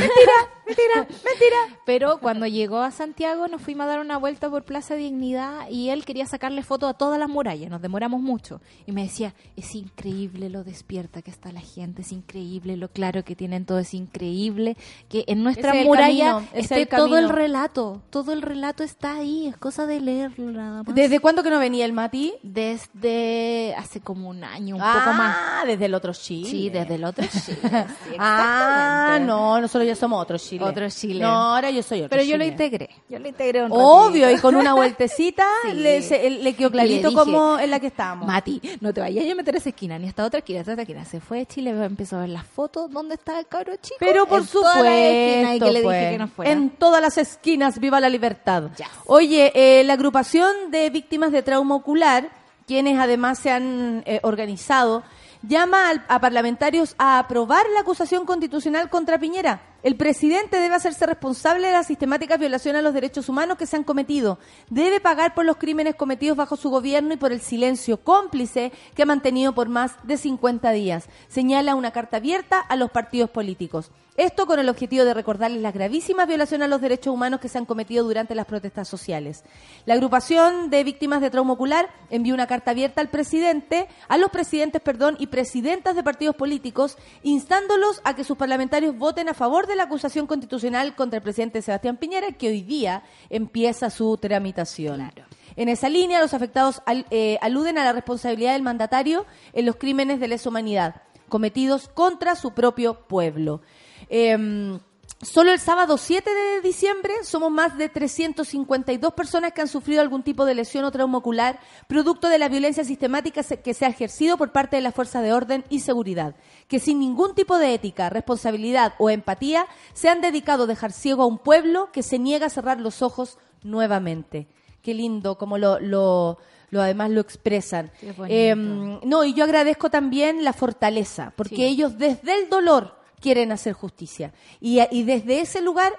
Mentira, 0.65 0.95
mentira. 1.09 1.79
Pero 1.85 2.19
cuando 2.19 2.47
llegó 2.47 2.77
a 2.79 2.89
Santiago 2.91 3.49
nos 3.49 3.61
fuimos 3.61 3.83
a 3.83 3.87
dar 3.87 3.99
una 3.99 4.17
vuelta 4.17 4.49
por 4.49 4.63
Plaza 4.63 4.95
Dignidad 4.95 5.67
y 5.69 5.89
él 5.89 6.05
quería 6.05 6.25
sacarle 6.25 6.63
foto 6.63 6.87
a 6.87 6.93
todas 6.93 7.19
las 7.19 7.27
murallas, 7.27 7.69
nos 7.69 7.81
demoramos 7.81 8.21
mucho. 8.21 8.61
Y 8.87 8.93
me 8.93 9.03
decía, 9.03 9.33
es 9.57 9.75
increíble 9.75 10.49
lo 10.49 10.63
despierta 10.63 11.21
que 11.21 11.31
está 11.31 11.51
la 11.51 11.59
gente, 11.59 12.01
es 12.03 12.13
increíble 12.13 12.77
lo 12.77 12.87
claro 12.87 13.23
que 13.25 13.35
tienen 13.35 13.65
todo, 13.65 13.79
es 13.79 13.93
increíble 13.93 14.77
que 15.09 15.25
en 15.27 15.43
nuestra 15.43 15.73
es 15.77 15.85
muralla 15.85 16.31
camino, 16.35 16.49
es 16.53 16.63
esté 16.63 16.81
el 16.83 16.87
todo 16.87 17.17
el 17.17 17.27
relato, 17.29 18.01
todo 18.09 18.31
el 18.31 18.41
relato 18.41 18.83
está 18.83 19.15
ahí, 19.17 19.47
es 19.47 19.57
cosa 19.57 19.85
de 19.85 19.99
leerlo 19.99 20.49
nada 20.53 20.83
más. 20.83 20.95
¿Desde 20.95 21.19
cuándo 21.19 21.43
que 21.43 21.49
no 21.49 21.59
venía 21.59 21.83
el 21.83 21.91
Mati? 21.91 22.33
Desde 22.41 23.75
hace 23.83 24.01
como 24.01 24.29
un 24.29 24.43
año, 24.43 24.75
un 24.75 24.81
poco 24.81 25.13
más. 25.13 25.35
Ah, 25.39 25.63
desde 25.65 25.85
el 25.85 25.93
otro 25.93 26.13
Chile. 26.13 26.49
Sí, 26.49 26.69
desde 26.69 26.95
el 26.95 27.03
otro 27.03 27.25
Chile. 27.27 27.57
sí, 28.09 28.15
Ah, 28.19 29.19
no, 29.21 29.59
nosotros 29.61 29.85
ya 29.87 29.95
somos 29.95 30.21
otro 30.21 30.37
Chile. 30.37 30.63
Otro 30.65 30.89
Chile. 30.89 31.21
No, 31.21 31.29
ahora 31.55 31.69
yo 31.69 31.83
soy 31.83 31.99
otro 31.99 32.09
Pero 32.09 32.23
yo 32.23 32.37
lo 32.37 32.43
integré. 32.45 32.89
Yo 33.09 33.19
lo 33.19 33.27
integré 33.27 33.63
un 33.63 33.69
Obvio, 33.71 34.29
y 34.31 34.37
con 34.39 34.55
una 34.55 34.73
vueltecita 34.73 35.45
Sí. 35.63 35.73
le, 35.73 36.01
se- 36.01 36.29
le 36.29 36.53
quedó 36.55 36.71
clarito 36.71 37.09
le 37.09 37.09
dije, 37.09 37.15
como 37.15 37.59
en 37.59 37.69
la 37.71 37.79
que 37.79 37.87
estábamos. 37.87 38.27
Mati, 38.27 38.61
no 38.81 38.93
te 38.93 39.01
vayas 39.01 39.29
a 39.29 39.35
meter 39.35 39.55
a 39.55 39.57
esa 39.57 39.69
esquina, 39.69 39.97
ni 39.99 40.05
a 40.05 40.09
esta 40.09 40.25
otra 40.25 40.39
esquina, 40.39 40.59
a 40.59 40.61
esta 40.61 40.71
otra 40.73 40.83
esquina. 40.83 41.05
Se 41.05 41.19
fue 41.19 41.39
de 41.39 41.45
Chile, 41.45 41.71
empezó 41.71 42.17
a 42.17 42.21
ver 42.21 42.29
las 42.29 42.45
fotos 42.45 42.89
donde 42.91 43.15
estaba 43.15 43.39
el 43.39 43.47
cabro 43.47 43.75
chico. 43.77 43.97
Pero 43.99 44.25
por 44.25 44.39
en 44.39 44.45
las 44.45 44.53
esquinas, 44.55 45.53
y 45.55 45.59
supuesto, 45.59 45.65
que 45.65 45.71
le 45.71 45.81
pues, 45.83 45.99
dije 45.99 46.11
que 46.11 46.17
no 46.17 46.27
fuera. 46.27 46.51
en 46.51 46.69
todas 46.71 47.01
las 47.01 47.17
esquinas, 47.17 47.79
viva 47.79 47.99
la 47.99 48.09
libertad. 48.09 48.69
Yes. 48.77 48.87
Oye, 49.05 49.51
eh, 49.55 49.83
la 49.83 49.93
agrupación 49.93 50.71
de 50.71 50.89
víctimas 50.89 51.31
de 51.31 51.43
trauma 51.43 51.75
ocular, 51.75 52.29
quienes 52.65 52.99
además 52.99 53.39
se 53.39 53.51
han 53.51 54.03
eh, 54.05 54.19
organizado, 54.23 55.03
llama 55.41 55.91
a 56.07 56.19
parlamentarios 56.19 56.95
a 56.97 57.19
aprobar 57.19 57.65
la 57.73 57.81
acusación 57.81 58.25
constitucional 58.25 58.89
contra 58.89 59.19
Piñera. 59.19 59.72
El 59.83 59.97
presidente 59.97 60.61
debe 60.61 60.75
hacerse 60.75 61.05
responsable 61.05 61.67
de 61.67 61.73
las 61.73 61.87
sistemáticas 61.87 62.39
violaciones 62.39 62.79
a 62.79 62.83
los 62.83 62.93
derechos 62.93 63.27
humanos 63.27 63.57
que 63.57 63.65
se 63.65 63.75
han 63.75 63.83
cometido. 63.83 64.39
Debe 64.69 65.01
pagar 65.01 65.33
por 65.33 65.43
los 65.43 65.57
crímenes 65.57 65.95
cometidos 65.95 66.37
bajo 66.37 66.55
su 66.55 66.69
gobierno 66.69 67.13
y 67.13 67.17
por 67.17 67.33
el 67.33 67.41
silencio 67.41 67.97
cómplice 67.97 68.71
que 68.95 69.03
ha 69.03 69.05
mantenido 69.05 69.53
por 69.53 69.67
más 69.67 69.95
de 70.03 70.15
50 70.15 70.71
días. 70.71 71.09
Señala 71.27 71.75
una 71.75 71.91
carta 71.91 72.15
abierta 72.15 72.61
a 72.61 72.77
los 72.77 72.91
partidos 72.91 73.29
políticos. 73.29 73.91
Esto 74.15 74.45
con 74.45 74.59
el 74.59 74.69
objetivo 74.69 75.05
de 75.05 75.15
recordarles 75.15 75.63
las 75.63 75.73
gravísimas 75.73 76.27
violaciones 76.27 76.65
a 76.65 76.69
los 76.69 76.81
derechos 76.81 77.11
humanos 77.11 77.39
que 77.39 77.49
se 77.49 77.57
han 77.57 77.65
cometido 77.65 78.05
durante 78.05 78.35
las 78.35 78.45
protestas 78.45 78.87
sociales. 78.87 79.43
La 79.85 79.95
agrupación 79.95 80.69
de 80.69 80.83
víctimas 80.83 81.19
de 81.19 81.31
trauma 81.31 81.53
ocular 81.53 81.89
envió 82.11 82.35
una 82.35 82.45
carta 82.45 82.71
abierta 82.71 83.01
al 83.01 83.09
presidente, 83.09 83.87
a 84.07 84.19
los 84.19 84.29
presidentes, 84.29 84.83
perdón, 84.83 85.15
y 85.17 85.27
presidentas 85.27 85.95
de 85.95 86.03
partidos 86.03 86.35
políticos, 86.35 86.95
instándolos 87.23 88.01
a 88.03 88.15
que 88.15 88.23
sus 88.23 88.37
parlamentarios 88.37 88.95
voten 88.95 89.29
a 89.29 89.33
favor 89.33 89.65
de 89.65 89.72
la 89.75 89.83
acusación 89.83 90.27
constitucional 90.27 90.95
contra 90.95 91.17
el 91.17 91.23
presidente 91.23 91.61
Sebastián 91.61 91.97
Piñera, 91.97 92.31
que 92.31 92.47
hoy 92.49 92.61
día 92.61 93.03
empieza 93.29 93.89
su 93.89 94.17
tramitación. 94.17 95.11
En 95.55 95.69
esa 95.69 95.89
línea, 95.89 96.19
los 96.19 96.33
afectados 96.33 96.81
al- 96.85 97.05
eh, 97.11 97.37
aluden 97.41 97.77
a 97.77 97.83
la 97.83 97.93
responsabilidad 97.93 98.53
del 98.53 98.61
mandatario 98.63 99.25
en 99.53 99.65
los 99.65 99.75
crímenes 99.75 100.19
de 100.19 100.27
lesa 100.27 100.49
humanidad 100.49 101.01
cometidos 101.29 101.87
contra 101.87 102.35
su 102.35 102.51
propio 102.53 103.07
pueblo. 103.07 103.61
Em, 104.09 104.79
Solo 105.23 105.51
el 105.53 105.59
sábado 105.59 105.97
7 105.97 106.29
de 106.29 106.61
diciembre 106.61 107.13
somos 107.23 107.49
más 107.49 107.77
de 107.77 107.87
352 107.87 109.13
personas 109.13 109.53
que 109.53 109.61
han 109.61 109.67
sufrido 109.67 110.01
algún 110.01 110.21
tipo 110.21 110.43
de 110.45 110.53
lesión 110.53 110.83
o 110.83 110.91
trauma 110.91 111.17
ocular 111.17 111.59
producto 111.87 112.27
de 112.27 112.37
la 112.37 112.49
violencia 112.49 112.83
sistemática 112.83 113.41
que 113.43 113.73
se 113.73 113.85
ha 113.85 113.89
ejercido 113.89 114.37
por 114.37 114.51
parte 114.51 114.75
de 114.75 114.81
las 114.81 114.93
fuerzas 114.93 115.23
de 115.23 115.31
orden 115.33 115.63
y 115.69 115.79
seguridad, 115.79 116.35
que 116.67 116.79
sin 116.79 116.99
ningún 116.99 117.35
tipo 117.35 117.57
de 117.57 117.73
ética, 117.73 118.09
responsabilidad 118.09 118.93
o 118.99 119.09
empatía 119.09 119.65
se 119.93 120.09
han 120.09 120.19
dedicado 120.21 120.63
a 120.63 120.67
dejar 120.67 120.91
ciego 120.91 121.23
a 121.23 121.27
un 121.27 121.37
pueblo 121.37 121.89
que 121.93 122.03
se 122.03 122.19
niega 122.19 122.47
a 122.47 122.49
cerrar 122.49 122.81
los 122.81 123.01
ojos 123.01 123.37
nuevamente. 123.63 124.47
Qué 124.81 124.93
lindo 124.93 125.37
como 125.37 125.57
lo, 125.57 125.79
lo, 125.79 126.37
lo 126.69 126.81
además 126.81 127.11
lo 127.11 127.21
expresan. 127.21 127.91
Em, 128.27 128.99
no, 129.03 129.23
y 129.23 129.33
yo 129.33 129.45
agradezco 129.45 129.89
también 129.89 130.43
la 130.43 130.51
fortaleza, 130.51 131.31
porque 131.37 131.55
Sí. 131.55 131.63
ellos 131.63 131.97
desde 131.97 132.33
el 132.35 132.49
dolor 132.49 133.01
quieren 133.23 133.51
hacer 133.51 133.73
justicia. 133.73 134.33
Y, 134.59 134.79
y 134.91 135.03
desde 135.03 135.39
ese 135.41 135.61
lugar, 135.61 135.91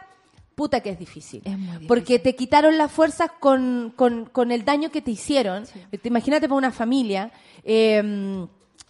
puta 0.55 0.79
que 0.81 0.91
es 0.91 0.99
difícil. 0.99 1.41
Es 1.45 1.57
muy 1.59 1.66
difícil. 1.66 1.89
Porque 1.89 2.18
te 2.20 2.37
quitaron 2.37 2.77
las 2.79 2.93
fuerzas 2.93 3.31
con, 3.41 3.93
con, 3.97 4.27
con 4.27 4.53
el 4.53 4.64
daño 4.64 4.91
que 4.91 5.03
te 5.03 5.11
hicieron. 5.11 5.64
Te- 5.91 6.09
Imagínate 6.09 6.47
para 6.49 6.59
una 6.59 6.70
familia. 6.70 7.33
eh, 7.64 8.47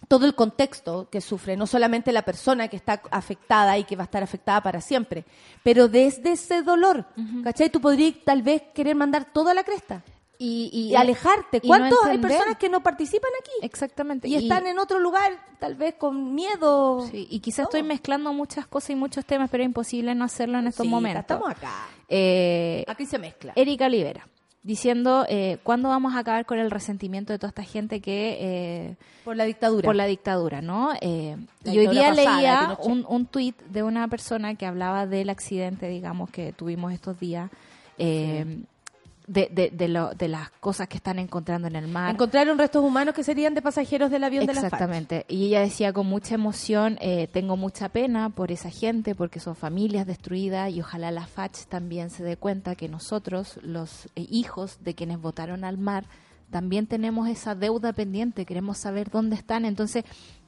todo 0.07 0.27
el 0.27 0.35
contexto 0.35 1.07
que 1.09 1.19
sufre, 1.19 1.57
no 1.57 1.65
solamente 1.65 2.11
la 2.11 2.21
persona 2.21 2.67
que 2.67 2.75
está 2.75 3.01
afectada 3.09 3.75
y 3.79 3.85
que 3.85 3.95
va 3.95 4.03
a 4.03 4.09
estar 4.11 4.21
afectada 4.21 4.61
para 4.61 4.79
siempre, 4.79 5.25
pero 5.63 5.87
desde 5.87 6.33
ese 6.33 6.61
dolor, 6.61 7.07
¿cachai? 7.43 7.71
Tú 7.71 7.81
podrías 7.81 8.13
tal 8.23 8.43
vez 8.43 8.61
querer 8.75 8.95
mandar 8.95 9.25
toda 9.33 9.55
la 9.55 9.63
cresta 9.63 10.03
y, 10.37 10.69
y, 10.73 10.95
alejarte. 10.95 11.57
y 11.63 11.67
no 11.67 11.77
¿Cuántos 11.77 11.99
hay 12.05 12.17
personas 12.17 12.57
que 12.57 12.69
no 12.69 12.81
participan 12.81 13.31
aquí? 13.39 13.51
Exactamente. 13.61 14.27
Y, 14.27 14.35
están 14.35 14.67
en 14.67 14.79
otro 14.79 14.99
lugar, 14.99 15.31
tal 15.59 15.75
vez 15.75 15.95
con 15.95 16.33
miedo. 16.35 17.07
Sí, 17.11 17.27
y 17.29 17.39
quizás 17.39 17.59
No. 17.59 17.63
estoy 17.65 17.83
mezclando 17.83 18.33
muchas 18.33 18.67
cosas 18.67 18.91
y 18.91 18.95
muchos 18.95 19.25
temas, 19.25 19.49
pero 19.49 19.63
es 19.63 19.67
imposible 19.67 20.13
no 20.15 20.25
hacerlo 20.25 20.59
en 20.59 20.67
estos 20.67 20.85
Sí, 20.85 20.89
momentos. 20.89 21.21
Estamos 21.21 21.49
acá. 21.49 21.71
Eh, 22.09 22.83
Aquí 22.87 23.05
se 23.05 23.17
mezcla. 23.17 23.53
Erika 23.55 23.85
Olivera, 23.85 24.27
diciendo, 24.63 25.25
eh, 25.29 25.57
¿cuándo 25.63 25.89
vamos 25.89 26.15
a 26.15 26.19
acabar 26.19 26.45
con 26.45 26.59
el 26.59 26.69
resentimiento 26.71 27.31
de 27.33 27.39
toda 27.39 27.49
esta 27.49 27.63
gente 27.63 28.01
que... 28.01 28.37
eh, 28.39 28.95
por 29.23 29.35
la 29.35 29.45
dictadura. 29.45 29.85
por 29.85 29.95
la 29.95 30.05
dictadura, 30.05 30.61
¿no? 30.61 30.91
Eh, 31.01 31.35
La 31.63 31.73
y 31.73 31.79
hoy 31.79 31.87
día 31.87 32.09
pasada, 32.09 32.35
leía 32.37 32.77
un, 32.83 33.05
un 33.07 33.25
tuit 33.25 33.59
de 33.63 33.81
una 33.83 34.07
persona 34.07 34.53
que 34.55 34.65
hablaba 34.67 35.07
del 35.07 35.29
accidente, 35.29 35.87
digamos, 35.87 36.29
que 36.29 36.51
tuvimos 36.53 36.93
estos 36.93 37.19
días, 37.19 37.49
eh, 37.97 38.63
de, 39.27 39.49
de, 39.51 39.69
de, 39.71 39.87
lo- 39.87 40.13
de 40.13 40.27
las 40.27 40.49
cosas 40.59 40.87
que 40.87 40.97
están 40.97 41.19
encontrando 41.19 41.67
en 41.67 41.75
el 41.75 41.87
mar. 41.87 42.13
Encontraron 42.13 42.57
restos 42.57 42.83
humanos 42.83 43.13
que 43.15 43.23
serían 43.23 43.53
de 43.55 43.61
pasajeros 43.61 44.11
del 44.11 44.23
avión 44.23 44.45
de 44.45 44.53
la. 44.53 44.61
Exactamente. 44.61 45.25
Y 45.27 45.45
ella 45.47 45.61
decía 45.61 45.93
con 45.93 46.05
mucha 46.07 46.35
emoción, 46.35 46.97
eh, 47.01 47.27
tengo 47.31 47.57
mucha 47.57 47.89
pena 47.89 48.29
por 48.29 48.51
esa 48.51 48.69
gente, 48.69 49.15
porque 49.15 49.39
son 49.39 49.55
familias 49.55 50.05
destruidas 50.05 50.71
y 50.71 50.81
ojalá 50.81 51.11
la 51.11 51.25
FACH 51.27 51.65
también 51.67 52.09
se 52.09 52.23
dé 52.23 52.37
cuenta 52.37 52.75
que 52.75 52.87
nosotros, 52.89 53.59
los 53.63 54.05
eh, 54.15 54.25
hijos 54.29 54.77
de 54.83 54.93
quienes 54.95 55.19
votaron 55.19 55.63
al 55.63 55.77
mar, 55.77 56.05
también 56.51 56.85
tenemos 56.85 57.27
esa 57.27 57.55
deuda 57.55 57.91
pendiente, 57.93 58.45
queremos 58.45 58.77
saber 58.77 59.09
dónde 59.09 59.35
están. 59.35 59.65
Entonces, 59.65 60.03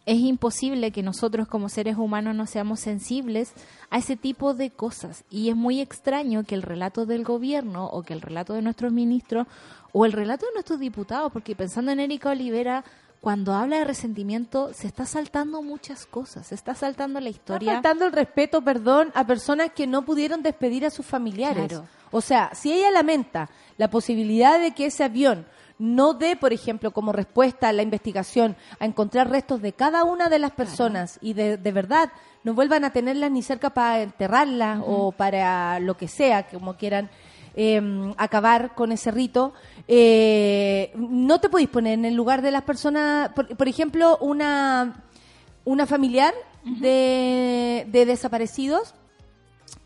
es 0.07 0.19
imposible 0.19 0.91
que 0.91 1.03
nosotros 1.03 1.49
como 1.49 1.67
seres 1.67 1.97
humanos 1.97 2.33
no 2.33 2.47
seamos 2.47 2.79
sensibles 2.79 3.51
a 3.89 3.97
ese 3.97 4.15
tipo 4.15 4.53
de 4.53 4.71
cosas. 4.71 5.25
Y 5.29 5.49
es 5.49 5.55
muy 5.55 5.81
extraño 5.81 6.45
que 6.45 6.55
el 6.55 6.61
relato 6.61 7.05
del 7.05 7.25
gobierno 7.25 7.87
o 7.87 8.03
que 8.03 8.13
el 8.13 8.21
relato 8.21 8.53
de 8.53 8.61
nuestros 8.61 8.93
ministros 8.93 9.47
o 9.91 10.05
el 10.05 10.13
relato 10.13 10.45
de 10.45 10.53
nuestros 10.53 10.79
diputados, 10.79 11.29
porque 11.33 11.57
pensando 11.57 11.91
en 11.91 11.99
Erika 11.99 12.29
Olivera, 12.29 12.85
cuando 13.19 13.53
habla 13.53 13.79
de 13.79 13.83
resentimiento 13.83 14.73
se 14.73 14.87
está 14.87 15.05
saltando 15.05 15.61
muchas 15.61 16.05
cosas, 16.05 16.47
se 16.47 16.55
está 16.55 16.73
saltando 16.73 17.19
la 17.19 17.27
Está 17.27 17.39
historia. 17.41 17.73
faltando 17.73 18.05
el 18.05 18.13
respeto, 18.13 18.61
perdón, 18.61 19.11
a 19.13 19.27
personas 19.27 19.71
que 19.75 19.87
no 19.87 20.03
pudieron 20.05 20.41
despedir 20.41 20.85
a 20.85 20.89
sus 20.89 21.05
familiares. 21.05 21.67
Claro. 21.67 21.85
O 22.11 22.21
sea, 22.21 22.51
si 22.53 22.71
ella 22.71 22.91
lamenta 22.91 23.49
la 23.77 23.89
posibilidad 23.89 24.57
de 24.57 24.71
que 24.71 24.85
ese 24.85 25.03
avión 25.03 25.45
no 25.79 26.13
dé, 26.13 26.35
por 26.35 26.53
ejemplo, 26.53 26.91
como 26.91 27.11
respuesta 27.11 27.69
a 27.69 27.73
la 27.73 27.83
investigación, 27.83 28.55
a 28.79 28.85
encontrar 28.85 29.29
restos 29.29 29.61
de 29.61 29.73
cada 29.73 30.03
una 30.03 30.29
de 30.29 30.39
las 30.39 30.51
personas 30.51 31.19
y 31.21 31.33
de, 31.33 31.57
de 31.57 31.71
verdad 31.71 32.11
no 32.43 32.53
vuelvan 32.53 32.85
a 32.85 32.93
tenerlas 32.93 33.31
ni 33.31 33.41
cerca 33.41 33.69
para 33.69 34.01
enterrarlas 34.01 34.81
o 34.85 35.11
para 35.11 35.79
lo 35.79 35.97
que 35.97 36.07
sea, 36.07 36.47
como 36.47 36.77
quieran 36.77 37.09
eh, 37.55 37.81
acabar 38.17 38.75
con 38.75 38.91
ese 38.91 39.11
rito, 39.11 39.53
eh, 39.87 40.93
no 40.95 41.39
te 41.39 41.49
podéis 41.49 41.69
poner 41.69 41.93
en 41.93 42.05
el 42.05 42.13
lugar 42.13 42.41
de 42.41 42.51
las 42.51 42.61
personas, 42.63 43.29
por, 43.29 43.55
por 43.57 43.67
ejemplo, 43.67 44.17
una, 44.21 45.03
una 45.65 45.85
familiar 45.85 46.33
de, 46.63 47.87
de 47.89 48.05
desaparecidos 48.05 48.93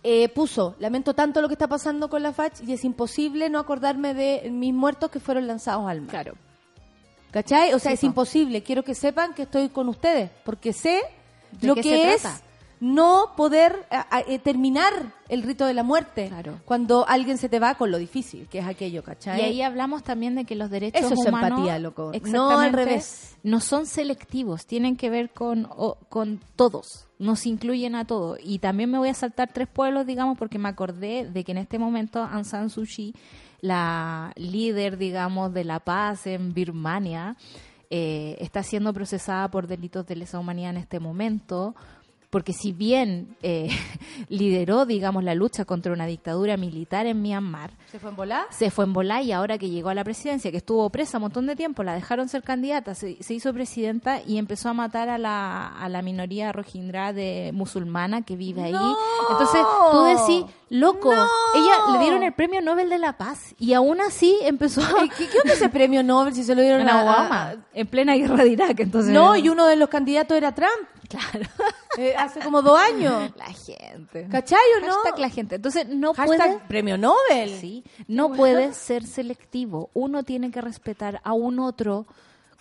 eh, 0.04 0.30
puso, 0.30 0.76
lamento 0.80 1.14
tanto 1.14 1.42
lo 1.42 1.48
que 1.48 1.54
está 1.54 1.68
pasando 1.68 2.10
con 2.10 2.24
la 2.24 2.34
FACH 2.34 2.62
y 2.68 2.74
es 2.74 2.84
imposible 2.84 3.50
no 3.50 3.60
acordarme 3.60 4.14
de 4.14 4.50
mis 4.52 4.74
muertos 4.74 5.12
que 5.12 5.20
fueron 5.20 5.46
lanzados 5.48 5.88
al 5.90 6.02
mar. 6.02 6.10
Claro. 6.10 6.34
¿Cachai? 7.32 7.74
O 7.74 7.80
sea, 7.80 7.92
Sí, 7.92 7.94
es 7.96 8.00
po. 8.02 8.06
imposible. 8.08 8.62
Quiero 8.64 8.84
que 8.84 8.94
sepan 8.96 9.34
que 9.34 9.44
estoy 9.44 9.70
con 9.70 9.88
ustedes, 9.90 10.30
porque 10.44 10.74
sé 10.74 11.02
¿De 11.52 11.68
lo 11.68 11.76
que 11.76 12.14
es 12.14 12.22
trata? 12.24 12.42
no 12.82 13.34
poder 13.38 13.86
a- 13.90 14.18
a- 14.18 14.22
eh, 14.22 14.40
terminar 14.40 14.92
el 15.30 15.44
rito 15.44 15.66
de 15.66 15.74
la 15.74 15.84
muerte 15.84 16.28
Claro. 16.30 16.60
cuando 16.66 17.08
alguien 17.08 17.38
se 17.38 17.48
te 17.48 17.60
va 17.60 17.76
con 17.76 17.90
lo 17.92 17.98
difícil 18.00 18.48
que 18.50 18.60
es 18.60 18.66
aquello, 18.68 19.04
¿cachai? 19.04 19.40
Y 19.40 19.44
ahí 19.44 19.62
hablamos 19.62 20.04
también 20.04 20.36
de 20.36 20.44
que 20.46 20.56
los 20.56 20.70
derechos 20.70 21.04
Eso 21.04 21.14
es 21.14 21.20
humanos 21.28 21.52
empatía, 21.52 21.80
loco. 21.80 22.12
No 22.24 22.50
al 22.60 22.74
revés. 22.74 23.36
no 23.44 23.60
son 23.62 23.86
selectivos, 23.86 24.66
tienen 24.66 24.98
que 24.98 25.10
ver 25.10 25.30
con 25.30 25.68
o- 25.70 25.96
con 26.10 26.42
todos, 26.58 27.08
nos 27.22 27.46
incluyen 27.46 27.96
a 27.96 28.06
todos. 28.06 28.40
Y 28.44 28.60
también 28.60 28.90
me 28.90 28.98
voy 28.98 29.10
a 29.10 29.14
saltar 29.14 29.54
tres 29.54 29.68
pueblos, 29.68 30.06
digamos, 30.08 30.38
porque 30.38 30.58
me 30.58 30.70
acordé 30.70 31.30
de 31.30 31.44
que 31.44 31.52
en 31.52 31.60
este 31.60 31.78
momento 31.78 32.24
Aung 32.24 32.46
San 32.46 32.70
Suu 32.70 32.86
Kyi, 32.86 33.14
la 33.62 34.34
líder, 34.36 34.98
digamos, 34.98 35.54
de 35.54 35.64
la 35.64 35.80
paz 35.80 36.26
en 36.26 36.54
Birmania, 36.54 37.38
eh, 37.92 38.38
está 38.40 38.64
siendo 38.64 38.92
procesada 38.92 39.52
por 39.52 39.68
delitos 39.68 40.08
de 40.08 40.16
lesa 40.16 40.40
humanidad 40.40 40.72
en 40.72 40.78
este 40.78 41.00
momento 41.00 41.76
porque 42.32 42.54
si 42.54 42.72
bien 42.72 43.36
eh, 43.44 43.70
lideró, 44.30 44.86
digamos, 44.86 45.24
la 45.24 45.36
lucha 45.36 45.66
contra 45.66 45.94
una 45.94 46.06
dictadura 46.08 46.58
militar 46.58 47.06
en 47.06 47.22
Myanmar, 47.22 47.72
¿Se 47.92 48.00
fue 48.00 48.10
en 48.10 48.16
volar? 48.16 48.46
se 48.50 48.72
fue 48.72 48.86
en 48.86 48.94
volá 48.94 49.22
y 49.22 49.32
ahora 49.32 49.58
que 49.58 49.70
llegó 49.70 49.90
a 49.90 49.94
la 49.94 50.04
presidencia, 50.04 50.50
que 50.50 50.58
estuvo 50.58 50.90
presa 50.90 51.18
un 51.18 51.24
montón 51.24 51.46
de 51.46 51.56
tiempo, 51.56 51.84
la 51.84 51.94
dejaron 51.94 52.28
ser 52.30 52.42
candidata, 52.42 52.96
se, 52.96 53.22
se 53.22 53.34
hizo 53.34 53.54
presidenta 53.54 54.22
y 54.26 54.38
empezó 54.38 54.70
a 54.70 54.74
matar 54.74 55.10
a 55.10 55.18
la, 55.18 55.68
a 55.68 55.90
la 55.90 56.02
minoría 56.02 56.52
rohingya 56.52 57.14
de 57.14 57.52
musulmana 57.54 58.22
que 58.24 58.36
vive 58.36 58.64
ahí. 58.64 58.72
¡No! 58.72 58.98
Entonces 59.30 59.62
tú 59.92 60.04
decís, 60.04 60.46
loco, 60.70 61.14
¡No! 61.14 61.26
ella 61.56 61.94
le 61.94 62.00
dieron 62.00 62.24
el 62.24 62.34
premio 62.34 62.62
Nobel 62.62 62.90
de 62.90 62.98
la 62.98 63.18
Paz 63.18 63.54
y 63.60 63.74
aún 63.74 64.00
así 64.02 64.38
empezó 64.44 64.82
a... 64.82 65.08
¿Qué, 65.18 65.28
qué 65.28 65.40
onda 65.42 65.54
ese 65.54 65.70
premio 65.70 66.02
Nobel 66.02 66.34
si 66.34 66.44
se 66.44 66.56
lo 66.56 66.62
dieron 66.62 66.88
a 66.88 67.02
a 67.02 67.04
Obama, 67.04 67.56
en 67.74 67.88
plena 67.88 68.16
guerra 68.16 68.44
de 68.44 68.50
Irak, 68.50 68.80
entonces... 68.80 69.14
No, 69.14 69.36
y 69.36 69.50
uno 69.50 69.68
de 69.68 69.76
los 69.76 69.90
candidatos 69.90 70.38
era 70.38 70.54
Trump. 70.54 70.72
Claro. 71.12 71.46
eh, 71.98 72.14
hace 72.18 72.40
como 72.40 72.62
dos 72.62 72.80
años. 72.80 73.32
La 73.38 73.46
gente. 73.54 74.28
¿Cachai 74.32 74.60
o 74.82 74.86
no? 74.86 74.94
Hashtag 74.96 75.20
la 75.20 75.30
gente. 75.30 75.56
Entonces 75.56 75.88
no 75.90 76.14
Hashtag 76.14 76.38
puede... 76.38 76.60
premio 76.68 76.98
Nobel. 76.98 77.58
Sí, 77.60 77.84
no 78.08 78.32
puede 78.34 78.74
ser 78.74 79.06
selectivo. 79.06 79.90
Uno 79.94 80.24
tiene 80.24 80.52
que 80.52 80.62
respetar 80.62 81.20
a 81.24 81.34
un 81.34 81.60
otro 81.60 82.06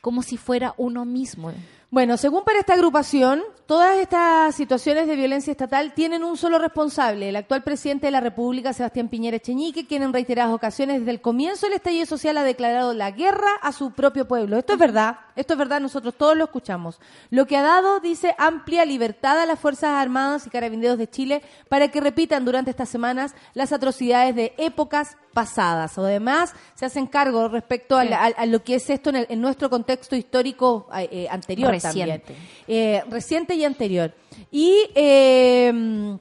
como 0.01 0.23
si 0.23 0.37
fuera 0.37 0.75
uno 0.79 1.05
mismo. 1.05 1.53
Bueno, 1.93 2.17
según 2.17 2.45
para 2.45 2.61
esta 2.61 2.75
agrupación, 2.75 3.43
todas 3.67 3.99
estas 3.99 4.55
situaciones 4.55 5.09
de 5.09 5.17
violencia 5.17 5.51
estatal 5.51 5.93
tienen 5.93 6.23
un 6.23 6.37
solo 6.37 6.61
responsable, 6.61 7.29
el 7.29 7.35
actual 7.35 7.65
presidente 7.65 8.07
de 8.07 8.13
la 8.13 8.21
República, 8.21 8.73
Sebastián 8.73 9.09
Piñera 9.09 9.39
Echeñique, 9.39 9.89
quien 9.89 10.05
en 10.05 10.13
reiteradas 10.13 10.55
ocasiones 10.55 11.01
desde 11.01 11.11
el 11.11 11.21
comienzo 11.21 11.67
del 11.67 11.75
estallido 11.75 12.07
social 12.07 12.37
ha 12.39 12.45
declarado 12.45 12.95
la 12.95 13.11
guerra 13.11 13.51
a 13.61 13.73
su 13.73 13.91
propio 13.91 14.29
pueblo. 14.29 14.57
Esto 14.57 14.75
es 14.75 14.79
verdad, 14.79 15.19
esto 15.35 15.55
es 15.55 15.59
verdad, 15.59 15.81
nosotros 15.81 16.15
todos 16.17 16.37
lo 16.37 16.45
escuchamos. 16.45 17.01
Lo 17.31 17.47
que 17.47 17.57
ha 17.57 17.63
dado, 17.63 17.99
dice, 17.99 18.37
amplia 18.39 18.85
libertad 18.85 19.41
a 19.41 19.47
las 19.47 19.59
Fuerzas 19.59 19.91
Armadas 19.91 20.47
y 20.47 20.51
Carabineros 20.51 20.97
de 20.97 21.11
Chile 21.11 21.43
para 21.69 21.89
que 21.89 22.01
repitan 22.01 22.45
durante 22.45 22.71
estas 22.71 22.89
semanas 22.89 23.35
las 23.55 23.73
atrocidades 23.73 24.37
de 24.37 24.55
épocas 24.59 25.17
pasadas. 25.33 25.97
Además, 25.97 26.55
se 26.75 26.87
hacen 26.87 27.07
cargo 27.07 27.49
respecto 27.49 27.97
a, 27.97 28.05
la- 28.05 28.25
a- 28.25 28.27
a 28.43 28.47
lo 28.47 28.65
que 28.65 28.75
es 28.77 28.91
esto 28.91 29.11
en, 29.11 29.17
el- 29.17 29.27
en 29.29 29.41
nuestro 29.41 29.71
contexto 29.71 30.17
histórico 30.17 30.89
eh, 30.97 31.09
eh, 31.13 31.29
anterior 31.31 31.71
Reciente. 31.83 32.19
también. 32.19 32.49
Eh, 32.69 33.03
reciente 33.11 33.55
y 33.55 33.65
anterior. 33.65 34.15
Y 34.51 34.75
eh, 34.95 36.17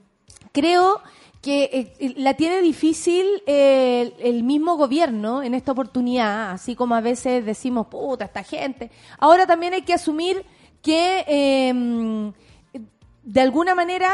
creo 0.51 1.01
que 1.41 1.95
eh, 1.99 2.14
la 2.18 2.34
tiene 2.34 2.62
difícil 2.62 3.26
eh, 3.45 4.14
el, 4.20 4.36
el 4.36 4.43
mismo 4.43 4.76
gobierno 4.76 5.41
en 5.41 5.53
esta 5.53 5.72
oportunidad, 5.72 6.51
así 6.51 6.76
como 6.76 6.95
a 6.95 7.01
veces 7.01 7.45
decimos, 7.45 7.88
puta, 7.88 8.26
esta 8.26 8.43
gente. 8.43 8.91
Ahora 9.18 9.47
también 9.47 9.74
hay 9.74 9.84
que 9.84 9.93
asumir 9.93 10.43
que 10.82 11.24
eh, 11.28 12.32
de 13.24 13.41
alguna 13.41 13.76
manera 13.76 14.10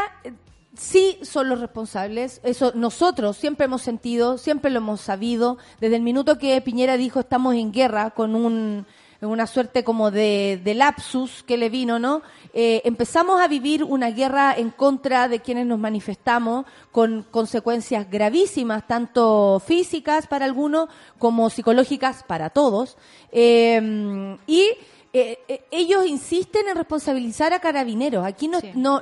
sí 0.76 1.18
son 1.22 1.50
los 1.50 1.62
responsables. 1.62 2.42
Eso 2.44 2.74
nosotros 2.76 3.38
siempre 3.38 3.66
hemos 3.66 3.82
sentido, 3.82 4.38
siempre 4.38 4.70
lo 4.72 4.78
hemos 4.80 5.02
sabido. 5.02 5.58
Desde 5.80 5.96
el 5.96 6.02
minuto 6.02 6.38
que 6.38 6.60
Piñera 6.62 6.98
dijo 6.98 7.20
estamos 7.20 7.56
en 7.56 7.72
guerra 7.72 8.12
con 8.12 8.36
un 8.36 8.86
una 9.22 9.48
suerte 9.48 9.84
como 9.84 10.12
de, 10.12 10.60
de 10.64 10.74
lapsus 10.74 11.44
que 11.44 11.58
le 11.58 11.70
vino, 11.70 12.00
¿no? 12.00 12.22
Eh, 12.54 12.82
empezamos 12.86 13.42
a 13.42 13.48
vivir 13.48 13.84
una 13.84 14.12
guerra 14.12 14.54
en 14.56 14.70
contra 14.70 15.28
de 15.28 15.40
quienes 15.42 15.66
nos 15.66 15.80
manifestamos 15.80 16.66
con 16.92 17.24
consecuencias 17.32 18.10
gravísimas, 18.10 18.88
tanto 18.88 19.62
físicas 19.66 20.28
para 20.28 20.46
algunos 20.46 20.90
como 21.18 21.50
psicológicas 21.50 22.24
para 22.24 22.50
todos. 22.50 22.98
Eh, 23.32 24.38
y 24.48 24.70
eh, 25.14 25.40
eh, 25.48 25.66
ellos 25.72 26.06
insisten 26.06 26.68
en 26.68 26.76
responsabilizar 26.76 27.54
a 27.54 27.60
carabineros. 27.60 28.26
Aquí 28.26 28.50
no, 28.50 28.60
Sí. 28.60 28.72
no, 28.76 29.02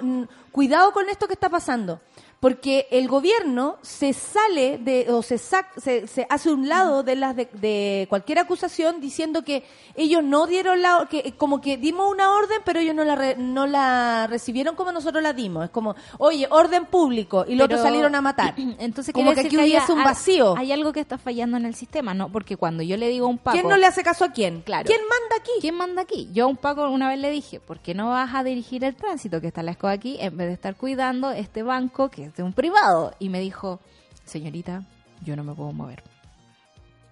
cuidado 0.51 0.91
con 0.93 1.09
esto 1.09 1.25
que 1.27 1.33
está 1.33 1.49
pasando, 1.49 1.99
porque 2.43 2.87
el 2.91 3.07
gobierno 3.07 3.77
se 3.83 4.11
sale 4.11 4.77
de 4.77 5.09
o 5.13 5.23
se, 5.23 5.35
sac- 5.37 5.77
se, 5.77 6.07
se 6.07 6.27
hace 6.29 6.51
un 6.51 6.67
lado 6.67 7.01
de 7.01 7.15
las 7.15 7.37
de, 7.37 7.47
de 7.53 8.05
cualquier 8.09 8.39
acusación 8.39 8.99
diciendo 8.99 9.43
que 9.45 9.63
ellos 9.95 10.21
no 10.25 10.45
dieron 10.45 10.81
la 10.81 11.07
que 11.09 11.31
como 11.37 11.61
que 11.61 11.77
dimos 11.77 12.11
una 12.11 12.31
orden, 12.33 12.57
pero 12.65 12.81
ellos 12.81 12.95
no 12.95 13.05
la 13.05 13.15
re- 13.15 13.37
no 13.37 13.65
la 13.65 14.27
recibieron 14.29 14.75
como 14.75 14.91
nosotros 14.91 15.23
la 15.23 15.31
dimos. 15.31 15.63
Es 15.63 15.69
como, 15.69 15.95
oye, 16.17 16.45
orden 16.49 16.85
público 16.85 17.45
y 17.47 17.55
los 17.55 17.65
Pero- 17.65 17.77
otros 17.77 17.81
salieron 17.81 18.13
a 18.13 18.19
matar. 18.19 18.55
Entonces 18.77 19.13
como 19.13 19.33
que 19.33 19.39
aquí 19.39 19.55
hubiese 19.57 19.93
un 19.93 20.03
vacío. 20.03 20.55
Hay 20.57 20.73
algo 20.73 20.91
que 20.91 20.99
está 20.99 21.17
fallando 21.17 21.55
en 21.55 21.65
el 21.65 21.75
sistema, 21.75 22.13
¿no? 22.13 22.29
Porque 22.29 22.57
cuando 22.57 22.83
yo 22.83 22.97
le 22.97 23.07
digo 23.07 23.25
a 23.25 23.29
un 23.29 23.37
Paco... 23.37 23.55
¿Quién 23.57 23.69
no 23.69 23.77
le 23.77 23.85
hace 23.85 24.03
caso 24.03 24.25
a 24.25 24.33
quién? 24.33 24.63
Claro. 24.63 24.85
¿Quién 24.85 24.99
manda 24.99 25.37
aquí? 25.39 25.51
¿Quién 25.61 25.75
manda 25.75 26.01
aquí? 26.01 26.27
Yo 26.33 26.43
a 26.43 26.47
un 26.47 26.57
Paco 26.57 26.89
una 26.89 27.07
vez 27.07 27.19
le 27.19 27.29
dije, 27.31 27.61
¿por 27.61 27.79
qué 27.79 27.93
no 27.93 28.09
vas 28.09 28.35
a 28.35 28.43
dirigir 28.43 28.83
el 28.83 28.95
tránsito 28.97 29.39
que 29.39 29.47
está 29.47 29.63
la 29.63 29.71
escoba 29.71 29.93
aquí 29.93 30.17
en 30.19 30.35
vez 30.35 30.47
de 30.47 30.53
estar 30.55 30.75
cuidando 30.75 31.31
este 31.31 31.63
banco 31.63 32.09
que 32.09 32.32
de 32.35 32.43
un 32.43 32.53
privado? 32.53 33.13
Y 33.19 33.29
me 33.29 33.39
dijo, 33.39 33.79
señorita, 34.25 34.83
yo 35.23 35.35
no 35.35 35.43
me 35.43 35.53
puedo 35.53 35.71
mover. 35.71 36.03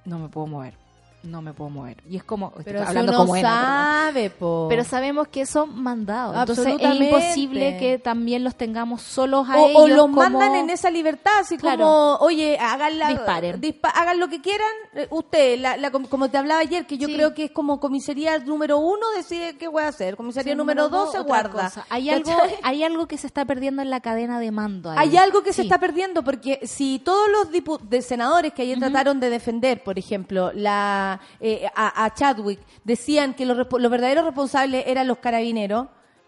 No 0.05 0.19
me 0.19 0.30
puedo 0.30 0.47
mover. 0.47 0.80
No 1.24 1.41
me 1.43 1.53
puedo 1.53 1.69
mover. 1.69 1.97
Y 2.09 2.17
es 2.17 2.24
como, 2.24 2.51
Pero 2.63 2.82
hablando 2.84 3.13
como 3.13 3.36
él, 3.36 3.43
sabe, 3.43 4.30
po. 4.32 4.65
Pero 4.69 4.84
sabemos 4.84 5.28
que 5.28 5.45
son 5.45 5.82
mandados. 5.82 6.36
Entonces 6.36 6.76
es 6.80 6.95
imposible 6.99 7.78
que 7.78 7.99
también 7.99 8.43
los 8.43 8.55
tengamos 8.55 9.01
solos 9.03 9.47
a 9.47 9.57
o, 9.57 9.67
ellos. 9.69 9.82
o 9.82 9.88
los 9.88 9.97
como- 10.07 10.15
mandan 10.22 10.55
en 10.55 10.69
esa 10.72 10.89
libertad, 10.89 11.32
así 11.39 11.57
Claro. 11.57 11.84
como, 11.86 12.15
oye, 12.22 12.57
hagan, 12.59 12.97
la, 12.97 13.09
Disparen. 13.09 13.61
dispa- 13.61 13.91
hagan 13.93 14.19
lo 14.19 14.30
que 14.30 14.41
quieran, 14.41 14.67
eh, 14.93 15.07
usted, 15.11 15.59
la, 15.59 15.78
la 15.78 15.91
com- 15.91 16.05
como 16.05 16.30
te 16.30 16.38
hablaba 16.38 16.61
ayer, 16.61 16.88
que 16.88 16.97
yo 16.97 17.07
Sí. 17.07 17.13
creo 17.13 17.34
que 17.34 17.45
es 17.45 17.51
como 17.51 17.80
comisaría 17.80 18.39
número 18.39 18.80
uno, 18.80 19.05
decide 19.15 19.57
qué 19.57 19.67
voy 19.67 19.84
a 19.84 19.89
hacer, 19.89 20.15
comisaría 20.17 20.53
Sí, 20.53 20.57
número 20.57 20.89
dos 20.89 21.11
se 21.11 21.19
guarda. 21.19 21.51
cosa. 21.65 21.86
Hay 21.89 22.09
algo, 22.09 22.32
hay 22.63 22.84
algo 22.84 23.07
que 23.07 23.17
se 23.17 23.28
está 23.28 23.45
perdiendo 23.45 23.82
en 23.82 23.89
la 23.89 23.99
cadena 23.99 24.39
de 24.39 24.51
mando. 24.51 24.89
ahí. 24.89 24.97
Hay 24.99 25.17
algo 25.17 25.43
que 25.43 25.53
se 25.53 25.61
está 25.61 25.78
perdiendo 25.78 26.24
porque 26.24 26.59
si 26.63 26.99
todos 26.99 27.28
los 27.30 27.80
de 27.89 28.01
senadores 28.01 28.53
que 28.53 28.63
ayer 28.63 28.80
trataron 28.80 29.19
de 29.19 29.30
defender, 29.30 29.84
por 29.84 29.99
ejemplo, 29.99 30.51
la 30.53 31.11
eh, 31.39 31.68
a, 31.76 32.05
a 32.05 32.14
Chadwick, 32.14 32.59
decían 32.84 33.34
que 33.34 33.45
los, 33.45 33.57
verdaderos 33.89 34.24
responsables 34.26 34.86
eran 34.88 35.07
los 35.07 35.18
carabineros, 35.18 35.88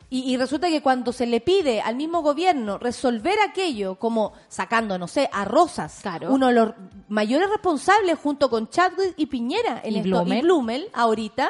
y, 0.09 0.31
y 0.31 0.37
resulta 0.37 0.69
que 0.69 0.81
cuando 0.83 1.11
se 1.11 1.25
le 1.25 1.41
pide 1.41 1.81
al 1.81 1.95
mismo 1.95 2.21
gobierno 2.21 2.77
resolver 2.77 3.35
aquello, 3.49 3.95
como 3.95 4.33
sacando, 4.47 4.99
no 4.99 5.07
sé, 5.07 5.27
a 5.31 5.43
Rosas, 5.43 5.99
Claro. 6.03 6.31
uno 6.31 6.47
de 6.47 6.53
los 6.53 6.73
mayores 7.09 7.49
responsables 7.49 8.19
junto 8.19 8.47
con 8.49 8.69
Chadwick 8.69 9.13
y 9.17 9.25
Piñera 9.25 9.81
en 9.83 9.93
Y 9.93 9.97
esto, 9.97 10.09
Blumel. 10.09 10.37
y 10.37 10.41
Blumel 10.43 10.89
ahorita, 10.93 11.49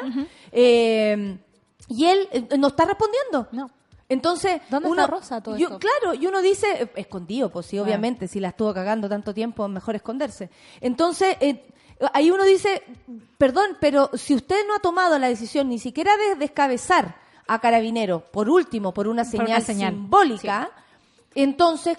eh, 0.52 1.38
y 1.88 2.04
él 2.06 2.28
eh, 2.32 2.48
no 2.58 2.68
está 2.68 2.84
respondiendo. 2.86 3.48
No. 3.52 3.70
Entonces, 4.08 4.60
¿Dónde 4.70 4.88
uno, 4.88 5.02
está 5.02 5.14
Rosa 5.14 5.42
todo 5.42 5.56
yo- 5.56 5.66
esto? 5.66 5.78
Claro, 5.80 6.14
y 6.14 6.26
uno 6.26 6.40
dice, 6.42 6.66
eh, 6.82 6.90
escondido, 6.96 7.50
pues 7.50 7.66
sí, 7.66 7.78
obviamente, 7.78 8.28
si 8.28 8.38
la 8.40 8.48
estuvo 8.48 8.72
cagando 8.72 9.08
tanto 9.08 9.34
tiempo, 9.34 9.66
mejor 9.68 9.94
esconderse. 9.96 10.50
Entonces, 10.80 11.36
eh, 11.40 11.66
ahí 12.12 12.30
uno 12.30 12.44
dice, 12.44 12.82
perdón, 13.38 13.76
pero 13.80 14.10
si 14.14 14.34
usted 14.34 14.66
no 14.66 14.74
ha 14.74 14.80
tomado 14.80 15.18
la 15.18 15.28
decisión 15.28 15.68
ni 15.68 15.78
siquiera 15.78 16.16
de 16.16 16.36
descabezar 16.36 17.16
a 17.46 17.58
Carabinero, 17.60 18.20
por 18.30 18.48
último, 18.48 18.92
por 18.92 19.08
una 19.08 19.22
Por 19.22 19.30
señal, 19.30 19.48
una 19.48 19.60
señal, 19.60 19.92
simbólica, 19.92 20.70
entonces, 21.34 21.98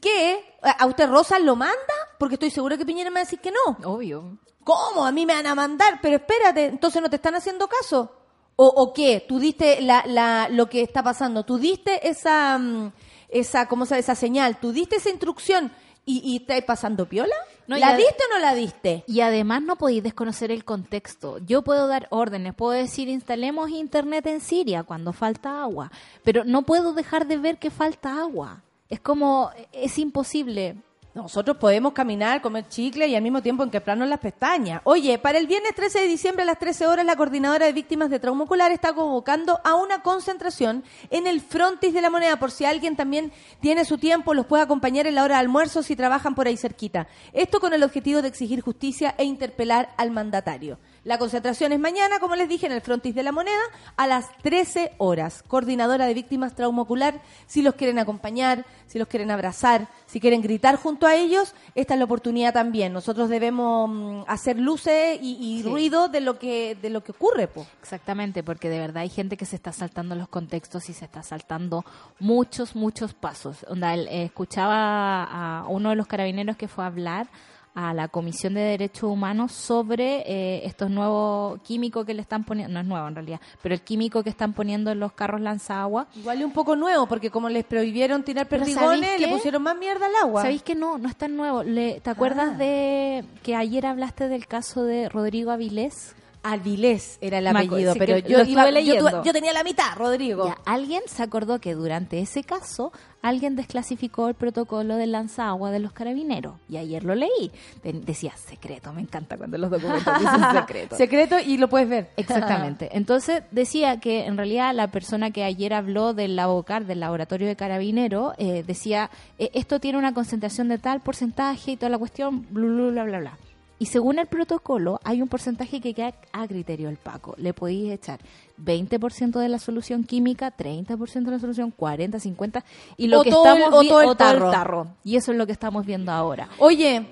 ¿qué-. 0.00 0.44
¿A 0.62 0.86
usted 0.86 1.08
Rosa 1.08 1.38
lo 1.38 1.56
manda? 1.56 1.76
Porque 2.18 2.34
estoy 2.34 2.50
segura 2.50 2.76
que 2.76 2.86
Piñera 2.86 3.10
me 3.10 3.14
va 3.14 3.20
a 3.20 3.24
decir 3.24 3.40
que 3.40 3.50
no. 3.50 3.76
Obvio. 3.88 4.38
¿Cómo? 4.64 5.06
A 5.06 5.12
mí 5.12 5.24
me 5.24 5.34
van 5.34 5.46
a 5.46 5.54
mandar, 5.54 5.98
pero 6.02 6.16
espérate, 6.16 6.66
entonces 6.66 7.00
no 7.00 7.08
te 7.08 7.16
están 7.16 7.34
haciendo 7.34 7.68
caso. 7.68 8.12
¿O, 8.56 8.66
o 8.66 8.92
qué? 8.92 9.24
¿Tú 9.26 9.38
diste 9.38 9.80
la, 9.80 10.04
la, 10.06 10.48
lo 10.50 10.68
que 10.68 10.82
está 10.82 11.02
pasando? 11.02 11.44
¿Tú 11.44 11.58
diste 11.58 12.08
esa, 12.08 12.58
mm, 12.58 12.92
esa, 13.28 13.66
¿cómo 13.68 13.86
se 13.86 13.90
llama? 13.90 14.00
Esa 14.00 14.14
señal? 14.14 14.58
¿Tú 14.60 14.72
diste 14.72 14.96
esa 14.96 15.10
instrucción 15.10 15.72
y, 16.04 16.20
y 16.24 16.36
estás 16.38 16.62
pasando 16.64 17.08
piola? 17.08 17.36
No, 17.68 17.76
¿La 17.76 17.96
diste 17.96 18.16
o 18.28 18.34
no 18.34 18.40
la 18.40 18.54
diste? 18.54 19.04
Y 19.06 19.20
además 19.20 19.62
no 19.62 19.76
podéis 19.76 20.02
desconocer 20.02 20.50
el 20.50 20.64
contexto. 20.64 21.36
Yo 21.46 21.62
puedo 21.62 21.86
dar 21.86 22.08
órdenes, 22.10 22.54
puedo 22.54 22.72
decir 22.72 23.08
instalemos 23.08 23.68
internet 23.68 24.26
en 24.26 24.40
Siria 24.40 24.84
cuando 24.84 25.12
falta 25.12 25.62
agua, 25.62 25.92
pero 26.24 26.44
no 26.44 26.62
puedo 26.62 26.94
dejar 26.94 27.26
de 27.26 27.36
ver 27.36 27.58
que 27.58 27.70
falta 27.70 28.20
agua. 28.20 28.62
Es 28.88 29.00
como, 29.00 29.50
es 29.72 29.98
imposible. 29.98 30.76
Nosotros 31.18 31.56
podemos 31.56 31.94
caminar, 31.94 32.40
comer 32.40 32.68
chicle 32.68 33.08
y 33.08 33.16
al 33.16 33.22
mismo 33.22 33.42
tiempo 33.42 33.64
enquebrarnos 33.64 34.08
las 34.08 34.20
pestañas. 34.20 34.80
Oye, 34.84 35.18
para 35.18 35.38
el 35.38 35.48
viernes 35.48 35.74
13 35.74 36.02
de 36.02 36.06
diciembre 36.06 36.44
a 36.44 36.46
las 36.46 36.60
13 36.60 36.86
horas, 36.86 37.04
la 37.04 37.16
Coordinadora 37.16 37.66
de 37.66 37.72
Víctimas 37.72 38.08
de 38.08 38.20
Trauma 38.20 38.44
Ocular 38.44 38.70
está 38.70 38.92
convocando 38.92 39.58
a 39.64 39.74
una 39.74 40.00
concentración 40.02 40.84
en 41.10 41.26
el 41.26 41.40
frontis 41.40 41.92
de 41.92 42.02
la 42.02 42.08
moneda. 42.08 42.38
Por 42.38 42.52
si 42.52 42.66
alguien 42.66 42.94
también 42.94 43.32
tiene 43.60 43.84
su 43.84 43.98
tiempo, 43.98 44.32
los 44.32 44.46
puede 44.46 44.62
acompañar 44.62 45.08
en 45.08 45.16
la 45.16 45.24
hora 45.24 45.34
de 45.34 45.40
almuerzo 45.40 45.82
si 45.82 45.96
trabajan 45.96 46.36
por 46.36 46.46
ahí 46.46 46.56
cerquita. 46.56 47.08
Esto 47.32 47.58
con 47.58 47.72
el 47.72 47.82
objetivo 47.82 48.22
de 48.22 48.28
exigir 48.28 48.60
justicia 48.60 49.16
e 49.18 49.24
interpelar 49.24 49.92
al 49.96 50.12
mandatario. 50.12 50.78
La 51.08 51.16
concentración 51.16 51.72
es 51.72 51.80
mañana, 51.80 52.20
como 52.20 52.36
les 52.36 52.50
dije, 52.50 52.66
en 52.66 52.72
el 52.72 52.82
Frontis 52.82 53.14
de 53.14 53.22
la 53.22 53.32
Moneda, 53.32 53.62
a 53.96 54.06
las 54.06 54.28
13 54.42 54.92
horas. 54.98 55.42
Coordinadora 55.48 56.04
de 56.04 56.12
víctimas 56.12 56.54
trauma 56.54 56.82
ocular, 56.82 57.22
si 57.46 57.62
los 57.62 57.76
quieren 57.76 57.98
acompañar, 57.98 58.66
si 58.86 58.98
los 58.98 59.08
quieren 59.08 59.30
abrazar, 59.30 59.88
si 60.04 60.20
quieren 60.20 60.42
gritar 60.42 60.76
junto 60.76 61.06
a 61.06 61.14
ellos, 61.14 61.54
esta 61.74 61.94
es 61.94 61.98
la 61.98 62.04
oportunidad 62.04 62.52
también. 62.52 62.92
Nosotros 62.92 63.30
debemos 63.30 63.88
mm, 63.88 64.24
hacer 64.26 64.58
luces 64.58 65.18
y, 65.22 65.38
y 65.40 65.62
Sí. 65.62 65.68
ruido 65.70 66.08
de 66.08 66.20
lo 66.20 66.38
que 66.38 66.74
de 66.74 66.90
lo 66.90 67.02
que 67.02 67.12
ocurre, 67.12 67.48
po. 67.48 67.66
Exactamente, 67.80 68.42
porque 68.42 68.68
de 68.68 68.78
verdad 68.78 68.98
hay 68.98 69.08
gente 69.08 69.38
que 69.38 69.46
se 69.46 69.56
está 69.56 69.72
saltando 69.72 70.14
los 70.14 70.28
contextos 70.28 70.90
y 70.90 70.92
se 70.92 71.06
está 71.06 71.22
saltando 71.22 71.86
muchos, 72.20 72.76
muchos 72.76 73.14
pasos. 73.14 73.64
Onda, 73.70 73.94
eh, 73.96 74.24
escuchaba 74.24 75.24
a 75.24 75.68
uno 75.68 75.88
de 75.88 75.96
los 75.96 76.06
carabineros 76.06 76.58
que 76.58 76.68
fue 76.68 76.84
a 76.84 76.88
hablar 76.88 77.28
a 77.74 77.94
la 77.94 78.08
Comisión 78.08 78.54
de 78.54 78.60
Derechos 78.60 79.04
Humanos 79.04 79.52
sobre 79.52 80.22
eh, 80.26 80.66
estos 80.66 80.90
nuevos 80.90 81.60
químicos 81.62 82.04
que 82.04 82.14
le 82.14 82.22
están 82.22 82.44
poniendo, 82.44 82.72
no 82.74 82.80
es 82.80 82.86
nuevo 82.86 83.06
en 83.08 83.14
realidad, 83.14 83.40
pero 83.62 83.74
el 83.74 83.82
químico 83.82 84.22
que 84.24 84.30
están 84.30 84.52
poniendo 84.52 84.90
en 84.90 84.98
los 85.00 85.12
carros 85.12 85.40
lanzagua. 85.40 86.06
Igual 86.16 86.38
es 86.38 86.44
un 86.44 86.52
poco 86.52 86.74
nuevo, 86.76 87.06
porque 87.06 87.30
como 87.30 87.48
les 87.48 87.64
prohibieron 87.64 88.22
tirar 88.24 88.46
perdigones, 88.48 89.00
¿sabéis 89.00 89.20
le 89.20 89.28
pusieron 89.28 89.62
más 89.62 89.76
mierda 89.76 90.06
al 90.06 90.14
agua. 90.22 90.42
¿Sabéis 90.42 90.62
que 90.62 90.74
no? 90.74 90.98
No 90.98 91.08
es 91.08 91.16
tan 91.16 91.36
nuevo. 91.36 91.62
Le- 91.62 92.00
¿Te 92.00 92.10
acuerdas 92.10 92.50
Ah. 92.54 92.58
de 92.58 93.24
que 93.42 93.54
ayer 93.54 93.86
hablaste 93.86 94.28
del 94.28 94.46
caso 94.46 94.82
de 94.84 95.08
Rodrigo 95.08 95.50
Avilés? 95.50 96.14
Avilés 96.42 97.18
era 97.20 97.38
el 97.38 97.46
apellido, 97.46 97.92
sí, 97.92 97.98
pero 97.98 98.18
yo, 98.18 98.38
iba- 98.52 98.64
yo, 98.70 98.94
tuve- 99.00 99.10
yo 99.24 99.32
tenía 99.32 99.52
la 99.52 99.64
mitad, 99.64 99.96
Rodrigo. 99.96 100.46
Ya, 100.46 100.56
alguien 100.64 101.02
se 101.06 101.22
acordó 101.22 101.58
que 101.60 101.74
durante 101.74 102.20
ese 102.20 102.44
caso 102.44 102.92
alguien 103.22 103.56
desclasificó 103.56 104.28
el 104.28 104.34
protocolo 104.34 104.96
del 104.96 105.10
lanzagua 105.12 105.70
de 105.72 105.80
los 105.80 105.92
carabineros. 105.92 106.54
Y 106.68 106.76
ayer 106.76 107.02
lo 107.04 107.14
leí. 107.16 107.50
De- 107.82 107.92
decía 107.92 108.32
secreto, 108.36 108.92
me 108.92 109.00
encanta 109.02 109.36
cuando 109.36 109.58
los 109.58 109.70
documentos 109.70 110.18
dicen 110.18 110.40
secreto. 110.52 110.96
Secreto 110.96 111.36
y 111.44 111.56
lo 111.58 111.68
puedes 111.68 111.88
ver. 111.88 112.10
Exactamente. 112.16 112.88
Entonces 112.96 113.42
decía 113.50 113.98
que 114.00 114.26
en 114.26 114.36
realidad 114.36 114.72
la 114.74 114.88
persona 114.90 115.30
que 115.32 115.42
ayer 115.44 115.74
habló 115.74 116.14
del 116.14 116.36
Labocar, 116.36 116.86
del 116.86 117.00
laboratorio 117.00 117.48
de 117.48 117.56
carabinero, 117.56 118.34
eh, 118.38 118.62
decía, 118.66 119.10
eh, 119.38 119.50
esto 119.54 119.80
tiene 119.80 119.98
una 119.98 120.14
concentración 120.14 120.68
de 120.68 120.78
tal 120.78 121.00
porcentaje 121.00 121.72
y 121.72 121.76
toda 121.76 121.90
la 121.90 121.98
cuestión, 121.98 122.46
bla, 122.50 122.90
bla, 122.92 123.04
bla, 123.04 123.18
bla. 123.18 123.38
Y 123.80 123.86
según 123.86 124.18
el 124.18 124.26
protocolo, 124.26 125.00
hay 125.04 125.22
un 125.22 125.28
porcentaje 125.28 125.80
que 125.80 125.94
queda 125.94 126.14
a 126.32 126.48
criterio 126.48 126.88
del 126.88 126.96
Paco. 126.96 127.34
Le 127.38 127.52
podéis 127.54 127.92
echar 127.92 128.18
20% 128.60 129.38
de 129.38 129.48
la 129.48 129.58
solución 129.58 130.02
química, 130.04 130.50
30% 130.56 131.24
de 131.26 131.30
la 131.30 131.38
solución, 131.38 131.70
40, 131.70 132.18
50, 132.18 132.64
y 132.96 133.06
lo 133.06 133.20
O 133.20 133.22
que 133.22 133.30
todo 133.30 133.44
el- 133.46 133.58
estamos 133.58 133.78
o 133.78 133.80
vi- 133.82 133.88
todo 133.88 134.00
el 134.00 134.08
o 134.08 134.14
todo 134.16 134.28
el 134.30 134.38
tarro. 134.38 134.50
tarro. 134.50 134.86
Y 135.04 135.16
eso 135.16 135.30
es 135.32 135.38
lo 135.38 135.46
que 135.46 135.52
estamos 135.52 135.86
viendo 135.86 136.10
ahora. 136.10 136.48
Oye, 136.58 137.06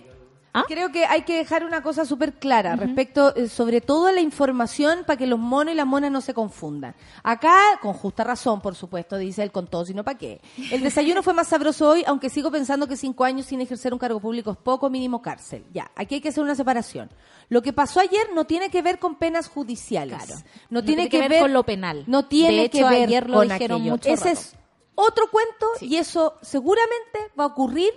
¿Ah? 0.56 0.64
creo 0.66 0.90
que 0.90 1.04
hay 1.04 1.22
que 1.22 1.36
dejar 1.36 1.64
una 1.64 1.82
cosa 1.82 2.04
súper 2.04 2.34
clara 2.34 2.76
respecto, 2.76 3.34
eh, 3.36 3.48
sobre 3.48 3.80
todo 3.80 4.06
a 4.06 4.12
la 4.12 4.20
información, 4.20 5.04
para 5.06 5.16
que 5.16 5.26
los 5.26 5.38
monos 5.38 5.74
y 5.74 5.76
las 5.76 5.86
monas 5.86 6.10
no 6.10 6.20
se 6.20 6.32
confundan. 6.34 6.94
Acá, 7.22 7.56
con 7.82 7.92
justa 7.92 8.24
razón, 8.24 8.60
por 8.60 8.74
supuesto, 8.74 9.16
dice 9.18 9.42
él 9.42 9.52
con 9.52 9.66
todo, 9.66 9.84
sino 9.84 10.02
para 10.04 10.16
qué. 10.18 10.40
El 10.70 10.82
desayuno 10.82 11.22
fue 11.22 11.32
más 11.34 11.48
sabroso 11.48 11.90
hoy, 11.90 12.04
aunque 12.06 12.30
sigo 12.30 12.50
pensando 12.50 12.86
que 12.86 12.96
cinco 12.96 13.24
años 13.24 13.46
sin 13.46 13.60
ejercer 13.60 13.92
un 13.92 13.98
cargo 13.98 14.20
público 14.20 14.50
es 14.50 14.56
poco, 14.56 14.88
mínimo 14.90 15.20
cárcel. 15.22 15.64
Ya, 15.74 15.90
aquí 15.94 16.16
hay 16.16 16.20
que 16.20 16.30
hacer 16.30 16.42
una 16.42 16.54
separación. 16.54 17.10
Lo 17.48 17.62
que 17.62 17.72
pasó 17.72 18.00
ayer 18.00 18.28
no 18.34 18.44
tiene 18.46 18.70
que 18.70 18.82
ver 18.82 18.98
con 18.98 19.16
penas 19.16 19.48
judiciales. 19.48 20.16
Claro. 20.16 20.40
No, 20.70 20.80
No 20.80 20.84
tiene, 20.84 21.08
que, 21.08 21.28
ver 21.28 21.40
con 21.42 21.52
lo 21.52 21.64
penal. 21.64 22.04
No 22.06 22.26
tiene 22.26 22.56
De 22.56 22.62
hecho, 22.64 22.78
que 22.78 22.84
ver 22.84 23.02
ayer 23.08 23.28
lo 23.30 23.38
con 23.38 23.48
dijeron 23.48 23.76
aquello. 23.80 23.92
mucho 23.92 24.08
Ese 24.08 24.24
rato. 24.24 24.40
es 24.40 24.56
otro 24.94 25.30
cuento 25.30 25.66
Sí. 25.78 25.86
y 25.88 25.96
eso 25.96 26.34
seguramente 26.42 27.18
va 27.38 27.44
a 27.44 27.48
ocurrir, 27.48 27.90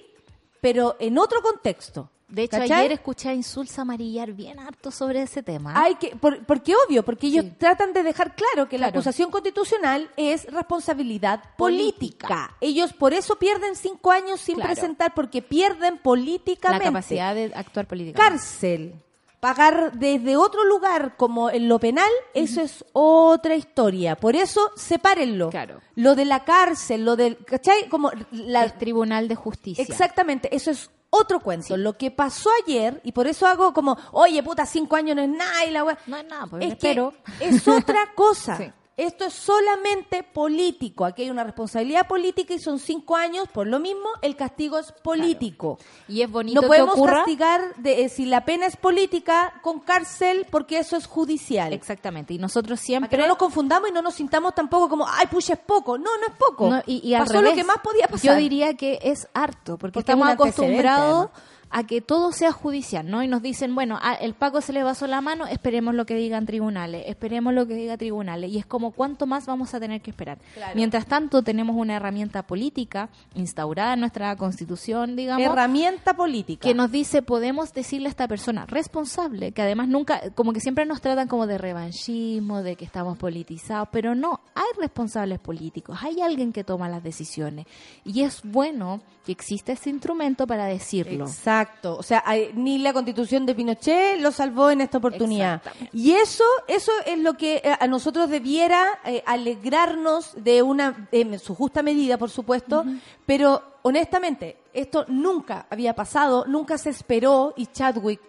pero 0.61 0.97
en 0.99 1.17
otro 1.17 1.41
contexto. 1.41 2.09
De 2.29 2.43
hecho, 2.43 2.57
¿Cachai? 2.59 2.79
ayer 2.81 2.91
escuché 2.91 3.29
a 3.29 3.33
Insulsa 3.33 3.81
amarillar 3.81 4.33
bien 4.33 4.59
harto 4.59 4.91
sobre 4.91 5.23
ese 5.23 5.41
tema. 5.41 5.73
Hay 5.75 5.95
que, 5.95 6.15
por- 6.15 6.45
porque 6.45 6.73
obvio, 6.87 7.03
porque 7.03 7.27
ellos 7.27 7.45
Sí. 7.45 7.53
tratan 7.57 7.91
de 7.91 8.03
dejar 8.03 8.35
claro 8.35 8.69
que 8.69 8.77
la 8.77 8.87
acusación 8.87 9.31
constitucional 9.31 10.09
es 10.15 10.45
responsabilidad 10.45 11.43
política. 11.57 12.55
Ellos 12.61 12.93
por 12.93 13.13
eso 13.13 13.37
pierden 13.37 13.75
cinco 13.75 14.11
años 14.11 14.39
sin 14.41 14.55
Claro. 14.55 14.71
presentar, 14.73 15.13
porque 15.15 15.41
pierden 15.41 15.95
la 15.95 16.01
políticamente. 16.01 16.85
capacidad 16.85 17.33
de 17.33 17.51
actuar 17.55 17.87
políticamente. 17.87 18.31
Cárcel. 18.37 18.93
Pagar 19.39 19.93
desde 19.93 20.35
otro 20.35 20.65
lugar 20.65 21.15
como 21.15 21.49
en 21.49 21.69
lo 21.69 21.79
penal, 21.79 22.09
eso 22.33 22.59
es 22.61 22.83
otra 22.91 23.55
historia. 23.55 24.17
Por 24.17 24.35
eso, 24.35 24.69
sepárenlo. 24.75 25.49
Claro. 25.49 25.79
Lo 25.95 26.13
de 26.15 26.25
la 26.25 26.43
cárcel, 26.43 27.05
lo 27.05 27.15
del, 27.15 27.37
¿cachai? 27.45 27.87
Como 27.87 28.11
la, 28.31 28.65
el 28.65 28.73
Tribunal 28.73 29.29
de 29.29 29.35
Justicia. 29.35 29.81
Exactamente, 29.81 30.53
eso 30.53 30.71
es 30.71 30.91
otro 31.09 31.39
cuento. 31.39 31.75
Lo 31.77 31.97
que 31.97 32.11
pasó 32.11 32.49
ayer, 32.63 33.01
y 33.03 33.11
por 33.11 33.27
eso 33.27 33.47
hago 33.47 33.73
como, 33.73 33.97
oye, 34.11 34.41
puta, 34.43 34.65
cinco 34.65 34.95
años 34.95 35.15
no 35.15 35.21
es 35.23 35.29
nada, 35.29 35.65
y 35.65 35.71
la 35.71 35.83
wea- 35.83 35.97
No 36.07 36.17
es 36.17 36.25
nada, 36.27 36.45
pues, 36.47 36.63
es 36.65 36.77
que 36.77 37.11
es 37.39 37.67
otra 37.67 38.13
cosa. 38.15 38.57
Sí. 38.57 38.71
Esto 38.99 39.23
es 39.23 39.33
solamente 39.33 40.23
político. 40.23 41.05
Aquí 41.05 41.21
hay 41.21 41.29
una 41.29 41.45
responsabilidad 41.45 42.05
política 42.05 42.53
y 42.53 42.59
son 42.59 42.79
cinco 42.79 43.15
años. 43.15 43.47
Por 43.47 43.65
lo 43.67 43.79
mismo, 43.79 44.09
el 44.21 44.35
castigo 44.35 44.77
es 44.77 44.91
político. 44.91 45.79
Y 46.09 46.21
es 46.21 46.29
bonito 46.29 46.61
No 46.61 46.67
podemos 46.67 46.95
que 46.95 46.99
ocurra. 46.99 47.15
castigar 47.19 47.75
de, 47.77 48.03
eh, 48.03 48.09
si 48.09 48.25
la 48.25 48.43
pena 48.43 48.65
es 48.65 48.75
política 48.75 49.53
con 49.61 49.79
cárcel 49.79 50.47
porque 50.51 50.79
eso 50.79 50.97
es 50.97 51.07
judicial. 51.07 51.71
Exactamente. 51.71 52.33
Y 52.33 52.39
nosotros 52.39 52.77
Para 52.79 52.81
que 52.81 52.85
siempre. 52.85 53.17
no 53.19 53.27
nos 53.27 53.37
confundamos 53.37 53.89
y 53.89 53.93
no 53.93 54.01
nos 54.01 54.15
sintamos 54.15 54.53
tampoco 54.53 54.89
como, 54.89 55.07
ay, 55.07 55.27
pucha, 55.27 55.53
es 55.53 55.59
poco. 55.59 55.97
No, 55.97 56.17
no 56.17 56.27
es 56.27 56.33
poco. 56.37 56.69
No, 56.69 56.81
y, 56.85 57.07
y 57.07 57.13
al 57.13 57.21
Pasó 57.21 57.35
revés, 57.35 57.51
lo 57.51 57.55
que 57.55 57.63
más 57.63 57.77
podía 57.77 58.05
pasar. 58.07 58.33
Yo 58.33 58.35
diría 58.35 58.73
que 58.75 58.99
es 59.01 59.29
harto, 59.33 59.77
porque, 59.77 59.93
Porque 59.93 59.99
estamos 59.99 60.27
acostumbrados 60.27 61.29
además. 61.31 61.48
A 61.71 61.85
que 61.85 62.01
todo 62.01 62.31
sea 62.31 62.51
judicial, 62.51 63.09
¿no? 63.09 63.21
Y 63.23 63.27
nos 63.27 63.41
dicen, 63.41 63.75
bueno, 63.75 63.99
a- 64.01 64.15
el 64.15 64.33
Paco 64.33 64.61
se 64.61 64.73
le 64.73 64.83
pasó 64.83 65.05
la 65.07 65.21
mano, 65.21 65.45
esperemos 65.47 65.93
lo 65.95 66.05
que 66.05 66.15
digan 66.15 66.45
tribunales, 66.45 67.03
esperemos 67.07 67.53
lo 67.53 67.67
que 67.67 67.75
diga 67.75 67.95
tribunales. 67.97 68.51
Y 68.51 68.57
es 68.57 68.65
como, 68.65 68.91
¿cuánto 68.91 69.27
más 69.27 69.45
vamos 69.45 69.73
a 69.73 69.79
tener 69.79 70.01
que 70.01 70.09
esperar? 70.11 70.39
Claro. 70.55 70.73
Mientras 70.75 71.05
tanto, 71.05 71.41
tenemos 71.43 71.75
una 71.75 71.95
herramienta 71.95 72.43
política 72.43 73.09
instaurada 73.35 73.93
en 73.93 73.99
nuestra 73.99 74.35
constitución, 74.35 75.15
digamos. 75.15 75.45
Herramienta 75.45 76.13
política. 76.15 76.67
que 76.67 76.73
nos 76.73 76.91
dice 76.91 77.21
podemos 77.21 77.73
decirle 77.73 78.07
a 78.07 78.09
esta 78.09 78.27
persona 78.27 78.65
responsable 78.65 79.51
que 79.51 79.61
además 79.61 79.87
nunca 79.87 80.21
como 80.35 80.53
que 80.53 80.59
siempre 80.59 80.85
nos 80.85 81.01
tratan 81.01 81.27
como 81.27 81.45
de 81.47 81.57
revanchismo 81.57 82.61
de 82.63 82.75
que 82.75 82.85
estamos 82.85 83.17
politizados 83.17 83.87
pero 83.91 84.15
no 84.15 84.39
hay 84.55 84.79
responsables 84.79 85.39
políticos 85.39 85.97
hay 86.01 86.21
alguien 86.21 86.51
que 86.53 86.63
toma 86.63 86.89
las 86.89 87.03
decisiones 87.03 87.65
y 88.05 88.21
es 88.23 88.41
bueno 88.43 89.01
que 89.25 89.31
exista 89.31 89.71
ese 89.73 89.89
instrumento 89.89 90.47
para 90.47 90.65
decirlo 90.65 91.25
Exacto. 91.25 91.58
O 91.83 92.03
sea, 92.03 92.23
hay- 92.25 92.51
ni 92.55 92.77
la 92.77 92.93
constitución 92.93 93.45
de 93.45 93.55
Pinochet 93.55 94.19
lo 94.19 94.31
salvó 94.31 94.69
en 94.71 94.81
esta 94.81 94.97
oportunidad. 94.97 95.61
Y 95.93 96.11
eso, 96.11 96.43
eso 96.67 96.91
es 97.05 97.17
lo 97.19 97.33
que 97.35 97.61
eh, 97.63 97.75
a 97.79 97.87
nosotros 97.87 98.29
debiera 98.29 98.99
eh, 99.05 99.23
alegrarnos 99.25 100.33
de 100.43 100.61
una, 100.61 101.07
en 101.11 101.39
su 101.39 101.55
justa 101.55 101.83
medida, 101.83 102.17
por 102.17 102.29
supuesto, 102.29 102.85
pero 103.25 103.61
honestamente, 103.81 104.57
esto 104.73 105.05
nunca 105.07 105.65
había 105.69 105.93
pasado, 105.93 106.45
nunca 106.47 106.77
se 106.77 106.89
esperó 106.89 107.53
y 107.57 107.67
Chadwick, 107.67 108.19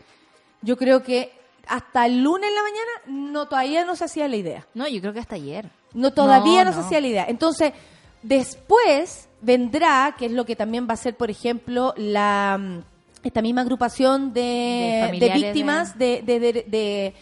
yo 0.63 0.77
creo 0.77 1.03
que 1.03 1.33
hasta 1.67 2.07
el 2.07 2.23
lunes 2.23 2.49
en 2.49 2.55
la 2.55 2.63
mañana 2.63 2.91
no 3.33 3.47
todavía 3.49 3.85
no 3.85 3.95
se 3.97 4.05
hacía 4.05 4.27
la 4.29 4.37
idea. 4.37 4.67
no 4.75 4.89
yo 4.89 5.01
creo 5.01 5.13
que 5.13 5.21
hasta 5.21 5.37
ayer 5.37 5.71
No, 5.95 6.13
todavía 6.13 6.65
no, 6.65 6.71
No, 6.71 6.77
se 6.77 6.81
hacía 6.87 7.01
la 7.01 7.07
idea. 7.07 7.27
Entonces, 7.29 7.73
después 8.23 9.29
vendrá, 9.41 10.15
que 10.19 10.27
es 10.27 10.33
lo 10.33 10.45
que 10.45 10.57
también 10.57 10.87
va 10.89 10.95
a 10.95 10.97
ser, 10.97 11.17
por 11.17 11.31
ejemplo, 11.31 11.95
la 11.97 12.59
mm, 12.61 12.83
esta 13.23 13.43
misma 13.43 13.61
agrupación 13.63 14.33
De 14.33 14.41
de, 14.41 14.47
de, 14.97 15.03
familiares 15.07 15.43
víctimas 15.43 15.99
de, 15.99 16.23
de, 16.23 17.15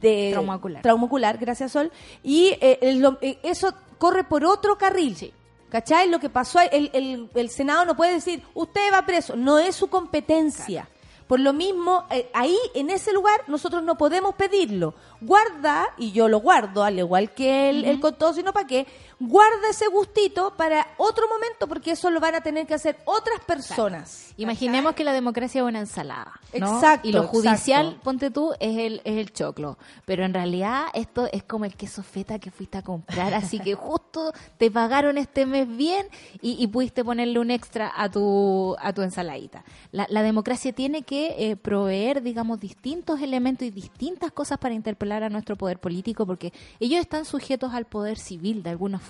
de, 0.00 0.30
Trauma 0.32 0.56
ocular. 0.56 0.82
trauma 0.82 1.06
ocular, 1.06 1.38
gracias 1.38 1.72
Sol. 1.72 1.90
Y 2.22 2.56
eh, 2.60 2.78
el- 2.82 3.16
eh, 3.20 3.38
eso 3.42 3.72
corre 3.98 4.24
por 4.24 4.44
otro 4.44 4.76
carril. 4.78 5.32
¿Cachai? 5.70 6.08
Lo 6.08 6.18
que 6.18 6.30
pasó, 6.30 6.60
el, 6.60 6.90
el, 6.94 7.28
el 7.34 7.50
Senado 7.50 7.84
no 7.84 7.94
puede 7.96 8.12
decir, 8.14 8.42
usted 8.54 8.90
va 8.92 9.04
preso, 9.04 9.36
no 9.36 9.58
es 9.58 9.74
su 9.76 9.88
competencia. 9.88 10.88
Por 11.26 11.40
lo 11.40 11.52
mismo, 11.52 12.04
eh, 12.10 12.30
ahí, 12.32 12.56
en 12.74 12.88
ese 12.88 13.12
lugar, 13.12 13.42
nosotros 13.48 13.82
no 13.82 13.98
podemos 13.98 14.34
pedirlo. 14.34 14.94
Guarda, 15.20 15.88
y 15.98 16.12
yo 16.12 16.26
lo 16.26 16.40
guardo, 16.40 16.84
al 16.84 16.98
igual 16.98 17.34
que 17.34 17.68
el, 17.68 17.84
el 17.84 18.00
con 18.00 18.16
todo, 18.16 18.32
sino 18.32 18.54
para 18.54 18.66
qué, 18.66 18.86
guarda 19.20 19.70
ese 19.70 19.88
gustito 19.88 20.54
para 20.56 20.86
otro 20.96 21.28
momento, 21.28 21.66
porque 21.66 21.92
eso 21.92 22.10
lo 22.10 22.20
van 22.20 22.36
a 22.36 22.40
tener 22.40 22.66
que 22.66 22.74
hacer 22.74 22.98
otras 23.04 23.40
personas. 23.40 24.32
Imaginemos 24.36 24.94
que 24.94 25.04
la 25.04 25.12
democracia 25.12 25.60
es 25.60 25.66
una 25.66 25.80
ensalada. 25.80 26.40
¿no? 26.58 26.76
Exacto, 26.76 27.08
Y 27.08 27.12
lo 27.12 27.24
judicial, 27.24 27.86
exacto. 27.86 28.04
ponte 28.04 28.30
tú, 28.30 28.52
es 28.60 28.78
el, 28.78 29.00
es 29.04 29.18
el 29.18 29.32
choclo. 29.32 29.78
Pero 30.04 30.24
en 30.24 30.32
realidad 30.32 30.84
esto 30.94 31.28
es 31.32 31.42
como 31.42 31.64
el 31.64 31.74
queso 31.74 32.02
feta 32.02 32.38
que 32.38 32.50
fuiste 32.50 32.78
a 32.78 32.82
comprar. 32.82 33.34
Así 33.34 33.58
que 33.58 33.74
justo 33.74 34.32
te 34.56 34.70
pagaron 34.70 35.18
este 35.18 35.46
mes 35.46 35.68
bien 35.68 36.06
y, 36.40 36.62
y 36.62 36.66
pudiste 36.68 37.04
ponerle 37.04 37.40
un 37.40 37.50
extra 37.50 37.92
a 37.96 38.08
tu, 38.10 38.76
a 38.78 38.92
tu 38.92 39.02
ensaladita. 39.02 39.64
La, 39.90 40.06
la 40.08 40.22
democracia 40.22 40.72
tiene 40.72 41.02
que 41.02 41.50
eh, 41.50 41.56
proveer, 41.56 42.22
digamos, 42.22 42.60
distintos 42.60 43.20
elementos 43.20 43.66
y 43.66 43.70
distintas 43.70 44.30
cosas 44.30 44.58
para 44.58 44.74
interpelar 44.74 45.24
a 45.24 45.28
nuestro 45.28 45.56
poder 45.56 45.80
político 45.80 46.24
porque 46.24 46.52
ellos 46.78 47.00
están 47.00 47.24
sujetos 47.24 47.74
al 47.74 47.86
poder 47.86 48.18
civil 48.18 48.62
de 48.62 48.70
alguna 48.70 48.98
forma. 48.98 49.07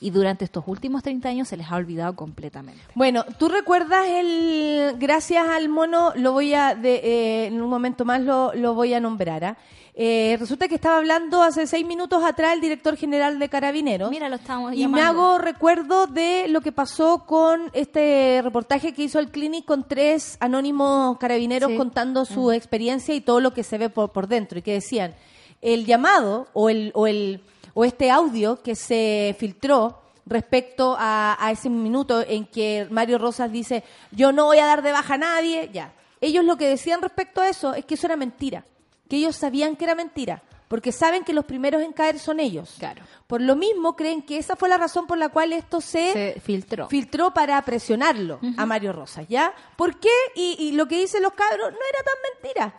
Y 0.00 0.10
durante 0.10 0.44
estos 0.44 0.64
últimos 0.66 1.02
30 1.02 1.28
años 1.28 1.48
se 1.48 1.56
les 1.56 1.70
ha 1.70 1.76
olvidado 1.76 2.14
completamente. 2.16 2.80
Bueno, 2.94 3.24
¿tú 3.38 3.48
recuerdas 3.48 4.06
el, 4.08 4.96
gracias 4.98 5.46
al 5.46 5.68
mono, 5.68 6.12
lo 6.16 6.32
voy 6.32 6.54
a, 6.54 6.74
de, 6.74 6.94
eh, 6.96 7.46
en 7.46 7.60
un 7.60 7.68
momento 7.68 8.04
más 8.04 8.20
lo, 8.20 8.52
lo 8.54 8.74
voy 8.74 8.94
a 8.94 9.00
nombrar, 9.00 9.44
¿ah? 9.44 9.56
Eh, 9.96 10.36
resulta 10.40 10.66
que 10.66 10.74
estaba 10.74 10.96
hablando 10.96 11.40
hace 11.40 11.68
seis 11.68 11.86
minutos 11.86 12.24
atrás 12.24 12.52
el 12.52 12.60
director 12.60 12.96
general 12.96 13.38
de 13.38 13.48
Carabineros. 13.48 14.10
Mira, 14.10 14.28
lo 14.28 14.34
estamos 14.36 14.74
Y 14.74 14.88
me 14.88 15.00
hago 15.00 15.38
recuerdo 15.38 16.08
de 16.08 16.48
lo 16.48 16.62
que 16.62 16.72
pasó 16.72 17.24
con 17.26 17.70
este 17.74 18.40
reportaje 18.42 18.92
que 18.92 19.04
hizo 19.04 19.20
el 19.20 19.28
Clinic 19.30 19.64
con 19.64 19.86
tres 19.86 20.36
anónimos 20.40 21.16
carabineros 21.18 21.70
Sí. 21.70 21.76
contando 21.76 22.24
su 22.24 22.50
experiencia 22.50 23.14
y 23.14 23.20
todo 23.20 23.38
lo 23.38 23.54
que 23.54 23.62
se 23.62 23.78
ve 23.78 23.88
por, 23.88 24.10
por 24.10 24.26
dentro. 24.26 24.58
Y 24.58 24.62
que 24.62 24.72
decían, 24.72 25.14
el 25.62 25.86
llamado 25.86 26.48
o, 26.54 26.70
el, 26.70 26.90
o, 26.94 27.06
el, 27.06 27.40
o 27.74 27.84
este 27.84 28.10
audio 28.10 28.62
que 28.62 28.74
se 28.76 29.36
filtró 29.38 30.00
respecto 30.26 30.96
a, 30.98 31.36
a 31.38 31.50
ese 31.50 31.68
minuto 31.68 32.22
en 32.26 32.46
que 32.46 32.86
Mario 32.90 33.18
Rosas 33.18 33.52
dice, 33.52 33.84
yo 34.10 34.32
no 34.32 34.46
voy 34.46 34.58
a 34.58 34.66
dar 34.66 34.82
de 34.82 34.92
baja 34.92 35.14
a 35.14 35.18
nadie, 35.18 35.70
ya. 35.72 35.92
Ellos 36.20 36.44
lo 36.44 36.56
que 36.56 36.68
decían 36.68 37.02
respecto 37.02 37.42
a 37.42 37.48
eso 37.48 37.74
es 37.74 37.84
que 37.84 37.94
eso 37.94 38.06
era 38.06 38.16
mentira, 38.16 38.64
que 39.08 39.16
ellos 39.16 39.36
sabían 39.36 39.76
que 39.76 39.84
era 39.84 39.94
mentira, 39.94 40.42
porque 40.68 40.92
saben 40.92 41.24
que 41.24 41.34
los 41.34 41.44
primeros 41.44 41.82
en 41.82 41.92
caer 41.92 42.18
son 42.18 42.40
ellos. 42.40 42.76
Claro. 42.78 43.02
Por 43.26 43.42
lo 43.42 43.54
mismo 43.56 43.94
creen 43.96 44.22
que 44.22 44.38
esa 44.38 44.56
fue 44.56 44.70
la 44.70 44.78
razón 44.78 45.06
por 45.06 45.18
la 45.18 45.28
cual 45.28 45.52
esto 45.52 45.82
se, 45.82 46.12
Se 46.12 46.40
filtró. 46.40 46.88
filtró 46.88 47.34
para 47.34 47.60
presionarlo 47.62 48.40
a 48.56 48.64
Mario 48.64 48.92
Rosas, 48.94 49.26
¿ya? 49.28 49.52
¿Por 49.76 50.00
qué? 50.00 50.08
Y, 50.34 50.56
y 50.58 50.72
lo 50.72 50.88
que 50.88 50.98
dicen 50.98 51.22
los 51.22 51.34
cabros 51.34 51.70
no 51.70 51.78
era 51.90 52.02
tan 52.02 52.14
mentira. 52.32 52.74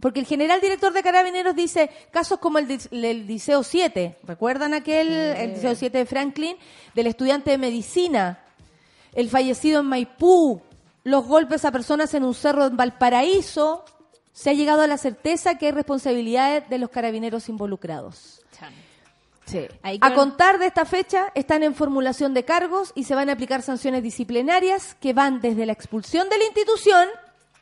Porque 0.00 0.20
el 0.20 0.26
general 0.26 0.60
director 0.60 0.92
de 0.92 1.02
Carabineros 1.02 1.54
dice 1.54 1.90
casos 2.10 2.38
como 2.38 2.58
el, 2.58 2.66
dis- 2.68 2.88
el 2.90 3.26
Liceo 3.26 3.62
7, 3.62 4.16
¿recuerdan 4.24 4.74
aquel, 4.74 5.08
el 5.12 5.50
Liceo 5.54 5.74
7 5.74 5.98
de 5.98 6.06
Franklin, 6.06 6.56
del 6.94 7.06
estudiante 7.06 7.50
de 7.50 7.58
medicina, 7.58 8.40
el 9.12 9.28
fallecido 9.28 9.80
en 9.80 9.86
Maipú, 9.86 10.62
los 11.04 11.24
golpes 11.26 11.64
a 11.64 11.72
personas 11.72 12.14
en 12.14 12.24
un 12.24 12.34
cerro 12.34 12.66
en 12.66 12.76
Valparaíso? 12.76 13.84
Se 14.32 14.50
ha 14.50 14.52
llegado 14.54 14.82
a 14.82 14.86
la 14.86 14.96
certeza 14.96 15.58
que 15.58 15.66
hay 15.66 15.72
responsabilidades 15.72 16.68
de 16.70 16.78
los 16.78 16.88
carabineros 16.90 17.48
involucrados. 17.48 18.42
Sí. 19.46 19.66
A 19.82 19.98
con- 19.98 20.14
contar 20.30 20.58
de 20.60 20.66
esta 20.66 20.84
fecha 20.84 21.32
están 21.34 21.64
en 21.64 21.74
formulación 21.74 22.34
de 22.34 22.44
cargos 22.44 22.92
y 22.94 23.02
se 23.04 23.16
van 23.16 23.28
a 23.28 23.32
aplicar 23.32 23.62
sanciones 23.62 24.02
disciplinarias 24.04 24.94
que 25.00 25.12
van 25.12 25.40
desde 25.40 25.66
la 25.66 25.72
expulsión 25.72 26.28
de 26.28 26.38
la 26.38 26.44
institución 26.44 27.08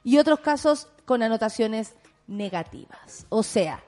y 0.05 0.19
otros 0.19 0.41
casos 0.41 0.89
con 1.07 1.23
anotaciones 1.23 1.95
negativas. 2.29 3.27
O 3.31 3.43
sea, 3.43 3.83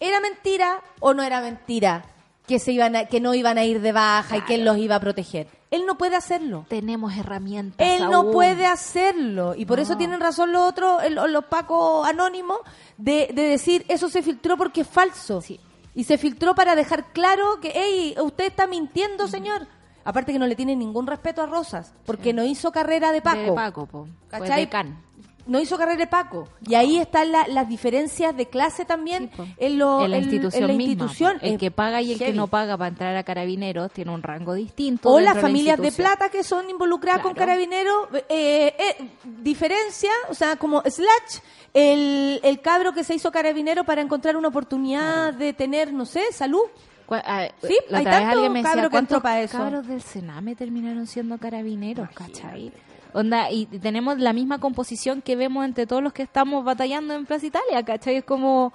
¿era 0.00 0.20
mentira 0.20 0.82
o 1.00 1.14
no 1.14 1.22
era 1.22 1.40
mentira 1.40 2.04
que 2.46 2.58
se 2.58 2.72
iban 2.72 2.94
a- 2.96 3.06
que 3.06 3.20
no 3.20 3.34
iban 3.34 3.56
a 3.56 3.64
ir 3.64 3.80
de 3.80 3.92
baja 3.92 4.36
y 4.36 4.40
que 4.42 4.56
él 4.56 4.64
los 4.64 4.76
iba 4.78 4.96
a 4.96 5.00
proteger? 5.00 5.48
Él 5.70 5.86
no 5.86 5.96
puede 5.98 6.14
hacerlo. 6.14 6.66
Tenemos 6.68 7.16
herramientas. 7.16 7.84
Él 7.86 8.08
no 8.10 8.30
puede 8.30 8.66
hacerlo. 8.66 9.54
Y 9.56 9.64
por 9.66 9.80
eso 9.80 9.96
tienen 9.96 10.20
razón 10.20 10.52
los 10.52 10.68
otros, 10.68 11.02
los 11.10 11.44
pacos 11.46 12.06
anónimos, 12.06 12.58
de, 12.96 13.30
de 13.34 13.42
decir 13.42 13.84
eso 13.88 14.08
se 14.08 14.22
filtró 14.22 14.56
porque 14.56 14.82
es 14.82 14.86
falso. 14.88 15.40
Sí. 15.40 15.58
Y 15.96 16.04
se 16.04 16.18
filtró 16.18 16.54
para 16.54 16.76
dejar 16.76 17.12
claro 17.12 17.60
que, 17.60 17.72
hey, 17.74 18.14
usted 18.22 18.44
está 18.46 18.66
mintiendo, 18.66 19.26
señor. 19.26 19.66
Aparte 20.04 20.32
que 20.32 20.38
no 20.38 20.46
le 20.46 20.54
tiene 20.54 20.76
ningún 20.76 21.06
respeto 21.06 21.40
a 21.42 21.46
Rosas, 21.46 21.94
porque 22.04 22.32
no 22.34 22.44
hizo 22.44 22.70
carrera 22.70 23.10
de 23.10 23.22
Paco. 23.22 23.38
De 23.40 23.52
Paco, 23.52 23.86
po. 23.86 24.04
Fue 24.04 24.40
¿Cachai? 24.40 24.66
decán. 24.66 25.02
No 25.46 25.60
hizo 25.60 25.76
carrera 25.76 25.98
de 25.98 26.06
Paco. 26.06 26.48
Y 26.66 26.74
ahí 26.74 26.96
están 26.98 27.30
la- 27.32 27.46
las 27.48 27.68
diferencias 27.68 28.34
de 28.36 28.46
clase 28.46 28.84
también 28.84 29.30
Sí, 29.36 29.42
en, 29.58 29.78
lo- 29.78 30.04
en 30.04 30.10
la 30.10 30.18
institución 30.18 30.62
en 30.62 30.68
la 30.68 30.74
misma, 30.74 30.92
institución. 30.92 31.38
El 31.42 31.58
que 31.58 31.70
paga 31.70 32.00
y 32.00 32.12
el 32.12 32.18
que 32.18 32.32
no 32.32 32.46
paga 32.46 32.76
para 32.78 32.88
entrar 32.88 33.14
a 33.16 33.22
carabineros 33.24 33.90
tiene 33.92 34.10
un 34.12 34.22
rango 34.22 34.54
distinto. 34.54 35.10
O 35.10 35.20
las 35.20 35.34
de 35.34 35.42
la 35.42 35.46
familias 35.48 35.78
de 35.78 35.92
plata 35.92 36.28
que 36.30 36.42
son 36.42 36.70
involucradas 36.70 37.20
con 37.22 37.34
carabineros, 37.34 38.08
eh, 38.28 38.74
eh, 38.78 39.08
diferencia, 39.42 40.10
o 40.30 40.34
sea, 40.34 40.56
como 40.56 40.82
slash, 40.82 41.40
el, 41.74 42.40
el 42.42 42.60
cabro 42.60 42.92
que 42.92 43.04
se 43.04 43.14
hizo 43.14 43.30
carabinero 43.30 43.84
para 43.84 44.00
encontrar 44.00 44.36
una 44.36 44.48
oportunidad 44.48 45.34
de 45.34 45.52
tener, 45.52 45.92
no 45.92 46.06
sé, 46.06 46.32
salud. 46.32 46.62
Cu- 47.06 47.16
ah, 47.16 47.48
Sí, 47.62 47.76
la 47.90 47.98
hay 47.98 48.04
tanto 48.04 48.30
alguien 48.30 48.52
me 48.52 48.62
cabro 48.62 48.82
decía, 48.84 48.90
que 48.90 48.96
entró 48.98 49.20
¿cuántos 49.20 49.22
pa' 49.22 49.40
eso?" 49.40 49.58
cabros 49.58 49.86
del 49.86 50.00
Sename 50.00 50.54
terminaron 50.56 51.06
siendo 51.06 51.36
carabineros, 51.36 52.08
cachai? 52.14 52.72
Onda, 53.14 53.48
y 53.52 53.66
tenemos 53.66 54.18
la 54.18 54.32
misma 54.32 54.58
composición 54.58 55.22
que 55.22 55.36
vemos 55.36 55.64
entre 55.64 55.86
todos 55.86 56.02
los 56.02 56.12
que 56.12 56.24
estamos 56.24 56.64
batallando 56.64 57.14
en 57.14 57.26
Plaza 57.26 57.46
Italia, 57.46 57.84
¿cachai? 57.84 58.16
Es 58.16 58.24
como, 58.24 58.72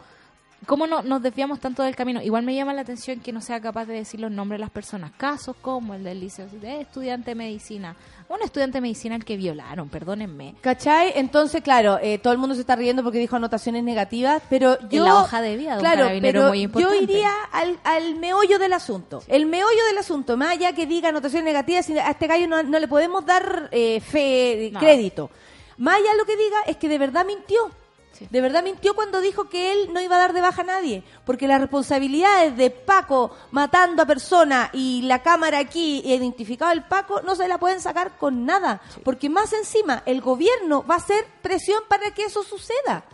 ¿cómo 0.66 0.88
no, 0.88 1.02
nos 1.02 1.22
desviamos 1.22 1.60
tanto 1.60 1.84
del 1.84 1.96
camino? 1.96 2.22
Igual 2.22 2.44
me 2.44 2.56
llama 2.56 2.74
la 2.74 2.82
atención 2.82 3.20
que 3.20 3.32
no 3.32 3.42
sea 3.42 3.60
capaz 3.62 3.86
de 3.86 3.94
decir 3.94 4.20
los 4.20 4.32
nombres 4.32 4.58
de 4.58 4.62
las 4.62 4.70
personas. 4.72 5.12
Casos 5.18 5.56
como 5.62 5.94
el 5.94 6.04
del 6.04 6.20
liceo, 6.20 6.48
de 6.48 6.82
estudiante 6.82 7.32
de 7.32 7.36
medicina. 7.36 7.96
Un 8.28 8.42
estudiante 8.44 8.78
de 8.78 8.82
medicina 8.82 9.16
al 9.16 9.26
que 9.26 9.38
violaron, 9.38 9.90
perdónenme. 9.90 10.54
¿Cachai? 10.62 11.14
Entonces, 11.16 11.64
claro, 11.64 11.98
eh, 12.02 12.20
todo 12.20 12.32
el 12.32 12.38
mundo 12.38 12.54
se 12.54 12.62
está 12.62 12.76
riendo 12.76 13.02
porque 13.04 13.18
dijo 13.18 13.36
anotaciones 13.36 13.84
negativas, 13.84 14.44
pero 14.52 14.78
yo... 14.90 15.04
la 15.04 15.22
hoja 15.22 15.42
de 15.42 15.58
vida 15.58 15.74
de 15.76 15.80
claro, 15.80 16.08
pero 16.22 16.50
muy 16.50 16.60
yo 16.60 16.64
importante. 16.66 17.04
iría 17.04 17.32
al, 17.52 17.80
al 17.84 18.16
meollo 18.16 18.60
del 18.60 18.74
asunto. 18.74 19.24
El 19.28 19.48
meollo 19.48 19.84
del 19.88 19.98
asunto, 19.98 20.38
más 20.38 20.52
allá 20.52 20.74
que 20.74 20.86
diga 20.86 21.10
anotaciones 21.10 21.46
negativas, 21.46 21.90
a 21.90 22.12
este 22.12 22.28
gallo 22.28 22.48
no, 22.48 22.62
no 22.62 22.78
le 22.78 22.88
podemos 22.88 23.26
dar 23.26 23.68
eh, 23.72 24.00
fe, 24.00 24.70
No. 24.74 24.80
crédito. 24.80 25.32
Más 25.78 25.96
allá 25.96 26.14
lo 26.18 26.26
que 26.26 26.36
diga 26.38 26.58
es 26.68 26.78
que 26.78 26.88
de 26.90 26.98
verdad 27.00 27.26
mintió. 27.26 27.72
Sí. 28.20 28.28
De 28.30 28.42
verdad 28.42 28.64
mintió 28.64 28.94
cuando 28.94 29.22
dijo 29.22 29.50
que 29.50 29.72
él 29.72 29.94
no 29.94 30.02
iba 30.02 30.18
a 30.18 30.20
dar 30.20 30.34
de 30.34 30.42
baja 30.42 30.62
a 30.62 30.66
nadie, 30.66 31.04
porque 31.26 31.48
las 31.48 31.62
responsabilidades 31.62 32.56
de 32.58 32.70
Paco 32.70 33.36
matando 33.52 34.04
a 34.04 34.06
personas 34.06 34.70
y 34.74 35.02
la 35.04 35.24
cámara 35.24 35.60
aquí 35.60 36.02
identificado 36.04 36.72
el 36.74 36.84
Paco 36.84 37.22
no 37.22 37.36
se 37.36 37.48
la 37.48 37.58
pueden 37.58 37.80
sacar 37.80 38.18
con 38.18 38.46
nada, 38.46 38.82
porque 39.04 39.30
más 39.30 39.54
encima 39.54 40.04
el 40.06 40.22
gobierno 40.22 40.86
va 40.86 40.96
a 40.96 40.98
hacer 40.98 41.26
presión 41.42 41.82
para 41.88 42.12
que 42.14 42.26
eso 42.26 42.44
suceda. 42.44 43.06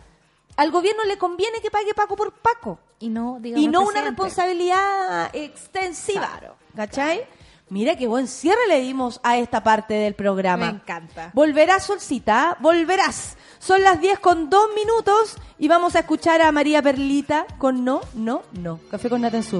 Al 0.57 0.71
gobierno 0.71 1.03
le 1.03 1.17
conviene 1.17 1.61
que 1.61 1.69
pague 1.69 1.93
Paco 1.93 2.15
por 2.15 2.31
Paco 2.31 2.79
Y 2.99 3.09
no, 3.09 3.37
digamos, 3.39 3.63
y 3.63 3.67
no 3.67 3.81
una 3.81 4.01
responsabilidad 4.01 5.29
extensiva. 5.33 6.39
¿Cachai? 6.75 7.25
Mira 7.69 7.95
qué 7.97 8.05
buen 8.07 8.27
cierre 8.27 8.67
le 8.67 8.79
dimos 8.81 9.19
a 9.23 9.37
esta 9.37 9.63
parte 9.63 9.95
del 9.95 10.13
programa. 10.13 10.67
Me 10.67 10.77
encanta. 10.77 11.31
Volverás, 11.33 11.83
Solcita, 11.83 12.57
volverás. 12.59 13.37
Son 13.57 13.81
las 13.81 13.99
10 13.99 14.19
con 14.19 14.51
2 14.51 14.67
minutos 14.75 15.37
y 15.57 15.67
vamos 15.67 15.95
a 15.95 15.99
escuchar 15.99 16.41
a 16.43 16.51
María 16.51 16.83
Perlita 16.83 17.47
con 17.57 17.83
No, 17.83 18.01
No, 18.13 18.43
No. 18.53 18.79
Café 18.91 19.09
con 19.09 19.21
nata 19.21 19.37
en 19.37 19.43
su 19.43 19.59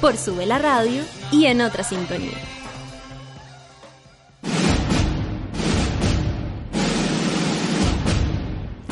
por 0.00 0.16
Sube 0.16 0.46
la 0.46 0.58
Radio 0.58 1.02
y 1.30 1.46
en 1.46 1.60
otra 1.60 1.84
sintonía. 1.84 2.36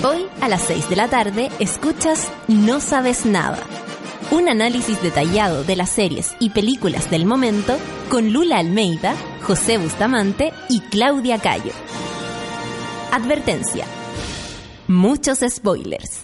Hoy 0.05 0.27
a 0.43 0.49
las 0.49 0.63
6 0.63 0.91
de 0.91 0.97
la 0.97 1.09
tarde 1.09 1.51
escuchas 1.59 2.31
No 2.47 2.81
Sabes 2.81 3.25
Nada. 3.25 3.63
Un 4.31 4.49
análisis 4.49 5.01
detallado 5.01 5.65
de 5.65 5.77
las 5.77 5.91
series 5.91 6.35
y 6.41 6.51
películas 6.51 7.11
del 7.11 7.25
momento 7.25 7.77
con 8.11 8.33
Lula 8.33 8.59
Almeida, 8.59 9.15
José 9.43 9.79
Bustamante 9.79 10.53
y 10.69 10.81
Claudia 10.81 11.39
Cayo. 11.39 11.73
Advertencia. 13.13 13.87
Muchos 14.89 15.39
spoilers. 15.49 16.24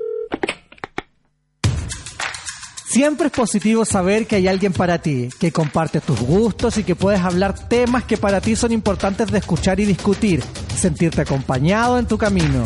Siempre 2.91 3.27
es 3.27 3.31
positivo 3.31 3.85
saber 3.85 4.27
que 4.27 4.35
hay 4.35 4.49
alguien 4.49 4.73
para 4.73 5.01
ti, 5.01 5.29
que 5.39 5.53
comparte 5.53 6.01
tus 6.01 6.19
gustos 6.19 6.77
y 6.77 6.83
que 6.83 6.93
puedes 6.93 7.21
hablar 7.21 7.57
temas 7.69 8.03
que 8.03 8.17
para 8.17 8.41
ti 8.41 8.57
son 8.57 8.73
importantes 8.73 9.31
de 9.31 9.37
escuchar 9.37 9.79
y 9.79 9.85
discutir, 9.85 10.43
sentirte 10.75 11.21
acompañado 11.21 11.97
en 11.97 12.05
tu 12.05 12.17
camino. 12.17 12.65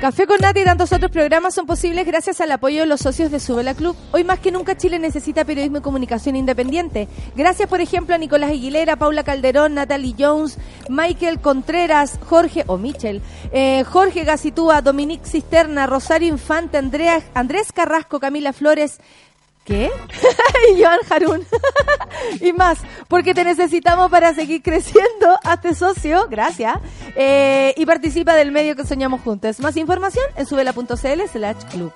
Café 0.00 0.28
con 0.28 0.38
Nati 0.38 0.60
y 0.60 0.64
tantos 0.64 0.92
otros 0.92 1.10
programas 1.10 1.56
son 1.56 1.66
posibles 1.66 2.06
gracias 2.06 2.40
al 2.40 2.52
apoyo 2.52 2.82
de 2.82 2.86
los 2.86 3.00
socios 3.00 3.32
de 3.32 3.40
Subela 3.40 3.74
Club. 3.74 3.96
Hoy 4.12 4.22
más 4.22 4.38
que 4.38 4.52
nunca 4.52 4.76
Chile 4.76 5.00
necesita 5.00 5.44
periodismo 5.44 5.78
y 5.78 5.80
comunicación 5.80 6.36
independiente. 6.36 7.08
Gracias, 7.34 7.68
por 7.68 7.80
ejemplo, 7.80 8.14
a 8.14 8.18
Nicolás 8.18 8.50
Aguilera, 8.50 8.94
Paula 8.94 9.24
Calderón, 9.24 9.74
Natalie 9.74 10.14
Jones, 10.16 10.56
Michael 10.88 11.40
Contreras, 11.40 12.20
Jorge 12.24 12.62
o 12.68 12.78
Michel, 12.78 13.22
eh, 13.50 13.82
Jorge 13.90 14.22
Gacitúa, 14.22 14.82
Dominique 14.82 15.26
Cisterna, 15.26 15.88
Rosario 15.88 16.28
Infante, 16.28 16.78
Andrea, 16.78 17.20
Andrés 17.34 17.72
Carrasco, 17.72 18.20
Camila 18.20 18.52
Flores. 18.52 19.00
¿Qué? 19.68 19.90
y 20.72 20.82
Joan 20.82 21.00
Harun. 21.10 21.46
y 22.40 22.54
más, 22.54 22.78
porque 23.06 23.34
te 23.34 23.44
necesitamos 23.44 24.10
para 24.10 24.32
seguir 24.32 24.62
creciendo. 24.62 25.38
Hazte 25.44 25.74
socio, 25.74 26.26
gracias. 26.30 26.78
Eh, 27.14 27.74
y 27.76 27.84
participa 27.84 28.34
del 28.34 28.50
medio 28.50 28.74
que 28.76 28.86
soñamos 28.86 29.20
juntos. 29.20 29.60
Más 29.60 29.76
información 29.76 30.24
en 30.36 30.46
subela.cl 30.46 31.28
slash 31.30 31.64
club. 31.70 31.92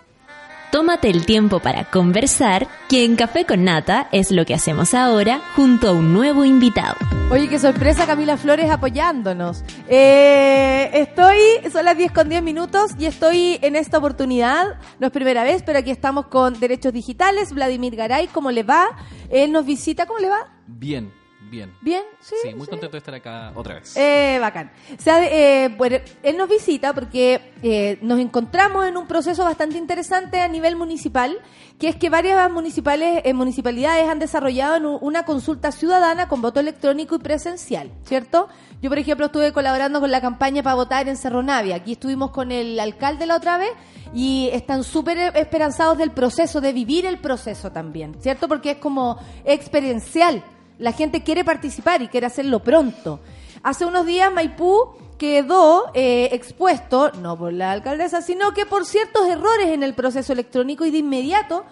Tómate 0.73 1.11
el 1.11 1.27
tiempo 1.27 1.61
para 1.61 1.85
conversar, 1.85 2.67
que 2.89 3.05
en 3.05 3.15
Café 3.15 3.45
con 3.45 3.63
Nata 3.63 4.09
es 4.11 4.31
lo 4.31 4.47
que 4.47 4.55
hacemos 4.55 4.95
ahora 4.95 5.43
junto 5.55 5.91
a 5.91 5.93
un 5.93 6.15
nuevo 6.15 6.47
invitado. 6.47 6.97
Oye, 7.31 7.47
qué 7.51 7.59
sorpresa 7.59 8.07
Camila 8.07 8.39
Flores 8.39 8.71
apoyándonos. 8.71 9.65
Eh, 9.87 10.89
estoy, 10.95 11.37
son 11.71 11.85
las 11.85 11.99
10 11.99 12.13
con 12.13 12.31
10 12.31 12.43
minutos 12.43 12.93
y 12.99 13.05
estoy 13.05 13.59
en 13.61 13.77
esta 13.77 13.99
oportunidad, 13.99 14.79
no 14.99 15.09
es 15.09 15.13
primera 15.13 15.45
vez, 15.45 15.63
pero 15.63 15.79
aquí 15.79 15.91
estamos 15.91 16.29
con 16.29 16.59
Derechos 16.59 16.95
Digitales, 16.95 17.53
Vladimir 17.53 17.95
Garay, 17.95 18.29
¿cómo 18.29 18.51
le 18.51 18.63
va? 18.63 18.97
Él 19.29 19.53
nos 19.53 19.67
visita, 19.67 20.07
¿cómo 20.07 20.21
le 20.21 20.31
va? 20.31 20.55
Bien, 20.67 21.13
Bien. 21.53 21.71
¿Bien? 21.83 22.03
Sí. 22.19 22.35
Sí, 22.43 22.55
muy 22.55 22.67
contento 22.67 22.93
de 22.93 22.99
estar 22.99 23.15
acá 23.15 23.53
otra 23.55 23.75
vez. 23.75 23.95
Eh, 23.95 24.39
bacán. 24.41 24.73
O 24.99 25.03
sea, 25.03 25.23
eh, 25.23 25.69
bueno, 25.77 25.99
él 26.23 26.39
nos 26.39 26.49
visita 26.49 26.95
porque 26.95 27.53
eh, 27.63 27.99
nos 28.01 28.21
encontramos 28.21 28.87
en 28.87 28.97
un 28.97 29.07
proceso 29.07 29.45
bastante 29.45 29.77
interesante 29.77 30.41
a 30.41 30.49
nivel 30.49 30.77
municipal, 30.77 31.39
que 31.79 31.89
es 31.89 31.97
que 31.97 32.09
varias 32.09 32.51
municipales, 32.51 33.21
eh, 33.27 33.35
municipalidades 33.35 34.09
han 34.09 34.19
desarrollado 34.19 34.99
una 35.01 35.27
consulta 35.27 35.73
ciudadana 35.73 36.27
con 36.27 36.41
voto 36.41 36.59
electrónico 36.59 37.17
y 37.17 37.19
presencial, 37.19 37.91
¿cierto? 38.07 38.49
Yo, 38.81 38.89
por 38.89 38.99
ejemplo, 38.99 39.27
estuve 39.27 39.53
colaborando 39.53 40.01
con 40.01 40.11
la 40.11 40.23
campaña 40.23 40.63
para 40.63 40.77
votar 40.77 41.07
en 41.07 41.19
Cerro 41.19 41.43
Navia. 41.43 41.77
Aquí 41.77 41.93
estuvimos 41.93 42.31
con 42.31 42.51
el 42.51 42.81
alcalde 42.81 43.27
la 43.27 43.37
otra 43.37 43.59
vez 43.59 43.73
y 44.15 44.49
están 44.55 44.85
súper 44.85 45.37
esperanzados 45.37 45.99
del 45.99 46.13
proceso, 46.13 46.63
de 46.63 46.73
vivir 46.73 47.05
el 47.05 47.19
proceso 47.19 47.71
también, 47.73 48.17
¿cierto? 48.23 48.49
Porque 48.49 48.71
es 48.71 48.77
como 48.79 49.19
experiencial. 49.45 50.43
La 50.83 50.91
gente 50.91 51.23
quiere 51.23 51.45
participar 51.45 52.03
y 52.03 52.09
quiere 52.09 52.27
hacerlo 52.27 52.59
pronto. 52.59 53.21
Hace 53.63 53.87
unos 53.87 54.05
días 54.05 54.33
Maipú 54.33 54.89
quedó 55.17 55.93
eh, 55.95 56.31
expuesto, 56.33 57.13
no 57.21 57.39
por 57.39 57.53
la 57.53 57.71
alcaldesa, 57.71 58.21
sino 58.21 58.53
que 58.53 58.67
por 58.67 58.85
ciertos 58.85 59.29
errores 59.29 59.69
en 59.69 59.85
el 59.85 59.95
proceso 59.95 60.33
electrónico 60.33 60.85
y 60.85 60.91
de 60.91 60.99
inmediato 60.99 61.65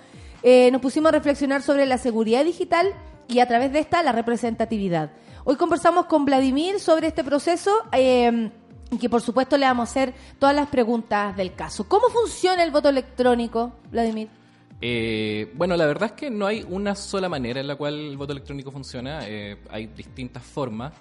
eh, 0.44 0.70
nos 0.70 0.80
pusimos 0.80 1.08
a 1.08 1.16
reflexionar 1.16 1.60
sobre 1.60 1.86
la 1.86 1.98
seguridad 1.98 2.44
digital 2.44 2.94
y 3.26 3.40
a 3.40 3.48
través 3.48 3.72
de 3.72 3.80
esta 3.80 4.00
la 4.04 4.12
representatividad. 4.12 5.10
Hoy 5.42 5.56
conversamos 5.56 6.06
con 6.06 6.24
Vladimir 6.24 6.78
sobre 6.78 7.08
este 7.08 7.24
proceso. 7.24 7.72
eh, 7.90 8.52
que 9.00 9.08
por 9.08 9.22
supuesto 9.22 9.56
le 9.56 9.66
vamos 9.66 9.88
a 9.88 9.90
hacer 9.90 10.14
todas 10.38 10.54
las 10.54 10.68
preguntas 10.68 11.36
del 11.36 11.54
caso. 11.54 11.88
¿Cómo 11.88 12.08
funciona 12.10 12.62
el 12.62 12.70
voto 12.70 12.88
electrónico, 12.88 13.72
Vladimir? 13.90 14.39
Eh, 14.80 15.52
bueno, 15.54 15.76
la 15.76 15.86
verdad 15.86 16.10
es 16.10 16.12
que 16.12 16.30
no 16.30 16.46
hay 16.46 16.64
una 16.68 16.94
sola 16.94 17.28
manera 17.28 17.60
en 17.60 17.66
la 17.66 17.76
cual 17.76 17.94
el 17.94 18.16
voto 18.16 18.32
electrónico 18.32 18.70
funciona, 18.70 19.20
eh, 19.26 19.58
hay 19.68 19.88
distintas 19.88 20.42
formas, 20.42 20.94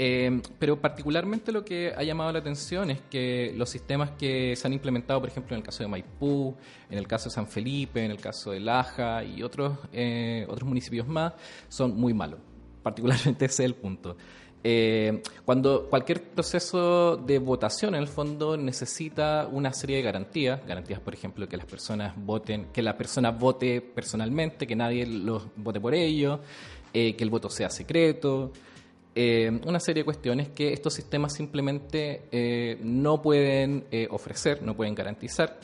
eh, 0.00 0.40
pero 0.60 0.80
particularmente 0.80 1.50
lo 1.50 1.64
que 1.64 1.92
ha 1.94 2.04
llamado 2.04 2.30
la 2.30 2.38
atención 2.38 2.88
es 2.92 3.00
que 3.10 3.52
los 3.56 3.68
sistemas 3.68 4.12
que 4.12 4.54
se 4.54 4.64
han 4.64 4.72
implementado, 4.72 5.18
por 5.18 5.28
ejemplo, 5.28 5.56
en 5.56 5.58
el 5.58 5.64
caso 5.64 5.82
de 5.82 5.88
Maipú, 5.88 6.54
en 6.88 6.98
el 6.98 7.08
caso 7.08 7.28
de 7.28 7.34
San 7.34 7.48
Felipe, 7.48 8.04
en 8.04 8.12
el 8.12 8.20
caso 8.20 8.52
de 8.52 8.60
Laja 8.60 9.24
y 9.24 9.42
otros, 9.42 9.76
eh, 9.92 10.46
otros 10.48 10.68
municipios 10.68 11.08
más, 11.08 11.32
son 11.68 11.96
muy 11.96 12.14
malos. 12.14 12.38
Particularmente 12.80 13.46
ese 13.46 13.64
es 13.64 13.70
el 13.70 13.74
punto. 13.74 14.16
Eh, 14.64 15.22
cuando 15.44 15.86
cualquier 15.88 16.22
proceso 16.22 17.16
de 17.16 17.38
votación 17.38 17.94
en 17.94 18.02
el 18.02 18.08
fondo 18.08 18.56
necesita 18.56 19.48
una 19.50 19.72
serie 19.72 19.98
de 19.98 20.02
garantías, 20.02 20.66
garantías 20.66 21.00
por 21.00 21.14
ejemplo 21.14 21.48
que 21.48 21.56
las 21.56 21.66
personas 21.66 22.14
voten, 22.16 22.66
que 22.72 22.82
la 22.82 22.96
persona 22.96 23.30
vote 23.30 23.80
personalmente, 23.80 24.66
que 24.66 24.74
nadie 24.74 25.06
los 25.06 25.46
vote 25.56 25.80
por 25.80 25.94
ello, 25.94 26.40
eh, 26.92 27.14
que 27.14 27.24
el 27.24 27.30
voto 27.30 27.48
sea 27.48 27.70
secreto, 27.70 28.52
eh, 29.14 29.60
una 29.64 29.80
serie 29.80 30.02
de 30.02 30.04
cuestiones 30.04 30.48
que 30.48 30.72
estos 30.72 30.94
sistemas 30.94 31.34
simplemente 31.34 32.78
no 32.82 33.22
pueden 33.22 33.86
ofrecer, 34.10 34.62
no 34.62 34.76
pueden 34.76 34.94
garantizar. 34.94 35.58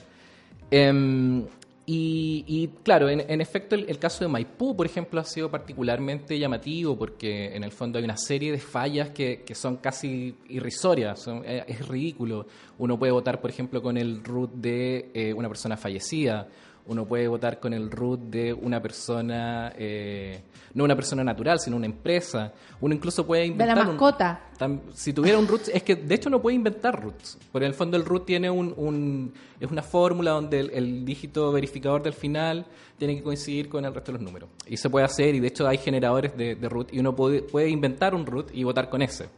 Y, 1.87 2.45
y, 2.47 2.69
claro, 2.83 3.11
en, 3.11 3.41
efecto, 3.43 3.75
el, 3.75 3.85
el 3.91 3.99
caso 3.99 4.25
de 4.25 4.29
Maipú, 4.29 4.75
por 4.75 4.87
ejemplo, 4.87 5.21
ha 5.21 5.25
sido 5.25 5.51
particularmente 5.51 6.39
llamativo 6.39 6.97
porque 6.99 7.55
en 7.55 7.63
el 7.63 7.73
fondo 7.73 7.99
hay 7.99 8.05
una 8.05 8.17
serie 8.17 8.53
de 8.53 8.59
fallas 8.59 9.11
que, 9.11 9.43
que 9.43 9.55
son 9.55 9.77
casi 9.77 10.35
irrisorias, 10.49 11.21
son- 11.21 11.43
eh, 11.45 11.63
es 11.69 11.87
ridículo. 11.87 12.47
Uno 12.79 12.99
puede 12.99 13.13
votar, 13.13 13.39
por 13.41 13.51
ejemplo, 13.51 13.83
con 13.83 13.99
el 13.99 14.25
root 14.25 14.53
de 14.55 15.11
eh, 15.13 15.35
una 15.35 15.49
persona 15.49 15.77
fallecida, 15.77 16.49
uno 16.87 17.07
puede 17.07 17.27
votar 17.29 17.61
con 17.61 17.73
el 17.73 17.91
root 17.91 18.21
de 18.21 18.53
una 18.53 18.81
persona, 18.83 19.73
eh, 19.79 20.41
no 20.75 20.85
una 20.85 20.95
persona 20.95 21.25
natural, 21.25 21.59
sino 21.59 21.77
una 21.77 21.87
empresa. 21.87 22.53
Uno 22.81 22.95
incluso 22.95 23.25
puede 23.27 23.43
De 23.43 23.49
la 23.49 23.53
inventar 23.53 23.79
un- 23.81 23.87
mascota. 23.93 24.41
Tam- 24.59 24.81
si 24.93 25.13
tuviera 25.13 25.39
un 25.39 25.49
root, 25.49 25.69
es 25.73 25.83
que 25.83 25.97
de 25.97 26.15
hecho 26.15 26.29
no 26.31 26.43
puede 26.43 26.57
inventar 26.57 27.03
roots, 27.03 27.39
porque 27.51 27.65
en 27.65 27.71
el 27.71 27.75
fondo 27.75 27.97
el 27.97 28.05
root 28.05 28.27
tiene 28.27 28.51
un, 28.51 28.75
un- 28.77 29.33
es 29.59 29.71
una 29.71 29.83
fórmula 29.83 30.33
donde 30.33 30.61
el, 30.61 30.71
el 30.73 31.05
dígito 31.05 31.51
verificador 31.53 32.03
del 32.03 32.13
final 32.13 32.67
tiene 32.99 33.17
que 33.17 33.23
coincidir 33.23 33.69
con 33.69 33.85
el 33.85 33.95
resto 33.95 34.13
de 34.13 34.19
los 34.19 34.25
números. 34.27 34.51
Y 34.67 34.77
se 34.77 34.91
puede 34.91 35.07
hacer, 35.07 35.35
y 35.35 35.41
de 35.41 35.49
hecho 35.49 35.67
hay 35.67 35.79
generadores 35.79 36.37
de, 36.37 36.55
de 36.55 36.69
root, 36.69 36.93
y 36.93 36.99
uno 37.01 37.15
puede, 37.17 37.43
puede 37.43 37.69
inventar 37.71 38.15
un 38.15 38.27
root 38.27 38.51
y 38.53 38.63
votar 38.63 38.91
con 38.91 39.01
ese. 39.01 39.29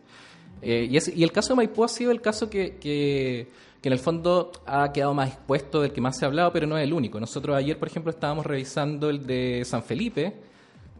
Eh, 0.62 0.88
y, 0.90 1.22
el 1.22 1.32
caso 1.32 1.50
de 1.50 1.56
Maipú 1.56 1.84
ha 1.84 1.88
sido 1.88 2.10
el 2.10 2.20
caso 2.20 2.48
que 2.50 3.46
en 3.86 3.92
el 3.92 3.98
fondo 4.00 4.50
ha 4.66 4.92
quedado 4.92 5.14
más 5.14 5.28
expuesto, 5.28 5.80
del 5.80 5.92
que 5.92 6.00
más 6.00 6.18
se 6.18 6.24
ha 6.24 6.28
hablado, 6.28 6.52
pero 6.52 6.66
no 6.66 6.76
es 6.76 6.82
el 6.82 6.92
único. 6.92 7.20
Nosotros 7.20 7.56
ayer, 7.56 7.78
por 7.78 7.86
ejemplo, 7.86 8.10
estábamos 8.10 8.44
revisando 8.44 9.10
el 9.10 9.24
de 9.24 9.62
San 9.64 9.84
Felipe, 9.84 10.32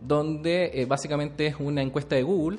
donde 0.01 0.71
eh, 0.73 0.85
básicamente 0.87 1.47
es 1.47 1.57
una 1.59 1.83
encuesta 1.83 2.15
de 2.15 2.23
Google, 2.23 2.59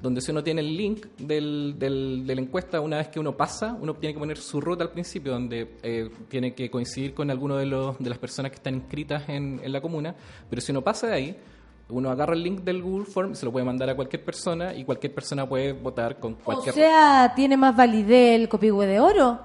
donde 0.00 0.20
si 0.20 0.30
uno 0.30 0.44
tiene 0.44 0.60
el 0.60 0.76
link 0.76 1.06
del, 1.18 1.74
del- 1.76 2.24
de 2.24 2.34
la 2.36 2.40
encuesta, 2.40 2.80
una 2.80 2.98
vez 2.98 3.08
que 3.08 3.18
uno 3.18 3.36
pasa, 3.36 3.76
uno 3.80 3.94
tiene 3.94 4.12
que 4.14 4.20
poner 4.20 4.36
su 4.38 4.60
ruta 4.60 4.84
al 4.84 4.90
principio, 4.90 5.32
donde 5.32 5.74
eh, 5.82 6.08
tiene 6.28 6.54
que 6.54 6.70
coincidir 6.70 7.12
con 7.14 7.28
alguno 7.28 7.56
de, 7.56 7.66
los, 7.66 7.98
de 7.98 8.08
las 8.10 8.18
personas 8.18 8.52
que 8.52 8.56
están 8.58 8.76
inscritas 8.76 9.28
en, 9.28 9.60
en 9.60 9.72
la 9.72 9.80
comuna, 9.80 10.14
pero 10.48 10.62
si 10.62 10.70
uno 10.70 10.82
pasa 10.82 11.08
de 11.08 11.14
ahí, 11.14 11.36
uno 11.90 12.10
agarra 12.10 12.34
el 12.34 12.42
link 12.42 12.60
del 12.60 12.82
Google 12.82 13.06
Form, 13.06 13.34
se 13.34 13.46
lo 13.46 13.52
puede 13.52 13.64
mandar 13.64 13.88
a 13.90 13.94
cualquier 13.96 14.24
persona 14.24 14.74
y 14.74 14.84
cualquier 14.84 15.14
persona 15.14 15.48
puede 15.48 15.72
votar 15.72 16.18
con 16.20 16.34
cualquier... 16.34 16.74
O 16.74 16.76
sea, 16.76 17.32
tiene 17.34 17.56
más 17.56 17.74
validez 17.76 18.38
el 18.40 18.48
copihue 18.48 18.86
de 18.86 19.00
oro. 19.00 19.40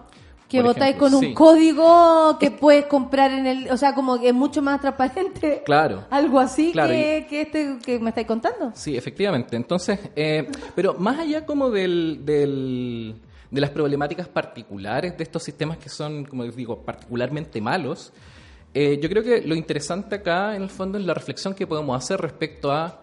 Que 0.50 0.60
Por 0.60 0.68
votáis 0.74 0.96
ejemplo, 0.96 1.18
con 1.20 1.26
un 1.28 1.34
código 1.34 2.38
que 2.40 2.52
puedes 2.52 2.86
comprar 2.86 3.32
en 3.32 3.48
el... 3.48 3.72
O 3.72 3.78
sea, 3.78 3.96
como 3.96 4.20
que 4.20 4.28
es 4.28 4.34
mucho 4.36 4.62
más 4.62 4.80
transparente. 4.82 5.64
Claro. 5.66 6.04
Algo 6.12 6.40
así 6.40 6.72
Claro, 6.74 6.90
que, 6.92 7.26
que 7.28 7.42
este 7.44 7.78
que 7.84 7.98
me 8.00 8.10
estáis 8.10 8.28
contando. 8.28 8.72
Sí, 8.76 8.96
efectivamente. 8.96 9.56
Entonces, 9.56 10.00
eh, 10.16 10.48
pero 10.76 10.94
más 10.96 11.18
allá 11.20 11.46
como 11.46 11.72
del, 11.72 12.24
del- 12.26 13.16
de 13.50 13.62
las 13.62 13.70
problemáticas 13.72 14.28
particulares 14.28 15.18
de 15.18 15.24
estos 15.24 15.42
sistemas 15.44 15.78
que 15.78 15.90
son, 15.90 16.26
como 16.26 16.44
les 16.44 16.56
digo, 16.56 16.82
particularmente 16.84 17.60
malos, 17.62 18.12
eh, 18.74 19.00
yo 19.02 19.10
creo 19.10 19.24
que 19.24 19.42
lo 19.42 19.56
interesante 19.56 20.16
acá, 20.16 20.56
en 20.56 20.64
el 20.64 20.70
fondo, 20.70 20.98
es 20.98 21.06
la 21.06 21.14
reflexión 21.14 21.54
que 21.54 21.68
podemos 21.68 21.96
hacer 21.98 22.20
respecto 22.20 22.72
a 22.72 23.00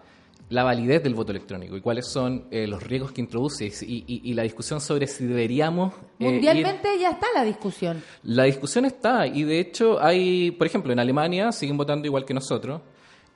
la 0.49 0.63
validez 0.63 1.01
del 1.01 1.13
voto 1.15 1.31
electrónico 1.31 1.77
y 1.77 1.81
cuáles 1.81 2.07
son 2.07 2.43
eh, 2.51 2.67
los 2.67 2.83
riesgos 2.83 3.13
que 3.13 3.21
introduce 3.21 3.65
y, 3.65 4.03
y- 4.05 4.21
y 4.29 4.33
la 4.33 4.43
discusión 4.43 4.81
sobre 4.81 5.07
si 5.07 5.25
deberíamos... 5.25 5.93
eh, 5.93 6.25
ir- 6.25 6.31
Mundialmente 6.33 6.89
ya 6.99 7.11
está 7.11 7.27
la 7.33 7.45
discusión. 7.45 8.03
la 8.23 8.43
discusión 8.43 8.83
está 8.83 9.25
y 9.27 9.43
de 9.43 9.59
hecho 9.61 10.01
hay, 10.03 10.51
por 10.51 10.67
ejemplo, 10.67 10.91
en 10.91 10.99
Alemania 10.99 11.53
siguen 11.53 11.77
votando 11.77 12.05
igual 12.05 12.25
que 12.25 12.33
nosotros. 12.33 12.81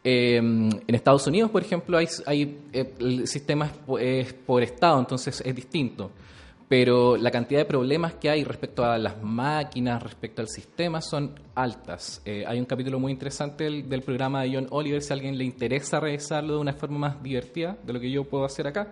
Eh, 0.03 0.35
en 0.37 0.81
Estados 0.93 1.25
Unidos, 1.25 1.49
por 1.51 1.61
ejemplo, 1.63 1.97
hay, 1.97 2.07
hay 2.27 2.59
eh, 2.73 2.93
el 2.99 3.27
sistema 3.27 3.71
es 3.99 4.33
por 4.33 4.61
estado, 4.61 4.99
entonces 4.99 5.41
es 5.43 5.55
distinto. 5.55 6.11
Pero 6.67 7.15
la 7.15 7.29
cantidad 7.29 7.59
de 7.59 7.65
problemas 7.65 8.15
que 8.15 8.29
hay 8.29 8.43
respecto 8.43 8.83
a 8.83 8.97
las 8.97 9.21
máquinas, 9.21 10.01
respecto 10.01 10.41
al 10.41 10.49
sistema, 10.49 10.99
son 10.99 11.39
altas. 11.53 12.21
Eh, 12.25 12.43
hay 12.47 12.59
un 12.59 12.65
capítulo 12.65 12.99
muy 12.99 13.11
interesante 13.11 13.65
del, 13.65 14.01
programa 14.01 14.41
de 14.41 14.55
John 14.55 14.67
Oliver, 14.71 15.01
si 15.01 15.13
a 15.13 15.15
alguien 15.15 15.37
le 15.37 15.43
interesa 15.43 15.99
revisarlo 15.99 16.55
de 16.55 16.59
una 16.59 16.73
forma 16.73 16.97
más 16.97 17.21
divertida 17.21 17.77
de 17.83 17.93
lo 17.93 17.99
que 17.99 18.09
yo 18.09 18.23
puedo 18.23 18.45
hacer 18.45 18.65
acá, 18.65 18.91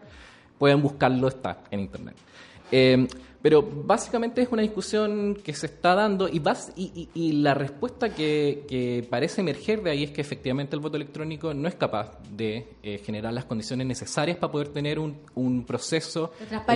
pueden 0.60 0.82
buscarlo, 0.84 1.28
está 1.28 1.64
en 1.72 1.80
internet. 1.80 2.16
Eh, 2.72 3.08
pero 3.44 3.62
básicamente 3.62 4.42
es 4.42 4.48
una 4.52 4.64
discusión 4.64 5.36
que 5.44 5.54
se 5.54 5.68
está 5.68 5.94
dando 5.94 6.28
y, 6.28 6.40
bas- 6.40 6.72
y, 6.76 6.92
y- 6.96 7.10
y 7.14 7.32
la 7.34 7.54
respuesta 7.54 8.10
que, 8.16 8.66
que 8.68 9.06
parece 9.08 9.42
emerger 9.42 9.84
de 9.84 9.92
ahí 9.92 10.04
es 10.06 10.12
que 10.12 10.22
efectivamente 10.22 10.76
el 10.76 10.82
voto 10.82 10.96
electrónico 10.96 11.54
no 11.54 11.68
es 11.68 11.76
capaz 11.76 12.18
de 12.36 12.70
eh, 12.82 12.98
generar 13.06 13.34
las 13.34 13.46
condiciones 13.46 13.86
necesarias 13.86 14.38
para 14.38 14.52
poder 14.52 14.70
tener 14.70 14.98
un, 14.98 15.18
un 15.36 15.66
proceso 15.66 16.32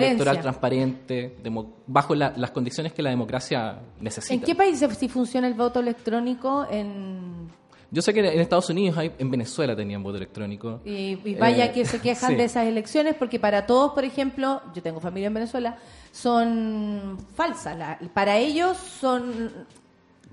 electoral 0.09 0.35
transparente, 0.41 1.37
demo- 1.41 1.73
bajo 1.87 2.13
la- 2.13 2.33
las 2.37 2.51
condiciones 2.51 2.93
que 2.93 3.01
la 3.01 3.09
democracia 3.09 3.79
necesita. 4.01 4.33
¿En 4.35 4.41
qué 4.41 4.53
países 4.53 4.95
sí 4.97 5.07
funciona 5.09 5.47
el 5.47 5.53
voto 5.55 5.79
electrónico? 5.79 6.67
En... 6.69 7.49
Yo 7.89 8.01
sé 8.01 8.13
que 8.13 8.19
en 8.19 8.39
Estados 8.41 8.69
Unidos, 8.69 8.97
hay, 8.97 9.13
en 9.17 9.31
Venezuela 9.31 9.75
tenían 9.75 10.03
voto 10.03 10.17
electrónico. 10.17 10.81
Y, 10.83 11.17
y 11.23 11.35
vaya 11.35 11.65
Eh, 11.67 11.71
que 11.71 11.85
se 11.85 11.99
quejan 12.01 12.31
sí. 12.31 12.35
de 12.35 12.43
esas 12.43 12.67
elecciones 12.67 13.15
porque 13.15 13.39
para 13.39 13.65
todos, 13.65 13.93
por 13.93 14.03
ejemplo, 14.03 14.61
yo 14.75 14.81
tengo 14.83 14.99
familia 14.99 15.27
en 15.27 15.33
Venezuela, 15.33 15.77
son 16.11 17.17
falsas. 17.35 17.77
La- 17.77 17.99
para 18.13 18.37
ellos 18.37 18.77
son 18.77 19.51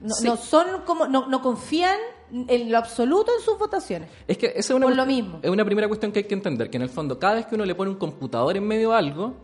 no, 0.00 0.14
Sí. 0.14 0.26
no 0.26 0.36
son 0.36 0.66
como 0.84 1.06
no, 1.06 1.28
no 1.28 1.40
confían 1.40 1.96
en 2.32 2.70
lo 2.72 2.78
absoluto 2.78 3.30
en 3.38 3.44
sus 3.44 3.56
votaciones. 3.58 4.08
Es 4.26 4.36
que 4.36 4.46
esa 4.46 4.58
es 4.58 4.70
una, 4.72 4.90
lo 4.90 5.06
mismo. 5.06 5.38
es 5.40 5.48
una 5.50 5.64
primera 5.64 5.86
cuestión 5.86 6.10
que 6.10 6.18
hay 6.20 6.24
que 6.24 6.34
entender, 6.34 6.68
que 6.68 6.76
en 6.76 6.82
el 6.82 6.88
fondo 6.88 7.18
cada 7.18 7.34
vez 7.34 7.46
que 7.46 7.54
uno 7.54 7.64
le 7.64 7.74
pone 7.76 7.90
un 7.92 7.96
computador 7.96 8.56
en 8.56 8.66
medio 8.66 8.90
de 8.90 8.96
algo, 8.96 9.34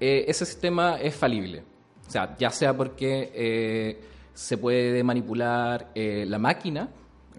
eh, 0.00 0.24
ese 0.26 0.44
sistema 0.44 0.98
es 1.00 1.14
falible. 1.14 1.62
O 2.08 2.10
sea, 2.10 2.36
ya 2.36 2.50
sea 2.50 2.76
porque 2.76 3.30
eh, 3.32 4.00
se 4.34 4.58
puede 4.58 5.04
manipular 5.04 5.92
eh, 5.94 6.24
la 6.26 6.38
máquina, 6.40 6.88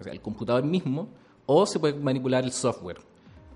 o 0.02 0.04
sea, 0.04 0.12
el 0.12 0.20
computador 0.20 0.64
mismo, 0.64 1.08
o 1.46 1.64
se 1.66 1.78
puede 1.78 1.94
manipular 1.94 2.44
el 2.44 2.52
software, 2.52 2.98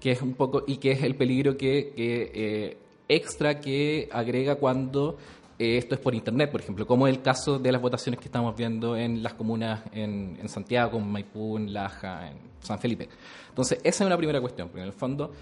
que 0.00 0.12
es 0.12 0.22
un 0.22 0.34
poco, 0.34 0.64
y 0.66 0.78
que 0.78 0.92
es 0.92 1.02
el 1.02 1.14
peligro 1.14 1.56
que, 1.56 1.92
que, 1.94 2.30
eh, 2.34 2.76
extra 3.08 3.60
que 3.60 4.08
agrega 4.12 4.56
cuando 4.56 5.16
eh, 5.58 5.78
esto 5.78 5.94
es 5.94 6.00
por 6.00 6.14
internet, 6.14 6.50
por 6.50 6.60
ejemplo, 6.60 6.86
como 6.86 7.06
es 7.06 7.14
el 7.16 7.22
caso 7.22 7.58
de 7.58 7.70
las 7.72 7.80
votaciones 7.80 8.18
que 8.20 8.26
estamos 8.26 8.54
viendo 8.56 8.96
en 8.96 9.22
las 9.22 9.34
comunas 9.34 9.82
en, 9.92 10.36
en 10.40 10.48
Santiago, 10.48 10.98
en 10.98 11.10
Maipú, 11.10 11.56
en 11.56 11.72
Laja, 11.72 12.28
en 12.30 12.36
San 12.60 12.78
Felipe. 12.78 13.08
Entonces, 13.48 13.78
esa 13.82 14.04
es 14.04 14.06
una 14.06 14.16
primera 14.18 14.40
cuestión, 14.40 14.68
porque 14.68 14.80
en 14.82 14.86
el 14.88 14.92
fondo 14.92 15.32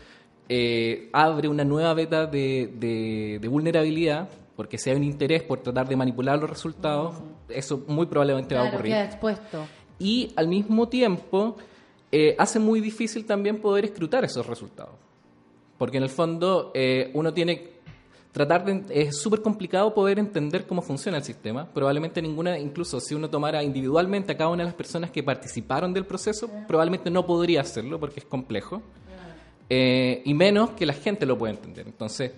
eh, 0.48 1.08
abre 1.12 1.48
una 1.48 1.64
nueva 1.64 1.94
beta 1.94 2.26
de, 2.26 2.70
de- 2.78 3.38
de 3.40 3.48
vulnerabilidad, 3.48 4.28
porque 4.54 4.78
si 4.78 4.90
hay 4.90 4.96
un 4.96 5.04
interés 5.04 5.42
por 5.42 5.60
tratar 5.60 5.88
de 5.88 5.96
manipular 5.96 6.38
los 6.38 6.48
resultados, 6.50 7.16
eso 7.48 7.82
muy 7.88 8.06
probablemente 8.06 8.54
va 8.54 8.60
a 8.60 8.64
ocurrir. 8.74 8.92
queda 8.92 9.04
expuesto. 9.04 9.66
Y 9.98 10.32
al 10.36 10.48
mismo 10.48 10.88
tiempo 10.88 11.56
eh, 12.10 12.34
hace 12.38 12.58
muy 12.58 12.80
difícil 12.80 13.24
también 13.24 13.60
poder 13.60 13.84
escrutar 13.84 14.24
esos 14.24 14.46
resultados. 14.46 14.94
Porque 15.78 15.96
en 15.96 16.02
el 16.04 16.10
fondo 16.10 16.70
eh, 16.74 17.10
uno 17.14 17.32
tiene 17.32 17.74
tratar 18.34 18.64
de 18.64 18.82
es 18.90 19.16
súper 19.16 19.42
complicado 19.42 19.94
poder 19.94 20.18
entender 20.18 20.66
cómo 20.66 20.82
funciona 20.82 21.18
el 21.18 21.24
sistema. 21.24 21.66
Probablemente 21.72 22.20
ninguna, 22.20 22.58
incluso 22.58 22.98
si 22.98 23.14
uno 23.14 23.30
tomara 23.30 23.62
individualmente 23.62 24.32
a 24.32 24.36
cada 24.36 24.50
una 24.50 24.64
de 24.64 24.66
las 24.66 24.74
personas 24.74 25.12
que 25.12 25.22
participaron 25.22 25.94
del 25.94 26.04
proceso, 26.04 26.50
probablemente 26.66 27.10
no 27.10 27.24
podría 27.24 27.60
hacerlo 27.60 28.00
porque 28.00 28.20
es 28.20 28.26
complejo. 28.26 28.82
Eh, 29.70 30.20
y 30.24 30.34
menos 30.34 30.70
que 30.70 30.84
la 30.84 30.92
gente 30.92 31.24
lo 31.24 31.38
pueda 31.38 31.54
entender. 31.54 31.86
Entonces, 31.86 32.32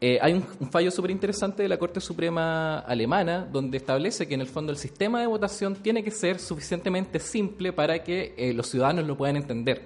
eh, 0.00 0.18
hay 0.22 0.32
un, 0.34 0.44
un 0.60 0.70
fallo 0.70 0.90
súper 0.90 1.10
interesante 1.10 1.62
de 1.62 1.68
la 1.68 1.76
Corte 1.76 2.00
Suprema 2.00 2.78
alemana 2.80 3.46
donde 3.50 3.78
establece 3.78 4.28
que 4.28 4.34
en 4.34 4.40
el 4.40 4.46
fondo 4.46 4.70
el 4.70 4.78
sistema 4.78 5.20
de 5.20 5.26
votación 5.26 5.74
tiene 5.74 6.04
que 6.04 6.10
ser 6.12 6.38
suficientemente 6.38 7.18
simple 7.18 7.72
para 7.72 8.02
que 8.04 8.34
eh, 8.36 8.52
los 8.52 8.68
ciudadanos 8.68 9.06
lo 9.06 9.16
puedan 9.16 9.36
entender. 9.36 9.82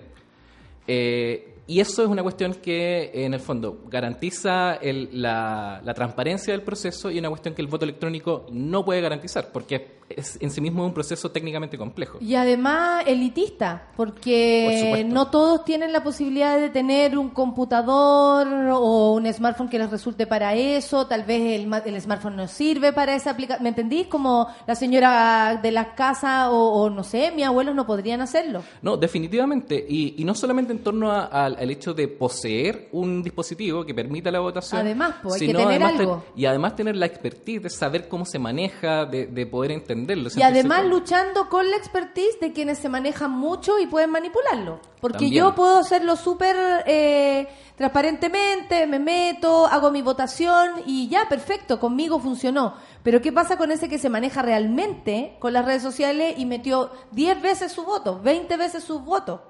Eh, 0.86 1.48
y 1.66 1.80
eso 1.80 2.02
es 2.02 2.08
una 2.08 2.22
cuestión 2.22 2.54
que, 2.54 3.10
en 3.14 3.34
el 3.34 3.40
fondo, 3.40 3.84
garantiza 3.88 4.74
el- 4.74 5.08
la, 5.22 5.80
la 5.84 5.94
transparencia 5.94 6.52
del 6.52 6.62
proceso 6.62 7.10
y 7.10 7.18
una 7.18 7.28
cuestión 7.28 7.54
que 7.54 7.62
el 7.62 7.68
voto 7.68 7.84
electrónico 7.84 8.46
no 8.50 8.84
puede 8.84 9.00
garantizar, 9.00 9.50
porque 9.52 10.01
es, 10.16 10.38
en 10.40 10.50
sí 10.50 10.60
mismo 10.60 10.82
es 10.82 10.88
un 10.88 10.94
proceso 10.94 11.30
técnicamente 11.30 11.76
complejo. 11.78 12.18
Y 12.20 12.34
además 12.34 13.04
elitista, 13.06 13.88
Por 13.96 14.12
porque 14.12 15.04
no 15.08 15.28
todos 15.28 15.64
tienen 15.64 15.92
la 15.92 16.02
posibilidad 16.02 16.58
de 16.58 16.70
tener 16.70 17.16
un 17.18 17.30
computador 17.30 18.46
o 18.72 19.12
un 19.14 19.32
smartphone 19.32 19.68
que 19.68 19.78
les 19.78 19.90
resulte 19.90 20.26
para 20.26 20.54
eso, 20.54 21.06
tal 21.06 21.24
vez 21.24 21.60
el, 21.60 21.70
el 21.86 22.00
smartphone 22.00 22.36
no 22.36 22.48
sirve 22.48 22.92
para 22.92 23.14
esa 23.14 23.30
aplicación, 23.30 23.62
¿me 23.62 23.70
entendís? 23.70 24.06
Como 24.06 24.46
la 24.66 24.74
señora 24.74 25.58
de 25.62 25.70
la 25.70 25.94
casa 25.94 26.50
o, 26.50 26.82
o 26.82 26.90
no 26.90 27.02
sé, 27.04 27.32
mis 27.34 27.44
abuelos 27.44 27.74
no 27.74 27.86
podrían 27.86 28.20
hacerlo. 28.20 28.62
No, 28.82 28.96
definitivamente. 28.96 29.84
Y, 29.88 30.14
y 30.18 30.24
no 30.24 30.34
solamente 30.34 30.72
en 30.72 30.80
torno 30.80 31.10
a- 31.10 31.24
al, 31.26 31.56
al 31.56 31.70
hecho 31.70 31.94
de 31.94 32.08
poseer 32.08 32.88
un 32.92 33.22
dispositivo 33.22 33.84
que 33.84 33.94
permita 33.94 34.30
la 34.30 34.40
votación. 34.40 34.80
Además, 34.80 35.14
pues, 35.22 35.40
hay 35.40 35.46
que 35.48 35.52
tener 35.54 35.66
además 35.68 35.92
algo. 36.00 36.24
y 36.36 36.44
además 36.46 36.76
tener 36.76 36.96
la 36.96 37.06
expertise 37.06 37.62
de 37.62 37.70
saber 37.70 38.08
cómo 38.08 38.24
se 38.24 38.38
maneja, 38.38 39.04
de, 39.06 39.26
de 39.26 39.46
poder 39.46 39.72
entenderlo. 40.02 40.30
Y 40.36 40.42
además 40.42 40.84
luchando 40.86 41.48
con 41.48 41.70
la 41.70 41.76
expertise 41.76 42.38
de 42.40 42.52
quienes 42.52 42.78
se 42.78 42.88
manejan 42.88 43.30
mucho 43.30 43.78
y 43.78 43.86
pueden 43.86 44.10
manipularlo. 44.10 44.80
Porque 45.00 45.18
También. 45.18 45.34
yo 45.44 45.54
puedo 45.54 45.78
hacerlo 45.78 46.16
súper 46.16 46.56
eh, 46.86 47.48
transparentemente, 47.76 48.86
me 48.86 48.98
meto, 48.98 49.66
hago 49.66 49.90
mi 49.90 50.02
votación 50.02 50.82
y 50.86 51.08
ya, 51.08 51.28
perfecto, 51.28 51.78
conmigo 51.78 52.18
funcionó. 52.18 52.74
Pero 53.02 53.20
¿qué 53.20 53.32
pasa 53.32 53.56
con 53.56 53.70
ese 53.70 53.88
que 53.88 53.98
se 53.98 54.08
maneja 54.08 54.42
realmente 54.42 55.36
con 55.38 55.52
las 55.52 55.64
redes 55.64 55.82
sociales 55.82 56.34
y 56.38 56.46
metió 56.46 56.90
10 57.12 57.42
veces 57.42 57.72
su 57.72 57.84
voto, 57.84 58.20
20 58.22 58.56
veces 58.56 58.82
su 58.84 59.00
voto? 59.00 59.42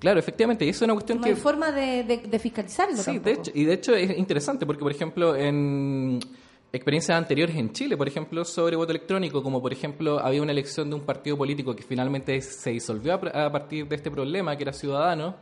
Claro, 0.00 0.20
efectivamente. 0.20 0.64
Y 0.64 0.68
eso 0.68 0.78
es 0.84 0.88
una 0.88 0.94
cuestión 0.94 1.18
No 1.18 1.24
que 1.24 1.30
hay 1.30 1.36
forma 1.36 1.72
de, 1.72 2.04
de- 2.04 2.18
de 2.18 2.38
fiscalizarlo 2.38 2.96
Sí, 2.98 3.04
tampoco. 3.04 3.24
de 3.24 3.32
hecho, 3.32 3.50
y 3.54 3.64
de 3.64 3.72
hecho 3.72 3.94
es 3.94 4.16
interesante 4.16 4.64
porque, 4.66 4.82
por 4.82 4.92
ejemplo, 4.92 5.34
en 5.34 6.20
experiencias 6.72 7.16
anteriores 7.16 7.56
en 7.56 7.72
Chile, 7.72 7.96
por 7.96 8.06
ejemplo, 8.08 8.44
sobre 8.44 8.76
voto 8.76 8.90
electrónico, 8.92 9.42
como 9.42 9.60
por 9.62 9.72
ejemplo 9.72 10.18
había 10.18 10.42
una 10.42 10.52
elección 10.52 10.90
de 10.90 10.96
un 10.96 11.02
partido 11.02 11.36
político 11.36 11.74
que 11.74 11.82
finalmente 11.82 12.40
se 12.42 12.70
disolvió 12.70 13.14
a, 13.14 13.50
partir 13.52 13.88
de 13.88 13.96
este 13.96 14.10
problema, 14.10 14.54
que 14.56 14.64
era 14.64 14.72
Ciudadanos, 14.72 15.36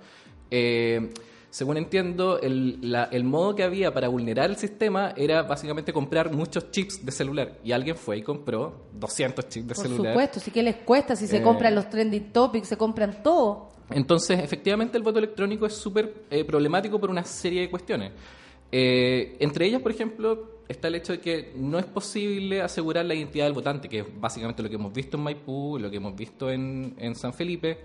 eh, 0.51 1.11
según 1.51 1.79
entiendo, 1.79 2.39
el, 2.41 2.79
la- 2.93 3.05
el 3.11 3.25
modo 3.25 3.55
que 3.57 3.63
había 3.63 3.93
para 3.93 4.09
vulnerar 4.09 4.51
el 4.51 4.57
sistema 4.57 5.15
era 5.17 5.43
básicamente 5.43 5.93
comprar 5.93 6.31
muchos 6.33 6.71
chips 6.71 7.05
de 7.05 7.11
celular. 7.11 7.59
Y 7.65 7.73
alguien 7.73 7.97
fue 7.97 8.19
y 8.19 8.23
compró 8.23 8.85
200 8.93 9.49
chips 9.49 9.67
de 9.69 9.75
Por 9.75 9.85
celular. 9.87 10.13
supuesto, 10.13 10.39
sí 10.41 10.51
que 10.51 10.63
les 10.63 10.77
cuesta, 10.77 11.17
si 11.17 11.27
se 11.27 11.39
Eh, 11.39 11.43
compran 11.43 11.75
los 11.75 11.89
trending 11.89 12.31
topics, 12.33 12.69
se 12.69 12.77
compran 12.77 13.23
todo. 13.23 13.71
Entonces, 13.91 14.39
efectivamente, 14.41 14.99
el 14.99 15.03
voto 15.03 15.19
electrónico 15.19 15.65
es 15.67 15.73
súper 15.75 16.25
eh, 16.31 16.45
problemático 16.45 17.01
por 17.01 17.09
una 17.11 17.25
serie 17.25 17.63
de 17.63 17.71
cuestiones. 17.71 18.13
Entre 18.71 19.67
ellas, 19.67 19.81
por 19.81 19.93
ejemplo, 19.93 20.56
está 20.69 20.89
el 20.89 20.97
hecho 20.97 21.13
de 21.13 21.21
que 21.21 21.53
no 21.57 21.79
es 21.79 21.85
posible 21.85 22.63
asegurar 22.63 23.05
la 23.05 23.15
identidad 23.15 23.45
del 23.45 23.55
votante, 23.55 23.89
que 23.89 24.01
es 24.01 24.07
básicamente 24.21 24.63
lo 24.63 24.69
que 24.69 24.75
hemos 24.75 24.93
visto 24.93 25.17
en 25.17 25.23
Maipú, 25.23 25.79
lo 25.79 25.91
que 25.91 25.97
hemos 25.97 26.15
visto 26.17 26.51
en, 26.51 26.95
en 26.99 27.15
San 27.15 27.33
Felipe. 27.33 27.79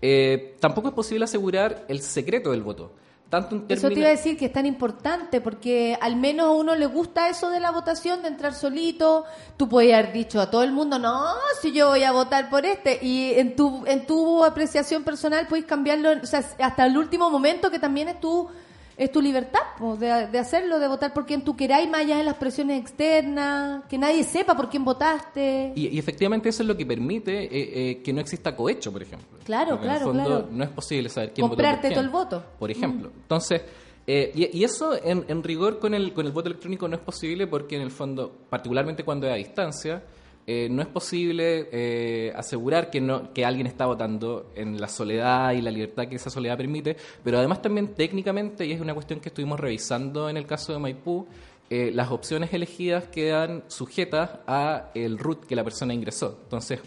Eh, 0.00 0.56
tampoco 0.60 0.88
es 0.88 0.94
posible 0.94 1.24
asegurar 1.24 1.84
el 1.88 2.00
secreto 2.00 2.50
del 2.50 2.62
voto. 2.62 2.92
Tanto 3.28 3.56
en 3.56 3.64
Eso 3.68 3.88
te 3.88 3.98
iba 3.98 4.06
a 4.06 4.10
decir 4.10 4.36
que 4.38 4.46
es 4.46 4.52
tan 4.52 4.66
importante 4.66 5.40
porque 5.40 5.98
al 6.00 6.14
menos 6.14 6.46
a 6.46 6.50
uno 6.52 6.76
le 6.76 6.86
gusta 6.86 7.28
eso 7.28 7.50
de 7.50 7.58
la 7.58 7.72
votación, 7.72 8.22
de 8.22 8.28
entrar 8.28 8.54
solito. 8.54 9.24
Tú 9.56 9.68
puedes 9.68 9.92
haber 9.92 10.12
dicho 10.12 10.40
a 10.40 10.48
todo 10.48 10.62
el 10.62 10.70
mundo, 10.70 11.00
no, 11.00 11.34
si 11.60 11.72
yo 11.72 11.88
voy 11.88 12.04
a 12.04 12.12
votar 12.12 12.48
por 12.48 12.64
este. 12.64 13.00
Y 13.02 13.32
en 13.32 13.56
tu, 13.56 13.84
en 13.86 14.06
tu 14.06 14.44
apreciación 14.44 15.02
personal 15.02 15.48
puedes 15.48 15.64
cambiarlo, 15.64 16.10
o 16.22 16.26
sea, 16.26 16.38
hasta 16.60 16.86
el 16.86 16.96
último 16.96 17.28
momento 17.28 17.68
que 17.68 17.80
también 17.80 18.08
es 18.08 18.20
tu, 18.20 18.48
es 18.96 19.12
tu 19.12 19.20
libertad 19.20 19.60
de, 19.98 20.26
de 20.28 20.38
hacerlo, 20.38 20.78
de 20.78 20.88
votar 20.88 21.12
por 21.12 21.26
quien 21.26 21.42
tú 21.42 21.54
queráis, 21.54 21.88
más 21.88 22.00
allá 22.00 22.16
de 22.16 22.24
las 22.24 22.36
presiones 22.36 22.80
externas, 22.80 23.84
que 23.88 23.98
nadie 23.98 24.24
sepa 24.24 24.56
por 24.56 24.70
quién 24.70 24.84
votaste. 24.84 25.72
Y, 25.74 25.88
y 25.88 25.98
efectivamente 25.98 26.48
eso 26.48 26.62
es 26.62 26.68
lo 26.68 26.76
que 26.76 26.86
permite 26.86 27.44
eh, 27.44 27.90
eh, 27.90 28.02
que 28.02 28.12
no 28.12 28.20
exista 28.20 28.56
cohecho, 28.56 28.90
por 28.90 29.02
ejemplo. 29.02 29.38
Claro, 29.44 29.72
Porque 29.72 29.86
en 29.86 29.90
el 29.90 29.98
claro, 29.98 30.12
fondo 30.12 30.24
claro. 30.24 30.48
no 30.50 30.64
es 30.64 30.70
posible 30.70 31.08
saber 31.10 31.32
quién 31.32 31.46
votó 31.46 31.56
por 31.56 31.64
Comprarte 31.64 31.90
todo 31.90 32.04
el 32.04 32.10
voto. 32.10 32.44
Por 32.58 32.70
ejemplo. 32.70 33.10
Entonces, 33.14 33.62
eh, 34.06 34.32
y, 34.34 34.58
y 34.58 34.64
eso 34.64 34.94
en, 35.02 35.24
en 35.28 35.42
rigor 35.42 35.78
con 35.78 35.92
el, 35.92 36.14
con 36.14 36.24
el 36.24 36.32
voto 36.32 36.48
electrónico 36.48 36.88
no 36.88 36.96
es 36.96 37.02
posible 37.02 37.46
porque 37.46 37.76
en 37.76 37.82
el 37.82 37.90
fondo, 37.90 38.32
particularmente 38.48 39.04
cuando 39.04 39.26
es 39.26 39.32
a 39.32 39.36
distancia, 39.36 40.02
eh, 40.46 40.68
no 40.70 40.80
es 40.80 40.88
posible 40.88 41.68
eh, 41.72 42.32
asegurar 42.36 42.88
que, 42.90 43.00
no, 43.00 43.32
que 43.32 43.44
alguien 43.44 43.66
está 43.66 43.86
votando 43.86 44.52
en 44.54 44.80
la 44.80 44.86
soledad 44.86 45.52
y 45.52 45.60
la 45.60 45.72
libertad 45.72 46.06
que 46.06 46.16
esa 46.16 46.30
soledad 46.30 46.56
permite, 46.56 46.96
pero 47.24 47.38
además 47.38 47.62
también 47.62 47.94
técnicamente, 47.94 48.64
y 48.64 48.72
es 48.72 48.80
una 48.80 48.94
cuestión 48.94 49.18
que 49.18 49.30
estuvimos 49.30 49.58
revisando 49.58 50.28
en 50.30 50.36
el 50.36 50.46
caso 50.46 50.72
de 50.72 50.78
Maipú, 50.78 51.26
eh, 51.68 51.90
las 51.92 52.12
opciones 52.12 52.52
elegidas 52.52 53.08
quedan 53.08 53.64
sujetas 53.66 54.38
a 54.46 54.90
el 54.94 55.18
root 55.18 55.46
que 55.46 55.56
la 55.56 55.64
persona 55.64 55.92
ingresó. 55.92 56.38
Entonces, 56.44 56.80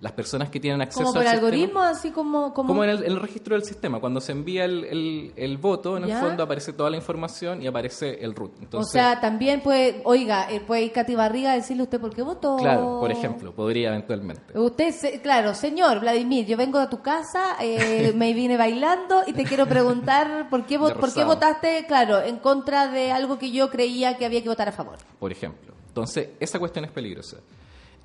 las 0.00 0.12
personas 0.12 0.50
que 0.50 0.60
tienen 0.60 0.82
acceso 0.82 1.00
Como 1.04 1.14
por 1.14 1.22
al 1.22 1.28
sistema- 1.28 1.46
algoritmo, 1.46 1.80
así 1.82 2.10
como... 2.10 2.52
como... 2.52 2.68
como 2.68 2.84
en 2.84 2.90
el, 2.90 2.98
en 3.04 3.12
el 3.12 3.20
registro 3.20 3.54
del 3.54 3.64
sistema, 3.64 3.98
cuando 3.98 4.20
se 4.20 4.32
envía 4.32 4.64
el, 4.64 4.84
el- 4.84 5.32
el 5.36 5.56
voto, 5.58 5.96
en 5.96 6.06
¿Ya? 6.06 6.18
el 6.20 6.26
fondo 6.26 6.42
aparece 6.42 6.72
toda 6.72 6.90
la 6.90 6.96
información 6.96 7.62
y 7.62 7.66
aparece 7.66 8.22
el 8.24 8.34
root. 8.34 8.52
Entonces, 8.60 8.90
o 8.90 8.92
sea, 8.92 9.20
también 9.20 9.60
puede, 9.62 10.02
oiga, 10.04 10.50
eh, 10.50 10.60
puede 10.60 10.82
ir 10.82 10.92
Katy 10.92 11.14
Barriga 11.14 11.52
a 11.52 11.54
decirle 11.54 11.82
usted 11.84 11.98
por 12.00 12.14
qué 12.14 12.22
votó. 12.22 12.56
claro, 12.56 12.98
por 13.00 13.10
ejemplo, 13.10 13.52
podría 13.54 13.88
eventualmente. 13.88 14.58
Usted, 14.58 14.90
se- 14.92 15.20
claro, 15.22 15.54
señor 15.54 16.00
Vladimir, 16.00 16.44
yo 16.46 16.56
vengo 16.56 16.78
a 16.78 16.90
tu 16.90 17.00
casa, 17.00 17.56
eh, 17.60 18.12
me 18.16 18.32
vine 18.34 18.56
bailando 18.56 19.22
y 19.26 19.32
te 19.32 19.44
quiero 19.44 19.66
preguntar 19.66 20.48
por 20.50 20.66
qué, 20.66 20.78
por 20.78 21.12
qué 21.14 21.24
votaste, 21.24 21.84
claro, 21.86 22.20
en 22.22 22.36
contra 22.38 22.88
de 22.88 23.12
algo 23.12 23.38
que 23.38 23.50
yo 23.50 23.70
creía 23.70 24.16
que 24.18 24.26
había 24.26 24.42
que 24.42 24.48
votar 24.48 24.68
a 24.68 24.72
favor. 24.72 24.98
por 25.18 25.32
ejemplo. 25.32 25.72
Entonces, 25.88 26.28
esa 26.38 26.58
cuestión 26.58 26.84
es 26.84 26.90
peligrosa. 26.90 27.38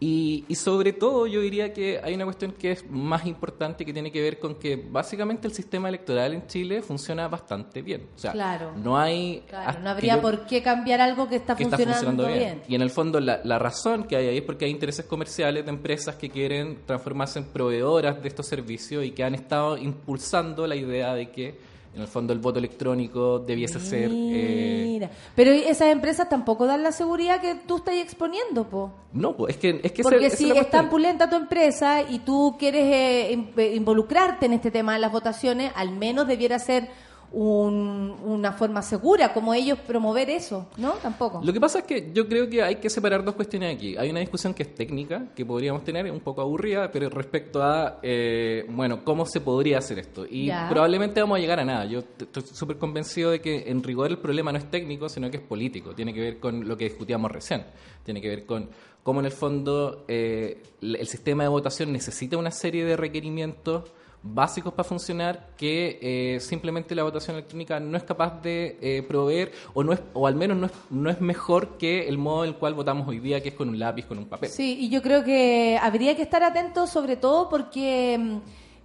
Y, 0.04 0.46
y 0.48 0.56
sobre 0.56 0.94
todo 0.94 1.28
yo 1.28 1.42
diría 1.42 1.72
que 1.74 2.02
hay 2.04 2.16
una 2.16 2.24
cuestión 2.26 2.54
que 2.54 2.72
es 2.72 2.90
más 2.90 3.28
importante 3.28 3.86
que 3.86 3.94
tiene 3.94 4.12
que 4.12 4.20
ver 4.20 4.40
con 4.40 4.56
que 4.56 4.76
básicamente 4.76 5.48
el 5.48 5.54
sistema 5.54 5.90
electoral 5.90 6.34
en 6.34 6.48
Chile 6.48 6.82
funciona 6.82 7.28
bastante 7.28 7.84
bien. 7.84 8.08
O 8.16 8.18
sea, 8.18 8.32
Claro. 8.32 8.74
no 8.76 8.98
hay... 8.98 9.44
Claro, 9.48 9.80
no 9.82 9.92
habría 9.92 10.16
yo- 10.16 10.22
por 10.24 10.48
qué 10.48 10.64
cambiar 10.64 11.02
algo 11.02 11.30
que 11.30 11.36
está, 11.36 11.56
que 11.56 11.66
está 11.66 11.78
funcionando, 11.78 12.24
funcionando 12.24 12.28
bien. 12.40 12.56
bien. 12.62 12.64
Y 12.68 12.74
en 12.74 12.82
el 12.82 12.90
fondo 12.90 13.20
la, 13.20 13.42
la 13.44 13.60
razón 13.60 14.06
que 14.06 14.16
hay 14.16 14.28
ahí 14.28 14.38
es 14.40 14.44
porque 14.44 14.66
hay 14.66 14.72
intereses 14.72 15.06
comerciales 15.06 15.66
de 15.66 15.70
empresas 15.70 16.16
que 16.16 16.32
quieren 16.32 16.80
transformarse 16.88 17.38
en 17.38 17.46
proveedoras 17.46 18.20
de 18.24 18.28
estos 18.28 18.48
servicios 18.48 19.06
y 19.06 19.12
que 19.12 19.24
han 19.24 19.36
estado 19.36 19.78
impulsando 19.78 20.66
la 20.66 20.76
idea 20.76 21.14
de 21.14 21.30
que 21.30 21.60
en 21.94 22.02
el 22.02 22.08
fondo 22.08 22.32
el 22.32 22.40
voto 22.40 22.60
electrónico 22.60 23.40
debiese 23.40 23.80
ser... 23.80 24.10
eh, 24.14 24.84
Mira, 24.86 25.10
pero 25.36 25.52
esas 25.52 25.90
empresas 25.90 26.30
tampoco 26.30 26.66
dan 26.66 26.84
la 26.84 26.92
seguridad 26.92 27.42
que 27.42 27.56
tú 27.56 27.78
estás 27.78 27.96
exponiendo, 27.96 28.66
po. 28.66 28.92
no, 29.14 29.36
pues, 29.36 29.56
es 29.56 29.62
que, 29.62 29.82
es 29.84 29.92
que 29.92 30.04
Porque 30.04 30.30
si 30.30 30.52
es 30.52 30.70
tan 30.70 30.90
pulenta 30.90 31.30
tu 31.30 31.36
empresa 31.36 32.02
y 32.02 32.20
tú 32.20 32.56
quieres 32.58 32.84
eh, 32.86 33.46
eh, 33.58 33.76
involucrarte 33.76 34.46
en 34.46 34.54
este 34.54 34.72
tema 34.72 34.94
de 34.94 35.00
las 35.00 35.12
votaciones, 35.12 35.72
al 35.76 35.92
menos 35.92 36.28
debiera 36.28 36.60
ser 36.60 36.90
un- 37.34 38.16
una 38.26 38.52
forma 38.52 38.82
segura, 38.82 39.34
como 39.34 39.54
ellos 39.54 39.80
promover 39.80 40.30
eso, 40.30 40.68
¿no? 40.78 40.92
Tampoco. 40.94 41.42
Lo 41.44 41.54
que 41.54 41.60
pasa 41.62 41.80
es 41.80 41.86
que 41.86 42.12
yo 42.14 42.28
creo 42.28 42.50
que 42.50 42.62
hay 42.62 42.76
que 42.76 42.90
separar 42.90 43.24
dos 43.24 43.36
cuestiones 43.36 43.76
aquí. 43.76 43.96
Hay 43.98 44.10
una 44.10 44.20
discusión 44.20 44.54
que 44.54 44.64
es 44.64 44.76
técnica, 44.76 45.28
que 45.36 45.46
podríamos 45.46 45.84
tener, 45.84 46.12
un 46.12 46.20
poco 46.20 46.42
aburrida, 46.42 46.92
pero 46.92 47.10
respecto 47.10 47.64
a, 47.64 48.00
eh, 48.04 48.66
bueno, 48.70 49.04
cómo 49.06 49.26
se 49.26 49.40
podría 49.42 49.78
hacer 49.78 50.00
esto. 50.00 50.26
Y 50.30 50.48
Ya. 50.48 50.68
probablemente 50.70 51.22
vamos 51.22 51.38
a 51.38 51.40
llegar 51.42 51.60
a 51.60 51.66
nada. 51.66 51.86
Yo 51.86 52.00
estoy 52.00 52.44
súper 52.44 52.78
convencido 52.78 53.32
de 53.32 53.40
que 53.42 53.70
en 53.70 53.82
rigor 53.84 54.10
el 54.12 54.18
problema 54.18 54.52
no 54.52 54.58
es 54.58 54.70
técnico, 54.70 55.08
sino 55.10 55.32
que 55.32 55.38
es 55.38 55.44
político. 55.44 55.94
Tiene 55.96 56.14
que 56.14 56.20
ver 56.20 56.40
con 56.40 56.68
lo 56.68 56.76
que 56.78 56.86
discutíamos 56.86 57.32
recién. 57.32 57.64
Tiene 58.04 58.20
que 58.22 58.28
ver 58.30 58.46
con 58.46 58.70
cómo 59.04 59.20
en 59.22 59.28
el 59.28 59.32
fondo 59.32 60.06
eh, 60.08 60.62
el 60.82 61.08
sistema 61.08 61.44
de 61.44 61.50
votación 61.50 61.92
necesita 61.94 62.38
una 62.38 62.52
serie 62.52 62.84
de 62.86 62.98
requerimientos 62.98 63.92
básicos 64.24 64.74
para 64.74 64.88
funcionar 64.88 65.50
que 65.58 66.00
eh, 66.02 66.40
simplemente 66.40 66.94
la 66.94 67.04
votación 67.04 67.38
electrónica 67.38 67.80
no 67.80 67.98
es 67.98 68.04
capaz 68.04 68.42
de 68.42 68.78
eh, 68.82 69.04
proveer 69.04 69.52
o 69.74 69.84
no 69.84 69.94
es 69.94 70.02
o 70.14 70.28
al 70.28 70.36
menos 70.36 70.58
no 70.58 70.66
es, 70.68 70.72
no 70.92 71.10
es 71.10 71.20
mejor 71.22 71.78
que 71.78 72.08
el 72.08 72.18
modo 72.18 72.44
en 72.44 72.52
el 72.52 72.56
cual 72.56 72.76
votamos 72.76 73.08
hoy 73.08 73.20
día 73.20 73.42
que 73.42 73.50
es 73.50 73.56
con 73.56 73.70
un 73.70 73.80
lápiz 73.80 74.06
con 74.06 74.20
un 74.20 74.26
papel 74.26 74.50
Sí, 74.50 74.78
y 74.80 74.90
yo 74.90 75.02
creo 75.02 75.24
que 75.24 75.80
habría 75.82 76.16
que 76.16 76.22
estar 76.22 76.44
atentos 76.44 76.92
sobre 76.92 77.16
todo 77.16 77.50
porque 77.50 78.18
mm, 78.20 78.38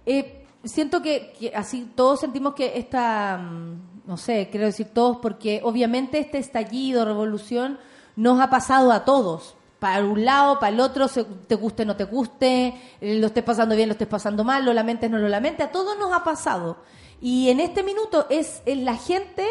eh, 0.07 0.45
siento 0.63 1.01
que, 1.01 1.33
que 1.39 1.51
así 1.55 1.91
todos 1.95 2.19
sentimos 2.19 2.53
que 2.53 2.77
esta, 2.77 3.37
mm, 3.37 4.07
no 4.07 4.17
sé, 4.17 4.47
quiero 4.49 4.65
decir 4.65 4.87
todos, 4.93 5.17
porque 5.17 5.61
obviamente 5.63 6.19
este 6.19 6.37
estallido, 6.37 7.05
revolución, 7.05 7.77
nos 8.15 8.39
ha 8.39 8.49
pasado 8.49 8.91
a 8.91 9.05
todos. 9.05 9.56
Para 9.79 10.03
un 10.03 10.25
lado, 10.25 10.59
para 10.59 10.73
el 10.73 10.79
otro, 10.79 11.07
se- 11.07 11.23
te 11.23 11.55
guste, 11.55 11.85
no 11.85 11.95
te 11.95 12.05
guste, 12.05 12.73
eh, 12.99 13.19
lo 13.19 13.27
estés 13.27 13.43
pasando 13.43 13.75
bien, 13.75 13.89
lo 13.89 13.93
estés 13.93 14.07
pasando 14.07 14.43
mal, 14.43 14.65
lo 14.65 14.73
lamentes, 14.73 15.09
no 15.09 15.17
lo 15.19 15.27
lamentes, 15.29 15.67
a 15.67 15.71
todos 15.71 15.97
nos 15.99 16.11
ha 16.13 16.23
pasado. 16.23 16.77
Y 17.21 17.49
en 17.49 17.59
este 17.59 17.81
minuto 17.83 18.25
es, 18.29 18.61
es 18.65 18.77
la 18.77 18.95
gente, 18.95 19.45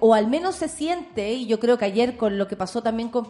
o 0.00 0.12
al 0.14 0.26
menos 0.28 0.54
se 0.56 0.68
siente, 0.68 1.32
y 1.32 1.46
yo 1.46 1.58
creo 1.60 1.78
que 1.78 1.86
ayer 1.86 2.16
con 2.16 2.36
lo 2.38 2.46
que 2.48 2.56
pasó 2.56 2.82
también 2.82 3.08
con, 3.10 3.26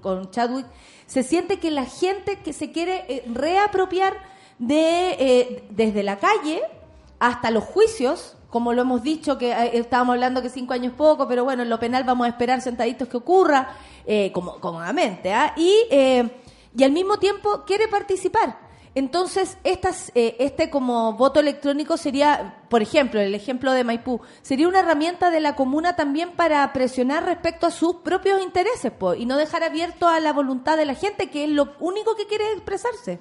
con 0.00 0.30
Chadwick, 0.30 0.66
se 1.06 1.22
siente 1.22 1.58
que 1.58 1.70
la 1.70 1.84
gente 1.84 2.38
que 2.40 2.52
se 2.52 2.70
quiere 2.70 3.04
eh, 3.08 3.24
reapropiar 3.32 4.14
de 4.58 5.10
eh, 5.18 5.64
desde 5.70 6.02
la 6.02 6.18
calle 6.18 6.62
hasta 7.18 7.50
los 7.50 7.64
juicios, 7.64 8.36
como 8.54 8.72
lo 8.72 8.82
hemos 8.82 9.02
dicho, 9.02 9.36
que 9.36 9.50
eh, 9.50 9.78
estábamos 9.78 10.14
hablando 10.14 10.40
que 10.40 10.48
cinco 10.48 10.74
años 10.74 10.92
poco, 10.96 11.26
pero 11.26 11.42
bueno, 11.42 11.64
en 11.64 11.68
lo 11.68 11.80
penal 11.80 12.04
vamos 12.04 12.24
a 12.24 12.28
esperar 12.28 12.60
sentaditos 12.60 13.08
que 13.08 13.16
ocurra, 13.16 13.74
eh, 14.06 14.30
como, 14.32 14.60
cómodamente, 14.60 15.32
¿ah? 15.32 15.54
y, 15.56 15.74
eh, 15.90 16.30
y 16.76 16.84
al 16.84 16.92
mismo 16.92 17.18
tiempo 17.18 17.64
quiere 17.66 17.88
participar. 17.88 18.56
Entonces, 18.94 19.58
estas, 19.64 20.12
eh, 20.14 20.36
este 20.38 20.70
como 20.70 21.14
voto 21.14 21.40
electrónico 21.40 21.96
sería, 21.96 22.62
por 22.74 22.82
ejemplo, 22.82 23.20
el 23.20 23.36
ejemplo 23.36 23.70
de 23.70 23.84
Maipú, 23.84 24.20
sería 24.42 24.66
una 24.66 24.80
herramienta 24.80 25.30
de 25.30 25.38
la 25.38 25.54
comuna 25.54 25.94
también 25.94 26.32
para 26.32 26.72
presionar 26.72 27.24
respecto 27.24 27.68
a 27.68 27.70
sus 27.70 27.94
propios 28.02 28.42
intereses 28.42 28.90
po, 28.90 29.14
y 29.14 29.26
no 29.26 29.36
dejar 29.36 29.62
abierto 29.62 30.08
a 30.08 30.18
la 30.18 30.32
voluntad 30.32 30.76
de 30.76 30.84
la 30.84 30.96
gente, 30.96 31.30
que 31.30 31.44
es 31.44 31.50
lo 31.50 31.68
único 31.78 32.16
que 32.16 32.26
quiere 32.26 32.42
expresarse. 32.52 33.20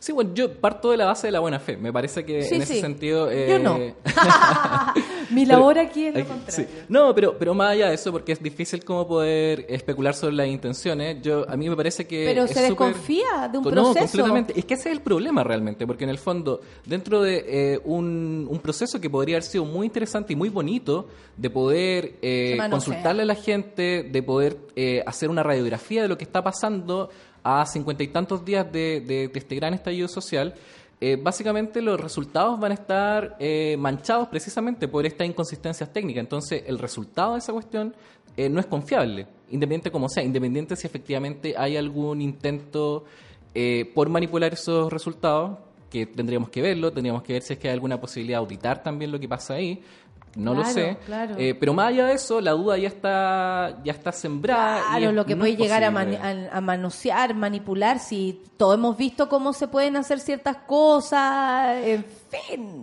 Sí, 0.00 0.12
bueno, 0.12 0.30
yo 0.32 0.58
parto 0.58 0.90
de 0.90 0.96
la 0.96 1.04
base 1.04 1.26
de 1.26 1.32
la 1.32 1.40
buena 1.40 1.60
fe. 1.60 1.76
Me 1.76 1.92
parece 1.92 2.24
que 2.24 2.42
Sí, 2.44 2.54
en 2.54 2.62
ese 2.62 2.80
sentido... 2.80 3.30
Yo 3.30 3.58
no. 3.58 3.76
eh, 3.76 3.94
Mi 5.30 5.44
Pero- 5.46 5.58
labor 5.58 5.78
aquí 5.78 6.06
es 6.06 6.14
lo 6.14 6.24
contrario. 6.26 6.66
sí. 6.70 6.84
No, 6.88 7.14
pero, 7.14 7.36
pero 7.38 7.54
más 7.54 7.72
allá 7.72 7.88
de 7.88 7.94
eso, 7.94 8.10
porque 8.12 8.32
es 8.32 8.42
difícil 8.42 8.84
como 8.84 9.06
poder 9.06 9.66
especular 9.68 10.14
sobre 10.14 10.34
las 10.34 10.46
intenciones, 10.48 11.20
yo 11.22 11.48
a 11.48 11.56
mí 11.56 11.68
me 11.68 11.76
parece 11.76 12.06
que... 12.06 12.24
Pero 12.26 12.46
se 12.46 12.60
desconfía 12.62 13.48
de 13.50 13.58
un 13.58 13.64
No, 13.64 13.70
proceso. 13.70 13.98
completamente. 14.06 14.58
Es 14.58 14.64
que 14.64 14.74
ese 14.74 14.90
es 14.90 14.96
el 14.96 15.02
problema 15.02 15.42
realmente, 15.44 15.86
porque 15.86 16.04
en 16.04 16.10
el 16.10 16.18
fondo, 16.18 16.60
dentro 16.86 17.22
de 17.22 17.44
eh, 17.74 17.80
un, 17.84 18.46
un 18.50 18.58
proceso 18.60 18.93
que 19.00 19.10
podría 19.10 19.36
haber 19.36 19.42
sido 19.44 19.64
muy 19.64 19.86
interesante 19.86 20.32
y 20.32 20.36
muy 20.36 20.48
bonito, 20.48 21.08
de 21.36 21.50
poder 21.50 22.14
eh, 22.22 22.56
consultarle 22.70 23.22
a 23.22 23.26
la 23.26 23.34
gente, 23.34 24.02
de 24.04 24.22
poder 24.22 24.56
eh, 24.76 25.02
hacer 25.06 25.30
una 25.30 25.42
radiografía 25.42 26.02
de 26.02 26.08
lo 26.08 26.16
que 26.18 26.24
está 26.24 26.42
pasando 26.42 27.10
a 27.42 27.66
cincuenta 27.66 28.02
y 28.02 28.08
tantos 28.08 28.44
días 28.44 28.70
de, 28.72 29.00
de- 29.00 29.28
de 29.28 29.38
este 29.38 29.54
gran 29.56 29.74
estallido 29.74 30.08
social, 30.08 30.54
eh, 31.00 31.18
básicamente 31.20 31.82
los 31.82 32.00
resultados 32.00 32.58
van 32.58 32.70
a 32.70 32.74
estar 32.74 33.36
eh, 33.38 33.76
manchados 33.78 34.28
precisamente 34.28 34.88
por 34.88 35.04
estas 35.04 35.26
inconsistencias 35.26 35.92
técnicas. 35.92 36.20
Entonces, 36.22 36.62
el 36.66 36.78
resultado 36.78 37.32
de 37.34 37.40
esa 37.40 37.52
cuestión 37.52 37.94
eh, 38.36 38.48
no 38.48 38.60
es 38.60 38.66
confiable, 38.66 39.26
independiente 39.50 39.90
como 39.90 40.08
sea, 40.08 40.22
independiente 40.22 40.74
si 40.76 40.86
efectivamente 40.86 41.54
hay 41.56 41.76
algún 41.76 42.20
intento 42.22 43.04
por 43.94 44.08
manipular 44.08 44.52
esos 44.52 44.92
resultados, 44.92 45.58
que 45.94 46.06
tendríamos 46.06 46.48
que 46.48 46.60
verlo, 46.60 46.92
tendríamos 46.92 47.22
que 47.22 47.34
ver 47.34 47.42
si 47.42 47.52
es 47.52 47.58
que 47.60 47.68
hay 47.68 47.74
alguna 47.74 48.00
posibilidad 48.00 48.38
de 48.38 48.44
auditar 48.44 48.82
también 48.82 49.12
lo 49.12 49.20
que 49.20 49.28
pasa 49.28 49.54
ahí. 49.54 49.80
No 50.36 50.52
lo 50.52 50.64
sé. 50.64 50.96
claro. 51.06 51.36
Eh, 51.38 51.54
pero 51.54 51.72
más 51.74 51.90
allá 51.90 52.06
de 52.06 52.14
eso, 52.14 52.40
la 52.40 52.50
duda 52.50 52.76
ya 52.76 52.88
está, 52.88 53.78
ya 53.84 53.92
está 53.92 54.10
sembrada. 54.10 54.78
y 54.80 54.82
Claro, 54.90 55.08
es- 55.10 55.14
lo 55.14 55.24
que 55.26 55.34
no 55.36 55.40
puede 55.42 55.54
llegar 55.56 55.84
a, 55.84 55.92
mani- 55.92 56.16
a- 56.16 56.56
a 56.56 56.60
manosear, 56.60 57.34
manipular, 57.36 58.00
si 58.00 58.42
todos 58.56 58.74
hemos 58.74 58.96
visto 58.96 59.28
cómo 59.28 59.52
se 59.52 59.68
pueden 59.68 59.94
hacer 59.94 60.18
ciertas 60.18 60.56
cosas, 60.66 61.76
en 61.84 62.04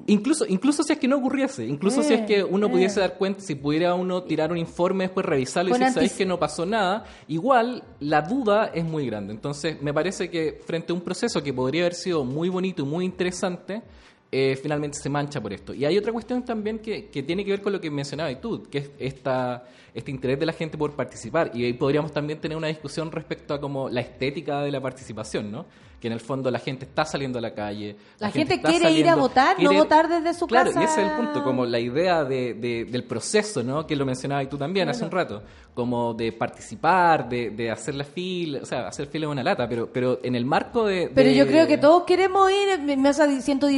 Incluso, 0.07 0.45
incluso 0.47 0.83
si 0.83 0.93
es 0.93 0.99
que 0.99 1.07
no 1.07 1.17
ocurriese, 1.17 1.65
incluso 1.65 2.03
si 2.03 2.13
es 2.13 2.21
que 2.21 2.43
uno 2.43 2.67
Eh, 2.67 2.69
pudiese 2.69 2.99
eh. 2.99 3.01
dar 3.01 3.17
cuenta, 3.17 3.41
si 3.41 3.55
pudiera 3.55 3.93
uno 3.93 4.23
tirar 4.23 4.51
un 4.51 4.57
informe, 4.57 5.05
después 5.05 5.25
revisarlo 5.25 5.69
y 5.69 5.71
Con 5.71 5.79
decir, 5.79 5.93
sabéis 5.93 6.13
que 6.13 6.25
no 6.25 6.39
pasó 6.39 6.65
nada, 6.65 7.05
igual 7.27 7.83
la 7.99 8.21
duda 8.21 8.71
es 8.73 8.83
muy 8.83 9.05
grande. 9.05 9.33
Entonces, 9.33 9.81
me 9.81 9.93
parece 9.93 10.29
que 10.29 10.59
frente 10.65 10.91
a 10.91 10.95
un 10.95 11.01
proceso 11.01 11.41
que 11.41 11.53
podría 11.53 11.83
haber 11.83 11.95
sido 11.95 12.23
muy 12.23 12.49
bonito 12.49 12.83
y 12.83 12.85
muy 12.85 13.05
interesante, 13.05 13.81
eh, 14.31 14.57
finalmente 14.61 14.97
se 14.97 15.09
mancha 15.09 15.41
por 15.41 15.51
esto. 15.51 15.73
Y 15.73 15.83
hay 15.83 15.97
otra 15.97 16.13
cuestión 16.13 16.43
también 16.45 16.79
que, 16.79 17.09
que 17.09 17.21
tiene 17.21 17.43
que 17.43 17.51
ver 17.51 17.61
con 17.61 17.73
lo 17.73 17.81
que 17.81 17.91
mencionaba 17.91 18.33
tú, 18.39 18.63
que 18.63 18.77
es 18.77 18.91
esta, 18.97 19.65
este 19.93 20.09
interés 20.09 20.39
de 20.39 20.45
la 20.45 20.53
gente 20.53 20.77
por 20.77 20.95
participar. 20.95 21.51
Y 21.53 21.65
ahí 21.65 21.73
podríamos 21.73 22.13
también 22.13 22.39
tener 22.39 22.57
una 22.57 22.67
discusión 22.67 23.11
respecto 23.11 23.53
a 23.53 23.59
como 23.59 23.89
la 23.89 23.99
estética 23.99 24.61
de 24.61 24.71
la 24.71 24.79
participación, 24.79 25.51
¿no? 25.51 25.65
Que 26.01 26.07
en 26.07 26.13
el 26.13 26.19
fondo 26.19 26.49
la 26.49 26.57
gente 26.57 26.83
está 26.85 27.05
saliendo 27.05 27.37
a 27.37 27.41
la 27.43 27.53
calle. 27.53 27.95
La 28.17 28.31
gente 28.31 28.59
quiere 28.59 28.91
ir 28.91 29.07
a 29.07 29.15
votar, 29.15 29.57
no 29.61 29.71
votar 29.71 30.09
desde 30.09 30.33
su 30.33 30.47
claro, 30.47 30.71
casa. 30.71 30.81
y 30.81 30.85
ese 30.85 31.01
es 31.03 31.07
el 31.11 31.15
punto, 31.15 31.43
como 31.43 31.63
la 31.65 31.79
idea 31.79 32.23
de, 32.25 32.55
de- 32.55 32.85
del 32.85 33.03
proceso, 33.03 33.61
¿no? 33.61 33.85
Que 33.85 33.95
lo 33.95 34.03
mencionabas 34.05 34.49
tú 34.49 34.57
también 34.57 34.89
hace 34.89 35.05
un 35.05 35.11
rato, 35.11 35.43
como 35.75 36.15
de 36.15 36.31
participar, 36.33 37.29
de, 37.29 37.51
de 37.51 37.69
hacer 37.69 37.93
la 37.93 38.03
fila, 38.03 38.59
o 38.63 38.65
sea, 38.65 38.87
hacer 38.87 39.05
fila 39.07 39.27
es 39.27 39.31
una 39.31 39.43
lata, 39.43 39.69
pero, 39.69 39.87
pero 39.93 40.19
en 40.23 40.33
el 40.35 40.43
marco 40.43 40.85
de... 40.87 41.11
Pero 41.13 41.29
yo 41.29 41.45
creo 41.45 41.67
que 41.67 41.77
todos 41.77 42.03
queremos 42.03 42.49
ir 42.51 42.69
en 42.89 43.01
mesa 43.01 43.27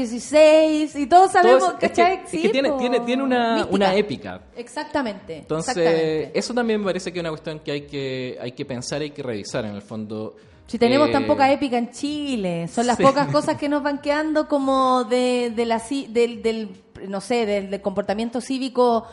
116 0.08 0.96
y 0.96 1.08
todos 1.08 1.32
todo 1.32 1.42
sabemos, 1.44 1.70
es 1.74 1.76
que, 1.80 1.88
¿cachai? 1.90 2.14
es 2.16 2.30
que 2.32 2.38
Sí, 2.38 2.50
tiene, 2.50 2.70
po. 2.70 2.78
tiene, 2.78 3.00
tiene 3.02 3.24
una, 3.24 3.54
Mística. 3.56 3.76
una 3.76 3.96
épica. 3.96 4.42
Exactamente. 4.56 5.38
Entonces, 5.40 5.76
exactamente. 5.78 6.40
eso 6.40 6.54
también 6.54 6.80
me 6.80 6.86
parece 6.86 7.12
que 7.12 7.20
es 7.20 7.22
una 7.22 7.30
cuestión 7.30 7.60
que 7.60 7.72
hay 7.72 7.82
que, 7.82 8.38
hay 8.42 8.52
que 8.54 8.66
pensar 8.66 9.02
y 9.02 9.06
hay 9.06 9.12
que 9.12 9.24
revisar 9.24 9.66
en 9.66 9.76
el 9.76 9.82
fondo. 9.82 10.36
Si 10.68 10.80
tenemos 10.80 11.10
Eh, 11.10 11.12
tan 11.12 11.28
poca 11.28 11.52
épica 11.52 11.78
en 11.78 11.92
Chile, 11.92 12.68
son 12.68 12.88
las 12.88 12.98
sí. 12.98 13.04
pocas 13.04 13.28
cosas 13.28 13.58
que 13.58 13.70
nos 13.70 13.84
van 13.84 14.00
quedando 14.00 14.48
como 14.48 15.04
de, 15.04 15.52
de 15.56 15.66
la, 15.66 15.82
del, 16.10 16.42
del, 16.42 16.70
no 17.08 17.22
sé, 17.22 17.46
del, 17.46 17.70
del 17.70 17.82
comportamiento 17.82 18.42
cívico 18.42 19.06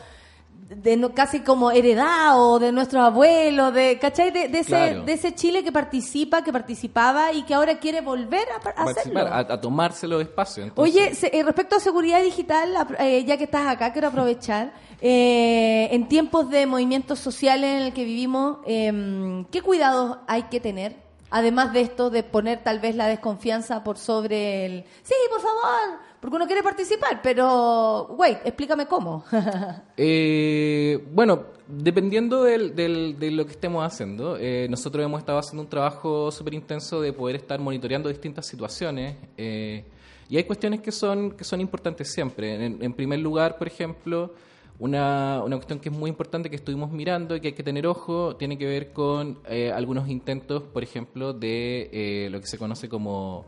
de 0.69 0.95
no- 0.95 1.13
casi 1.13 1.41
como 1.41 1.69
heredado 1.71 2.57
de 2.57 2.71
nuestros 2.71 3.03
abuelos, 3.03 3.73
de, 3.73 3.99
¿cachai? 3.99 4.31
De, 4.31 4.47
de 4.47 4.59
ese, 4.59 4.69
Claro. 4.69 5.03
de 5.03 5.11
ese 5.13 5.35
Chile 5.35 5.63
que 5.65 5.71
participa, 5.73 6.41
que 6.43 6.53
participaba 6.53 7.33
y 7.33 7.43
que 7.43 7.53
ahora 7.53 7.77
quiere 7.77 7.99
volver 7.99 8.47
a, 8.49 8.69
a 8.69 8.83
hacerlo. 8.89 9.19
a, 9.19 9.39
a 9.39 9.59
tomarse 9.59 10.07
los 10.07 10.21
espacios. 10.21 10.67
Entonces, 10.67 10.95
Oye, 10.95 11.13
se- 11.13 11.37
eh, 11.37 11.43
respecto 11.43 11.75
a 11.75 11.79
seguridad 11.81 12.23
digital, 12.23 12.69
eh, 12.99 13.25
ya 13.25 13.35
que 13.37 13.43
estás 13.43 13.67
acá, 13.67 13.91
quiero 13.91 14.07
aprovechar. 14.07 14.71
eh, 15.01 15.89
en 15.91 16.07
tiempos 16.07 16.49
de 16.49 16.65
movimientos 16.65 17.19
sociales 17.19 17.69
en 17.81 17.81
el 17.87 17.93
que 17.93 18.05
vivimos, 18.05 18.59
eh, 18.65 19.43
¿qué 19.51 19.61
cuidados 19.61 20.19
hay 20.27 20.43
que 20.43 20.59
tener? 20.61 21.00
Además 21.31 21.71
de 21.73 21.81
esto, 21.81 22.09
de 22.09 22.23
poner 22.23 22.61
tal 22.61 22.79
vez 22.79 22.95
la 22.95 23.07
desconfianza 23.07 23.83
por 23.83 23.97
sobre 23.97 24.65
el... 24.65 24.83
Sí, 25.01 25.13
por 25.29 25.39
favor, 25.39 25.99
porque 26.19 26.35
uno 26.35 26.45
quiere 26.45 26.61
participar, 26.61 27.21
pero... 27.23 28.07
Wait, 28.17 28.39
explícame 28.43 28.85
cómo. 28.85 29.23
Eh, 29.97 31.05
bueno, 31.13 31.43
dependiendo 31.67 32.43
del, 32.43 32.75
del- 32.75 33.17
de 33.19 33.31
lo 33.31 33.45
que 33.45 33.51
estemos 33.51 33.85
haciendo, 33.85 34.35
eh, 34.37 34.67
nosotros 34.69 35.05
hemos 35.05 35.19
estado 35.19 35.39
haciendo 35.39 35.61
un 35.63 35.69
trabajo 35.69 36.31
súper 36.31 36.53
intenso 36.55 36.99
de 37.01 37.13
poder 37.13 37.35
estar 37.37 37.59
monitoreando 37.59 38.09
distintas 38.09 38.45
situaciones 38.47 39.15
eh, 39.37 39.85
y 40.29 40.37
hay 40.37 40.43
cuestiones 40.45 40.81
que 40.81 40.91
son, 40.91 41.31
que 41.31 41.43
son 41.43 41.61
importantes 41.61 42.11
siempre. 42.11 42.55
En, 42.65 42.83
en 42.83 42.93
primer 42.93 43.19
lugar, 43.19 43.57
por 43.57 43.67
ejemplo, 43.67 44.33
una, 44.81 45.43
una 45.45 45.57
cuestión 45.57 45.79
que 45.79 45.89
es 45.89 45.95
muy 45.95 46.09
importante 46.09 46.49
que 46.49 46.55
estuvimos 46.55 46.91
mirando 46.91 47.35
y 47.35 47.39
que 47.39 47.49
hay 47.49 47.53
que 47.53 47.61
tener 47.61 47.85
ojo 47.85 48.35
tiene 48.35 48.57
que 48.57 48.65
ver 48.65 48.91
con 48.91 49.37
eh, 49.47 49.71
algunos 49.71 50.09
intentos, 50.09 50.63
por 50.63 50.81
ejemplo, 50.81 51.33
de 51.33 51.87
eh, 51.93 52.29
lo 52.31 52.41
que 52.41 52.47
se 52.47 52.57
conoce 52.57 52.89
como 52.89 53.45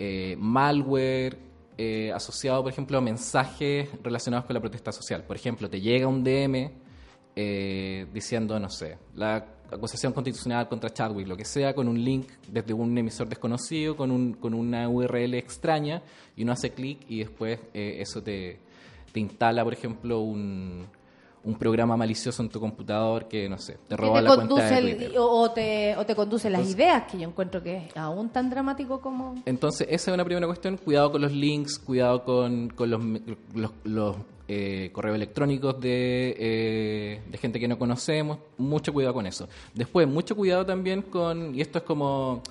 eh, 0.00 0.34
malware 0.36 1.38
asociado, 2.12 2.62
por 2.64 2.72
ejemplo, 2.72 2.98
a 2.98 3.00
mensajes 3.00 3.88
relacionados 4.02 4.46
con 4.46 4.54
la 4.54 4.60
protesta 4.60 4.90
social. 4.90 5.22
Por 5.22 5.36
ejemplo, 5.36 5.70
te 5.70 5.80
llega 5.80 6.08
un 6.08 6.24
DM 6.24 6.70
diciendo, 8.12 8.58
no 8.58 8.68
sé, 8.68 8.98
la 9.14 9.44
acusación 9.70 10.12
constitucional 10.12 10.68
contra 10.68 10.90
Chadwick, 10.90 11.26
lo 11.26 11.36
que 11.36 11.44
sea, 11.44 11.72
con 11.72 11.86
un 11.88 12.02
link 12.02 12.28
desde 12.48 12.72
un 12.72 12.96
emisor 12.96 13.28
desconocido, 13.28 13.96
con, 13.96 14.10
un, 14.10 14.34
con 14.34 14.54
una 14.54 14.88
URL 14.88 15.34
extraña, 15.34 16.02
y 16.36 16.42
uno 16.42 16.52
hace 16.52 16.70
clic 16.70 16.98
y 17.08 17.18
después 17.20 17.58
eso 17.72 18.22
te, 18.22 18.60
te 19.14 19.20
instala, 19.20 19.62
por 19.62 19.72
ejemplo, 19.72 20.22
un, 20.22 20.88
un 21.44 21.54
programa 21.54 21.96
malicioso 21.96 22.42
en 22.42 22.48
tu 22.48 22.58
computador 22.58 23.28
que, 23.28 23.48
no 23.48 23.58
sé, 23.58 23.78
te 23.86 23.96
roba 23.96 24.18
te 24.18 24.22
la 24.22 24.34
cuenta 24.34 24.68
de 24.68 24.80
Twitter. 24.80 25.18
o, 25.18 25.42
o 25.42 25.50
te, 25.52 25.96
o 25.96 26.04
te 26.04 26.16
conduce 26.16 26.50
las 26.50 26.68
ideas, 26.68 27.04
que 27.04 27.18
yo 27.18 27.28
encuentro 27.28 27.62
que 27.62 27.76
es 27.76 27.96
aún 27.96 28.30
tan 28.30 28.50
dramático 28.50 29.00
como... 29.00 29.40
Entonces, 29.46 29.86
esa 29.88 30.10
es 30.10 30.14
una 30.14 30.24
primera 30.24 30.48
cuestión. 30.48 30.76
Cuidado 30.78 31.12
con 31.12 31.22
los 31.22 31.30
links, 31.30 31.78
cuidado 31.78 32.24
con, 32.24 32.70
con 32.70 32.90
los, 32.90 33.00
los, 33.54 33.70
los, 33.84 34.16
eh, 34.48 34.90
correos 34.92 35.14
electrónicos 35.14 35.80
de, 35.80 36.34
eh, 36.36 37.22
de 37.30 37.38
gente 37.38 37.60
que 37.60 37.68
no 37.68 37.78
conocemos. 37.78 38.38
Mucho 38.58 38.92
cuidado 38.92 39.14
con 39.14 39.28
eso. 39.28 39.48
Después, 39.74 40.08
mucho 40.08 40.34
cuidado 40.34 40.66
también 40.66 41.02
con, 41.02 41.54
y 41.54 41.60
esto 41.60 41.78
es 41.78 41.84
como 41.84 42.42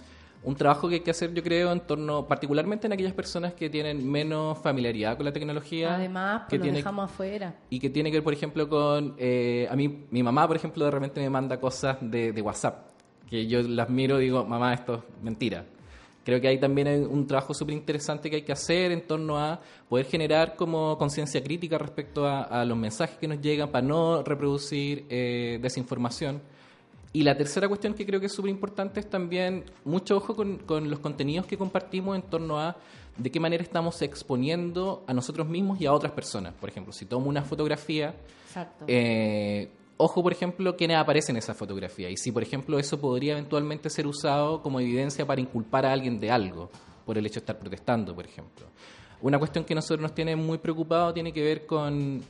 un 0.46 0.56
trabajo 0.56 0.90
que 0.90 0.96
hay 0.96 1.02
que 1.02 1.12
hacer, 1.12 1.34
yo 1.34 1.42
creo, 1.44 1.72
en 1.72 1.80
torno, 1.82 2.28
particularmente 2.28 2.88
en 2.88 2.94
aquellas 2.94 3.14
personas 3.14 3.54
que 3.54 3.70
tienen 3.70 4.10
menos 4.10 4.58
familiaridad 4.60 5.16
con 5.16 5.26
la 5.26 5.32
tecnología. 5.34 5.96
Además, 5.96 6.42
que 6.44 6.50
pues 6.50 6.60
lo 6.60 6.64
tiene- 6.64 6.78
dejamos 6.80 7.06
afuera. 7.12 7.56
y 7.70 7.80
que 7.80 7.90
tiene 7.90 8.12
que 8.12 8.18
ver, 8.18 8.24
por 8.24 8.34
ejemplo, 8.34 8.68
con... 8.68 9.16
eh, 9.18 9.68
a 9.70 9.76
mí, 9.76 10.06
mi 10.12 10.22
mamá, 10.24 10.48
por 10.48 10.56
ejemplo, 10.58 10.84
de 10.86 10.92
repente 10.92 11.22
me 11.22 11.30
manda 11.30 11.60
cosas 11.60 11.98
de, 12.02 12.34
de 12.34 12.42
WhatsApp, 12.42 12.88
que 13.30 13.48
yo 13.48 13.62
las 13.62 13.90
miro 13.90 14.20
y 14.20 14.26
digo, 14.26 14.46
mamá, 14.46 14.74
esto 14.74 14.96
es 14.96 15.24
mentira. 15.24 15.66
Creo 16.26 16.40
que 16.40 16.48
hay 16.48 16.58
también 16.58 16.88
hay 16.88 17.00
un 17.02 17.28
trabajo 17.28 17.54
súper 17.54 17.76
interesante 17.76 18.30
que 18.30 18.38
hay 18.38 18.42
que 18.44 18.54
hacer 18.54 18.94
en 18.94 19.06
torno 19.06 19.38
a 19.38 19.60
poder 19.90 20.06
generar 20.06 20.56
como 20.56 20.98
conciencia 20.98 21.44
crítica 21.44 21.78
respecto 21.78 22.26
a, 22.26 22.44
a 22.44 22.64
los 22.64 22.78
mensajes 22.78 23.18
que 23.18 23.28
nos 23.28 23.42
llegan 23.42 23.70
para 23.72 23.86
no 23.86 24.24
reproducir 24.24 25.06
eh, 25.10 25.60
desinformación. 25.62 26.42
Y 27.14 27.22
la 27.24 27.38
tercera 27.38 27.68
cuestión 27.68 27.94
que 27.94 28.06
creo 28.06 28.20
que 28.20 28.26
es 28.26 28.34
súper 28.34 28.50
importante 28.50 29.00
es 29.00 29.08
también 29.08 29.66
mucho 29.86 30.18
ojo 30.18 30.36
con, 30.36 30.58
con 30.58 30.90
los 30.90 31.00
contenidos 31.00 31.46
que 31.46 31.58
compartimos 31.58 32.16
en 32.16 32.24
torno 32.24 32.60
a 32.60 32.76
de 33.18 33.32
qué 33.32 33.40
manera 33.40 33.62
estamos 33.62 34.02
exponiendo 34.02 35.04
a 35.08 35.14
nosotros 35.14 35.48
mismos 35.48 35.80
y 35.80 35.86
a 35.86 35.94
otras 35.94 36.12
personas. 36.12 36.54
Por 36.54 36.70
ejemplo, 36.70 36.92
si 36.92 37.06
tomo 37.06 37.30
una 37.30 37.44
fotografía, 37.44 38.16
eh, 38.88 39.70
ojo, 39.98 40.24
por 40.24 40.32
ejemplo, 40.32 40.76
quiénes 40.76 40.98
aparecen 40.98 41.36
en 41.36 41.40
esa 41.40 41.54
fotografía. 41.54 42.10
Y 42.10 42.18
si, 42.18 42.32
por 42.32 42.42
ejemplo, 42.42 42.80
eso 42.80 43.00
podría 43.00 43.34
eventualmente 43.34 43.90
ser 43.90 44.08
usado 44.08 44.62
como 44.62 44.80
evidencia 44.80 45.26
para 45.26 45.42
inculpar 45.42 45.86
a 45.86 45.94
alguien 45.94 46.20
de 46.20 46.32
algo, 46.32 46.72
por 47.06 47.18
el 47.18 47.26
hecho 47.26 47.36
de 47.36 47.40
estar 47.40 47.60
protestando, 47.60 48.16
por 48.16 48.26
ejemplo. 48.26 48.66
Una 49.22 49.38
cuestión 49.38 49.64
que 49.64 49.74
a 49.74 49.76
nosotros 49.76 50.02
nos 50.02 50.16
tiene 50.16 50.36
muy 50.36 50.58
preocupado 50.58 51.14
tiene 51.14 51.32
que 51.32 51.44
ver 51.44 51.66
con 51.66 52.22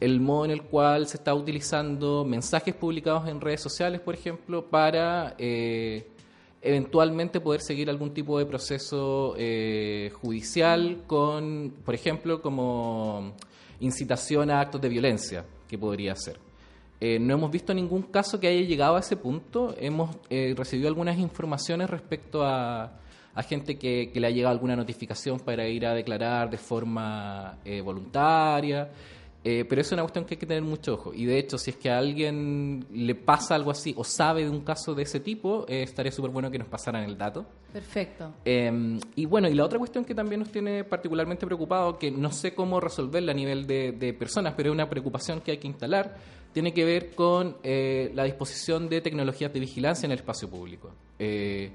el 0.00 0.20
modo 0.20 0.46
en 0.46 0.50
el 0.50 0.62
cual 0.62 1.06
se 1.06 1.16
está 1.16 1.34
utilizando 1.34 2.24
mensajes 2.24 2.74
publicados 2.74 3.28
en 3.28 3.40
redes 3.40 3.60
sociales, 3.60 4.00
por 4.00 4.14
ejemplo, 4.14 4.66
para 4.66 5.34
eh, 5.38 6.06
eventualmente 6.60 7.40
poder 7.40 7.60
seguir 7.60 7.88
algún 7.90 8.12
tipo 8.12 8.38
de 8.38 8.46
proceso 8.46 9.34
eh, 9.38 10.10
judicial 10.20 11.02
con, 11.06 11.74
por 11.84 11.94
ejemplo, 11.94 12.42
como 12.42 13.34
incitación 13.80 14.50
a 14.50 14.60
actos 14.60 14.80
de 14.80 14.88
violencia, 14.88 15.44
que 15.68 15.78
podría 15.78 16.14
ser. 16.16 16.38
Eh, 17.00 17.18
no 17.18 17.34
hemos 17.34 17.50
visto 17.50 17.74
ningún 17.74 18.02
caso 18.02 18.40
que 18.40 18.46
haya 18.46 18.62
llegado 18.62 18.96
a 18.96 19.00
ese 19.00 19.16
punto. 19.16 19.74
Hemos 19.78 20.16
eh, 20.30 20.54
recibido 20.56 20.88
algunas 20.88 21.18
informaciones 21.18 21.90
respecto 21.90 22.42
a, 22.42 22.98
gente 23.46 23.76
que, 23.76 24.10
que 24.10 24.20
le 24.20 24.28
ha 24.28 24.30
llegado 24.30 24.52
alguna 24.52 24.74
notificación 24.74 25.40
para 25.40 25.68
ir 25.68 25.84
a 25.84 25.92
declarar 25.92 26.48
de 26.48 26.56
forma 26.56 27.58
eh, 27.64 27.80
voluntaria. 27.82 28.90
Eh, 29.46 29.66
pero 29.68 29.82
es 29.82 29.92
una 29.92 30.02
cuestión 30.02 30.24
que 30.24 30.34
hay 30.34 30.38
que 30.38 30.46
tener 30.46 30.62
mucho 30.62 30.94
ojo. 30.94 31.12
Y 31.12 31.26
de 31.26 31.38
hecho, 31.38 31.58
si 31.58 31.70
es 31.70 31.76
que 31.76 31.90
a 31.90 31.98
alguien 31.98 32.86
le 32.90 33.14
pasa 33.14 33.54
algo 33.54 33.70
así 33.70 33.94
o 33.96 34.02
sabe 34.02 34.44
de 34.44 34.50
un 34.50 34.62
caso 34.62 34.94
de 34.94 35.02
ese 35.02 35.20
tipo, 35.20 35.66
eh, 35.68 35.82
estaría 35.82 36.10
súper 36.10 36.30
bueno 36.30 36.50
que 36.50 36.58
nos 36.58 36.68
pasaran 36.68 37.04
el 37.04 37.18
dato. 37.18 37.44
Perfecto. 37.72 38.32
Eh, 38.44 38.98
y 39.16 39.26
bueno, 39.26 39.48
y 39.48 39.54
la 39.54 39.64
otra 39.64 39.78
cuestión 39.78 40.04
que 40.04 40.14
también 40.14 40.40
nos 40.40 40.50
tiene 40.50 40.84
particularmente 40.84 41.44
preocupado, 41.44 41.98
que 41.98 42.10
no 42.10 42.32
sé 42.32 42.54
cómo 42.54 42.80
resolverla 42.80 43.32
a 43.32 43.34
nivel 43.34 43.66
de, 43.66 43.92
de 43.92 44.14
personas, 44.14 44.54
pero 44.56 44.70
es 44.70 44.74
una 44.74 44.88
preocupación 44.88 45.40
que 45.40 45.50
hay 45.50 45.58
que 45.58 45.66
instalar, 45.66 46.16
tiene 46.54 46.72
que 46.72 46.84
ver 46.84 47.14
con 47.14 47.56
eh, 47.64 48.12
la 48.14 48.24
disposición 48.24 48.88
de 48.88 49.00
tecnologías 49.00 49.52
de 49.52 49.60
vigilancia 49.60 50.06
en 50.06 50.12
el 50.12 50.20
espacio 50.20 50.48
público. 50.48 50.92
Eh, 51.18 51.70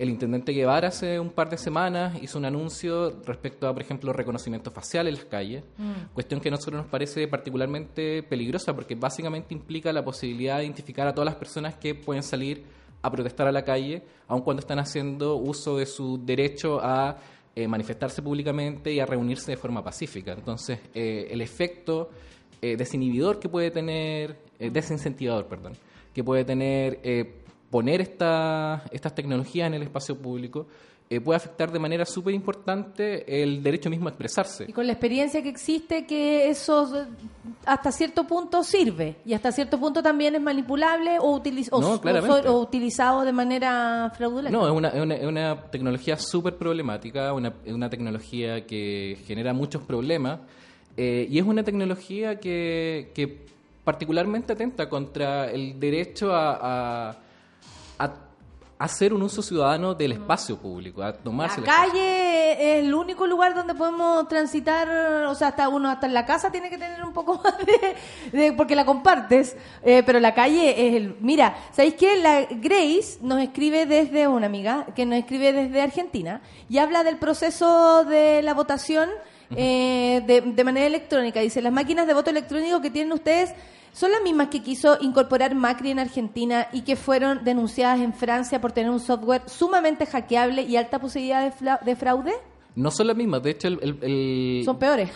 el 0.00 0.08
intendente 0.08 0.52
Guevara 0.52 0.88
hace 0.88 1.20
un 1.20 1.28
par 1.28 1.50
de 1.50 1.58
semanas 1.58 2.22
hizo 2.22 2.38
un 2.38 2.46
anuncio 2.46 3.20
respecto 3.26 3.68
a, 3.68 3.74
por 3.74 3.82
ejemplo, 3.82 4.14
reconocimiento 4.14 4.70
facial 4.70 5.06
en 5.08 5.14
las 5.14 5.26
calles, 5.26 5.62
cuestión 6.14 6.40
que 6.40 6.48
a 6.48 6.52
nosotros 6.52 6.80
nos 6.80 6.90
parece 6.90 7.28
particularmente 7.28 8.22
peligrosa 8.22 8.74
porque 8.74 8.94
básicamente 8.94 9.52
implica 9.52 9.92
la 9.92 10.02
posibilidad 10.02 10.56
de 10.56 10.64
identificar 10.64 11.06
a 11.06 11.12
todas 11.12 11.26
las 11.26 11.34
personas 11.34 11.74
que 11.74 11.94
pueden 11.94 12.22
salir 12.22 12.64
a 13.02 13.10
protestar 13.10 13.46
a 13.46 13.52
la 13.52 13.62
calle, 13.62 14.02
aun 14.26 14.40
cuando 14.40 14.60
están 14.60 14.78
haciendo 14.78 15.36
uso 15.36 15.76
de 15.76 15.84
su 15.84 16.18
derecho 16.24 16.80
a 16.82 17.18
eh, 17.54 17.68
manifestarse 17.68 18.22
públicamente 18.22 18.90
y 18.90 19.00
a 19.00 19.06
reunirse 19.06 19.50
de 19.50 19.58
forma 19.58 19.84
pacífica. 19.84 20.32
Entonces, 20.32 20.80
eh, 20.94 21.28
el 21.30 21.42
efecto 21.42 22.08
eh, 22.62 22.74
desinhibidor 22.74 23.38
que 23.38 23.50
puede 23.50 23.70
tener, 23.70 24.38
desincentivador, 24.58 25.46
perdón, 25.46 25.74
que 26.14 26.24
puede 26.24 26.44
tener 26.44 27.00
poner 27.70 28.00
esta- 28.00 28.82
estas 28.90 29.14
tecnologías 29.14 29.66
en 29.68 29.74
el 29.74 29.82
espacio 29.82 30.16
público 30.16 30.66
eh, 31.12 31.20
puede 31.20 31.38
afectar 31.38 31.72
de 31.72 31.78
manera 31.80 32.04
súper 32.06 32.32
importante 32.34 33.42
el 33.42 33.64
derecho 33.64 33.90
mismo 33.90 34.06
a 34.06 34.10
expresarse. 34.10 34.66
Y 34.68 34.72
con 34.72 34.86
la 34.86 34.92
experiencia 34.92 35.42
que 35.42 35.48
existe, 35.48 36.06
que 36.06 36.48
eso 36.48 36.96
eh, 36.96 37.04
hasta 37.66 37.90
cierto 37.90 38.28
punto 38.28 38.62
sirve 38.62 39.16
y 39.26 39.34
hasta 39.34 39.50
cierto 39.50 39.80
punto 39.80 40.04
también 40.04 40.36
es 40.36 40.40
manipulable 40.40 41.18
o, 41.18 41.36
utiliz- 41.40 41.68
o- 41.72 41.80
No, 41.80 41.94
o- 41.94 42.00
claramente. 42.00 42.48
o 42.48 42.60
utilizado 42.60 43.24
de 43.24 43.32
manera 43.32 44.12
fraudulenta. 44.16 44.56
No, 44.56 44.66
es 44.68 44.72
una, 44.72 44.88
es 44.90 45.02
una, 45.02 45.14
es 45.16 45.26
una 45.26 45.60
tecnología 45.70 46.16
súper 46.16 46.56
problemática, 46.56 47.32
una, 47.32 47.54
es 47.64 47.72
una 47.72 47.90
tecnología 47.90 48.64
que 48.64 49.18
genera 49.26 49.52
muchos 49.52 49.82
problemas 49.82 50.38
eh, 50.96 51.26
y 51.28 51.38
es 51.40 51.44
una 51.44 51.64
tecnología 51.64 52.38
que, 52.38 53.10
que 53.16 53.46
particularmente 53.82 54.52
atenta 54.52 54.88
contra 54.88 55.50
el 55.50 55.80
derecho 55.80 56.32
a, 56.32 57.08
a, 57.10 57.16
a 58.04 58.30
hacer 58.78 59.12
un 59.12 59.20
uso 59.22 59.42
ciudadano 59.42 59.92
del 59.94 60.12
espacio 60.12 60.56
público, 60.56 61.02
a 61.02 61.12
tomarse 61.12 61.60
La 61.60 61.66
calle 61.66 62.52
es 62.78 62.82
el 62.84 62.94
único 62.94 63.26
lugar 63.26 63.54
donde 63.54 63.74
podemos 63.74 64.26
transitar, 64.26 64.88
o 65.26 65.34
sea, 65.34 65.48
hasta 65.48 65.68
uno 65.68 65.90
hasta 65.90 66.06
en 66.06 66.14
la 66.14 66.24
casa 66.24 66.50
tiene 66.50 66.70
que 66.70 66.78
tener 66.78 67.04
un 67.04 67.12
poco 67.12 67.38
más 67.44 67.56
de, 67.58 68.38
de- 68.38 68.52
porque 68.54 68.74
la 68.74 68.86
compartes, 68.86 69.54
eh, 69.82 70.02
pero 70.06 70.18
la 70.18 70.32
calle 70.32 70.88
es 70.88 70.94
el... 70.94 71.14
Mira, 71.20 71.54
¿sabéis 71.72 71.94
qué? 71.96 72.16
La 72.16 72.46
Grace 72.50 73.18
nos 73.20 73.42
escribe 73.42 73.84
desde 73.84 74.26
una 74.26 74.46
amiga 74.46 74.86
que 74.96 75.04
nos 75.04 75.18
escribe 75.18 75.52
desde 75.52 75.82
Argentina 75.82 76.40
y 76.70 76.78
habla 76.78 77.04
del 77.04 77.18
proceso 77.18 78.06
de 78.06 78.40
la 78.42 78.54
votación 78.54 79.10
eh, 79.54 80.22
de, 80.26 80.40
de 80.40 80.64
manera 80.64 80.86
electrónica. 80.86 81.40
Dice, 81.40 81.60
las 81.60 81.72
máquinas 81.72 82.06
de 82.06 82.14
voto 82.14 82.30
electrónico 82.30 82.80
que 82.80 82.88
tienen 82.90 83.12
ustedes 83.12 83.52
son 83.92 84.12
las 84.12 84.22
mismas 84.22 84.48
que 84.48 84.62
quiso 84.62 84.98
incorporar 85.00 85.54
Macri 85.54 85.90
en 85.90 85.98
Argentina 85.98 86.68
y 86.72 86.82
que 86.82 86.96
fueron 86.96 87.44
denunciadas 87.44 88.00
en 88.00 88.12
Francia 88.14 88.60
por 88.60 88.72
tener 88.72 88.90
un 88.90 89.00
software 89.00 89.42
sumamente 89.46 90.06
hackeable 90.06 90.62
y 90.62 90.76
alta 90.76 90.98
posibilidad 90.98 91.52
de, 91.82 91.96
fraude. 91.96 92.32
No 92.76 92.90
son 92.90 93.08
las 93.08 93.16
mismas, 93.16 93.42
de 93.42 93.50
hecho 93.50 93.68
el... 93.68 93.78
el- 93.82 93.98
el- 94.02 94.62
Son 94.64 94.78
peores. 94.78 95.10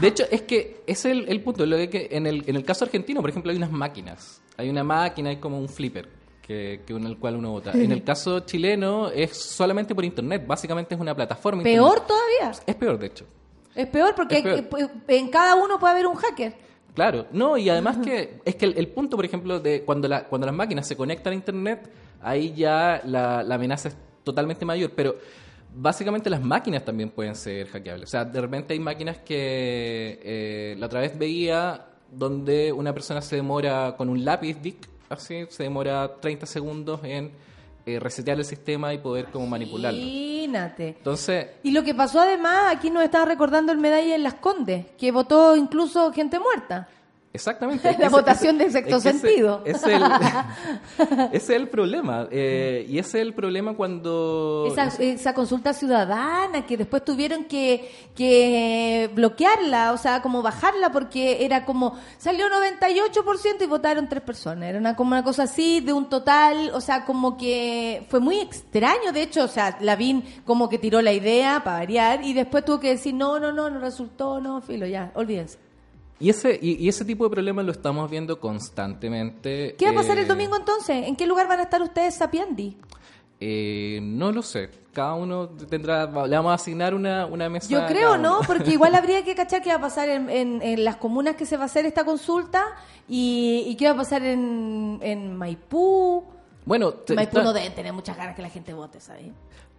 De 0.00 0.08
hecho, 0.08 0.24
es 0.30 0.42
que 0.42 0.82
ese 0.86 1.10
es 1.10 1.16
el, 1.18 1.28
el 1.28 1.42
punto. 1.42 1.64
Lo 1.64 1.76
de 1.76 1.88
que 1.88 2.08
en 2.12 2.26
el, 2.26 2.44
en 2.46 2.54
el 2.56 2.64
caso 2.64 2.84
argentino, 2.84 3.20
por 3.22 3.30
ejemplo, 3.30 3.50
hay 3.50 3.56
unas 3.56 3.72
máquinas. 3.72 4.42
Hay 4.58 4.68
una 4.68 4.84
máquina, 4.84 5.30
hay 5.30 5.36
como 5.38 5.58
un 5.58 5.68
flipper 5.68 6.08
que, 6.42 6.82
que 6.86 6.92
en 6.92 7.04
el 7.06 7.16
cual 7.18 7.36
uno 7.36 7.50
vota. 7.52 7.72
En 7.72 7.92
el 7.92 8.04
caso 8.04 8.40
chileno 8.40 9.08
es 9.08 9.36
solamente 9.36 9.94
por 9.94 10.04
internet. 10.04 10.44
Básicamente 10.46 10.94
es 10.94 11.00
una 11.00 11.14
plataforma. 11.14 11.62
Peor 11.62 11.98
internet. 11.98 12.06
todavía. 12.08 12.60
Es 12.66 12.74
peor, 12.74 12.98
de 12.98 13.06
hecho. 13.06 13.24
Es 13.74 13.86
peor 13.86 14.14
porque 14.14 14.36
Es 14.38 14.42
peor. 14.42 14.64
hay- 15.08 15.16
en 15.16 15.28
cada 15.28 15.54
uno 15.54 15.78
puede 15.78 15.92
haber 15.94 16.06
un 16.06 16.14
hacker. 16.16 16.67
Claro, 16.98 17.26
no, 17.30 17.56
y 17.56 17.68
además 17.68 17.98
que 17.98 18.40
es 18.44 18.56
que 18.56 18.66
el, 18.66 18.76
el 18.76 18.88
punto, 18.88 19.14
por 19.14 19.24
ejemplo, 19.24 19.60
de 19.60 19.82
cuando, 19.82 20.08
la, 20.08 20.24
cuando 20.24 20.48
las 20.48 20.56
máquinas 20.56 20.84
se 20.84 20.96
conectan 20.96 21.32
a 21.32 21.36
Internet, 21.36 21.88
ahí 22.20 22.52
ya 22.56 23.00
la, 23.04 23.44
la 23.44 23.54
amenaza 23.54 23.90
es 23.90 23.96
totalmente 24.24 24.64
mayor, 24.64 24.90
pero 24.96 25.14
básicamente 25.72 26.28
las 26.28 26.42
máquinas 26.42 26.84
también 26.84 27.10
pueden 27.10 27.36
ser 27.36 27.68
hackeables. 27.68 28.08
O 28.08 28.10
sea, 28.10 28.24
de 28.24 28.40
repente 28.40 28.74
hay 28.74 28.80
máquinas 28.80 29.18
que 29.18 30.18
eh, 30.24 30.74
la 30.76 30.86
otra 30.86 30.98
vez 30.98 31.16
veía 31.16 31.86
donde 32.10 32.72
una 32.72 32.92
persona 32.92 33.22
se 33.22 33.36
demora 33.36 33.94
con 33.96 34.08
un 34.08 34.24
lápiz 34.24 34.60
DIC, 34.60 34.88
así, 35.08 35.46
se 35.50 35.62
demora 35.62 36.16
30 36.20 36.46
segundos 36.46 36.98
en 37.04 37.30
eh, 37.88 37.98
resetear 37.98 38.38
el 38.38 38.44
sistema 38.44 38.92
y 38.92 38.98
poder 38.98 39.26
como 39.32 39.46
manipularlo. 39.46 39.98
Imagínate. 39.98 40.88
Entonces, 40.88 41.46
Y 41.62 41.70
lo 41.70 41.82
que 41.82 41.94
pasó 41.94 42.20
además, 42.20 42.64
aquí 42.70 42.90
nos 42.90 43.02
estaba 43.02 43.24
recordando 43.24 43.72
el 43.72 43.78
medalla 43.78 44.14
en 44.14 44.22
Las 44.22 44.34
Condes, 44.34 44.84
que 44.98 45.10
votó 45.10 45.56
incluso 45.56 46.12
gente 46.12 46.38
muerta. 46.38 46.86
Exactamente. 47.32 47.94
La 47.98 48.08
votación 48.08 48.56
de 48.58 48.64
es 48.64 48.72
sexto 48.72 48.96
ese- 48.96 49.12
sentido. 49.12 49.62
Es 49.64 49.82
el, 49.84 50.02
ese 50.02 51.28
es 51.32 51.50
el 51.50 51.68
problema. 51.68 52.26
eh, 52.30 52.86
y 52.88 52.98
ese 52.98 53.18
es 53.20 53.26
el 53.26 53.34
problema 53.34 53.74
cuando... 53.74 54.66
Esa, 54.72 54.86
esa 55.02 55.34
consulta 55.34 55.72
ciudadana 55.74 56.64
que 56.66 56.76
después 56.76 57.04
tuvieron 57.04 57.44
que, 57.44 57.90
que 58.16 59.10
bloquearla, 59.14 59.92
o 59.92 59.98
sea, 59.98 60.22
como 60.22 60.42
bajarla 60.42 60.90
porque 60.90 61.44
era 61.44 61.64
como, 61.64 61.98
salió 62.16 62.46
98% 62.48 63.62
y 63.62 63.66
votaron 63.66 64.08
tres 64.08 64.22
personas. 64.22 64.70
Era 64.70 64.78
una, 64.78 64.96
como 64.96 65.10
una 65.10 65.22
cosa 65.22 65.42
así 65.44 65.80
de 65.80 65.92
un 65.92 66.08
total, 66.08 66.70
o 66.74 66.80
sea, 66.80 67.04
como 67.04 67.36
que 67.36 68.06
fue 68.08 68.20
muy 68.20 68.40
extraño, 68.40 69.12
de 69.12 69.22
hecho, 69.22 69.44
o 69.44 69.48
sea, 69.48 69.76
Lavín 69.80 70.24
como 70.44 70.68
que 70.68 70.78
tiró 70.78 71.02
la 71.02 71.12
idea 71.12 71.62
para 71.62 71.78
variar 71.80 72.24
y 72.24 72.32
después 72.32 72.64
tuvo 72.64 72.80
que 72.80 72.88
decir, 72.88 73.14
no, 73.14 73.38
no, 73.38 73.52
no, 73.52 73.68
no 73.70 73.78
resultó, 73.80 74.40
no, 74.40 74.60
filo, 74.62 74.86
ya, 74.86 75.12
olvídense. 75.14 75.58
Y 76.20 76.30
ese, 76.30 76.58
y, 76.60 76.72
y 76.84 76.88
ese 76.88 77.04
tipo 77.04 77.24
de 77.24 77.30
problemas 77.30 77.64
lo 77.64 77.72
estamos 77.72 78.10
viendo 78.10 78.40
constantemente. 78.40 79.76
¿Qué 79.78 79.84
va 79.86 79.92
a 79.92 79.94
pasar 79.94 80.18
eh, 80.18 80.22
el 80.22 80.28
domingo 80.28 80.56
entonces? 80.56 81.06
¿En 81.06 81.14
qué 81.16 81.26
lugar 81.26 81.46
van 81.48 81.60
a 81.60 81.62
estar 81.64 81.80
ustedes 81.82 82.14
sapiandi? 82.14 82.76
eh, 83.40 84.00
no 84.02 84.32
lo 84.32 84.42
sé. 84.42 84.68
Cada 84.92 85.14
uno 85.14 85.48
tendrá... 85.50 86.06
Le 86.26 86.34
vamos 86.36 86.50
a 86.50 86.54
asignar 86.54 86.92
una, 86.92 87.24
una 87.26 87.48
mesa. 87.48 87.68
Yo 87.68 87.86
creo, 87.86 88.16
¿no? 88.18 88.40
Porque 88.44 88.72
igual 88.72 88.94
habría 88.96 89.22
que 89.24 89.36
cachar 89.36 89.62
qué 89.62 89.68
va 89.70 89.76
a 89.76 89.80
pasar 89.80 90.08
en, 90.08 90.28
en- 90.28 90.60
en 90.60 90.82
las 90.84 90.96
comunas 90.96 91.36
que 91.36 91.46
se 91.46 91.56
va 91.56 91.62
a 91.62 91.66
hacer 91.66 91.86
esta 91.86 92.04
consulta 92.04 92.64
y, 93.08 93.62
y 93.68 93.76
qué 93.76 93.84
va 93.86 93.92
a 93.92 93.96
pasar 93.96 94.24
en, 94.24 94.98
en 95.02 95.36
Maipú. 95.36 96.24
Bueno, 96.64 96.92
te- 96.94 97.14
Maipú 97.14 97.36
está- 97.38 97.44
no 97.44 97.52
deben 97.52 97.72
tener 97.76 97.92
muchas 97.92 98.16
ganas 98.16 98.34
que 98.34 98.42
la 98.42 98.50
gente 98.50 98.74
vote, 98.74 98.98
¿sabes? 99.00 99.26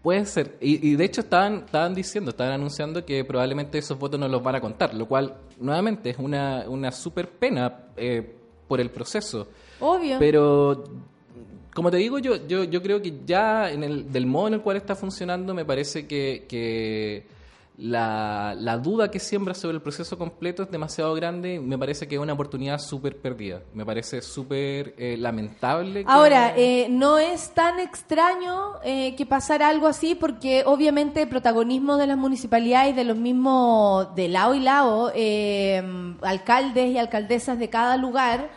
Puede 0.01 0.25
ser. 0.25 0.57
Y, 0.61 0.89
y 0.89 0.95
de 0.95 1.03
hecho 1.05 1.21
estaban, 1.21 1.63
estaban 1.65 1.93
diciendo, 1.93 2.31
estaban 2.31 2.53
anunciando 2.53 3.03
que 3.03 3.25
probablemente 3.25 3.77
esos 3.77 3.99
votos 3.99 4.19
no 4.19 4.27
los 4.27 4.41
van 4.41 4.55
a 4.55 4.61
contar, 4.61 4.93
lo 4.93 5.05
cual 5.07 5.35
nuevamente 5.59 6.11
es 6.11 6.17
una, 6.17 6.65
una 6.67 6.91
super 6.91 7.29
pena 7.29 7.87
eh, 7.97 8.35
por 8.67 8.79
el 8.79 8.89
proceso. 8.91 9.49
Obvio. 9.79 10.17
Pero, 10.19 10.85
como 11.73 11.91
te 11.91 11.97
digo, 11.97 12.19
yo, 12.19 12.47
yo, 12.47 12.63
yo 12.63 12.81
creo 12.81 13.01
que 13.01 13.13
ya 13.25 13.69
en 13.69 13.83
el, 13.83 14.11
del 14.11 14.25
modo 14.25 14.47
en 14.47 14.53
el 14.55 14.61
cual 14.61 14.77
está 14.77 14.95
funcionando, 14.95 15.53
me 15.53 15.65
parece 15.65 16.07
que, 16.07 16.45
que 16.47 17.25
la, 17.81 18.55
la 18.59 18.77
duda 18.77 19.09
que 19.09 19.19
siembra 19.19 19.53
sobre 19.53 19.75
el 19.75 19.81
proceso 19.81 20.17
completo 20.17 20.63
es 20.63 20.69
demasiado 20.71 21.13
grande. 21.13 21.55
y 21.55 21.59
Me 21.59 21.77
parece 21.77 22.07
que 22.07 22.15
es 22.15 22.21
una 22.21 22.33
oportunidad 22.33 22.77
súper 22.79 23.17
perdida. 23.17 23.61
Me 23.73 23.85
parece 23.85 24.21
súper 24.21 24.93
eh, 24.97 25.15
lamentable. 25.17 26.03
que- 26.03 26.11
Ahora, 26.11 26.53
eh, 26.57 26.87
no 26.89 27.17
es 27.19 27.53
tan 27.53 27.79
extraño 27.79 28.73
eh, 28.83 29.15
que 29.15 29.25
pasara 29.25 29.69
algo 29.69 29.87
así 29.87 30.13
porque 30.15 30.63
obviamente 30.65 31.21
el 31.21 31.29
protagonismo 31.29 31.95
de 31.97 32.07
las 32.07 32.17
municipalidades, 32.17 32.95
de 32.97 33.05
los 33.05 33.15
mismos 33.17 34.13
de 34.13 34.27
lado 34.27 34.55
y 34.55 34.59
lado, 34.59 35.11
eh, 35.15 35.81
alcaldes 36.21 36.91
y 36.91 36.97
alcaldesas 36.97 37.57
de 37.59 37.69
cada 37.69 37.95
lugar, 37.95 38.49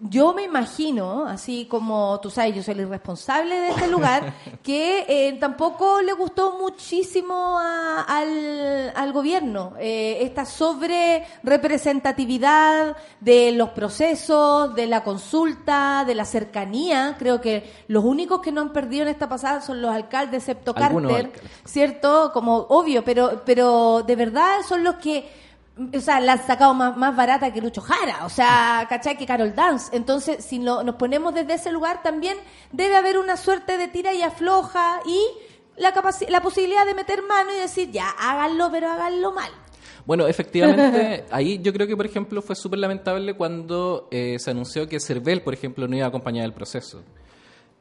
yo 0.00 0.34
me 0.34 0.42
imagino, 0.42 1.24
así 1.26 1.66
como 1.66 2.18
tú 2.20 2.30
sabes, 2.30 2.52
yo 2.56 2.62
soy 2.64 2.74
el 2.80 2.88
responsable 2.88 3.54
de 3.54 3.68
este 3.70 3.86
lugar, 3.86 4.34
que 4.62 5.04
eh, 5.08 5.34
tampoco 5.38 6.02
le 6.02 6.12
gustó 6.14 6.58
muchísimo 6.58 7.56
a- 7.60 8.02
al, 8.02 8.92
al 8.96 9.12
gobierno 9.12 9.74
eh, 9.78 10.18
esta 10.22 10.44
sobre 10.44 11.24
representatividad 11.44 12.96
de 13.20 13.52
los 13.52 13.70
procesos, 13.70 14.74
de 14.74 14.86
la 14.86 15.02
consulta, 15.04 16.04
de 16.06 16.14
la 16.14 16.24
cercanía. 16.24 17.16
Creo 17.18 17.40
que 17.40 17.70
los 17.88 18.04
únicos 18.04 18.40
que 18.40 18.52
no 18.52 18.60
han 18.60 18.72
perdido 18.72 19.02
en 19.04 19.08
esta 19.08 19.28
pasada 19.28 19.60
son 19.60 19.80
los 19.80 19.92
alcaldes, 19.94 20.42
excepto 20.42 20.74
Carter, 20.74 20.96
alcaldes. 21.26 21.42
¿cierto? 21.64 22.30
Como 22.32 22.56
obvio, 22.68 23.04
pero, 23.04 23.42
pero 23.44 24.02
de 24.02 24.16
verdad 24.16 24.58
son 24.68 24.84
los 24.84 24.96
que 24.96 25.28
o 25.96 26.00
sea, 26.00 26.20
la 26.20 26.32
han 26.34 26.46
sacado 26.46 26.74
más, 26.74 26.96
más 26.96 27.14
barata 27.16 27.52
que 27.52 27.60
Lucho 27.60 27.80
Jara, 27.80 28.24
o 28.24 28.28
sea, 28.28 28.86
¿cachai? 28.88 29.16
Que 29.16 29.26
Carol 29.26 29.54
Dance. 29.54 29.94
Entonces, 29.96 30.44
si 30.44 30.58
no- 30.58 30.82
nos 30.82 30.96
ponemos 30.96 31.34
desde 31.34 31.54
ese 31.54 31.70
lugar, 31.72 32.02
también 32.02 32.36
debe 32.72 32.96
haber 32.96 33.18
una 33.18 33.36
suerte 33.36 33.78
de 33.78 33.88
tira 33.88 34.12
y 34.14 34.22
afloja 34.22 35.00
y 35.06 35.20
la, 35.76 35.92
la 36.28 36.40
posibilidad 36.40 36.84
de 36.84 36.94
meter 36.94 37.22
mano 37.22 37.50
y 37.56 37.60
decir, 37.60 37.90
ya, 37.90 38.08
háganlo, 38.18 38.68
pero 38.72 38.90
háganlo 38.90 39.32
mal. 39.32 39.50
Bueno, 40.06 40.26
efectivamente, 40.26 41.24
ahí 41.30 41.60
yo 41.62 41.72
creo 41.72 41.86
que, 41.86 41.96
por 41.96 42.06
ejemplo, 42.06 42.40
fue 42.42 42.56
súper 42.56 42.78
lamentable 42.78 43.34
cuando 43.34 44.08
eh, 44.10 44.36
se 44.38 44.50
anunció 44.50 44.88
que 44.88 44.98
Cervel, 45.00 45.42
por 45.42 45.52
ejemplo, 45.54 45.86
no 45.86 45.94
iba 45.96 46.06
a 46.06 46.08
acompañar 46.08 46.44
el 46.46 46.52
proceso. 46.54 47.02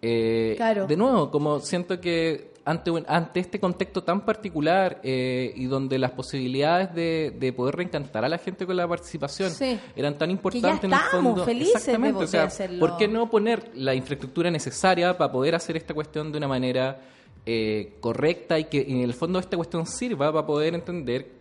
Eh, 0.01 0.53
Claro. 0.57 0.85
De 0.87 0.95
nuevo, 0.95 1.31
como 1.31 1.59
siento 1.59 1.99
que 1.99 2.53
ante, 2.67 2.91
ante 3.07 3.39
este 3.39 3.59
contexto 3.59 4.03
tan 4.03 4.21
particular 4.25 4.99
eh, 5.03 5.53
y 5.55 5.65
donde 5.65 5.97
las 5.97 6.11
posibilidades 6.11 6.93
de, 6.93 7.33
de 7.39 7.53
poder 7.53 7.75
reencantar 7.77 8.25
a 8.25 8.29
la 8.29 8.37
gente 8.37 8.65
con 8.65 8.75
la 8.75 8.87
participación 8.87 9.49
Sí. 9.51 9.79
eran 9.95 10.17
tan 10.17 10.29
importantes 10.31 10.83
en 10.83 10.93
el 10.93 10.99
fondo. 11.11 11.45
felices 11.45 11.73
de 11.73 11.77
Exactamente, 11.79 12.15
o 12.15 12.17
poder 12.17 12.27
sea, 12.29 12.43
hacerlo. 12.43 12.79
¿por 12.79 12.97
qué 12.97 13.07
no 13.07 13.29
poner 13.29 13.71
la 13.75 13.95
infraestructura 13.95 14.51
necesaria 14.51 15.17
para 15.17 15.31
poder 15.31 15.55
hacer 15.55 15.77
esta 15.77 15.93
cuestión 15.93 16.31
de 16.31 16.37
una 16.39 16.47
manera 16.47 16.99
eh, 17.45 17.93
correcta 18.01 18.59
y 18.59 18.65
que 18.65 18.81
en 18.81 18.99
el 18.99 19.13
fondo 19.13 19.39
esta 19.39 19.55
cuestión 19.55 19.85
sirva 19.87 20.31
para 20.33 20.45
poder 20.45 20.73
entender 20.75 21.36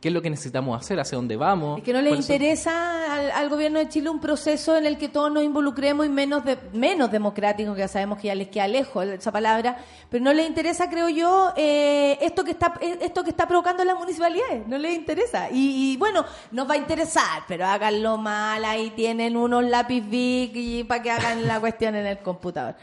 qué 0.00 0.08
es 0.08 0.14
lo 0.14 0.22
que 0.22 0.30
necesitamos 0.30 0.80
hacer, 0.80 0.98
hacia 0.98 1.16
dónde 1.16 1.36
vamos. 1.36 1.78
Es 1.78 1.84
que 1.84 1.92
no 1.92 2.00
le 2.00 2.10
interesa 2.10 3.14
al, 3.14 3.30
al 3.30 3.48
gobierno 3.50 3.78
de 3.78 3.88
Chile 3.88 4.08
un 4.08 4.20
proceso 4.20 4.76
en 4.76 4.86
el 4.86 4.96
que 4.96 5.08
todos 5.08 5.30
nos 5.30 5.42
involucremos 5.42 6.06
y 6.06 6.08
menos 6.08 6.44
de, 6.44 6.56
menos 6.72 7.10
democrático, 7.10 7.74
que 7.74 7.80
ya 7.80 7.88
sabemos 7.88 8.18
que 8.18 8.28
ya 8.28 8.34
les 8.34 8.48
queda 8.48 8.66
lejos 8.66 9.04
esa 9.06 9.30
palabra, 9.30 9.76
pero 10.08 10.24
no 10.24 10.32
le 10.32 10.46
interesa, 10.46 10.88
creo 10.88 11.10
yo, 11.10 11.52
eh, 11.56 12.18
esto 12.22 12.44
que 12.44 12.52
está 12.52 12.74
eh, 12.80 12.98
esto 13.02 13.22
que 13.22 13.30
está 13.30 13.46
provocando 13.46 13.84
las 13.84 13.96
municipalidades, 13.96 14.66
no 14.66 14.78
les 14.78 14.96
interesa. 14.96 15.50
Y, 15.50 15.92
y, 15.92 15.96
bueno, 15.98 16.24
nos 16.50 16.68
va 16.68 16.74
a 16.74 16.78
interesar, 16.78 17.42
pero 17.46 17.66
háganlo 17.66 18.16
mal, 18.16 18.64
ahí 18.64 18.90
tienen 18.90 19.36
unos 19.36 19.64
lápiz 19.64 20.00
big 20.00 20.52
y 20.54 20.84
para 20.84 21.02
que 21.02 21.10
hagan 21.10 21.46
la 21.46 21.60
cuestión 21.60 21.94
en 21.94 22.06
el 22.06 22.18
computador. 22.18 22.74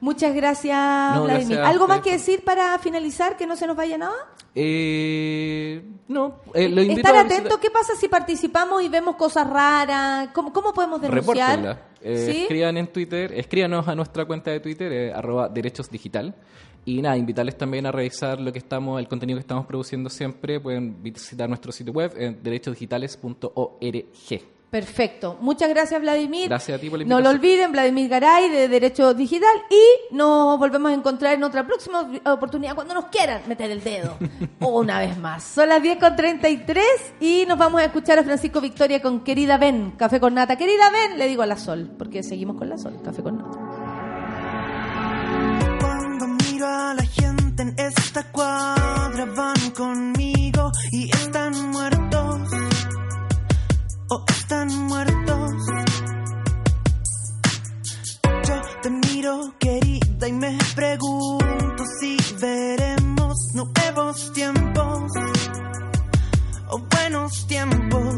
Muchas 0.00 0.34
gracias, 0.34 1.14
No, 1.14 1.24
Vladimir. 1.24 1.56
gracias 1.56 1.68
¿Algo 1.68 1.88
más 1.88 2.00
que 2.00 2.12
decir 2.12 2.44
para 2.44 2.78
finalizar, 2.78 3.36
que 3.36 3.46
no 3.46 3.56
se 3.56 3.66
nos 3.66 3.76
vaya 3.76 3.96
nada? 3.96 4.14
Eh, 4.54 5.82
no, 6.08 6.40
eh, 6.54 6.68
lo 6.68 6.82
invito 6.82 7.00
Estar 7.00 7.16
a 7.16 7.20
atento, 7.20 7.58
¿qué 7.60 7.70
pasa 7.70 7.94
si 7.98 8.08
participamos 8.08 8.82
y 8.82 8.88
vemos 8.88 9.16
cosas 9.16 9.48
raras? 9.48 10.28
¿Cómo, 10.32 10.52
cómo 10.52 10.72
podemos 10.72 11.00
denunciar? 11.00 11.86
Eh, 12.02 12.30
¿Sí? 12.30 12.42
Escriban 12.42 12.76
en 12.76 12.86
Twitter, 12.88 13.32
escríbanos 13.32 13.88
a 13.88 13.94
nuestra 13.94 14.24
cuenta 14.24 14.50
de 14.50 14.60
Twitter, 14.60 14.92
eh, 14.92 15.12
arroba 15.12 15.48
derechos 15.48 15.90
digital. 15.90 16.34
Y 16.84 17.02
nada, 17.02 17.16
invitarles 17.16 17.58
también 17.58 17.84
a 17.86 17.90
revisar 17.90 18.40
lo 18.40 18.52
que 18.52 18.60
estamos, 18.60 19.00
el 19.00 19.08
contenido 19.08 19.38
que 19.38 19.40
estamos 19.40 19.66
produciendo 19.66 20.08
siempre. 20.08 20.60
Pueden 20.60 21.02
visitar 21.02 21.48
nuestro 21.48 21.72
sitio 21.72 21.92
web 21.92 22.12
en 22.16 22.40
derechosdigitales.org. 22.42 24.55
Perfecto. 24.70 25.38
Muchas 25.40 25.68
gracias, 25.68 26.00
Vladimir. 26.00 26.48
Gracias 26.48 26.76
a 26.76 26.80
ti 26.80 26.90
por 26.90 26.98
la 26.98 27.04
No 27.04 27.20
lo 27.20 27.30
olviden, 27.30 27.70
Vladimir 27.70 28.08
Garay 28.08 28.50
de 28.50 28.68
Derecho 28.68 29.14
Digital 29.14 29.54
y 29.70 30.14
nos 30.14 30.58
volvemos 30.58 30.90
a 30.90 30.94
encontrar 30.94 31.34
en 31.34 31.44
otra 31.44 31.64
próxima 31.66 32.10
oportunidad 32.24 32.74
cuando 32.74 32.92
nos 32.94 33.06
quieran 33.06 33.42
meter 33.46 33.70
el 33.70 33.82
dedo. 33.82 34.18
o 34.60 34.68
una 34.80 34.98
vez 34.98 35.16
más. 35.18 35.44
Son 35.44 35.68
las 35.68 35.80
10 35.82 35.98
con 35.98 36.16
33 36.16 36.84
y 37.20 37.44
nos 37.46 37.58
vamos 37.58 37.80
a 37.80 37.84
escuchar 37.84 38.18
a 38.18 38.24
Francisco 38.24 38.60
Victoria 38.60 39.00
con 39.00 39.20
Querida 39.20 39.56
Ben, 39.56 39.92
Café 39.92 40.18
con 40.18 40.34
Nata. 40.34 40.56
Querida 40.56 40.90
Ben, 40.90 41.16
le 41.18 41.28
digo 41.28 41.42
a 41.42 41.46
la 41.46 41.56
Sol, 41.56 41.88
porque 41.96 42.22
seguimos 42.24 42.56
con 42.56 42.68
la 42.68 42.76
Sol, 42.76 43.00
Café 43.04 43.22
con 43.22 43.38
Nata. 43.38 43.58
Cuando 45.80 46.26
miro 46.26 46.66
a 46.66 46.94
la 46.94 47.04
gente 47.04 47.62
en 47.62 47.74
esta 47.78 48.30
cuadra 48.32 49.24
van 49.36 49.70
conmigo 49.70 50.72
y 50.90 51.08
están 51.08 51.70
muertos 51.70 52.05
o 54.08 54.24
están 54.28 54.68
muertos. 54.86 55.52
Yo 58.48 58.62
te 58.82 58.90
miro 58.90 59.54
querida 59.58 60.28
y 60.28 60.32
me 60.32 60.58
pregunto 60.74 61.84
si 62.00 62.16
veremos 62.40 63.36
nuevos 63.54 64.32
tiempos 64.32 65.12
o 66.68 66.78
buenos 66.78 67.46
tiempos. 67.46 68.14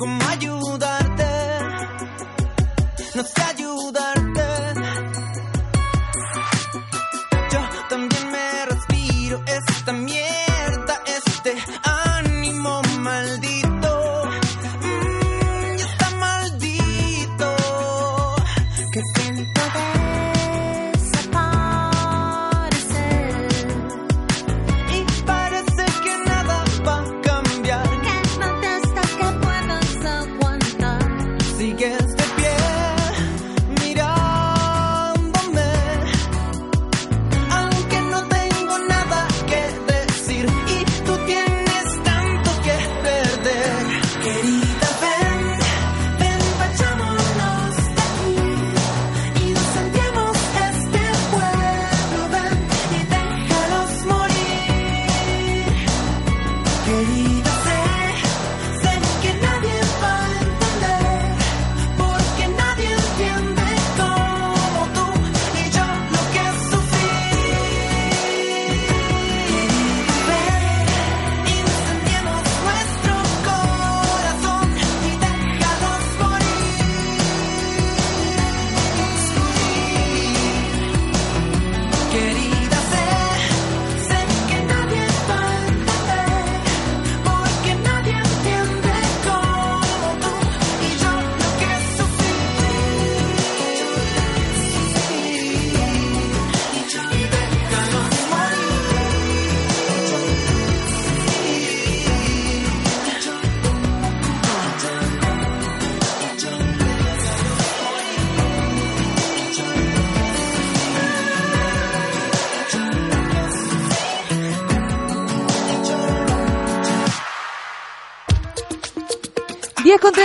Cómo 0.00 0.18
ayudarte, 0.30 1.28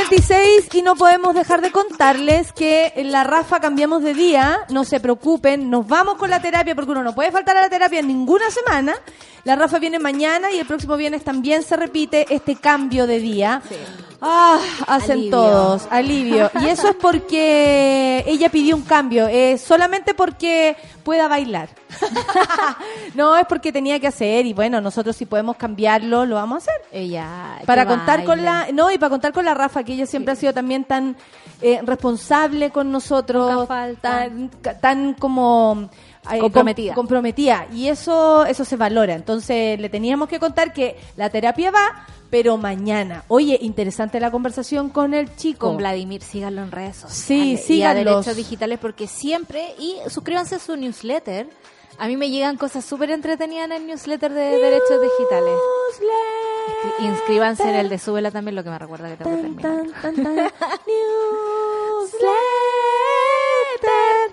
10 0.10 0.22
con 0.22 0.28
36 0.28 0.70
y 0.74 0.82
no 0.82 0.96
podemos 0.96 1.34
dejar 1.34 1.62
de 1.62 1.72
contarles 1.72 2.52
que 2.52 2.94
la 3.06 3.24
Rafa 3.24 3.60
cambiamos 3.60 4.04
de 4.04 4.14
día, 4.14 4.60
no 4.70 4.84
se 4.84 5.00
preocupen, 5.00 5.70
nos 5.70 5.88
vamos 5.88 6.16
con 6.16 6.30
la 6.30 6.42
terapia 6.42 6.76
porque 6.76 6.92
uno 6.92 7.04
no 7.04 7.16
puede 7.16 7.32
faltar 7.32 7.58
a 7.58 7.62
la 7.62 7.70
terapia 7.70 8.00
en 8.00 8.08
ninguna 8.08 8.46
semana. 8.52 8.94
La 9.44 9.56
Rafa 9.56 9.80
viene 9.80 10.00
mañana 10.00 10.52
y 10.52 10.60
el 10.60 10.66
próximo 10.66 10.98
viernes 10.98 11.24
también 11.24 11.64
se 11.64 11.76
repite 11.76 12.26
este 12.30 12.56
cambio 12.56 13.08
de 13.08 13.20
día. 13.20 13.62
Ah, 14.28 14.60
hacen 14.88 15.12
Alivio. 15.20 15.32
todos, 15.32 15.88
alivio. 15.92 16.52
Y 16.62 16.68
eso 16.68 16.90
es 16.90 16.96
porque 16.96 18.24
ella 18.26 18.50
pidió 18.50 18.76
un 18.76 18.82
cambio, 18.82 19.28
eh, 19.28 19.58
solamente 19.60 20.14
porque 20.16 20.76
pueda 21.04 21.28
bailar. 21.28 21.70
no, 23.14 23.36
es 23.38 23.46
porque 23.46 23.72
tenía 23.72 24.00
que 24.00 24.08
hacer 24.08 24.46
y 24.48 24.54
bueno, 24.54 24.82
nosotros 24.82 25.16
si 25.16 25.26
podemos 25.26 25.56
cambiarlo, 25.58 26.26
lo 26.26 26.36
vamos 26.36 26.56
a 26.56 26.72
hacer 26.72 26.82
Ella, 26.92 27.60
para 27.66 27.86
contar 27.86 28.24
con 28.24 28.44
la 28.44 28.68
no 28.74 28.92
y 28.92 28.98
para 28.98 29.12
contar 29.12 29.32
con 29.32 29.46
la 29.46 29.54
Rafa 29.54 29.84
que 29.84 29.94
ella 29.94 30.06
siempre 30.06 30.34
ha 30.34 30.36
sido 30.36 30.54
también 30.54 30.84
tan 30.84 31.16
eh, 31.62 31.80
responsable 31.84 32.72
con 32.72 32.92
nosotros 32.92 33.52
Nunca 33.52 33.68
falta. 33.68 34.10
tan 34.12 34.50
tan 34.82 35.14
como 35.14 35.90
Comprometida. 36.40 36.94
com- 36.94 37.04
comprometida 37.06 37.68
y 37.74 37.88
eso 37.88 38.46
eso 38.46 38.66
se 38.66 38.76
valora 38.78 39.14
entonces 39.14 39.80
le 39.80 39.90
teníamos 39.90 40.28
que 40.28 40.40
contar 40.40 40.74
que 40.74 40.96
la 41.18 41.30
terapia 41.30 41.72
va 41.72 42.06
pero 42.30 42.58
mañana 42.58 43.24
oye 43.28 43.58
interesante 43.62 44.20
la 44.20 44.32
conversación 44.32 44.90
con 44.90 45.14
el 45.14 45.36
chico 45.36 45.68
con 45.68 45.78
Vladimir, 45.78 46.22
síganlo 46.24 46.64
en 46.64 46.72
redes 46.72 46.98
sociales. 46.98 47.64
Sí, 47.66 47.76
y 47.76 47.84
a. 47.84 47.94
Derechos 47.94 48.36
Digitales 48.36 48.80
porque 48.80 49.08
siempre, 49.08 49.74
y 49.80 49.96
suscríbanse 50.10 50.56
a 50.56 50.60
su 50.60 50.76
newsletter. 50.76 51.48
A 51.98 52.08
mí 52.08 52.18
me 52.18 52.30
llegan 52.30 52.58
cosas 52.58 52.84
súper 52.84 53.12
entretenidas 53.12 53.68
en 53.68 53.72
el 53.72 53.88
newsletter 53.88 54.34
de 54.34 54.42
Derechos 54.58 55.00
Digitales. 55.02 55.54
Inscri- 57.00 57.06
Inscríbanse 57.06 57.64
en 57.70 57.76
el 57.76 57.88
de 57.90 58.00
Súbela 58.00 58.32
también, 58.32 58.56
lo 58.56 58.64
que 58.66 58.70
me 58.72 58.80
recuerda 58.80 59.08
que 59.08 59.16
tengo 59.24 59.30
que 59.38 59.44
Tan, 59.44 59.56
terminar. 59.56 60.02
tan, 60.02 60.16
tan, 60.16 60.24
tan. 60.26 60.36
Newsletter. 60.88 62.30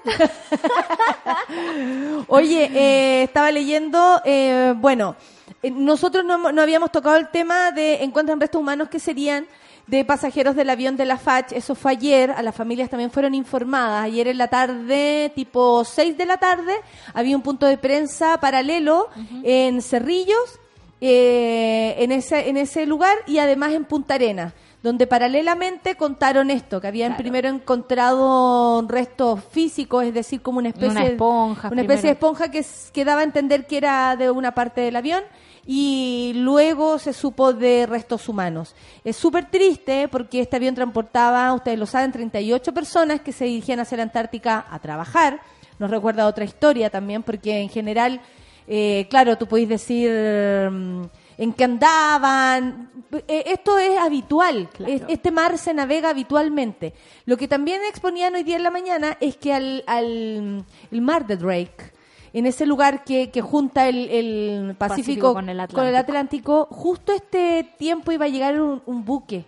Oye, 2.29 2.71
eh, 2.75 3.23
estaba 3.25 3.51
leyendo, 3.51 4.21
eh, 4.25 4.75
bueno, 4.77 5.17
eh, 5.63 5.71
nosotros 5.71 6.25
no, 6.25 6.53
no 6.53 6.63
habíamos 6.63 6.91
tocado 6.91 7.17
el 7.17 7.29
tema 7.29 7.71
de 7.71 8.03
encuentran 8.03 8.41
restos 8.41 8.61
humanos 8.61 8.89
que 8.89 8.99
serían 8.99 9.47
de 9.87 10.05
pasajeros 10.05 10.55
del 10.55 10.71
avión 10.71 10.97
de 10.97 11.05
la 11.05 11.19
FACH, 11.19 11.53
eso 11.53 11.75
fue 11.75 11.93
ayer, 11.93 12.31
a 12.31 12.43
las 12.43 12.55
familias 12.55 12.89
también 12.89 13.11
fueron 13.11 13.35
informadas, 13.35 14.05
ayer 14.05 14.29
en 14.29 14.39
la 14.39 14.49
tarde, 14.49 15.33
tipo 15.35 15.85
6 15.85 16.17
de 16.17 16.27
la 16.27 16.37
tarde, 16.37 16.73
había 17.13 17.37
un 17.37 17.43
punto 17.43 17.67
de 17.67 17.79
prensa 17.79 18.39
paralelo 18.41 19.09
en 19.43 19.83
Cerrillos, 19.83 20.61
eh, 21.01 21.97
en, 21.99 22.13
ese, 22.13 22.49
en 22.49 22.57
ese 22.57 22.87
lugar 22.87 23.17
y 23.27 23.39
además 23.39 23.73
en 23.73 23.85
Punta 23.85 24.15
Arenas, 24.15 24.53
donde 24.83 25.07
paralelamente 25.07 25.95
contaron 25.97 26.51
esto, 26.51 26.81
que 26.81 26.89
habían 26.89 27.17
primero 27.17 27.49
encontrado 27.49 28.85
restos 28.89 29.41
físicos, 29.51 30.05
es 30.05 30.13
decir, 30.13 30.43
como 30.43 30.59
una 30.59 30.71
especie, 30.71 30.91
Una 30.91 31.05
esponja, 31.05 31.69
una 31.69 31.83
especie 31.83 32.09
de 32.09 32.13
esponja 32.15 32.51
que, 32.51 32.65
que 32.93 33.05
daba 33.05 33.21
a 33.21 33.25
entender 33.25 33.67
que 33.67 33.77
era 33.77 34.17
de 34.17 34.31
una 34.31 34.53
parte 34.53 34.81
del 34.81 34.97
avión 34.97 35.23
y 35.65 36.33
luego 36.35 36.99
se 36.99 37.13
supo 37.13 37.53
de 37.53 37.87
restos 37.87 38.29
humanos. 38.29 38.75
Es 39.05 39.17
súper 39.17 39.49
triste 39.49 40.09
porque 40.09 40.41
este 40.41 40.57
avión 40.57 40.75
transportaba, 40.75 41.53
ustedes 41.55 41.79
lo 41.79 41.87
saben, 41.87 42.11
38 42.11 42.75
personas 42.75 43.21
que 43.21 43.33
se 43.33 43.45
dirigían 43.45 43.79
hacia 43.79 43.99
la 43.99 44.03
Antártica 44.03 44.67
a 44.69 44.79
trabajar. 44.81 45.41
Nos 45.79 45.91
recuerda 45.91 46.27
otra 46.27 46.45
historia 46.45 46.91
también 46.91 47.23
porque 47.23 47.61
en 47.61 47.69
general, 47.69 48.21
eh, 48.67 49.07
claro, 49.09 49.39
tú 49.39 49.47
podéis 49.47 49.69
decir 49.69 50.11
mm, 50.11 51.03
en 51.43 51.53
qué 51.53 51.65
andaban. 51.65 52.91
Eh, 53.29 53.45
esto 53.47 53.79
es 53.79 53.99
habitual. 53.99 54.69
Es- 54.87 55.03
Este 55.09 55.31
mar 55.31 55.59
se 55.59 55.75
navega 55.75 56.11
habitualmente. 56.11 56.95
Lo 57.27 57.37
que 57.37 57.49
también 57.49 57.81
exponían 57.89 58.35
hoy 58.35 58.43
día 58.45 58.57
en 58.57 58.63
la 58.63 58.71
mañana 58.71 59.17
es 59.21 59.37
que 59.37 59.53
al, 59.53 59.83
al 59.87 60.65
el 60.91 61.01
mar 61.01 61.27
de 61.27 61.37
Drake, 61.37 61.93
en 62.33 62.47
ese 62.47 62.65
lugar 62.65 63.05
que, 63.05 63.31
que 63.31 63.41
junta 63.43 63.89
el, 63.89 64.09
el 64.09 64.75
Pacífico, 64.79 64.79
Pacífico 64.79 65.35
con 65.35 65.49
el 65.49 65.61
Atlántico. 65.61 65.99
Atlántico, 65.99 66.69
justo 66.71 67.13
este 67.13 67.69
tiempo 67.79 68.13
iba 68.13 68.25
a 68.25 68.29
llegar 68.29 68.61
un, 68.61 68.81
un 68.87 69.05
buque. 69.05 69.45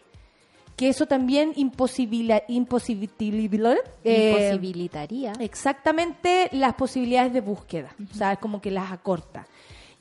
Que 0.77 0.89
eso 0.89 1.07
también 1.07 1.53
imposibilitaría, 1.55 2.49
eh, 4.03 4.31
Imposibilitaría. 4.33 5.33
exactamente 5.39 6.49
las 6.53 6.75
posibilidades 6.75 7.33
de 7.33 7.41
búsqueda. 7.41 7.95
O 8.12 8.15
sea, 8.15 8.33
es 8.33 8.39
como 8.41 8.61
que 8.61 8.73
las 8.73 8.91
acorta. 8.91 9.47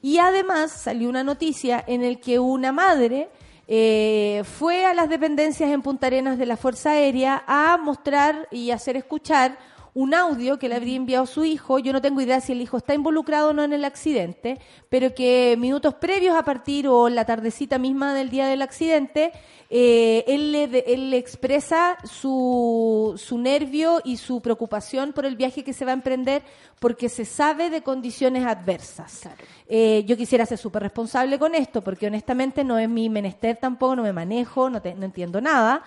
Y 0.03 0.17
además 0.17 0.69
salió 0.69 1.07
una 1.07 1.23
noticia 1.23 1.81
en 1.87 2.03
el 2.03 2.19
que 2.19 2.37
una 2.37 2.73
madre 2.73 3.29
eh, 3.69 4.43
fue 4.43 4.85
a 4.85 4.93
las 4.93 5.07
dependencias 5.07 5.71
en 5.71 5.81
Punta 5.81 6.07
Arenas 6.07 6.37
de 6.37 6.45
la 6.45 6.57
Fuerza 6.57 6.91
Aérea 6.91 7.41
a 7.47 7.77
mostrar 7.77 8.49
y 8.51 8.71
hacer 8.71 8.97
escuchar 8.97 9.57
un 9.93 10.13
audio 10.13 10.59
que 10.59 10.67
le 10.67 10.75
habría 10.75 10.97
enviado 10.97 11.25
su 11.25 11.45
hijo. 11.45 11.79
Yo 11.79 11.93
no 11.93 12.01
tengo 12.01 12.19
idea 12.19 12.41
si 12.41 12.51
el 12.51 12.61
hijo 12.61 12.75
está 12.75 12.93
involucrado 12.93 13.51
o 13.51 13.53
no 13.53 13.63
en 13.63 13.71
el 13.71 13.85
accidente, 13.85 14.59
pero 14.89 15.15
que 15.15 15.55
minutos 15.57 15.93
previos 15.93 16.35
a 16.35 16.43
partir 16.43 16.85
o 16.89 17.07
la 17.07 17.23
tardecita 17.23 17.77
misma 17.77 18.13
del 18.13 18.29
día 18.29 18.47
del 18.47 18.61
accidente, 18.61 19.31
eh, 19.75 20.23
él, 20.27 20.51
le, 20.51 20.65
él 20.85 21.09
le 21.09 21.17
expresa 21.17 21.97
su, 22.03 23.15
su 23.17 23.39
nervio 23.39 24.01
y 24.03 24.17
su 24.17 24.39
preocupación 24.39 25.13
por 25.13 25.25
el 25.25 25.35
viaje 25.35 25.63
que 25.63 25.73
se 25.73 25.83
va 25.83 25.89
a 25.91 25.95
emprender 25.95 26.43
porque 26.79 27.09
se 27.09 27.25
sabe 27.25 27.71
de 27.71 27.81
condiciones 27.81 28.45
adversas. 28.45 29.21
Eh, 29.67 30.03
yo 30.05 30.15
quisiera 30.15 30.45
ser 30.45 30.59
súper 30.59 30.83
responsable 30.83 31.39
con 31.39 31.55
esto 31.55 31.81
porque 31.83 32.05
honestamente 32.05 32.63
no 32.63 32.77
es 32.77 32.87
mi 32.87 33.09
menester 33.09 33.57
tampoco, 33.57 33.95
no 33.95 34.03
me 34.03 34.13
manejo, 34.13 34.69
no, 34.69 34.79
te- 34.79 34.93
no 34.93 35.05
entiendo 35.05 35.41
nada. 35.41 35.81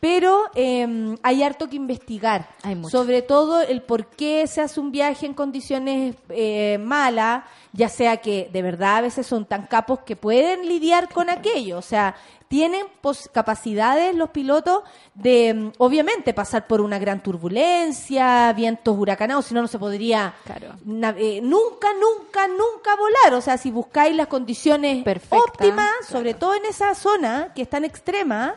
Pero 0.00 0.44
eh, 0.54 1.14
hay 1.22 1.42
harto 1.42 1.68
que 1.68 1.76
investigar, 1.76 2.48
Hay 2.62 2.82
sobre 2.90 3.20
todo 3.20 3.60
el 3.60 3.82
por 3.82 4.06
qué 4.06 4.46
se 4.46 4.62
hace 4.62 4.80
un 4.80 4.90
viaje 4.90 5.26
en 5.26 5.34
condiciones 5.34 6.16
eh, 6.30 6.78
malas, 6.80 7.44
ya 7.72 7.90
sea 7.90 8.16
que 8.16 8.48
de 8.50 8.62
verdad 8.62 8.96
a 8.96 9.00
veces 9.02 9.26
son 9.26 9.44
tan 9.44 9.66
capos 9.66 9.98
que 10.00 10.16
pueden 10.16 10.66
lidiar 10.66 11.10
con 11.10 11.28
aquello, 11.28 11.76
o 11.76 11.82
sea, 11.82 12.14
tienen 12.48 12.86
pos- 13.02 13.28
capacidades 13.32 14.14
los 14.16 14.30
pilotos 14.30 14.82
de, 15.14 15.52
mm, 15.54 15.72
obviamente, 15.78 16.32
pasar 16.32 16.66
por 16.66 16.80
una 16.80 16.98
gran 16.98 17.22
turbulencia, 17.22 18.52
vientos 18.54 18.96
huracanados, 18.98 19.46
si 19.46 19.54
no, 19.54 19.62
no 19.62 19.68
se 19.68 19.78
podría 19.78 20.34
Claro. 20.44 20.68
eh, 21.18 21.40
nunca, 21.42 21.88
nunca, 21.94 22.48
nunca 22.48 22.96
volar, 22.96 23.34
o 23.34 23.40
sea, 23.40 23.58
si 23.58 23.70
buscáis 23.70 24.16
las 24.16 24.26
condiciones 24.28 25.04
óptimas, 25.42 25.90
sobre 26.08 26.34
todo 26.34 26.54
en 26.54 26.64
esa 26.64 26.94
zona 26.94 27.52
que 27.54 27.62
es 27.62 27.68
tan 27.68 27.84
extrema, 27.84 28.54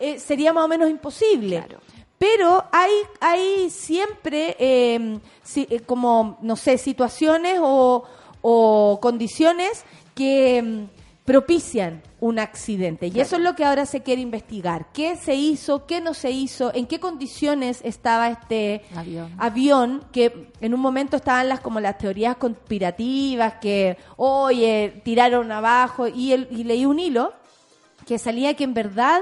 eh, 0.00 0.18
sería 0.18 0.52
más 0.52 0.64
o 0.64 0.68
menos 0.68 0.88
imposible. 0.90 1.58
Claro. 1.58 1.80
Pero 2.18 2.64
hay, 2.72 2.90
hay 3.20 3.70
siempre 3.70 4.56
eh, 4.58 5.18
si- 5.42 5.68
eh, 5.70 5.80
como, 5.80 6.38
no 6.42 6.56
sé, 6.56 6.76
situaciones 6.78 7.58
o, 7.62 8.04
o 8.42 8.98
condiciones 9.00 9.84
que 10.16 10.60
mm, 10.60 10.84
propician 11.24 12.02
un 12.20 12.40
accidente. 12.40 13.06
Y 13.06 13.20
eso 13.20 13.36
es 13.36 13.42
lo 13.42 13.54
que 13.54 13.64
ahora 13.64 13.86
se 13.86 14.02
quiere 14.02 14.20
investigar. 14.20 14.86
¿Qué 14.92 15.14
se 15.14 15.36
hizo? 15.36 15.86
¿Qué 15.86 16.00
no 16.00 16.12
se 16.12 16.32
hizo? 16.32 16.74
¿En 16.74 16.86
qué 16.86 16.98
condiciones 16.98 17.80
estaba 17.84 18.28
este 18.30 18.82
Avión. 18.96 19.32
avión? 19.38 20.04
Que 20.10 20.50
en 20.60 20.74
un 20.74 20.80
momento 20.80 21.16
estaban 21.18 21.48
las 21.48 21.60
como 21.60 21.78
las 21.78 21.98
teorías 21.98 22.36
conspirativas 22.36 23.54
que, 23.60 23.96
oye, 24.16 25.00
tiraron 25.04 25.52
abajo. 25.52 26.08
Y, 26.08 26.32
el, 26.32 26.48
y 26.50 26.64
leí 26.64 26.84
un 26.86 26.98
hilo 26.98 27.32
que 28.06 28.18
salía 28.18 28.54
que 28.54 28.64
en 28.64 28.74
verdad, 28.74 29.20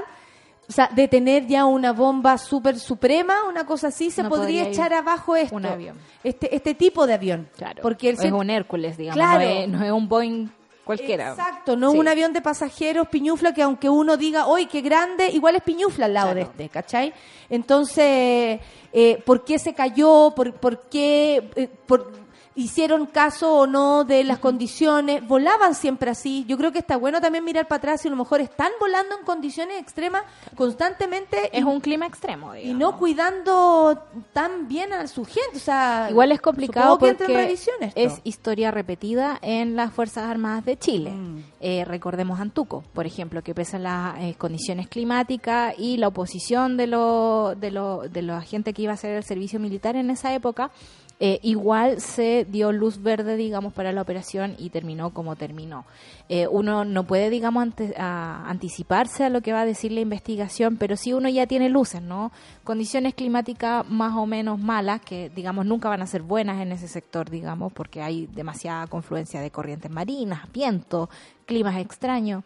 o 0.69 0.71
sea, 0.71 0.89
de 0.93 1.07
tener 1.07 1.47
ya 1.47 1.65
una 1.65 1.93
bomba 1.93 2.37
súper 2.37 2.77
suprema, 2.79 3.45
una 3.47 3.65
cosa 3.65 3.87
así, 3.87 4.11
se 4.11 4.23
No 4.23 4.29
podría 4.29 4.67
echar 4.67 4.93
abajo 4.93 5.35
esto. 5.35 5.55
un 5.55 5.65
avión. 5.65 5.97
Este, 6.23 6.53
este 6.55 6.73
tipo 6.75 7.07
de 7.07 7.13
avión. 7.13 7.47
Claro. 7.55 7.81
Porque 7.81 8.09
el 8.09 8.15
es 8.21 8.31
un 8.31 8.49
Hércules, 8.49 8.97
digamos. 8.97 9.15
Claro. 9.17 9.39
No, 9.43 9.49
es, 9.49 9.67
no 9.69 9.83
es 9.85 9.91
un 9.91 10.09
Boeing 10.09 10.47
cualquiera. 10.83 11.29
Exacto, 11.31 11.75
no 11.77 11.91
Sí. 11.91 11.97
un 11.99 12.07
avión 12.07 12.33
de 12.33 12.41
pasajeros 12.41 13.07
piñufla 13.09 13.53
que 13.53 13.61
aunque 13.61 13.89
uno 13.89 14.17
diga, 14.17 14.45
hoy 14.47 14.65
qué 14.67 14.81
grande, 14.81 15.29
igual 15.29 15.55
es 15.55 15.61
piñufla 15.63 16.05
al 16.05 16.13
lado 16.13 16.31
Claro. 16.33 16.39
de 16.39 16.51
este, 16.51 16.69
¿cachai? 16.69 17.13
Entonces, 17.49 18.59
eh, 18.93 19.21
¿por 19.25 19.43
qué 19.43 19.59
se 19.59 19.73
cayó? 19.73 20.31
¿Por, 20.35 20.53
por 20.53 20.81
qué 20.89 21.49
eh, 21.55 21.67
por- 21.85 22.11
hicieron 22.57 23.05
caso 23.05 23.53
o 23.53 23.67
no 23.67 24.03
de 24.03 24.23
las 24.23 24.39
condiciones? 24.39 25.25
¿Volaban 25.25 25.75
siempre 25.75 26.11
así? 26.11 26.43
Yo 26.47 26.57
creo 26.57 26.71
que 26.71 26.79
está 26.79 26.97
bueno 26.97 27.21
también 27.21 27.45
mirar 27.45 27.67
para 27.67 27.77
atrás 27.77 28.03
y 28.03 28.09
a 28.09 28.11
lo 28.11 28.17
mejor 28.17 28.41
están 28.41 28.71
volando 28.79 29.17
en 29.17 29.23
condiciones 29.23 29.79
extremas 29.79 30.23
constantemente 30.55 31.49
Es 31.53 31.61
y, 31.61 31.63
un 31.63 31.79
clima 31.79 32.05
extremo, 32.07 32.55
y 32.55 32.73
no 32.73 32.97
cuidando 32.97 34.03
tan 34.33 34.67
bien 34.67 34.91
a 34.91 35.07
su 35.07 35.23
gente. 35.23 35.57
O 35.57 35.59
sea, 35.59 36.07
Igual 36.09 36.31
es 36.31 36.41
complicado 36.41 36.97
porque 36.97 37.55
es 37.95 38.21
historia 38.23 38.71
repetida 38.71 39.37
en 39.41 39.75
las 39.75 39.93
Fuerzas 39.93 40.25
Armadas 40.25 40.65
de 40.65 40.77
Chile. 40.77 41.11
Mm. 41.11 41.43
Eh, 41.59 41.85
recordemos 41.85 42.39
Antuco, 42.39 42.83
por 42.93 43.05
ejemplo, 43.05 43.43
que 43.43 43.53
pese 43.53 43.77
a 43.77 43.79
las 43.79 44.19
eh, 44.19 44.35
condiciones 44.37 44.87
climáticas 44.87 45.75
y 45.77 45.97
la 45.97 46.07
oposición 46.07 46.77
de, 46.77 46.87
lo, 46.87 47.53
de, 47.55 47.71
lo, 47.71 48.01
de 48.09 48.21
la 48.23 48.41
gente 48.41 48.73
que 48.73 48.81
iba 48.81 48.91
a 48.91 48.95
hacer 48.95 49.15
el 49.15 49.23
servicio 49.23 49.59
militar 49.59 49.95
en 49.95 50.09
esa 50.09 50.33
época, 50.33 50.71
eh, 51.19 51.39
igual 51.41 51.99
se 51.99 52.45
dio 52.45 52.71
luz 52.71 53.01
verde, 53.01 53.37
digamos, 53.37 53.73
para 53.73 53.91
la 53.91 54.01
operación 54.03 54.55
y 54.59 54.69
terminó 54.69 55.11
como 55.13 55.35
terminó. 55.35 55.85
Eh, 56.29 56.47
uno 56.47 56.85
no 56.85 57.05
puede, 57.05 57.29
digamos, 57.31 57.63
ante- 57.63 57.95
a- 57.97 58.47
anticiparse 58.47 59.23
a 59.23 59.29
lo 59.29 59.41
que 59.41 59.51
va 59.53 59.61
a 59.61 59.65
decir 59.65 59.91
la 59.91 59.99
investigación, 60.01 60.77
pero 60.77 60.95
sí 60.95 61.13
uno 61.13 61.27
ya 61.29 61.47
tiene 61.47 61.69
luces, 61.69 62.01
¿no? 62.03 62.31
Condiciones 62.63 63.15
climáticas 63.15 63.89
más 63.89 64.15
o 64.15 64.27
menos 64.27 64.59
malas, 64.59 65.01
que, 65.01 65.31
digamos, 65.35 65.65
nunca 65.65 65.89
van 65.89 66.01
a 66.03 66.07
ser 66.07 66.21
buenas 66.21 66.61
en 66.61 66.71
ese 66.71 66.87
sector, 66.87 67.29
digamos, 67.31 67.73
porque 67.73 68.01
hay 68.03 68.27
demasiada 68.27 68.85
confluencia 68.87 69.41
de 69.41 69.49
corrientes 69.49 69.89
marinas, 69.89 70.41
viento, 70.53 71.09
climas 71.47 71.77
extraños. 71.77 72.43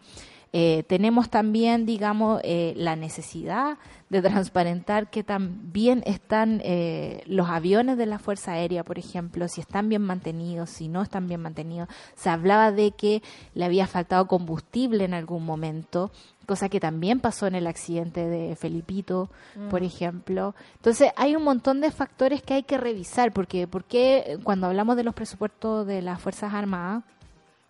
Eh, 0.54 0.84
tenemos 0.86 1.30
también, 1.30 1.86
digamos, 1.86 2.40
eh, 2.44 2.74
la 2.76 2.94
necesidad 2.94 3.78
de 4.10 4.20
transparentar 4.20 5.08
que 5.08 5.24
también 5.24 6.02
están 6.04 6.60
eh, 6.62 7.22
los 7.26 7.48
aviones 7.48 7.96
de 7.96 8.04
la 8.04 8.18
Fuerza 8.18 8.52
Aérea, 8.52 8.84
por 8.84 8.98
ejemplo, 8.98 9.48
si 9.48 9.62
están 9.62 9.88
bien 9.88 10.02
mantenidos, 10.02 10.68
si 10.68 10.88
no 10.88 11.00
están 11.00 11.26
bien 11.26 11.40
mantenidos. 11.40 11.88
Se 12.16 12.28
hablaba 12.28 12.70
de 12.70 12.90
que 12.90 13.22
le 13.54 13.64
había 13.64 13.86
faltado 13.86 14.26
combustible 14.26 15.04
en 15.04 15.14
algún 15.14 15.46
momento, 15.46 16.10
cosa 16.44 16.68
que 16.68 16.80
también 16.80 17.20
pasó 17.20 17.46
en 17.46 17.54
el 17.54 17.66
accidente 17.66 18.28
de 18.28 18.54
Felipito, 18.54 19.30
por 19.70 19.82
ejemplo. 19.82 20.54
Entonces, 20.74 21.12
hay 21.16 21.34
un 21.34 21.44
montón 21.44 21.80
de 21.80 21.90
factores 21.90 22.42
que 22.42 22.52
hay 22.54 22.62
que 22.64 22.76
revisar, 22.76 23.32
porque, 23.32 23.66
porque 23.66 24.38
cuando 24.42 24.66
hablamos 24.66 24.96
de 24.96 25.04
los 25.04 25.14
presupuestos 25.14 25.86
de 25.86 26.02
las 26.02 26.20
Fuerzas 26.20 26.52
Armadas, 26.52 27.04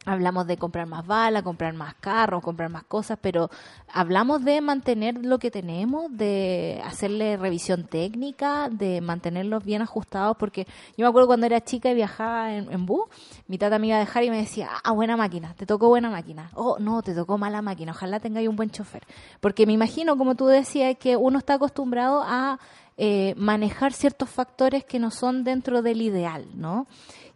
Hablamos 0.05 0.49
de 0.49 0.57
comprar 0.57 0.89
más 0.89 1.07
balas, 1.07 1.45
comprar 1.45 1.75
más 1.75 1.95
carros, 1.95 2.43
comprar 2.43 2.69
más 2.71 2.83
cosas, 2.85 3.19
pero 3.21 3.51
hablamos 3.93 4.45
de 4.45 4.61
mantener 4.61 5.25
lo 5.25 5.39
que 5.39 5.53
tenemos, 5.53 6.07
de 6.11 6.83
hacerle 6.85 7.37
revisión 7.37 7.85
técnica, 7.85 8.69
de 8.69 9.01
mantenerlos 9.01 9.65
bien 9.65 9.81
ajustados, 9.81 10.37
porque 10.37 10.67
yo 10.97 11.05
me 11.05 11.07
acuerdo 11.07 11.29
cuando 11.29 11.47
era 11.47 11.61
chica 11.61 11.91
y 11.91 11.95
viajaba 11.95 12.53
en, 12.53 12.73
en 12.73 12.85
bus, 12.85 13.05
mi 13.47 13.59
tata 13.59 13.79
me 13.79 13.89
iba 13.89 13.97
a 13.97 14.01
dejar 14.01 14.25
y 14.25 14.31
me 14.31 14.39
decía, 14.39 14.71
ah, 14.83 14.91
buena 14.91 15.17
máquina, 15.17 15.55
te 15.55 15.67
tocó 15.67 15.89
buena 15.89 16.11
máquina. 16.11 16.51
Oh, 16.55 16.79
no, 16.81 17.03
te 17.03 17.15
tocó 17.15 17.39
mala 17.39 17.63
máquina, 17.63 17.93
ojalá 17.93 18.19
tengáis 18.19 18.49
un 18.49 18.57
buen 18.57 18.71
chofer. 18.71 19.07
Porque 19.41 19.67
me 19.67 19.73
imagino, 19.73 20.17
como 20.19 20.35
tú 20.35 20.47
decías, 20.47 20.97
que 20.99 21.17
uno 21.17 21.39
está 21.39 21.55
acostumbrado 21.55 22.23
a 22.25 22.59
eh, 22.99 23.35
manejar 23.39 23.93
ciertos 23.93 24.29
factores 24.29 24.85
que 24.85 24.99
no 24.99 25.11
son 25.11 25.45
dentro 25.45 25.81
del 25.81 26.03
ideal, 26.03 26.47
¿no? 26.55 26.87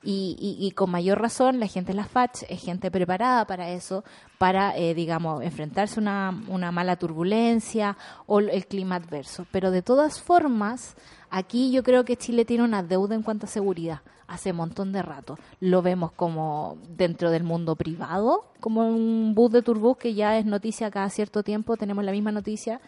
Y, 0.08 0.36
y- 0.38 0.64
y 0.64 0.70
con 0.70 0.90
mayor 0.90 1.20
razón 1.20 1.58
la 1.58 1.66
gente 1.66 1.90
en 1.90 1.96
la 1.96 2.04
FACH 2.04 2.44
es 2.48 2.62
gente 2.62 2.90
preparada 2.92 3.44
para 3.46 3.70
eso, 3.70 4.04
para, 4.38 4.76
eh, 4.76 4.94
digamos, 4.94 5.42
enfrentarse 5.42 5.98
a 5.98 6.02
una, 6.02 6.42
una 6.48 6.70
mala 6.70 6.94
turbulencia 6.96 7.96
o 8.26 8.38
el 8.38 8.66
clima 8.66 8.94
adverso. 8.96 9.46
Pero 9.50 9.70
de 9.72 9.82
todas 9.82 10.20
formas, 10.22 10.94
aquí 11.28 11.72
yo 11.72 11.82
creo 11.82 12.04
que 12.04 12.16
Chile 12.16 12.44
tiene 12.44 12.62
una 12.62 12.82
deuda 12.84 13.14
en 13.16 13.22
cuanto 13.22 13.46
a 13.46 13.48
seguridad 13.48 14.00
hace 14.28 14.50
un 14.50 14.56
montón 14.56 14.92
de 14.92 15.02
rato. 15.02 15.38
Lo 15.60 15.82
vemos 15.82 16.10
como 16.12 16.78
dentro 16.88 17.30
del 17.30 17.44
mundo 17.44 17.76
privado, 17.76 18.46
como 18.60 18.88
un 18.88 19.34
bus 19.36 19.52
de 19.52 19.62
turbús 19.62 19.96
que 19.98 20.14
ya 20.14 20.36
es 20.38 20.44
noticia 20.46 20.90
cada 20.90 21.08
cierto 21.10 21.42
tiempo, 21.44 21.76
tenemos 21.76 22.04
la 22.04 22.10
misma 22.12 22.32
noticia 22.32 22.80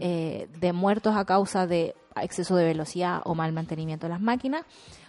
eh, 0.00 0.48
de 0.60 0.72
muertos 0.72 1.16
a 1.16 1.24
causa 1.24 1.66
de 1.66 1.94
exceso 2.20 2.54
de 2.54 2.64
velocidad 2.64 3.22
o 3.24 3.34
mal 3.34 3.52
mantenimiento 3.52 4.06
de 4.06 4.10
las 4.12 4.20
máquinas 4.20 4.62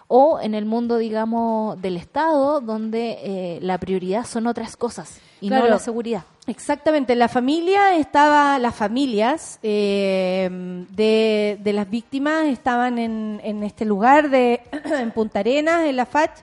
o 0.07 0.39
en 0.39 0.53
el 0.53 0.65
mundo, 0.65 0.97
digamos, 0.97 1.81
del 1.81 1.97
Estado, 1.97 2.61
donde 2.61 3.17
eh, 3.23 3.59
la 3.61 3.77
prioridad 3.79 4.25
son 4.25 4.47
otras 4.47 4.77
cosas 4.77 5.19
y 5.41 5.47
Claro. 5.47 5.65
no 5.65 5.69
la 5.71 5.79
seguridad. 5.79 6.23
Exactamente, 6.47 7.15
la 7.15 7.27
familia 7.27 7.95
estaba, 7.95 8.59
las 8.59 8.75
familias 8.75 9.57
eh, 9.63 10.47
de, 10.91 11.57
de 11.59 11.73
las 11.73 11.89
víctimas 11.89 12.45
estaban 12.45 12.99
en, 12.99 13.41
en 13.43 13.63
este 13.63 13.83
lugar 13.83 14.29
de 14.29 14.61
en 14.99 15.09
Punta 15.11 15.39
Arenas, 15.39 15.85
en 15.85 15.95
la 15.95 16.05
FACH, 16.05 16.41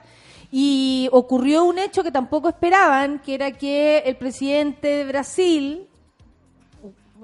y 0.51 1.07
ocurrió 1.13 1.63
un 1.63 1.79
hecho 1.79 2.03
que 2.03 2.11
tampoco 2.11 2.49
esperaban, 2.49 3.19
que 3.19 3.33
era 3.33 3.51
que 3.51 3.99
el 4.05 4.17
presidente 4.17 4.87
de 4.89 5.05
Brasil, 5.05 5.87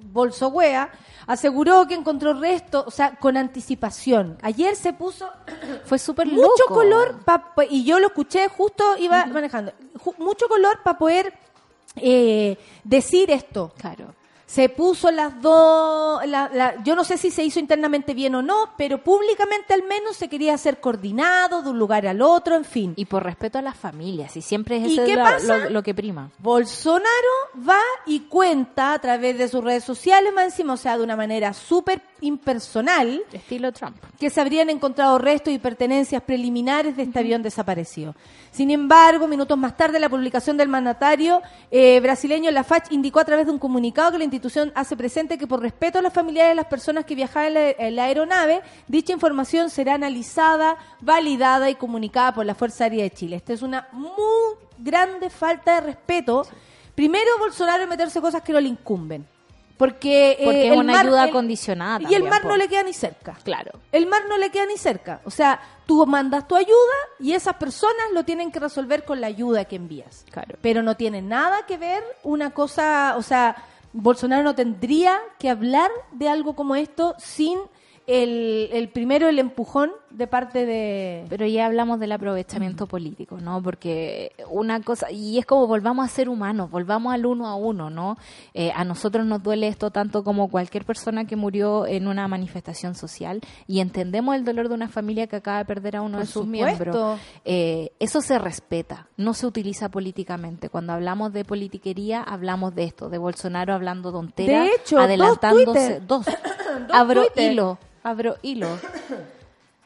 Bolsonaro, 0.03 0.91
aseguró 1.27 1.87
que 1.87 1.93
encontró 1.95 2.33
restos, 2.33 2.85
o 2.87 2.91
sea, 2.91 3.15
con 3.15 3.37
anticipación. 3.37 4.37
Ayer 4.41 4.75
se 4.75 4.93
puso 4.93 5.29
Fue 5.85 5.99
súper 5.99 6.27
mucho 6.27 6.41
loco. 6.67 6.73
color 6.73 7.19
pa- 7.25 7.53
y 7.69 7.83
yo 7.83 7.99
lo 7.99 8.07
escuché 8.07 8.47
justo 8.49 8.83
iba 8.97 9.25
manejando 9.27 9.71
mucho 10.17 10.47
color 10.47 10.79
para 10.83 10.97
poder 10.97 11.33
eh, 11.95 12.57
decir 12.83 13.29
esto 13.31 13.73
Claro. 13.77 14.13
Se 14.49 14.67
puso 14.67 15.11
las 15.11 15.39
dos 15.43 16.25
la- 16.25 16.49
la- 16.51 16.81
yo 16.83 16.95
no 16.95 17.03
sé 17.03 17.17
si 17.17 17.29
se 17.29 17.43
hizo 17.43 17.59
internamente 17.59 18.15
bien 18.15 18.33
o 18.33 18.41
no 18.41 18.71
pero 18.77 18.97
públicamente 19.03 19.75
al 19.75 19.83
menos 19.83 20.17
se 20.17 20.27
quería 20.27 20.55
hacer 20.55 20.79
coordinado 20.79 21.61
de 21.61 21.69
un 21.69 21.77
lugar 21.77 22.07
al 22.07 22.19
otro 22.23 22.55
en 22.55 22.65
fin 22.65 22.93
Y 22.95 23.05
por 23.05 23.23
respeto 23.23 23.59
a 23.59 23.61
las 23.61 23.77
familias, 23.77 24.35
y 24.35 24.41
siempre 24.41 24.77
es 24.77 24.87
¿Y 24.87 24.99
eso 24.99 25.47
lo, 25.47 25.57
lo- 25.57 25.69
lo 25.69 25.83
que 25.83 25.93
prima. 25.93 26.31
Bolsonaro 26.39 27.05
va 27.67 27.77
y 28.07 28.21
cuenta 28.21 28.93
a 28.93 28.99
través 28.99 29.37
de 29.37 29.47
sus 29.47 29.63
redes 29.63 29.83
sociales, 29.83 30.33
más 30.33 30.45
encima, 30.45 30.73
o 30.73 30.77
sea, 30.77 30.97
de 30.97 31.03
una 31.03 31.15
manera 31.15 31.53
súper 31.53 32.01
impersonal, 32.21 33.21
Estilo 33.31 33.71
Trump. 33.71 33.97
que 34.19 34.29
se 34.31 34.41
habrían 34.41 34.69
encontrado 34.71 35.19
restos 35.19 35.53
y 35.53 35.59
pertenencias 35.59 36.23
preliminares 36.23 36.97
de 36.97 37.03
este 37.03 37.19
avión 37.19 37.43
desaparecido. 37.43 38.15
Sin 38.51 38.71
embargo, 38.71 39.27
minutos 39.27 39.57
más 39.57 39.77
tarde, 39.77 39.99
la 39.99 40.09
publicación 40.09 40.57
del 40.57 40.67
mandatario 40.69 41.41
eh, 41.69 41.99
brasileño 41.99 42.49
La 42.51 42.63
FACH 42.63 42.91
indicó 42.91 43.19
a 43.19 43.25
través 43.25 43.45
de 43.45 43.51
un 43.51 43.59
comunicado 43.59 44.11
que 44.11 44.17
la 44.17 44.23
institución 44.23 44.38
hace 44.75 44.95
presente 44.97 45.37
que 45.37 45.47
por 45.47 45.61
respeto 45.61 45.99
a 45.99 46.01
los 46.01 46.13
familiares 46.13 46.51
de 46.51 46.55
las 46.55 46.65
personas 46.67 47.05
que 47.05 47.15
viajaban 47.15 47.47
en 47.47 47.53
la, 47.55 47.69
en 47.71 47.95
la 47.95 48.03
aeronave, 48.05 48.61
dicha 48.87 49.13
información 49.13 49.69
será 49.69 49.95
analizada, 49.95 50.77
validada 51.01 51.69
y 51.69 51.75
comunicada 51.75 52.33
por 52.33 52.45
la 52.45 52.55
Fuerza 52.55 52.85
Aérea 52.85 53.03
de 53.03 53.11
Chile. 53.11 53.35
Esta 53.35 53.53
es 53.53 53.61
una 53.61 53.87
muy 53.91 54.55
grande 54.77 55.29
falta 55.29 55.75
de 55.75 55.81
respeto. 55.81 56.45
Primero, 56.95 57.29
Bolsonaro 57.39 57.85
meterse 57.87 58.19
cosas 58.21 58.41
que 58.41 58.53
no 58.53 58.59
le 58.59 58.69
incumben. 58.69 59.25
Porque, 59.77 60.31
eh, 60.31 60.43
Porque 60.43 60.67
es 60.71 60.77
una 60.77 60.91
mar- 60.91 61.05
ayuda 61.05 61.23
el- 61.23 61.31
condicionada 61.31 62.09
Y 62.09 62.13
el 62.13 62.23
mar 62.23 62.43
no 62.43 62.57
le 62.57 62.67
queda 62.67 62.83
ni 62.83 62.91
cerca. 62.91 63.37
Claro. 63.45 63.71
El 63.93 64.07
mar 64.07 64.23
no 64.27 64.37
le 64.37 64.49
queda 64.51 64.65
ni 64.65 64.75
cerca. 64.75 65.21
O 65.23 65.31
sea, 65.31 65.57
tú 65.85 66.05
mandas 66.05 66.45
tu 66.49 66.57
ayuda 66.57 66.75
y 67.17 67.31
esas 67.31 67.55
personas 67.55 68.07
lo 68.13 68.25
tienen 68.25 68.51
que 68.51 68.59
resolver 68.59 69.05
con 69.05 69.21
la 69.21 69.27
ayuda 69.27 69.63
que 69.63 69.77
envías. 69.77 70.25
Claro. 70.31 70.57
Pero 70.61 70.83
no 70.83 70.97
tiene 70.97 71.21
nada 71.21 71.65
que 71.65 71.77
ver 71.77 72.03
una 72.23 72.49
cosa, 72.49 73.13
o 73.17 73.21
sea, 73.21 73.55
Bolsonaro 73.93 74.43
no 74.43 74.55
tendría 74.55 75.17
que 75.39 75.49
hablar 75.49 75.89
de 76.11 76.29
algo 76.29 76.55
como 76.55 76.75
esto 76.75 77.15
sin 77.17 77.59
el, 78.07 78.69
el 78.71 78.89
primero, 78.89 79.27
el 79.27 79.39
empujón 79.39 79.91
de 80.11 80.27
parte 80.27 80.65
de... 80.65 81.25
Pero 81.29 81.45
ya 81.45 81.65
hablamos 81.65 81.99
del 81.99 82.11
aprovechamiento 82.11 82.87
político, 82.87 83.37
¿no? 83.39 83.61
Porque 83.61 84.31
una 84.49 84.81
cosa, 84.81 85.11
y 85.11 85.37
es 85.37 85.45
como 85.45 85.67
volvamos 85.67 86.05
a 86.05 86.09
ser 86.09 86.29
humanos, 86.29 86.69
volvamos 86.71 87.13
al 87.13 87.25
uno 87.25 87.47
a 87.47 87.55
uno, 87.55 87.89
¿no? 87.89 88.17
Eh, 88.53 88.71
a 88.75 88.83
nosotros 88.83 89.25
nos 89.25 89.41
duele 89.43 89.67
esto 89.67 89.91
tanto 89.91 90.23
como 90.23 90.49
cualquier 90.49 90.85
persona 90.85 91.25
que 91.25 91.35
murió 91.35 91.85
en 91.85 92.07
una 92.07 92.27
manifestación 92.27 92.95
social 92.95 93.41
y 93.67 93.79
entendemos 93.79 94.35
el 94.35 94.45
dolor 94.45 94.67
de 94.69 94.75
una 94.75 94.89
familia 94.89 95.27
que 95.27 95.35
acaba 95.37 95.59
de 95.59 95.65
perder 95.65 95.95
a 95.97 96.01
uno 96.01 96.17
Por 96.17 96.25
de 96.27 96.31
sus 96.31 96.43
supuesto. 96.45 96.53
miembros. 96.85 97.19
Eh, 97.45 97.91
eso 97.99 98.21
se 98.21 98.39
respeta, 98.39 99.07
no 99.17 99.33
se 99.33 99.45
utiliza 99.47 99.89
políticamente. 99.89 100.69
Cuando 100.69 100.93
hablamos 100.93 101.33
de 101.33 101.45
politiquería, 101.45 102.21
hablamos 102.23 102.75
de 102.75 102.85
esto, 102.85 103.09
de 103.09 103.17
Bolsonaro 103.17 103.73
hablando 103.73 104.11
tontera, 104.11 104.63
De 104.63 104.71
hecho, 104.75 104.95
dos 104.97 105.05
adelantándose. 105.05 105.65
Twitter. 105.65 106.07
Dos. 106.07 106.25
Dos 106.87 106.95
Abro 106.97 107.21
Twitter. 107.23 107.51
hilo, 107.51 107.77
abro 108.03 108.35
hilo. 108.43 108.67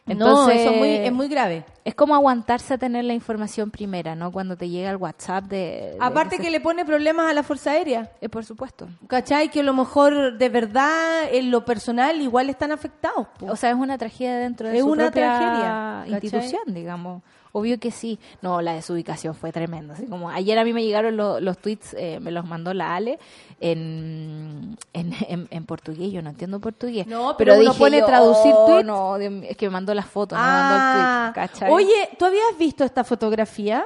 No, 0.05 0.49
eso 0.49 0.69
es 0.71 0.77
muy, 0.77 0.89
es 0.89 1.13
muy 1.13 1.27
grave. 1.27 1.65
Es 1.85 1.95
como 1.95 2.15
aguantarse 2.15 2.73
a 2.73 2.77
tener 2.77 3.05
la 3.05 3.13
información 3.13 3.71
primera, 3.71 4.15
¿no? 4.15 4.31
Cuando 4.31 4.57
te 4.57 4.69
llega 4.69 4.89
el 4.89 4.97
WhatsApp 4.97 5.45
de... 5.45 5.57
de 5.57 5.97
Aparte 5.99 6.38
que 6.38 6.49
le 6.49 6.59
pone 6.59 6.85
problemas 6.85 7.30
a 7.30 7.34
la 7.34 7.43
Fuerza 7.43 7.71
Aérea. 7.71 8.11
Eh, 8.21 8.30
por 8.30 8.43
supuesto. 8.45 8.88
¿Cachai? 9.07 9.49
Que 9.49 9.61
a 9.61 9.63
lo 9.63 9.73
mejor 9.73 10.38
de 10.38 10.49
verdad 10.49 11.23
en 11.31 11.51
lo 11.51 11.63
personal 11.65 12.21
igual 12.21 12.49
están 12.49 12.71
afectados. 12.71 13.27
po. 13.38 13.47
O 13.47 13.55
sea, 13.55 13.69
es 13.69 13.75
una 13.75 13.97
tragedia 13.97 14.38
dentro 14.38 14.67
de 14.67 14.77
Es 14.77 14.84
su 14.84 14.89
una 14.89 15.11
propia 15.11 16.05
institución, 16.07 16.61
digamos. 16.67 17.21
Obvio 17.55 17.80
que 17.80 17.91
sí. 17.91 18.19
No, 18.41 18.61
la 18.61 18.73
desubicación 18.73 19.35
fue 19.35 19.51
tremenda. 19.51 19.93
Así 19.93 20.07
como 20.07 20.30
ayer 20.30 20.57
a 20.57 20.63
mí 20.63 20.73
me 20.73 20.84
llegaron 20.84 21.15
lo- 21.15 21.39
los 21.39 21.57
tweets, 21.59 21.93
eh, 21.97 22.19
me 22.19 22.31
los 22.31 22.45
mandó 22.45 22.73
la 22.73 22.95
Ale 22.95 23.19
en, 23.61 24.75
en, 24.93 25.13
en, 25.30 25.47
en 25.49 25.65
portugués. 25.65 26.11
Yo 26.11 26.21
no 26.21 26.30
entiendo 26.31 26.59
portugués. 26.59 27.05
No, 27.07 27.35
pero 27.38 27.53
uno 27.53 27.61
dije 27.71 27.77
pone 27.80 27.99
yo, 27.99 28.05
traducir 28.05 28.53
tweets. 28.65 28.85
No, 28.85 29.17
es 29.17 29.55
que 29.57 29.67
me 29.67 29.71
mandó 29.71 29.93
la 29.93 30.03
foto, 30.03 30.35
no 30.35 30.41
Ah, 30.43 30.47
me 30.47 30.59
mandó 30.59 30.75
el 30.75 30.91
tweet. 30.93 31.47
¿cachai? 31.47 31.71
oye, 31.71 32.09
¿tú 32.17 32.25
habías 32.25 32.57
visto 32.57 32.84
esta 32.84 33.03
fotografía? 33.03 33.85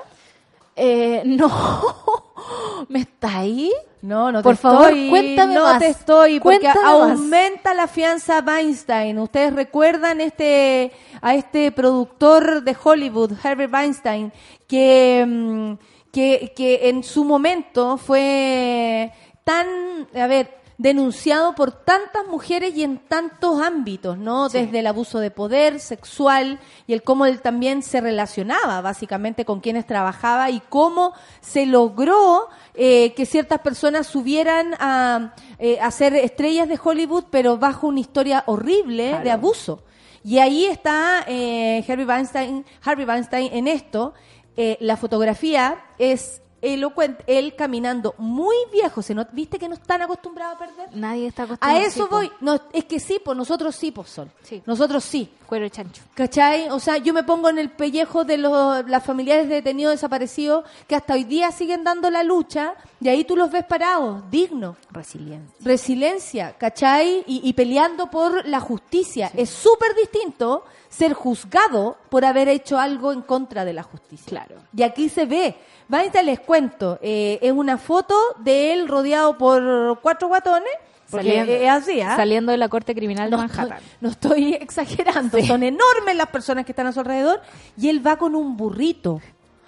Eh, 0.77 1.23
no. 1.25 1.51
¿Me 2.87 2.99
está 2.99 3.39
ahí? 3.39 3.71
No, 4.01 4.31
no 4.31 4.39
te 4.39 4.43
Por 4.43 4.55
favor, 4.55 4.89
estoy, 4.89 5.09
cuéntame 5.09 5.55
no 5.55 5.63
más. 5.63 5.79
te 5.79 5.87
estoy, 5.87 6.39
porque 6.39 6.59
Cuéntame 6.59 6.85
más. 6.85 7.19
aumenta 7.19 7.73
la 7.73 7.87
fianza 7.87 8.37
a 8.37 8.41
Weinstein. 8.41 9.17
Ustedes 9.19 9.53
recuerdan 9.53 10.21
este 10.21 10.91
a 11.19 11.33
este 11.35 11.71
productor 11.71 12.63
de 12.63 12.77
Hollywood, 12.81 13.33
Herbert 13.43 13.73
Weinstein, 13.73 14.31
que 14.67 15.25
mm, 15.27 15.73
que, 16.11 16.53
que 16.55 16.89
en 16.89 17.03
su 17.03 17.25
momento 17.25 17.97
fue 17.97 19.11
tan, 19.43 19.67
a 20.15 20.27
ver, 20.27 20.57
denunciado 20.77 21.55
por 21.55 21.71
tantas 21.71 22.27
mujeres 22.27 22.75
y 22.75 22.83
en 22.83 22.99
tantos 22.99 23.61
ámbitos, 23.61 24.17
¿no? 24.17 24.47
Desde 24.49 24.79
el 24.79 24.87
abuso 24.87 25.19
de 25.19 25.31
poder 25.31 25.79
sexual 25.79 26.59
y 26.85 26.93
el 26.93 27.03
cómo 27.03 27.25
él 27.25 27.41
también 27.41 27.81
se 27.81 27.99
relacionaba 27.99 28.81
básicamente 28.81 29.43
con 29.43 29.59
quienes 29.59 29.87
trabajaba 29.87 30.51
y 30.51 30.61
cómo 30.69 31.13
se 31.41 31.65
logró 31.65 32.49
eh, 32.75 33.13
que 33.15 33.25
ciertas 33.25 33.59
personas 33.61 34.05
subieran 34.05 34.75
a, 34.79 35.33
eh, 35.57 35.79
a 35.79 35.89
ser 35.89 36.13
estrellas 36.13 36.69
de 36.69 36.79
Hollywood, 36.81 37.25
pero 37.31 37.57
bajo 37.57 37.87
una 37.87 37.99
historia 37.99 38.43
horrible 38.45 39.19
de 39.23 39.31
abuso. 39.31 39.83
Y 40.23 40.39
ahí 40.39 40.65
está 40.65 41.23
eh, 41.25 41.85
Harvey 41.87 42.05
Weinstein, 42.05 42.65
Harvey 42.83 43.05
Weinstein 43.05 43.49
en 43.53 43.67
esto. 43.67 44.13
Eh, 44.57 44.77
la 44.81 44.97
fotografía 44.97 45.77
es 45.97 46.41
elocuente, 46.61 47.23
él 47.27 47.55
caminando 47.55 48.15
muy 48.17 48.55
viejo, 48.71 49.01
¿se 49.01 49.15
¿viste 49.31 49.59
que 49.59 49.67
no 49.67 49.75
están 49.75 50.01
acostumbrados 50.01 50.55
a 50.55 50.59
perder? 50.59 50.89
Nadie 50.95 51.27
está 51.27 51.43
acostumbrado. 51.43 51.79
A 51.79 51.87
eso 51.87 52.03
sí, 52.03 52.09
voy. 52.09 52.31
No, 52.41 52.59
es 52.73 52.85
que 52.85 52.99
sí, 52.99 53.19
pues 53.23 53.37
nosotros 53.37 53.75
sí, 53.75 53.91
pues 53.91 54.09
Sol. 54.09 54.29
Sí. 54.43 54.61
Nosotros 54.65 55.03
sí. 55.03 55.29
Cuero 55.45 55.63
de 55.63 55.71
chancho. 55.71 56.03
¿Cachai? 56.13 56.69
O 56.69 56.79
sea, 56.79 56.97
yo 56.97 57.13
me 57.13 57.23
pongo 57.23 57.49
en 57.49 57.57
el 57.57 57.69
pellejo 57.69 58.25
de 58.25 58.37
los, 58.37 58.87
las 58.89 59.03
familiares 59.03 59.47
de 59.47 59.55
detenidos 59.55 59.93
desaparecidos 59.93 60.65
que 60.87 60.95
hasta 60.95 61.13
hoy 61.13 61.23
día 61.23 61.51
siguen 61.51 61.83
dando 61.83 62.09
la 62.09 62.23
lucha 62.23 62.73
y 62.99 63.07
ahí 63.07 63.23
tú 63.23 63.35
los 63.35 63.49
ves 63.51 63.63
parados, 63.63 64.29
dignos. 64.29 64.75
Resiliencia. 64.91 65.55
Resiliencia, 65.61 66.57
¿cachai? 66.57 67.23
Y, 67.27 67.47
y 67.47 67.53
peleando 67.53 68.07
por 68.09 68.45
la 68.45 68.59
justicia. 68.59 69.31
Es 69.35 69.49
súper 69.49 69.95
distinto 69.95 70.65
ser 70.89 71.13
juzgado 71.13 71.97
por 72.09 72.25
haber 72.25 72.47
hecho 72.49 72.77
algo 72.77 73.13
en 73.13 73.21
contra 73.21 73.63
de 73.65 73.73
la 73.73 73.83
justicia. 73.83 74.25
Claro. 74.27 74.55
Y 74.75 74.83
aquí 74.83 75.09
se 75.09 75.25
ve. 75.25 75.55
Vanita 75.89 76.21
les 76.21 76.41
cuento, 76.47 76.97
eh, 77.03 77.37
es 77.43 77.51
una 77.51 77.77
foto 77.77 78.15
de 78.39 78.73
él 78.73 78.87
rodeado 78.87 79.37
por 79.37 79.99
cuatro 80.01 80.27
guatones, 80.29 80.71
porque 81.11 81.27
Saliendo- 81.27 81.51
es 81.53 81.69
así, 81.69 82.01
¿ah? 82.01 82.15
Saliendo 82.15 82.51
de 82.51 82.57
la 82.57 82.69
Corte 82.69 82.95
Criminal 82.95 83.29
de 83.29 83.37
Manhattan. 83.37 83.77
estoy, 83.77 83.97
no 84.01 84.09
estoy 84.09 84.53
exagerando, 84.59 85.39
son 85.45 85.61
enormes 85.61 86.15
las 86.15 86.27
personas 86.27 86.65
que 86.65 86.71
están 86.71 86.87
a 86.87 86.91
su 86.91 87.01
alrededor 87.01 87.41
y 87.77 87.89
él 87.89 88.05
va 88.05 88.17
con 88.17 88.33
un 88.35 88.57
burrito, 88.57 89.21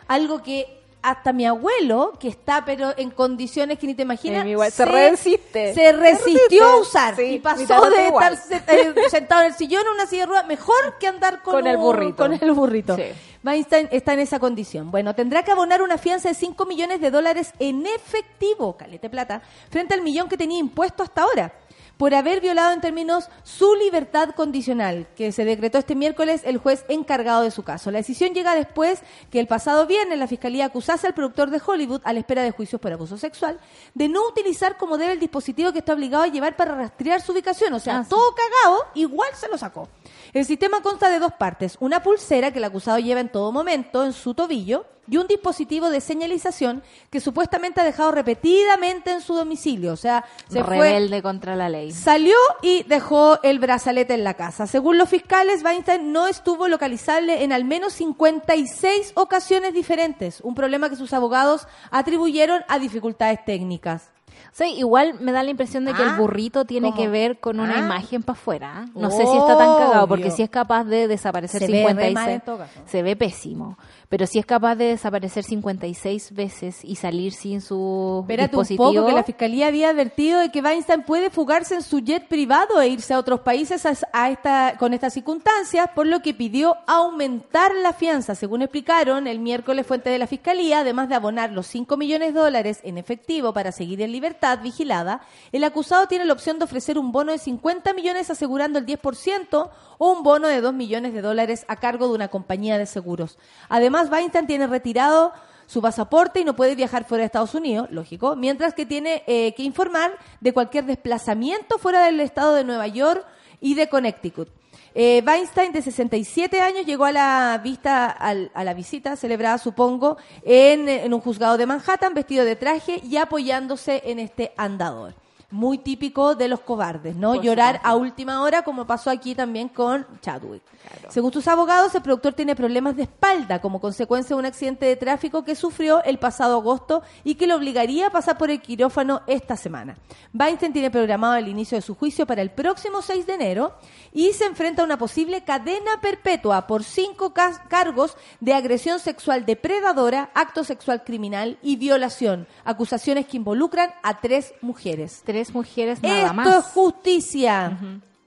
algo 0.07 0.41
que 0.41 0.78
hasta 1.01 1.31
mi 1.34 1.45
abuelo, 1.45 2.13
que 2.19 2.27
está 2.27 2.65
pero 2.65 2.93
en 2.97 3.09
condiciones 3.11 3.80
que 3.80 3.88
ni 3.88 3.95
te 3.95 4.01
imaginas, 4.03 4.45
Eh, 4.45 4.49
igual, 4.49 4.71
se 4.71 4.85
resiste. 4.85 5.73
se 5.73 5.91
resistió 5.93 6.65
a 6.65 6.76
usar 6.81 7.15
sí, 7.15 7.23
y 7.23 7.39
pasó 7.39 7.89
de 7.89 8.07
igual. 8.07 8.34
estar 8.34 8.63
eh, 8.76 8.93
sentado 9.09 9.41
en 9.41 9.47
el 9.47 9.53
sillón 9.53 9.84
en 9.85 9.93
una 9.93 10.05
silla 10.05 10.23
de 10.23 10.27
ruedas 10.27 10.47
mejor 10.47 10.97
que 10.99 11.07
andar 11.07 11.41
con, 11.41 11.53
Con 11.53 11.67
el 11.67 11.77
burrito. 11.77 12.15
con 12.17 12.34
el 12.34 12.51
burrito. 12.51 12.95
Sí. 12.97 13.03
Weinstein 13.41 13.88
está 13.91 14.11
en 14.13 14.19
esa 14.19 14.38
condición. 14.39 14.91
Bueno, 14.91 15.15
tendrá 15.15 15.43
que 15.43 15.51
abonar 15.51 15.81
una 15.81 15.97
fianza 15.97 16.27
de 16.27 16.35
5 16.35 16.65
millones 16.65 16.99
de 16.99 17.09
dólares 17.09 17.53
en 17.59 17.85
efectivo, 17.85 18.76
calete 18.76 19.09
plata, 19.09 19.41
frente 19.69 19.93
al 19.93 20.01
millón 20.01 20.27
que 20.27 20.35
tenía 20.35 20.59
impuesto 20.59 21.03
hasta 21.03 21.21
ahora, 21.23 21.53
por 21.99 22.15
haber 22.15 22.39
violado 22.39 22.71
en 22.71 22.80
términos 22.80 23.27
su 23.43 23.76
libertad 23.76 24.30
condicional, 24.30 25.05
que 25.17 25.34
se 25.34 25.43
decretó 25.43 25.80
este 25.80 25.95
miércoles 25.95 26.43
el 26.45 26.57
juez 26.57 26.85
encargado 26.88 27.41
de 27.41 27.51
su 27.51 27.63
caso. 27.63 27.91
La 27.91 27.97
decisión 27.97 28.34
llega 28.34 28.55
después 28.55 29.01
que 29.30 29.38
el 29.41 29.47
pasado 29.47 29.85
viernes 29.85 30.17
la 30.17 30.26
Fiscalía 30.27 30.63
acusase 30.67 31.07
al 31.07 31.13
productor 31.13 31.49
de 31.49 31.61
Hollywood, 31.63 31.99
a 32.05 32.13
la 32.13 32.19
espera 32.19 32.41
de 32.41 32.51
juicios 32.51 32.80
por 32.80 32.93
abuso 32.93 33.17
sexual, 33.17 33.59
de 33.95 34.07
no 34.07 34.26
utilizar 34.30 34.77
como 34.77 34.97
debe 34.97 35.11
el 35.11 35.19
dispositivo 35.19 35.73
que 35.73 35.80
está 35.80 35.91
obligado 35.91 36.23
a 36.23 36.27
llevar 36.27 36.55
para 36.55 36.73
rastrear 36.73 37.19
su 37.19 37.34
ubicación. 37.34 37.73
O 37.73 37.80
sea, 37.80 37.97
Ah, 37.97 38.03
sí. 38.05 38.09
todo 38.11 38.34
cagado, 38.34 38.85
igual 38.95 39.31
se 39.35 39.49
lo 39.49 39.57
sacó. 39.57 39.89
El 40.31 40.45
sistema 40.45 40.81
consta 40.81 41.10
de 41.10 41.18
dos 41.18 41.34
partes, 41.34 41.76
una 41.80 42.03
pulsera 42.03 42.51
que 42.51 42.60
el 42.60 42.64
acusado 42.64 42.99
lleva 42.99 43.19
en 43.19 43.31
todo 43.31 43.51
momento 43.51 44.06
en 44.06 44.14
su 44.14 44.35
tobillo 44.35 44.85
y 45.10 45.18
un 45.18 45.26
dispositivo 45.26 45.89
de 45.89 46.01
señalización 46.01 46.84
que 47.10 47.19
supuestamente 47.19 47.81
ha 47.81 47.84
dejado 47.84 48.11
repetidamente 48.11 49.11
en 49.11 49.22
su 49.22 49.34
domicilio. 49.34 49.93
O 49.93 49.97
sea, 49.97 50.26
se 50.47 50.64
fue, 50.64 50.77
Rebelde 50.77 51.23
contra 51.23 51.56
la 51.56 51.68
ley. 51.68 51.91
salió 51.91 52.35
y 52.61 52.84
dejó 52.84 53.41
el 53.41 53.57
brazalete 53.57 54.14
en 54.14 54.23
la 54.23 54.35
casa. 54.35 54.68
Según 54.68 54.99
los 54.99 55.10
fiscales, 55.10 55.64
Weinstein 55.64 56.11
no 56.11 56.27
estuvo 56.27 56.68
localizable 56.68 57.43
en 57.43 57.51
al 57.51 57.65
menos 57.65 57.93
56 57.93 59.14
ocasiones 59.15 59.73
diferentes, 59.73 60.41
un 60.41 60.53
problema 60.53 60.91
que 60.91 60.95
sus 60.95 61.14
abogados 61.14 61.68
atribuyeron 61.89 62.61
a 62.68 62.77
dificultades 62.77 63.43
técnicas. 63.43 64.11
O 64.51 64.55
sea, 64.59 64.67
igual 64.67 65.15
me 65.19 65.31
da 65.31 65.43
la 65.43 65.51
impresión 65.51 65.85
de 65.85 65.93
que 65.93 66.01
Ah, 66.03 66.09
el 66.11 66.15
burrito 66.17 66.65
tiene 66.65 66.89
¿cómo? 66.89 66.99
que 67.01 67.07
ver 67.07 67.39
con 67.39 67.59
una 67.59 67.76
Ah. 67.76 67.80
imagen 67.80 68.23
para 68.23 68.38
afuera. 68.38 68.85
No 68.95 69.11
sé 69.11 69.26
si 69.26 69.38
está 69.38 69.57
tan 69.57 69.77
cagado, 69.77 70.07
porque 70.07 70.31
si 70.31 70.41
es 70.41 70.49
capaz 70.49 70.84
de 70.85 71.07
desaparecer 71.07 71.59
Se 71.61 71.67
ve 71.67 71.73
re 71.73 71.80
56, 71.89 72.13
mal 72.15 72.30
en 72.30 72.41
todo 72.41 72.57
caso. 72.57 72.80
se 72.85 73.03
ve 73.03 73.15
pésimo. 73.15 73.77
Pero 74.10 74.26
si 74.26 74.40
es 74.40 74.45
capaz 74.48 74.76
de 74.76 74.86
desaparecer 74.86 75.44
56 75.44 76.34
veces 76.34 76.84
y 76.84 76.95
salir 76.95 77.31
sin 77.31 77.61
su 77.61 78.22
Espérate 78.23 78.56
un 78.56 78.64
dispositivo, 78.64 78.91
poco, 78.91 79.06
que 79.06 79.14
la 79.14 79.23
fiscalía 79.23 79.68
había 79.68 79.90
advertido 79.90 80.40
de 80.40 80.49
que 80.49 80.61
Weinstein 80.61 81.03
puede 81.03 81.30
fugarse 81.30 81.76
en 81.76 81.84
su 81.84 81.99
jet 81.99 82.27
privado 82.27 82.81
e 82.81 82.88
irse 82.88 83.14
a 83.14 83.19
otros 83.19 83.41
países 83.41 83.86
a, 83.86 83.94
a 84.11 84.31
esta, 84.31 84.77
con 84.80 84.95
estas 84.95 85.14
circunstancias, 85.14 85.91
por 85.94 86.07
lo 86.07 86.23
que 86.23 86.34
pidió 86.34 86.77
aumentar 86.88 87.72
la 87.76 87.94
fianza. 87.94 88.34
Según 88.34 88.64
explicaron 88.64 89.27
el 89.27 89.38
miércoles 89.38 89.86
fuente 89.86 90.10
de 90.10 90.18
la 90.18 90.26
fiscalía, 90.26 90.80
además 90.80 91.07
de 91.07 91.14
abonar 91.14 91.52
los 91.52 91.68
5 91.68 91.95
millones 91.95 92.34
de 92.34 92.40
dólares 92.40 92.80
en 92.81 92.98
efectivo 92.98 93.53
para 93.53 93.72
seguir 93.72 94.02
en 94.02 94.11
libertad 94.11 94.57
vigilada, 94.64 95.22
el 95.52 95.64
acusado 95.64 96.07
tiene 96.07 96.26
la 96.26 96.34
opción 96.34 96.57
de 96.57 96.65
ofrecer 96.65 96.98
un 96.98 97.11
bono 97.11 97.31
de 97.31 97.38
50 97.38 97.94
millones 97.94 98.31
asegurando 98.31 98.80
el 98.80 98.88
10% 98.88 99.69
o 99.99 100.11
un 100.11 100.23
bono 100.23 100.48
de 100.48 100.61
2 100.61 100.73
millones 100.73 101.14
de 101.14 101.22
dólares 101.22 101.65
a 101.68 101.76
cargo 101.76 102.07
de 102.07 102.15
una 102.15 102.30
compañía 102.30 102.80
de 102.80 102.88
seguros. 102.88 103.38
Además, 103.68 103.98
Weinstein 104.09 104.47
tiene 104.47 104.67
retirado 104.67 105.34
su 105.65 105.81
pasaporte 105.81 106.39
y 106.39 106.43
no 106.45 106.55
puede 106.55 106.76
viajar 106.76 107.03
fuera 107.05 107.21
de 107.23 107.26
Estados 107.26 107.53
Unidos, 107.55 107.88
lógico, 107.91 108.35
mientras 108.35 108.73
que 108.73 108.85
tiene 108.85 109.23
eh, 109.27 109.53
que 109.55 109.63
informar 109.63 110.11
de 110.39 110.53
cualquier 110.53 110.85
desplazamiento 110.85 111.77
fuera 111.77 112.05
del 112.05 112.19
estado 112.21 112.53
de 112.55 112.63
Nueva 112.63 112.88
York 112.88 113.26
y 113.61 113.73
de 113.76 113.89
Connecticut. 113.89 114.49
Eh, 114.95 115.21
Weinstein, 115.26 115.71
de 115.71 115.81
67 115.84 116.61
años, 116.61 116.85
llegó 116.85 117.05
a 117.05 117.11
la 117.11 117.59
vista, 117.63 118.07
al- 118.07 118.49
a 118.55 118.63
la 118.63 118.73
visita 118.73 119.15
celebrada, 119.15 119.57
supongo, 119.59 120.17
en, 120.43 120.89
en 120.89 121.13
un 121.13 121.21
juzgado 121.21 121.57
de 121.57 121.67
Manhattan, 121.67 122.13
vestido 122.15 122.43
de 122.45 122.55
traje 122.55 122.99
y 123.03 123.17
apoyándose 123.17 124.01
en 124.05 124.17
este 124.19 124.51
andador. 124.57 125.13
Muy 125.51 125.80
típico 125.80 126.35
de 126.35 126.47
los 126.47 126.59
cobardes, 126.59 127.15
¿no? 127.15 127.34
Por 127.34 127.43
Llorar 127.43 127.76
supuesto. 127.76 127.88
a 127.89 127.95
última 127.95 128.41
hora, 128.41 128.61
como 128.63 128.85
pasó 128.85 129.09
aquí 129.09 129.34
también 129.34 129.69
con 129.69 130.05
Chadwick. 130.21 130.61
Según 131.09 131.34
sus 131.34 131.47
abogados, 131.47 131.93
el 131.95 132.01
productor 132.01 132.34
tiene 132.34 132.55
problemas 132.55 132.95
de 132.95 133.03
espalda 133.03 133.59
como 133.59 133.81
consecuencia 133.81 134.35
de 134.35 134.39
un 134.39 134.45
accidente 134.45 134.85
de 134.85 134.95
tráfico 134.95 135.43
que 135.43 135.55
sufrió 135.55 136.03
el 136.03 136.19
pasado 136.19 136.57
agosto 136.57 137.01
y 137.23 137.35
que 137.35 137.47
le 137.47 137.53
obligaría 137.55 138.07
a 138.07 138.09
pasar 138.11 138.38
por 138.38 138.51
el 138.51 138.61
quirófano 138.61 139.21
esta 139.27 139.57
semana. 139.57 139.97
Weinstein 140.34 140.73
tiene 140.73 140.91
programado 140.91 141.35
el 141.35 141.47
inicio 141.47 141.77
de 141.77 141.81
su 141.81 141.95
juicio 141.95 142.26
para 142.26 142.41
el 142.41 142.51
próximo 142.51 143.01
6 143.01 143.26
de 143.26 143.34
enero 143.34 143.73
y 144.13 144.34
se 144.34 144.45
enfrenta 144.45 144.81
a 144.81 144.85
una 144.85 144.97
posible 144.97 145.43
cadena 145.43 145.99
perpetua 146.01 146.67
por 146.67 146.84
cinco 146.84 147.34
cargos 147.34 148.15
de 148.39 148.53
agresión 148.53 148.99
sexual 148.99 149.45
depredadora, 149.45 150.31
acto 150.34 150.63
sexual 150.63 151.03
criminal 151.03 151.57
y 151.61 151.76
violación, 151.76 152.47
acusaciones 152.63 153.26
que 153.26 153.38
involucran 153.38 153.91
a 154.03 154.21
tres 154.21 154.53
mujeres. 154.61 155.21
tres 155.26 155.39
mujeres 155.53 156.02
nada 156.03 156.22
Esto 156.22 156.34
más. 156.34 156.48
es 156.57 156.66
justicia. 156.66 157.78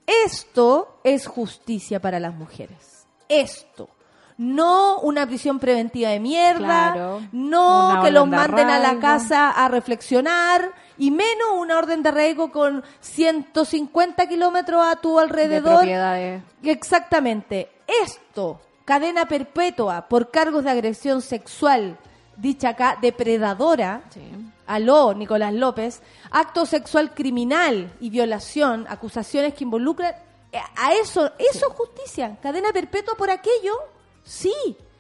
Esto 0.07 0.99
es 1.05 1.27
justicia 1.27 2.01
para 2.01 2.19
las 2.19 2.35
mujeres. 2.35 3.07
Esto. 3.29 3.89
No 4.39 4.99
una 5.01 5.27
prisión 5.27 5.59
preventiva 5.59 6.09
de 6.09 6.19
mierda, 6.19 6.93
Claro. 6.93 7.21
no 7.33 7.91
Una 7.91 8.03
que 8.03 8.11
los 8.11 8.27
manden 8.27 8.71
a 8.71 8.79
la 8.79 8.99
casa 8.99 9.51
a 9.51 9.69
reflexionar 9.69 10.73
y 10.99 11.11
menos 11.11 11.49
una 11.59 11.79
orden 11.79 12.03
de 12.03 12.09
arraigo 12.09 12.51
con 12.51 12.83
150 13.01 14.27
kilómetros 14.27 14.83
a 14.85 14.97
tu 14.97 15.17
de 15.17 15.23
alrededor. 15.23 15.85
Exactamente. 16.63 17.71
Esto, 17.87 18.61
cadena 18.85 19.27
perpetua 19.27 20.09
por 20.09 20.31
cargos 20.31 20.65
de 20.65 20.71
agresión 20.71 21.21
sexual, 21.23 21.99
dicha 22.37 22.71
acá, 22.71 22.99
depredadora. 23.01 24.01
Aló, 24.67 25.15
Nicolás 25.15 25.53
López. 25.53 26.01
Acto 26.31 26.67
sexual 26.67 27.15
criminal 27.15 27.93
y 28.01 28.11
violación, 28.11 28.87
acusaciones 28.89 29.55
que 29.55 29.65
involucran. 29.65 30.15
eh, 30.53 30.59
A 30.77 30.95
eso, 30.95 31.27
eso 31.39 31.67
es 31.69 31.75
justicia. 31.75 32.37
Cadena 32.43 32.73
perpetua 32.73 33.15
por 33.17 33.31
aquello, 33.31 33.75
sí. 34.25 34.55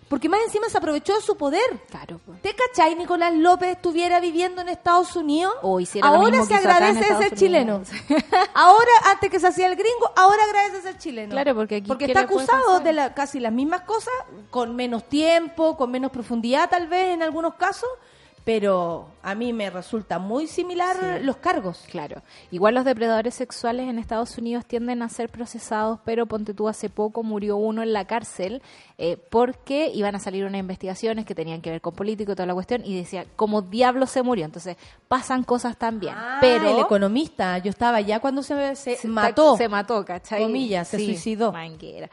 Porque 0.09 0.29
más 0.29 0.41
encima 0.45 0.69
se 0.69 0.77
aprovechó 0.77 1.15
de 1.15 1.23
su 1.23 1.39
poder. 1.39 1.63
Claro. 1.89 2.21
pues. 2.27 2.43
¿Te 2.43 2.55
cachai 2.55 2.95
Nicolás 2.97 3.33
López 3.35 3.71
estuviera 3.71 4.21
viviendo 4.21 4.61
en 4.61 4.69
Estados 4.69 5.17
Unidos? 5.17 5.55
O 5.63 5.81
hiciera 5.81 6.07
lo 6.11 6.17
ahora 6.17 6.31
mismo 6.33 6.45
se 6.45 6.51
que 6.51 6.59
agradece 6.69 7.17
ser 7.17 7.35
chileno. 7.35 7.81
Ahora, 8.55 8.91
antes 9.11 9.31
que 9.31 9.41
se 9.41 9.47
hacía 9.47 9.69
el 9.69 9.75
gringo, 9.77 10.11
ahora 10.17 10.43
agradece 10.45 10.83
ser 10.83 10.99
chileno. 10.99 11.31
Claro, 11.31 11.55
porque 11.55 11.77
aquí, 11.77 11.91
¿qué 11.97 12.05
está 12.07 12.21
acusado 12.21 12.81
de 12.81 12.93
la- 12.93 13.15
casi 13.15 13.41
las 13.41 13.53
mismas 13.53 13.83
cosas, 13.83 14.13
con 14.51 14.77
menos 14.77 15.09
tiempo, 15.09 15.79
con 15.79 15.91
menos 15.91 16.11
profundidad 16.11 16.69
tal 16.69 16.89
vez 16.89 17.15
en 17.15 17.23
algunos 17.23 17.55
casos, 17.55 17.89
pero 18.45 19.09
a 19.23 19.37
mí 19.37 19.53
me 19.53 19.71
resulta 19.71 20.19
muy 20.19 20.49
similar 20.49 20.97
Sí. 20.99 21.25
los 21.25 21.37
cargos. 21.37 21.85
Claro. 21.91 22.23
Igual 22.51 22.75
los 22.75 22.85
depredadores 22.85 23.35
sexuales 23.35 23.89
en 23.89 24.01
Estados 24.01 24.37
Unidos 24.37 24.67
tienden 24.67 25.01
a 25.03 25.09
ser 25.09 25.29
procesados, 25.29 26.01
pero 26.05 26.27
ponte 26.27 26.53
tú 26.53 26.69
hace 26.69 26.91
poco 26.91 27.23
murió 27.23 27.57
uno 27.57 27.83
en 27.85 27.93
la 27.93 28.05
cárcel 28.07 28.61
eh, 28.99 29.17
porque 29.31 29.93
iban 29.95 30.17
a 30.17 30.19
salir 30.19 30.45
unas 30.45 30.59
investigaciones 30.59 31.25
que 31.25 31.35
tenían 31.37 31.61
que 31.61 31.71
ver 31.71 31.81
con 31.81 31.95
político 31.95 32.33
y 32.33 32.35
toda 32.35 32.47
la 32.47 32.55
cuestión 32.55 32.83
y 32.85 32.97
decía, 32.97 33.25
como 33.37 33.63
diablo 33.63 34.07
se 34.07 34.23
murió. 34.25 34.45
Entonces 34.45 34.77
pasan 35.07 35.45
cosas 35.45 35.77
también. 35.77 36.15
Ah, 36.17 36.39
pero 36.41 36.69
el 36.69 36.81
economista, 36.81 37.59
yo 37.59 37.71
estaba 37.71 38.01
ya 38.01 38.19
cuando 38.19 38.43
se, 38.43 38.75
se 38.75 38.97
se 38.97 39.07
mató. 39.09 39.57
Se 39.57 39.69
mató, 39.69 40.05
¿cachai? 40.05 40.43
Comillas, 40.43 40.89
se 40.89 40.99
suicidó. 40.99 41.53
Manguera. 41.53 42.11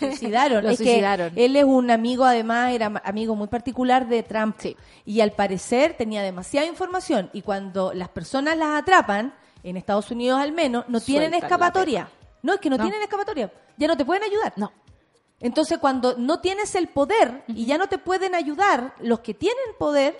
suicidaron. 0.00 0.64
Lo 0.64 0.70
Es 0.70 0.78
que 0.78 0.84
suicidaron. 0.84 1.32
él 1.36 1.54
es 1.54 1.64
un 1.64 1.90
amigo, 1.90 2.24
además, 2.24 2.72
era 2.72 2.92
amigo 3.04 3.36
muy 3.36 3.46
particular 3.46 4.08
de 4.08 4.24
Trump. 4.24 4.56
Sí. 4.58 4.76
Y 5.04 5.20
al 5.20 5.30
parecer 5.32 5.51
tenía 5.96 6.22
demasiada 6.22 6.66
información. 6.66 7.30
Y 7.32 7.42
cuando 7.42 7.92
las 7.92 8.08
personas 8.08 8.56
las 8.56 8.80
atrapan, 8.82 9.34
en 9.62 9.76
Estados 9.76 10.10
Unidos 10.10 10.40
al 10.40 10.52
menos, 10.52 10.84
no 10.88 11.00
tienen 11.00 11.30
Sueltan 11.30 11.50
escapatoria. 11.50 12.08
No, 12.42 12.54
es 12.54 12.60
que 12.60 12.70
no, 12.70 12.76
No. 12.76 12.84
tienen 12.84 13.02
escapatoria. 13.02 13.52
Ya 13.76 13.86
no 13.86 13.96
te 13.96 14.04
pueden 14.04 14.22
ayudar. 14.22 14.52
No. 14.56 14.72
Entonces, 15.40 15.78
cuando 15.78 16.14
no 16.16 16.40
tienes 16.40 16.74
el 16.74 16.88
poder 16.88 17.44
y 17.48 17.66
ya 17.66 17.78
no 17.78 17.88
te 17.88 17.98
pueden 17.98 18.34
ayudar, 18.34 18.94
los 19.00 19.20
que 19.20 19.34
tienen 19.34 19.74
poder. 19.78 20.16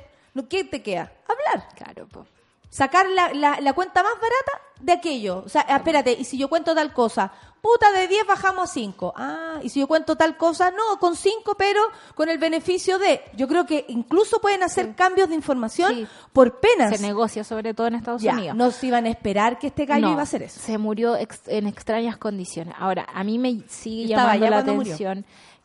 ¿qué 0.49 0.65
te 0.65 0.83
queda? 0.83 1.13
Hablar. 1.29 1.69
Claro, 1.77 2.09
po. 2.09 2.27
Sacar 2.71 3.07
la, 3.09 3.33
la, 3.35 3.61
la 3.61 3.73
cuenta 3.75 4.03
más 4.03 4.15
barata 4.15 4.81
de 4.81 4.93
aquello. 4.93 5.43
O 5.45 5.49
sea, 5.49 5.63
espérate, 5.63 6.13
y 6.13 6.25
si 6.25 6.39
yo 6.39 6.49
cuento 6.49 6.75
tal 6.75 6.93
cosa, 6.93 7.33
puta, 7.63 7.91
de 7.93 8.09
10 8.09 8.27
bajamos 8.27 8.69
a 8.71 8.73
5. 8.75 9.15
Ah, 9.17 9.61
y 9.63 9.71
si 9.71 9.81
yo 9.81 9.87
cuento 9.87 10.17
tal 10.17 10.37
cosa, 10.37 10.71
no, 10.73 10.99
con 11.01 11.17
5, 11.17 11.55
pero 11.57 11.81
con 12.15 12.29
el 12.29 12.37
beneficio 12.39 12.99
de. 12.99 13.23
Yo 13.37 13.49
creo 13.49 13.65
que 13.65 13.87
incluso 13.89 14.41
pueden 14.41 14.63
hacer 14.63 14.95
cambios 14.95 15.29
de 15.31 15.37
información 15.37 15.95
Sí. 15.95 16.07
por 16.33 16.61
penas. 16.61 16.95
Se 16.97 17.01
negocia 17.01 17.45
sobre 17.45 17.73
todo 17.73 17.87
en 17.87 17.95
Estados 17.95 18.21
Ya, 18.21 18.33
Unidos. 18.35 18.57
no 18.57 18.71
se 18.73 18.89
iban 18.89 19.07
a 19.07 19.09
esperar 19.09 19.59
que 19.59 19.69
este 19.69 19.87
gallo 19.87 20.07
No, 20.09 20.13
iba 20.13 20.21
a 20.21 20.25
hacer 20.25 20.43
eso. 20.43 20.61
Se 20.61 20.77
murió 20.77 21.17
ex- 21.17 21.47
en 21.47 21.67
extrañas 21.69 22.17
condiciones. 22.19 22.75
Ahora, 22.79 23.07
a 23.15 23.25
mí 23.25 23.39
me 23.39 23.61
sigue 23.69 24.13
Estaba 24.13 24.37
llamando 24.37 24.73
la 24.73 24.77
murió. 24.77 24.97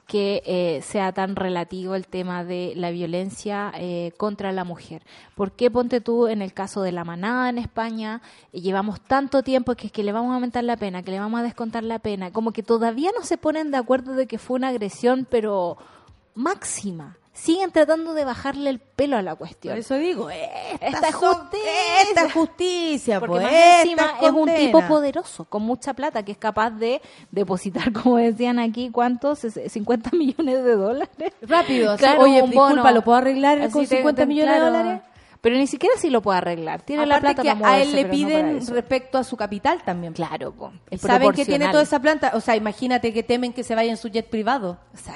Que 0.07 0.41
eh, 0.45 0.81
sea 0.81 1.11
tan 1.11 1.35
relativo 1.35 1.93
el 1.93 2.07
tema 2.07 2.45
de 2.45 2.73
la 2.75 2.91
violencia 2.91 3.73
eh, 3.75 4.13
contra 4.17 4.53
la 4.53 4.63
mujer. 4.63 5.03
¿Por 5.35 5.51
qué 5.51 5.69
ponte 5.69 5.99
tú 5.99 6.27
en 6.27 6.41
el 6.41 6.53
caso 6.53 6.81
de 6.81 6.93
la 6.93 7.03
manada 7.03 7.49
en 7.49 7.57
España? 7.57 8.21
eh, 8.53 8.61
llevamos 8.61 9.01
tanto 9.01 9.43
tiempo 9.43 9.75
que 9.75 9.88
es 9.88 9.91
que 9.91 10.03
le 10.03 10.13
vamos 10.13 10.31
a 10.31 10.35
aumentar 10.35 10.63
la 10.63 10.77
pena, 10.77 11.03
que 11.03 11.11
le 11.11 11.19
vamos 11.19 11.39
a 11.39 11.43
descontar 11.43 11.84
la 11.84 11.99
pena, 11.99 12.31
como 12.31 12.53
que 12.53 12.63
todavía 12.63 13.11
no 13.17 13.25
se 13.25 13.38
ponen 13.38 13.69
de 13.69 13.77
acuerdo 13.77 14.13
de 14.13 14.27
que 14.27 14.38
fue 14.38 14.55
una 14.55 14.69
agresión, 14.69 15.27
pero 15.29 15.77
máxima. 16.35 17.17
Siguen 17.38 17.72
tratando 17.72 18.14
de 18.15 18.26
bajarle 18.26 18.69
el 18.69 18.80
pelo 18.80 19.15
a 19.15 19.22
la 19.22 19.35
cuestión. 19.35 19.73
Por 19.73 19.80
eso 19.80 19.95
digo, 19.95 20.30
esta, 20.30 20.88
Esta 20.88 21.07
es 21.09 21.15
son- 21.15 21.35
justicia. 21.35 21.72
Esta 22.01 22.26
es 22.26 22.34
justicia, 22.34 23.19
Porque 23.19 23.31
pues, 23.34 23.43
más 23.43 23.53
esta 23.53 23.81
encima 23.84 24.03
es 24.19 24.27
es 24.27 24.31
un 24.31 24.55
tipo 24.55 24.81
poderoso, 24.88 25.45
con 25.45 25.61
mucha 25.61 25.93
plata, 25.93 26.23
que 26.23 26.31
es 26.31 26.38
capaz 26.38 26.72
de 26.72 27.01
depositar, 27.31 27.91
como 27.93 28.18
decían 28.18 28.57
aquí, 28.59 28.89
¿cuántos? 28.91 29.43
Ses- 29.43 29.69
50 29.69 30.09
millones 30.18 30.64
de 30.64 30.76
dólares. 30.76 31.09
Rápido, 31.41 31.95
Claro, 31.97 32.22
oye, 32.23 32.41
un 32.41 32.49
disculpa, 32.49 32.81
bono. 32.81 32.91
¿lo 32.91 33.03
puedo 33.03 33.18
arreglar 33.19 33.69
con 33.69 33.81
te- 33.85 33.95
50 33.97 34.22
te- 34.23 34.26
millones 34.26 34.53
de 34.55 34.59
dólares? 34.59 35.01
Pero 35.39 35.55
ni 35.57 35.68
siquiera 35.68 35.95
si 35.97 36.09
lo 36.09 36.22
puede 36.23 36.39
arreglar. 36.39 36.81
Tiene 36.81 37.05
la 37.05 37.18
Aparte 37.18 37.35
plata 37.43 37.55
que 37.55 37.61
para 37.61 37.73
a 37.76 37.80
él 37.80 37.91
le 37.93 38.03
no 38.05 38.09
piden 38.09 38.68
respecto 38.68 39.19
a 39.19 39.23
su 39.23 39.38
capital 39.38 39.84
también. 39.85 40.14
Claro, 40.14 40.51
po, 40.51 40.73
es 40.89 40.99
Saben 41.01 41.31
que 41.34 41.45
tiene 41.45 41.69
toda 41.69 41.84
esa 41.84 41.99
planta. 42.01 42.31
O 42.34 42.41
sea, 42.41 42.55
imagínate 42.55 43.14
que 43.14 43.22
temen 43.22 43.53
que 43.53 43.64
se 43.64 43.76
vaya 43.76 43.91
en 43.91 43.97
su 43.97 44.07
jet 44.09 44.27
privado. 44.27 44.80
O 44.93 44.97
sea, 44.97 45.14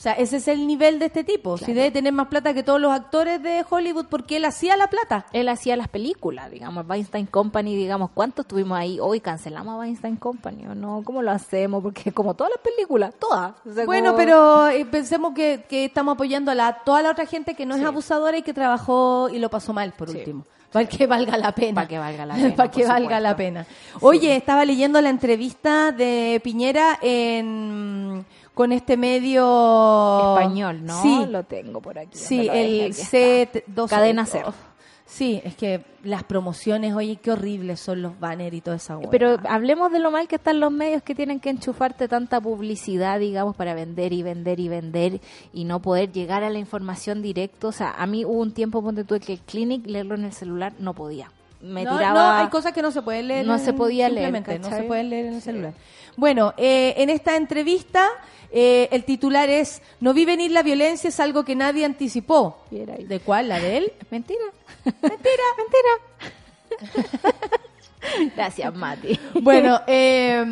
O 0.00 0.02
sea, 0.02 0.12
ese 0.14 0.38
es 0.38 0.48
el 0.48 0.66
nivel 0.66 0.98
de 0.98 1.04
este 1.06 1.24
tipo. 1.24 1.58
Si 1.58 1.74
debe 1.74 1.90
tener 1.90 2.14
más 2.14 2.28
plata 2.28 2.54
que 2.54 2.62
todos 2.62 2.80
los 2.80 2.90
actores 2.90 3.42
de 3.42 3.62
Hollywood 3.68 4.06
porque 4.08 4.38
él 4.38 4.46
hacía 4.46 4.74
la 4.78 4.86
plata. 4.86 5.26
él 5.34 5.46
hacía 5.50 5.76
las 5.76 5.88
películas, 5.88 6.50
digamos, 6.50 6.86
Weinstein 6.88 7.26
Company, 7.26 7.76
digamos, 7.76 8.08
¿cuántos 8.14 8.46
tuvimos 8.46 8.78
ahí? 8.78 8.98
Hoy 8.98 9.20
cancelamos 9.20 9.74
a 9.74 9.78
Weinstein 9.80 10.16
Company, 10.16 10.64
¿o 10.68 10.74
no? 10.74 11.02
¿Cómo 11.04 11.20
lo 11.20 11.30
hacemos? 11.30 11.82
Porque 11.82 12.12
como 12.12 12.32
todas 12.32 12.50
las 12.56 12.62
películas, 12.62 13.12
todas. 13.20 13.52
O 13.66 13.74
sea, 13.74 13.84
Bueno, 13.84 14.12
como- 14.12 14.16
pero 14.16 14.68
eh, 14.68 14.86
pensemos 14.86 15.34
que, 15.34 15.66
que 15.68 15.84
estamos 15.84 16.14
apoyando 16.14 16.50
a 16.50 16.54
la, 16.54 16.78
toda 16.82 17.02
la 17.02 17.10
otra 17.10 17.26
gente 17.26 17.52
que 17.54 17.66
no 17.66 17.74
es 17.76 17.84
abusadora 17.84 18.38
y 18.38 18.42
que 18.42 18.54
trabajó 18.54 19.28
y 19.28 19.38
lo 19.38 19.50
pasó 19.50 19.74
mal, 19.74 19.92
por 19.92 20.08
Sí. 20.10 20.16
último. 20.16 20.46
Para 20.72 20.86
que 20.88 21.06
valga 21.08 21.36
la 21.36 21.52
pena. 21.52 21.74
Para 21.74 21.88
que 21.88 21.98
valga 21.98 22.24
la 22.24 22.34
pena, 22.36 22.54
Para 22.56 22.70
que 22.70 22.86
valga 22.86 22.98
supuesto. 23.00 23.20
la 23.22 23.36
pena. 23.36 23.66
Oye, 24.00 24.34
estaba 24.36 24.64
leyendo 24.64 24.98
la 25.02 25.10
entrevista 25.10 25.92
de 25.92 26.40
Piñera 26.42 26.96
en 27.02 28.24
con 28.60 28.72
este 28.72 28.98
medio 28.98 30.34
español, 30.36 30.84
¿no? 30.84 31.00
Sí, 31.00 31.24
Lo 31.30 31.44
tengo 31.44 31.80
por 31.80 31.98
aquí. 31.98 32.10
sí, 32.12 32.40
el 32.40 32.90
Aquí 32.90 33.00
está. 33.00 33.62
C2. 33.64 33.88
Cadena 33.88 34.26
Ser. 34.26 34.44
Sí, 35.06 35.40
es 35.44 35.54
que 35.54 35.82
las 36.04 36.24
promociones, 36.24 36.92
oye, 36.92 37.16
qué 37.16 37.30
horribles 37.30 37.80
son 37.80 38.02
los 38.02 38.20
banners 38.20 38.54
y 38.54 38.60
toda 38.60 38.76
esa 38.76 38.98
hueá. 38.98 39.08
Pero 39.08 39.38
hablemos 39.48 39.90
de 39.92 39.98
lo 39.98 40.10
mal 40.10 40.28
que 40.28 40.36
están 40.36 40.60
los 40.60 40.70
medios 40.70 41.02
que 41.02 41.14
tienen 41.14 41.40
que 41.40 41.48
enchufarte 41.48 42.06
tanta 42.06 42.38
publicidad, 42.38 43.18
digamos, 43.18 43.56
para 43.56 43.72
vender 43.72 44.12
y 44.12 44.22
vender 44.22 44.60
y 44.60 44.68
vender 44.68 45.20
y 45.54 45.64
no 45.64 45.80
poder 45.80 46.12
llegar 46.12 46.44
a 46.44 46.50
la 46.50 46.58
información 46.58 47.22
directo. 47.22 47.68
O 47.68 47.72
sea, 47.72 47.92
a 47.92 48.06
mí 48.06 48.26
hubo 48.26 48.42
un 48.42 48.52
tiempo, 48.52 48.82
ponte 48.82 49.04
tú, 49.04 49.18
que 49.20 49.32
el 49.32 49.40
clinic, 49.40 49.86
leerlo 49.86 50.16
en 50.16 50.26
el 50.26 50.32
celular, 50.34 50.74
no 50.78 50.92
podía. 50.92 51.32
Me 51.62 51.84
no, 51.84 51.96
tiraba... 51.96 52.14
no, 52.38 52.42
hay 52.44 52.48
cosas 52.48 52.72
que 52.72 52.82
no 52.82 52.90
se 52.90 53.02
pueden 53.02 53.28
leer. 53.28 53.46
No 53.46 53.54
en- 53.54 53.60
se 53.60 53.72
podía 53.72 54.08
leer, 54.08 54.32
No 54.60 54.70
se 54.70 54.82
pueden 54.84 55.10
leer 55.10 55.26
en 55.26 55.34
el 55.34 55.42
celular. 55.42 55.74
Bueno, 56.16 56.54
eh, 56.56 56.94
en 56.96 57.10
esta 57.10 57.36
entrevista 57.36 58.08
eh, 58.52 58.88
el 58.92 59.04
titular 59.04 59.48
es 59.48 59.80
No 60.00 60.12
vi 60.12 60.24
venir 60.24 60.50
la 60.50 60.62
violencia, 60.62 61.08
es 61.08 61.20
algo 61.20 61.44
que 61.44 61.54
nadie 61.54 61.84
anticipó. 61.84 62.64
¿De 62.70 63.20
cuál? 63.20 63.48
¿La 63.48 63.60
de 63.60 63.76
él? 63.78 63.92
Mentira. 64.10 64.40
Mentira, 64.84 65.42
mentira. 65.58 67.10
Gracias, 68.34 68.74
Mati. 68.74 69.18
Bueno, 69.42 69.80
eh, 69.86 70.44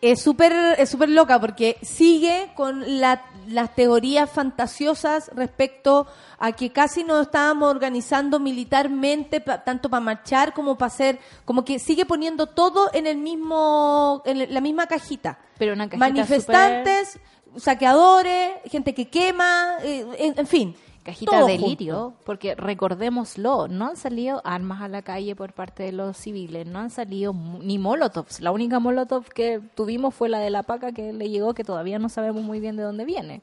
es 0.00 0.20
súper 0.20 0.52
es 0.78 0.90
súper 0.90 1.08
loca 1.08 1.40
porque 1.40 1.76
sigue 1.82 2.50
con 2.56 3.00
la- 3.00 3.22
las 3.48 3.74
teorías 3.74 4.30
fantasiosas 4.30 5.30
respecto 5.34 6.06
a 6.38 6.52
que 6.52 6.70
casi 6.70 7.04
nos 7.04 7.22
estábamos 7.26 7.70
organizando 7.70 8.38
militarmente 8.40 9.40
pa- 9.40 9.62
tanto 9.64 9.88
para 9.88 10.00
marchar 10.00 10.52
como 10.54 10.76
para 10.76 10.86
hacer 10.88 11.18
como 11.44 11.64
que 11.64 11.78
sigue 11.78 12.04
poniendo 12.06 12.46
todo 12.46 12.90
en 12.92 13.06
el 13.06 13.16
mismo 13.18 14.22
en 14.24 14.52
la 14.52 14.60
misma 14.60 14.86
cajita. 14.86 15.38
Pero 15.58 15.72
una 15.74 15.88
cajita 15.88 15.98
manifestantes 16.08 17.18
saqueadores 17.56 18.52
gente 18.70 18.94
que 18.94 19.08
quema 19.08 19.76
eh, 19.82 20.06
en, 20.18 20.38
en 20.38 20.46
fin 20.46 20.76
Cajita 21.04 21.30
todo 21.38 21.46
delirio, 21.46 21.94
junto. 22.04 22.18
porque 22.24 22.54
recordémoslo, 22.54 23.68
no 23.68 23.88
han 23.88 23.96
salido 23.96 24.40
armas 24.44 24.80
a 24.82 24.88
la 24.88 25.02
calle 25.02 25.36
por 25.36 25.52
parte 25.52 25.82
de 25.82 25.92
los 25.92 26.16
civiles, 26.16 26.66
no 26.66 26.78
han 26.78 26.90
salido 26.90 27.34
ni 27.34 27.78
molotovs. 27.78 28.40
La 28.40 28.50
única 28.52 28.78
molotov 28.80 29.26
que 29.28 29.60
tuvimos 29.74 30.14
fue 30.14 30.28
la 30.30 30.38
de 30.38 30.50
la 30.50 30.62
paca 30.62 30.92
que 30.92 31.12
le 31.12 31.28
llegó, 31.28 31.52
que 31.54 31.62
todavía 31.62 31.98
no 31.98 32.08
sabemos 32.08 32.42
muy 32.42 32.58
bien 32.58 32.76
de 32.76 32.82
dónde 32.84 33.04
viene. 33.04 33.42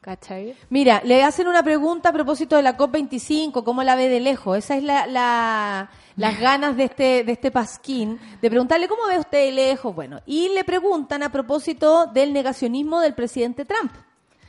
¿Cachai? 0.00 0.54
Mira, 0.70 1.02
le 1.04 1.22
hacen 1.24 1.48
una 1.48 1.62
pregunta 1.62 2.10
a 2.10 2.12
propósito 2.12 2.56
de 2.56 2.62
la 2.62 2.76
COP25, 2.76 3.64
¿cómo 3.64 3.82
la 3.82 3.96
ve 3.96 4.08
de 4.08 4.20
lejos? 4.20 4.56
Esa 4.56 4.76
es 4.76 4.82
la, 4.84 5.06
la- 5.06 5.90
las 6.16 6.40
ganas 6.40 6.76
de 6.76 6.84
este, 6.84 7.24
de 7.24 7.32
este 7.32 7.50
pasquín, 7.50 8.18
de 8.40 8.48
preguntarle 8.48 8.88
cómo 8.88 9.06
ve 9.08 9.18
usted 9.18 9.46
de 9.46 9.52
lejos. 9.52 9.94
Bueno, 9.94 10.20
y 10.24 10.48
le 10.50 10.64
preguntan 10.64 11.22
a 11.22 11.30
propósito 11.32 12.06
del 12.06 12.32
negacionismo 12.32 13.00
del 13.00 13.14
presidente 13.14 13.64
Trump. 13.64 13.92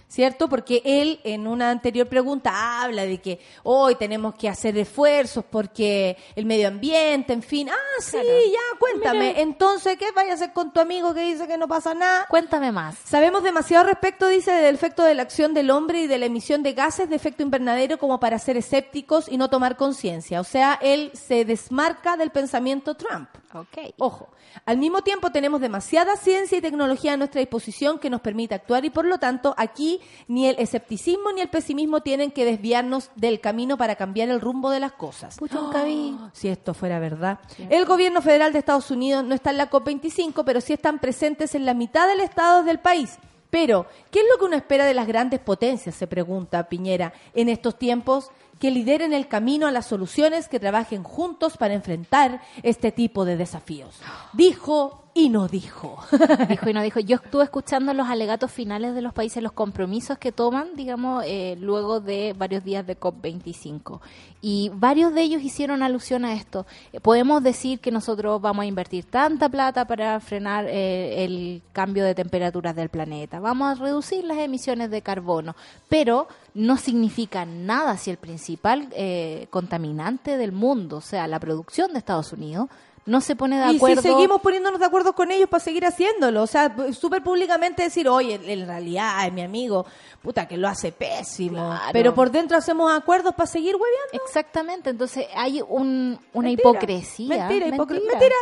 ¿Cierto? 0.10 0.50
Porque 0.50 0.82
él 0.86 1.20
en 1.24 1.46
una 1.46 1.70
anterior 1.70 2.08
pregunta 2.08 2.82
habla 2.82 3.04
de 3.06 3.20
que 3.20 3.40
hoy 3.62 3.94
tenemos 3.94 4.34
que 4.34 4.50
hacer 4.50 4.76
esfuerzos 4.76 5.46
porque 5.48 6.18
el 6.36 6.48
medio 6.48 6.68
ambiente, 6.68 7.32
en 7.32 7.44
fin. 7.44 7.70
Ah, 7.70 7.76
sí, 8.02 8.12
Claro. 8.14 8.28
ya, 8.52 8.80
cuéntame. 8.80 9.28
Mira. 9.30 9.40
Entonces, 9.42 9.98
¿qué 10.00 10.12
vaya 10.12 10.32
a 10.32 10.34
hacer 10.34 10.52
con 10.52 10.74
tu 10.74 10.80
amigo 10.80 11.14
que 11.14 11.22
dice 11.22 11.48
que 11.48 11.60
no 11.60 11.68
pasa 11.68 11.94
nada? 11.94 12.26
Cuéntame 12.28 12.72
más. 12.72 12.98
Sabemos 13.06 13.44
demasiado 13.44 13.86
respecto, 13.86 14.28
dice, 14.28 14.52
del 14.52 14.74
efecto 14.74 15.04
de 15.04 15.14
la 15.14 15.22
acción 15.22 15.54
del 15.54 15.70
hombre 15.70 16.02
y 16.02 16.08
de 16.08 16.18
la 16.18 16.26
emisión 16.26 16.64
de 16.64 16.74
gases 16.74 17.08
de 17.08 17.16
efecto 17.16 17.44
invernadero 17.44 18.00
como 18.00 18.20
para 18.20 18.40
ser 18.40 18.58
escépticos 18.58 19.30
y 19.30 19.38
no 19.38 19.52
tomar 19.52 19.78
conciencia. 19.78 20.42
O 20.42 20.44
sea, 20.44 20.80
él 20.82 21.12
se 21.14 21.46
desmarca 21.46 22.18
del 22.18 22.32
pensamiento 22.32 22.96
Trump. 22.96 23.30
Ok. 23.54 23.94
Ojo, 23.98 24.30
al 24.66 24.78
mismo 24.78 25.02
tiempo 25.02 25.32
tenemos 25.32 25.60
demasiada 25.60 26.16
ciencia 26.16 26.58
y 26.58 26.62
tecnología 26.62 27.14
a 27.14 27.18
nuestra 27.18 27.40
disposición 27.40 27.98
que 27.98 28.10
nos 28.10 28.22
permite 28.22 28.54
actuar 28.54 28.86
y 28.86 28.92
por 28.92 29.06
lo 29.06 29.18
tanto 29.18 29.56
aquí 29.58 30.00
ni 30.28 30.48
el 30.48 30.56
escepticismo 30.60 31.32
ni 31.32 31.42
el 31.42 31.50
pesimismo 31.50 32.02
tienen 32.02 32.32
que 32.32 32.46
desviarnos 32.46 33.10
del 33.16 33.40
camino 33.40 33.78
para 33.78 33.96
cambiar 33.96 34.30
el 34.30 34.40
rumbo 34.40 34.70
de 34.70 34.80
las 34.80 34.92
cosas. 34.92 35.38
Puchón 35.38 35.72
cabí. 35.72 36.16
Si 36.34 36.48
esto 36.48 36.74
fuera 36.74 37.00
verdad. 37.00 37.40
El 37.70 37.86
gobierno 37.86 38.22
federal 38.22 38.54
de 38.54 38.60
Estados 38.60 38.92
Unidos 38.92 39.24
no 39.24 39.34
está 39.34 39.50
en 39.50 39.58
la 39.58 39.70
COP25, 39.70 40.44
pero 40.46 40.62
sí 40.62 40.74
están 40.74 41.00
presentes 41.00 41.56
en 41.56 41.66
la 41.66 41.74
mitad 41.74 42.08
del 42.08 42.20
estado 42.20 42.64
del 42.64 42.80
país. 42.80 43.18
Pero, 43.50 43.88
¿qué 44.12 44.20
es 44.20 44.26
lo 44.32 44.38
que 44.38 44.46
uno 44.46 44.56
espera 44.56 44.86
de 44.86 44.94
las 44.94 45.08
grandes 45.08 45.40
potencias? 45.40 45.96
Se 45.96 46.08
pregunta 46.08 46.70
Piñera 46.70 47.14
en 47.34 47.50
estos 47.50 47.78
tiempos. 47.78 48.32
Que 48.60 48.72
lideren 48.72 49.14
el 49.14 49.30
camino 49.30 49.68
a 49.68 49.72
las 49.72 49.86
soluciones, 49.86 50.50
que 50.50 50.60
trabajen 50.60 51.02
juntos 51.02 51.56
para 51.56 51.74
enfrentar 51.74 52.42
este 52.62 52.92
tipo 52.92 53.24
de 53.24 53.38
desafíos. 53.38 53.96
Dijo 54.34 55.06
y 55.20 55.30
no 55.30 55.48
dijo. 55.48 56.00
dijo 56.50 56.70
y 56.70 56.74
no 56.74 56.82
dijo. 56.82 57.00
Yo 57.00 57.18
estuve 57.18 57.44
escuchando 57.44 57.94
los 57.94 58.08
alegatos 58.08 58.52
finales 58.52 58.96
de 58.96 59.02
los 59.02 59.14
países, 59.14 59.44
los 59.44 59.52
compromisos 59.52 60.18
que 60.18 60.32
toman, 60.32 60.76
digamos, 60.76 61.24
eh, 61.28 61.58
luego 61.60 62.00
de 62.00 62.34
varios 62.38 62.64
días 62.64 62.88
de 62.88 63.00
COP25. 63.00 64.00
Y 64.42 64.72
varios 64.74 65.14
de 65.14 65.22
ellos 65.22 65.42
hicieron 65.42 65.84
alusión 65.84 66.24
a 66.24 66.34
esto. 66.34 66.66
Eh, 66.94 67.00
podemos 67.02 67.44
decir 67.44 67.80
que 67.80 67.92
nosotros 67.92 68.42
vamos 68.42 68.64
a 68.64 68.68
invertir 68.68 69.06
tanta 69.06 69.50
plata 69.50 69.86
para 69.86 70.20
frenar 70.22 70.66
eh, 70.68 71.26
el 71.26 71.62
cambio 71.74 72.06
de 72.06 72.16
temperaturas 72.16 72.76
del 72.76 72.90
planeta. 72.90 73.40
Vamos 73.40 73.78
a 73.78 73.84
reducir 73.84 74.24
las 74.24 74.38
emisiones 74.38 74.90
de 74.90 75.02
carbono. 75.02 75.56
Pero 75.90 76.28
no 76.54 76.78
significa 76.78 77.46
nada 77.46 77.98
si 77.98 78.12
el 78.12 78.18
principal 78.18 78.90
eh, 78.92 79.48
contaminante 79.50 80.38
del 80.38 80.52
mundo, 80.52 80.98
o 80.98 81.02
sea, 81.02 81.28
la 81.28 81.40
producción 81.40 81.94
de 81.94 82.00
Estados 82.00 82.34
Unidos, 82.34 82.70
no 83.10 83.22
se 83.22 83.36
pone 83.36 83.60
de 83.60 83.74
Y 83.74 83.76
acuerdo. 83.78 84.02
si 84.02 84.08
seguimos 84.08 84.40
poniéndonos 84.42 84.80
de 84.80 84.86
acuerdo 84.86 85.14
con 85.14 85.32
ellos 85.32 85.50
para 85.50 85.64
seguir 85.64 85.86
haciéndolo, 85.86 86.44
o 86.44 86.48
sea, 86.48 86.74
súper 86.94 87.22
públicamente 87.24 87.84
decir, 87.84 88.08
oye, 88.08 88.40
en 88.44 88.68
realidad 88.68 89.26
es 89.28 89.34
mi 89.34 89.42
amigo, 89.42 89.86
puta, 90.22 90.48
que 90.48 90.58
lo 90.58 90.68
hace 90.68 90.92
pésimo, 90.92 91.58
Claro. 91.70 91.90
pero 91.92 92.14
por 92.14 92.32
dentro 92.32 92.58
hacemos 92.58 92.92
acuerdos 92.94 93.34
para 93.36 93.48
seguir 93.48 93.76
hueveando. 93.76 94.24
Exactamente, 94.26 94.90
entonces 94.92 95.26
hay 95.36 95.62
un, 95.68 96.20
una 96.34 96.48
Mentira. 96.50 96.70
hipocresía. 96.70 97.28
Mentira, 97.48 97.66
mentira, 97.68 98.00
mentira. 98.00 98.36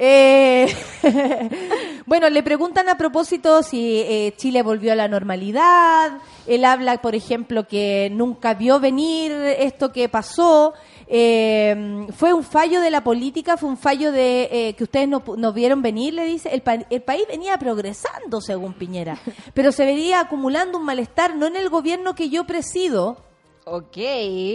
Eh, 0.00 0.66
bueno, 2.06 2.28
le 2.30 2.42
preguntan 2.42 2.88
a 2.88 2.96
propósito 2.96 3.62
si 3.62 4.00
eh, 4.00 4.34
Chile 4.36 4.62
volvió 4.62 4.92
a 4.92 4.96
la 4.96 5.08
normalidad. 5.08 6.18
Él 6.46 6.64
habla, 6.64 7.00
por 7.00 7.14
ejemplo, 7.14 7.66
que 7.66 8.08
nunca 8.12 8.54
vio 8.54 8.80
venir 8.80 9.32
esto 9.32 9.92
que 9.92 10.08
pasó. 10.08 10.74
Eh, 11.10 12.06
fue 12.16 12.34
un 12.34 12.44
fallo 12.44 12.82
de 12.82 12.90
la 12.90 13.02
política, 13.02 13.56
fue 13.56 13.70
un 13.70 13.78
fallo 13.78 14.12
de 14.12 14.48
eh, 14.52 14.74
que 14.74 14.84
ustedes 14.84 15.08
no, 15.08 15.22
no 15.38 15.52
vieron 15.54 15.80
venir, 15.80 16.12
le 16.12 16.24
dice. 16.24 16.50
El, 16.52 16.60
pa- 16.60 16.84
el 16.90 17.02
país 17.02 17.24
venía 17.26 17.56
progresando, 17.58 18.40
según 18.42 18.74
Piñera, 18.74 19.18
pero 19.54 19.72
se 19.72 19.86
venía 19.86 20.20
acumulando 20.20 20.76
un 20.78 20.84
malestar, 20.84 21.34
no 21.34 21.46
en 21.46 21.56
el 21.56 21.70
gobierno 21.70 22.14
que 22.14 22.28
yo 22.28 22.44
presido. 22.44 23.16
Ok. 23.64 23.96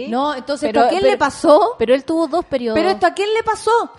No, 0.08 0.34
entonces, 0.34 0.68
Pero- 0.68 0.80
¿esto 0.82 0.86
a 0.86 0.88
quién 0.90 1.00
pero- 1.02 1.12
le 1.12 1.18
pasó? 1.18 1.74
Pero 1.78 1.94
él 1.94 2.04
tuvo 2.04 2.28
dos 2.28 2.44
periodos. 2.44 2.78
Pero 2.78 2.90
esto 2.90 3.06
a 3.06 3.14
quién 3.14 3.32
le 3.34 3.42
pasó? 3.42 3.90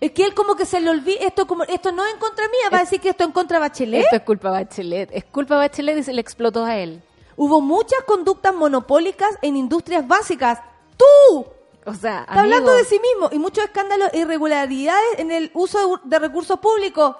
Es 0.00 0.10
que 0.12 0.24
él 0.24 0.34
como 0.34 0.54
que 0.56 0.66
se 0.66 0.80
le 0.80 0.90
olvida, 0.90 1.18
esto 1.20 1.46
como 1.46 1.64
esto 1.64 1.92
no 1.92 2.04
es 2.04 2.12
en 2.14 2.18
contra 2.18 2.44
mía, 2.48 2.70
va 2.72 2.78
a 2.78 2.80
decir 2.80 3.00
que 3.00 3.10
esto 3.10 3.24
es 3.24 3.28
en 3.28 3.32
contra 3.32 3.58
de 3.58 3.60
Bachelet. 3.68 4.04
Esto 4.04 4.16
es 4.16 4.22
culpa 4.22 4.50
de 4.50 4.64
Bachelet. 4.64 5.10
Es 5.12 5.24
culpa 5.26 5.54
de 5.54 5.60
Bachelet 5.68 5.98
y 5.98 6.02
se 6.02 6.12
le 6.12 6.20
explotó 6.20 6.64
a 6.64 6.76
él. 6.76 7.02
Hubo 7.36 7.60
muchas 7.60 8.00
conductas 8.06 8.54
monopólicas 8.54 9.30
en 9.40 9.56
industrias 9.56 10.06
básicas. 10.06 10.58
¡Tú! 10.96 11.46
O 11.86 11.94
sea, 11.94 12.20
Está 12.20 12.40
hablando 12.40 12.74
de 12.74 12.84
sí 12.84 12.98
mismo. 13.00 13.28
Y 13.32 13.38
muchos 13.38 13.64
escándalos 13.64 14.10
e 14.12 14.18
irregularidades 14.18 15.18
en 15.18 15.30
el 15.30 15.50
uso 15.54 16.00
de, 16.02 16.08
de 16.08 16.18
recursos 16.18 16.58
públicos. 16.58 17.16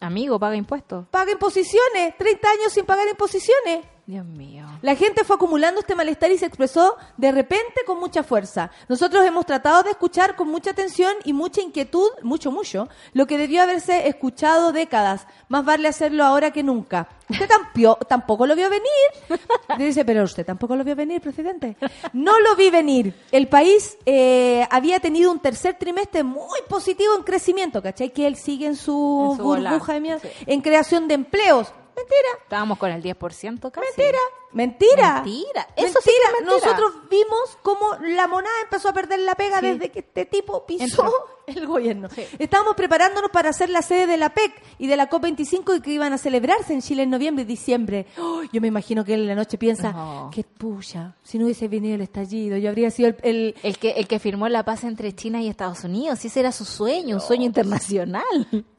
Amigo, 0.00 0.38
paga 0.38 0.56
impuestos. 0.56 1.06
Paga 1.10 1.32
imposiciones. 1.32 2.16
30 2.18 2.50
años 2.50 2.72
sin 2.72 2.84
pagar 2.84 3.06
imposiciones. 3.08 3.86
Dios 4.04 4.26
mío. 4.26 4.66
La 4.82 4.96
gente 4.96 5.22
fue 5.22 5.36
acumulando 5.36 5.78
este 5.80 5.94
malestar 5.94 6.32
y 6.32 6.36
se 6.36 6.44
expresó 6.46 6.96
de 7.16 7.30
repente 7.30 7.82
con 7.86 8.00
mucha 8.00 8.24
fuerza. 8.24 8.68
Nosotros 8.88 9.24
hemos 9.24 9.46
tratado 9.46 9.84
de 9.84 9.90
escuchar 9.90 10.34
con 10.34 10.48
mucha 10.48 10.70
atención 10.72 11.12
y 11.24 11.32
mucha 11.32 11.60
inquietud, 11.62 12.08
mucho, 12.22 12.50
mucho, 12.50 12.88
lo 13.12 13.26
que 13.28 13.38
debió 13.38 13.62
haberse 13.62 14.08
escuchado 14.08 14.72
décadas. 14.72 15.26
Más 15.48 15.64
vale 15.64 15.86
hacerlo 15.86 16.24
ahora 16.24 16.50
que 16.50 16.64
nunca. 16.64 17.08
Usted 17.30 17.48
tampio- 17.48 17.96
tampoco 18.08 18.44
lo 18.44 18.56
vio 18.56 18.68
venir. 18.68 19.38
Dice, 19.78 20.04
pero 20.04 20.24
usted 20.24 20.44
tampoco 20.44 20.74
lo 20.74 20.82
vio 20.82 20.96
venir, 20.96 21.20
presidente. 21.20 21.76
No 22.12 22.40
lo 22.40 22.56
vi 22.56 22.70
venir. 22.70 23.14
El 23.30 23.46
país 23.48 23.96
eh, 24.04 24.66
había 24.70 24.98
tenido 24.98 25.30
un 25.30 25.38
tercer 25.38 25.76
trimestre 25.78 26.24
muy 26.24 26.58
positivo 26.68 27.14
en 27.16 27.22
crecimiento, 27.22 27.80
¿cachai? 27.80 28.10
Que 28.10 28.26
él 28.26 28.34
sigue 28.34 28.66
en 28.66 28.74
su, 28.76 29.28
En 29.30 29.36
su 29.38 29.42
burbuja 29.44 29.92
de 29.94 30.00
mierda, 30.00 30.20
sí. 30.22 30.28
en 30.44 30.60
creación 30.60 31.06
de 31.06 31.14
empleos. 31.14 31.72
Mentira. 31.96 32.28
Estábamos 32.42 32.78
con 32.78 32.90
el 32.90 33.02
10% 33.02 33.70
casi. 33.70 33.86
Mentira. 33.96 34.18
Mentira. 34.52 35.22
Mentira. 35.22 35.66
Eso 35.76 35.98
sí 36.02 36.10
que 36.10 36.16
es 36.40 36.46
mentira. 36.46 36.72
Nosotros 36.72 37.08
vimos 37.10 37.58
cómo 37.62 37.86
la 38.06 38.26
monada 38.28 38.54
empezó 38.64 38.88
a 38.90 38.92
perder 38.92 39.20
la 39.20 39.34
pega 39.34 39.60
Sí. 39.60 39.66
desde 39.66 39.90
que 39.90 40.00
este 40.00 40.26
tipo 40.26 40.66
pisó 40.66 40.84
Entró. 40.84 41.12
el 41.46 41.66
gobierno. 41.66 42.08
Estábamos 42.38 42.74
preparándonos 42.76 43.30
para 43.30 43.48
hacer 43.50 43.70
la 43.70 43.80
sede 43.82 44.06
de 44.06 44.16
la 44.18 44.28
PEC 44.34 44.52
y 44.78 44.86
de 44.88 44.96
la 44.96 45.08
COP25 45.08 45.76
y 45.76 45.80
que 45.80 45.90
iban 45.92 46.12
a 46.12 46.18
celebrarse 46.18 46.74
en 46.74 46.82
Chile 46.82 47.04
en 47.04 47.10
noviembre 47.10 47.42
y 47.44 47.46
diciembre. 47.46 48.06
Oh, 48.18 48.42
yo 48.52 48.60
me 48.60 48.68
imagino 48.68 49.04
que 49.04 49.14
él 49.14 49.22
en 49.22 49.28
la 49.28 49.34
noche 49.34 49.56
piensa, 49.56 49.92
No. 49.92 50.30
que 50.34 50.44
puya, 50.44 51.16
si 51.22 51.38
no 51.38 51.44
hubiese 51.44 51.68
venido 51.68 51.94
el 51.94 52.02
estallido, 52.02 52.56
yo 52.58 52.68
habría 52.68 52.90
sido 52.90 53.08
el... 53.08 53.16
el- 53.22 53.54
El 53.62 53.78
que, 53.78 53.92
el 53.92 54.06
que 54.06 54.18
firmó 54.18 54.48
la 54.48 54.64
paz 54.64 54.84
entre 54.84 55.14
China 55.14 55.40
y 55.40 55.48
Estados 55.48 55.82
Unidos. 55.84 56.22
Ese 56.24 56.40
era 56.40 56.52
su 56.52 56.64
sueño, 56.66 57.16
un 57.16 57.20
sueño 57.22 57.44
internacional. 57.46 58.22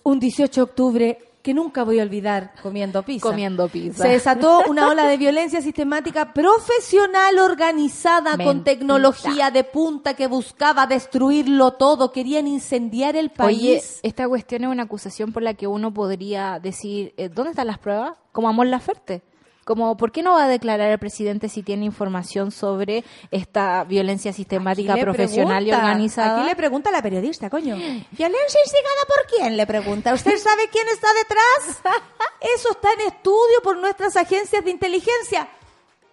un 0.03 0.19
18 0.19 0.53
de 0.53 0.61
octubre 0.63 1.17
que 1.43 1.53
nunca 1.53 1.83
voy 1.83 1.99
a 1.99 2.03
olvidar 2.03 2.53
comiendo 2.63 3.03
pizza. 3.03 3.27
Comiendo 3.27 3.67
pizza. 3.67 4.03
Se 4.03 4.07
desató 4.07 4.63
una 4.69 4.87
ola 4.89 5.05
de 5.05 5.17
violencia 5.17 5.61
sistemática 5.61 6.31
profesional 6.33 7.37
organizada 7.37 8.37
con 8.37 8.63
tecnología 8.63 9.51
de 9.51 9.65
punta 9.65 10.13
que 10.13 10.27
buscaba 10.27 10.87
destruirlo 10.87 11.73
todo, 11.73 12.13
querían 12.13 12.47
incendiar 12.47 13.17
el 13.17 13.29
país. 13.29 13.59
Oye, 13.59 13.83
esta 14.03 14.25
cuestión 14.25 14.63
es 14.63 14.69
una 14.69 14.83
acusación 14.83 15.33
por 15.33 15.43
la 15.43 15.53
que 15.53 15.67
uno 15.67 15.93
podría 15.93 16.59
decir, 16.59 17.13
eh, 17.17 17.27
¿dónde 17.27 17.51
están 17.51 17.67
las 17.67 17.77
pruebas? 17.77 18.17
Como 18.31 18.47
Amor 18.47 18.67
Laferte. 18.67 19.21
Como, 19.63 19.95
¿por 19.95 20.11
qué 20.11 20.23
no 20.23 20.33
va 20.33 20.45
a 20.45 20.47
declarar 20.47 20.91
el 20.91 20.99
presidente 20.99 21.47
si 21.49 21.63
tiene 21.63 21.85
información 21.85 22.51
sobre 22.51 23.03
esta 23.31 23.83
violencia 23.85 24.33
sistemática, 24.33 24.95
profesional 24.97 25.65
y 25.65 25.71
organizada? 25.71 26.39
Aquí 26.39 26.49
le 26.49 26.55
pregunta 26.55 26.91
la 26.91 27.01
periodista, 27.01 27.49
coño. 27.49 27.75
¿Violencia 27.75 28.59
instigada 28.65 29.03
por 29.07 29.25
quién? 29.29 29.57
Le 29.57 29.65
pregunta. 29.65 30.13
¿Usted 30.13 30.37
sabe 30.37 30.63
quién 30.71 30.87
está 30.89 31.07
detrás? 31.13 31.95
Eso 32.55 32.71
está 32.71 32.89
en 32.93 33.07
estudio 33.07 33.61
por 33.63 33.77
nuestras 33.77 34.15
agencias 34.17 34.63
de 34.63 34.71
inteligencia. 34.71 35.47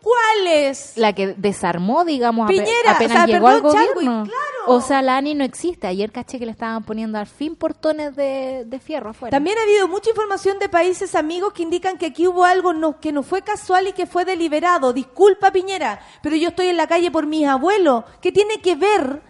¿Cuáles? 0.02 0.92
La 0.96 1.12
que 1.14 1.28
desarmó, 1.36 2.04
digamos, 2.04 2.48
Piñera, 2.48 2.92
apenas 2.92 3.10
o 3.12 3.14
sea, 3.18 3.26
llegó 3.26 3.48
al 3.48 3.60
perdón, 3.62 3.72
gobierno. 3.72 4.24
claro. 4.24 4.40
O 4.66 4.80
sea, 4.80 5.02
la 5.02 5.16
ANI 5.16 5.34
no 5.34 5.44
existe. 5.44 5.86
Ayer 5.86 6.10
caché 6.10 6.38
que 6.38 6.46
le 6.46 6.52
estaban 6.52 6.84
poniendo 6.84 7.18
al 7.18 7.26
fin 7.26 7.54
portones 7.56 8.16
de, 8.16 8.64
de 8.66 8.78
fierro 8.80 9.10
afuera. 9.10 9.30
También 9.36 9.58
ha 9.58 9.62
habido 9.62 9.88
mucha 9.88 10.10
información 10.10 10.58
de 10.58 10.68
países 10.68 11.14
amigos 11.14 11.52
que 11.52 11.62
indican 11.62 11.98
que 11.98 12.06
aquí 12.06 12.26
hubo 12.26 12.44
algo 12.44 12.72
no- 12.72 12.98
que 13.00 13.12
no 13.12 13.22
fue 13.22 13.42
casual 13.42 13.88
y 13.88 13.92
que 13.92 14.06
fue 14.06 14.24
deliberado. 14.24 14.92
Disculpa, 14.92 15.50
Piñera, 15.52 16.00
pero 16.22 16.36
yo 16.36 16.48
estoy 16.48 16.68
en 16.68 16.76
la 16.76 16.86
calle 16.86 17.10
por 17.10 17.26
mis 17.26 17.46
abuelos. 17.46 18.04
¿Qué 18.22 18.32
tiene 18.32 18.60
que 18.60 18.76
ver 18.76 19.22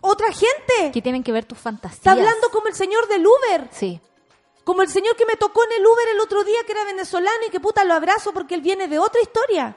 otra 0.00 0.28
gente? 0.28 0.92
¿Qué 0.92 1.02
tienen 1.02 1.22
que 1.22 1.32
ver 1.32 1.44
tus 1.44 1.58
fantasías? 1.58 1.98
Está 1.98 2.12
hablando 2.12 2.48
como 2.52 2.68
el 2.68 2.74
señor 2.74 3.06
del 3.08 3.26
Uber. 3.26 3.68
Sí. 3.72 4.00
Como 4.66 4.82
el 4.82 4.88
señor 4.88 5.14
que 5.14 5.26
me 5.26 5.36
tocó 5.36 5.62
en 5.62 5.80
el 5.80 5.86
Uber 5.86 6.08
el 6.12 6.20
otro 6.20 6.42
día, 6.42 6.58
que 6.66 6.72
era 6.72 6.82
venezolano 6.84 7.46
y 7.46 7.50
que 7.50 7.60
puta 7.60 7.84
lo 7.84 7.94
abrazo 7.94 8.32
porque 8.32 8.56
él 8.56 8.62
viene 8.62 8.88
de 8.88 8.98
otra 8.98 9.22
historia. 9.22 9.76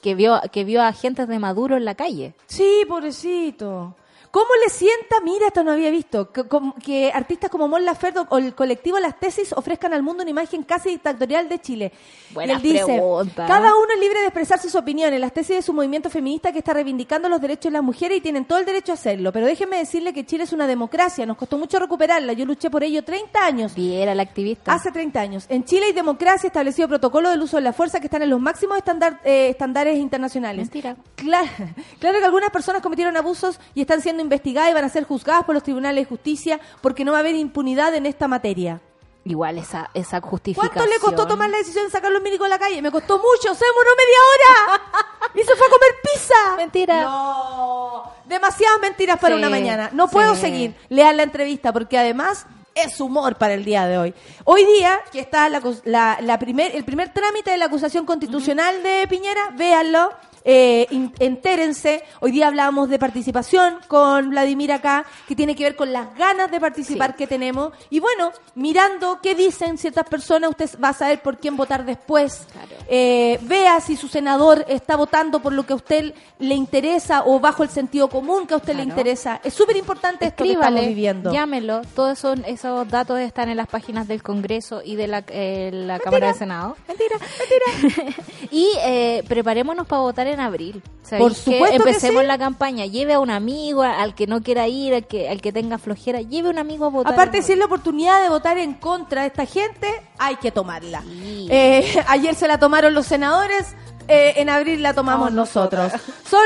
Que 0.00 0.14
vio, 0.14 0.40
que 0.50 0.64
vio 0.64 0.80
a 0.80 0.88
agentes 0.88 1.28
de 1.28 1.38
Maduro 1.38 1.76
en 1.76 1.84
la 1.84 1.94
calle. 1.94 2.32
Sí, 2.46 2.86
pobrecito. 2.88 3.94
¿Cómo 4.34 4.48
le 4.64 4.68
sienta? 4.68 5.20
Mira, 5.22 5.46
esto 5.46 5.62
no 5.62 5.70
había 5.70 5.92
visto. 5.92 6.32
Que, 6.32 6.42
que 6.84 7.12
artistas 7.14 7.48
como 7.50 7.68
Mon 7.68 7.84
Laferte 7.84 8.18
o 8.28 8.38
el 8.38 8.52
colectivo 8.52 8.98
Las 8.98 9.20
Tesis 9.20 9.52
ofrezcan 9.52 9.94
al 9.94 10.02
mundo 10.02 10.22
una 10.24 10.30
imagen 10.32 10.64
casi 10.64 10.88
dictatorial 10.88 11.48
de 11.48 11.60
Chile. 11.60 11.92
Buena 12.30 12.54
y 12.54 12.56
él 12.56 12.62
dice, 12.62 12.84
pregunta. 12.84 13.46
cada 13.46 13.76
uno 13.76 13.86
es 13.94 14.00
libre 14.00 14.18
de 14.18 14.26
expresar 14.26 14.58
sus 14.58 14.74
opiniones. 14.74 15.20
Las 15.20 15.32
tesis 15.32 15.54
de 15.54 15.62
su 15.62 15.72
movimiento 15.72 16.10
feminista 16.10 16.50
que 16.50 16.58
está 16.58 16.72
reivindicando 16.72 17.28
los 17.28 17.40
derechos 17.40 17.70
de 17.70 17.74
las 17.78 17.84
mujeres 17.84 18.18
y 18.18 18.20
tienen 18.22 18.44
todo 18.44 18.58
el 18.58 18.64
derecho 18.64 18.90
a 18.90 18.96
hacerlo. 18.96 19.30
Pero 19.30 19.46
déjenme 19.46 19.76
decirle 19.78 20.12
que 20.12 20.26
Chile 20.26 20.42
es 20.42 20.52
una 20.52 20.66
democracia. 20.66 21.24
Nos 21.26 21.36
costó 21.36 21.56
mucho 21.56 21.78
recuperarla. 21.78 22.32
Yo 22.32 22.44
luché 22.44 22.70
por 22.70 22.82
ello 22.82 23.04
30 23.04 23.38
años. 23.46 23.72
Viera 23.76 24.16
la 24.16 24.24
activista. 24.24 24.72
Hace 24.74 24.90
30 24.90 25.20
años. 25.20 25.46
En 25.48 25.64
Chile 25.64 25.86
hay 25.86 25.92
democracia, 25.92 26.48
establecido 26.48 26.88
protocolo 26.88 27.30
del 27.30 27.40
uso 27.40 27.58
de 27.58 27.62
la 27.62 27.72
fuerza 27.72 28.00
que 28.00 28.08
están 28.08 28.22
en 28.22 28.30
los 28.30 28.40
máximos 28.40 28.78
estandar- 28.78 29.20
eh, 29.22 29.50
estándares 29.50 29.96
internacionales. 29.96 30.62
Mentira. 30.72 30.96
Claro, 31.14 31.46
claro 32.00 32.18
que 32.18 32.24
algunas 32.24 32.50
personas 32.50 32.82
cometieron 32.82 33.16
abusos 33.16 33.60
y 33.76 33.82
están 33.82 34.00
siendo 34.02 34.23
investigadas 34.24 34.70
y 34.70 34.74
van 34.74 34.84
a 34.84 34.88
ser 34.88 35.04
juzgadas 35.04 35.44
por 35.44 35.54
los 35.54 35.62
tribunales 35.62 36.04
de 36.04 36.08
justicia 36.08 36.58
porque 36.80 37.04
no 37.04 37.12
va 37.12 37.18
a 37.18 37.20
haber 37.20 37.36
impunidad 37.36 37.94
en 37.94 38.06
esta 38.06 38.26
materia. 38.28 38.80
Igual 39.26 39.56
esa, 39.56 39.88
esa 39.94 40.20
justificación. 40.20 40.74
¿Cuánto 40.74 40.92
le 40.92 40.98
costó 41.00 41.26
tomar 41.26 41.48
la 41.48 41.56
decisión 41.56 41.86
de 41.86 41.90
sacar 41.90 42.12
los 42.12 42.20
milicos 42.20 42.44
a 42.44 42.50
la 42.50 42.58
calle? 42.58 42.82
Me 42.82 42.90
costó 42.90 43.16
mucho, 43.16 43.54
se 43.54 43.64
demoró 43.64 43.90
media 43.96 44.18
hora. 44.30 44.82
Y 45.34 45.38
se 45.42 45.56
fue 45.56 45.66
a 45.66 45.70
comer 45.70 45.90
pizza. 46.02 46.56
Mentira. 46.56 47.00
No, 47.02 48.04
demasiadas 48.26 48.78
mentiras 48.80 49.18
para 49.18 49.34
Sí, 49.34 49.38
una 49.40 49.48
mañana. 49.50 49.90
No 49.92 50.06
puedo 50.08 50.34
sí. 50.34 50.42
seguir. 50.42 50.76
Lean 50.90 51.16
la 51.16 51.22
entrevista 51.24 51.72
porque 51.72 51.98
además 51.98 52.46
es 52.74 53.00
humor 53.00 53.34
para 53.36 53.54
el 53.54 53.64
día 53.64 53.86
de 53.86 53.98
hoy. 53.98 54.14
Hoy 54.44 54.64
día, 54.64 55.00
que 55.10 55.18
está 55.20 55.48
la, 55.48 55.60
la- 55.84 56.18
la 56.20 56.38
primer, 56.38 56.76
el 56.76 56.84
primer 56.84 57.12
trámite 57.12 57.50
de 57.50 57.56
la 57.56 57.64
acusación 57.64 58.04
constitucional 58.06 58.82
de 58.84 59.06
Piñera, 59.08 59.50
véanlo. 59.56 60.10
Eh, 60.44 60.86
entérense. 61.18 62.02
Hoy 62.20 62.30
día 62.30 62.48
hablábamos 62.48 62.90
de 62.90 62.98
participación 62.98 63.78
con 63.88 64.30
Vladimir 64.30 64.72
acá, 64.72 65.06
que 65.26 65.34
tiene 65.34 65.56
que 65.56 65.64
ver 65.64 65.74
con 65.74 65.92
las 65.92 66.14
ganas 66.16 66.50
de 66.50 66.60
participar 66.60 67.16
que 67.16 67.26
tenemos. 67.26 67.72
Y 67.88 68.00
bueno, 68.00 68.30
mirando 68.54 69.20
qué 69.22 69.34
dicen 69.34 69.78
ciertas 69.78 70.06
personas, 70.06 70.50
usted 70.50 70.70
va 70.82 70.90
a 70.90 70.92
saber 70.92 71.22
por 71.22 71.38
quién 71.38 71.56
votar 71.56 71.84
después. 71.84 72.46
Eh, 72.88 73.38
vea 73.42 73.80
si 73.80 73.96
su 73.96 74.08
senador 74.08 74.64
está 74.68 74.96
votando 74.96 75.40
por 75.40 75.52
lo 75.52 75.64
que 75.64 75.72
a 75.72 75.76
usted 75.76 76.14
le 76.38 76.54
interesa 76.54 77.22
o 77.24 77.40
bajo 77.40 77.62
el 77.62 77.70
sentido 77.70 78.08
común 78.08 78.46
que 78.46 78.54
a 78.54 78.58
usted 78.58 78.76
le 78.76 78.82
interesa. 78.82 79.40
Es 79.42 79.54
súper 79.54 79.76
importante 79.76 80.26
esto 80.26 80.44
que 80.44 80.52
estamos 80.52 80.86
viviendo. 80.86 81.32
llámelo. 81.32 81.80
Todos 81.94 82.18
esos, 82.18 82.38
esos 82.46 82.88
datos 82.88 83.18
están 83.18 83.48
en 83.48 83.56
las 83.56 83.68
páginas 83.68 84.06
del 84.06 84.22
Congreso 84.22 84.82
y 84.84 84.96
de 84.96 85.06
la, 85.06 85.24
eh, 85.28 85.70
la 85.72 85.98
Cámara 85.98 86.28
de 86.28 86.34
Senado. 86.34 86.76
Mentira, 86.86 87.16
mentira. 87.38 88.14
y 88.50 88.68
eh, 88.84 89.24
preparémonos 89.26 89.86
para 89.86 90.02
votar 90.02 90.26
en 90.26 90.33
abril. 90.40 90.82
¿Sabéis 91.02 91.22
Por 91.22 91.34
supuesto 91.34 91.66
que 91.68 91.76
Empecemos 91.76 92.22
sí. 92.22 92.26
la 92.26 92.38
campaña. 92.38 92.86
Lleve 92.86 93.14
a 93.14 93.20
un 93.20 93.30
amigo, 93.30 93.82
al 93.82 94.14
que 94.14 94.26
no 94.26 94.42
quiera 94.42 94.68
ir, 94.68 94.94
al 94.94 95.06
que, 95.06 95.28
al 95.28 95.40
que 95.40 95.52
tenga 95.52 95.78
flojera. 95.78 96.20
Lleve 96.20 96.48
a 96.48 96.50
un 96.50 96.58
amigo 96.58 96.86
a 96.86 96.88
votar. 96.88 97.12
Aparte, 97.12 97.38
en 97.38 97.42
si 97.42 97.52
es 97.52 97.58
la 97.58 97.66
oportunidad 97.66 98.22
de 98.22 98.28
votar 98.28 98.58
en 98.58 98.74
contra 98.74 99.22
de 99.22 99.28
esta 99.28 99.46
gente, 99.46 99.88
hay 100.18 100.36
que 100.36 100.50
tomarla. 100.50 101.02
Sí. 101.02 101.48
Eh, 101.50 102.04
ayer 102.08 102.34
se 102.34 102.48
la 102.48 102.58
tomaron 102.58 102.94
los 102.94 103.06
senadores, 103.06 103.74
eh, 104.08 104.34
en 104.36 104.50
abril 104.50 104.82
la 104.82 104.94
tomamos 104.94 105.32
nosotros. 105.32 105.92
Son 106.28 106.44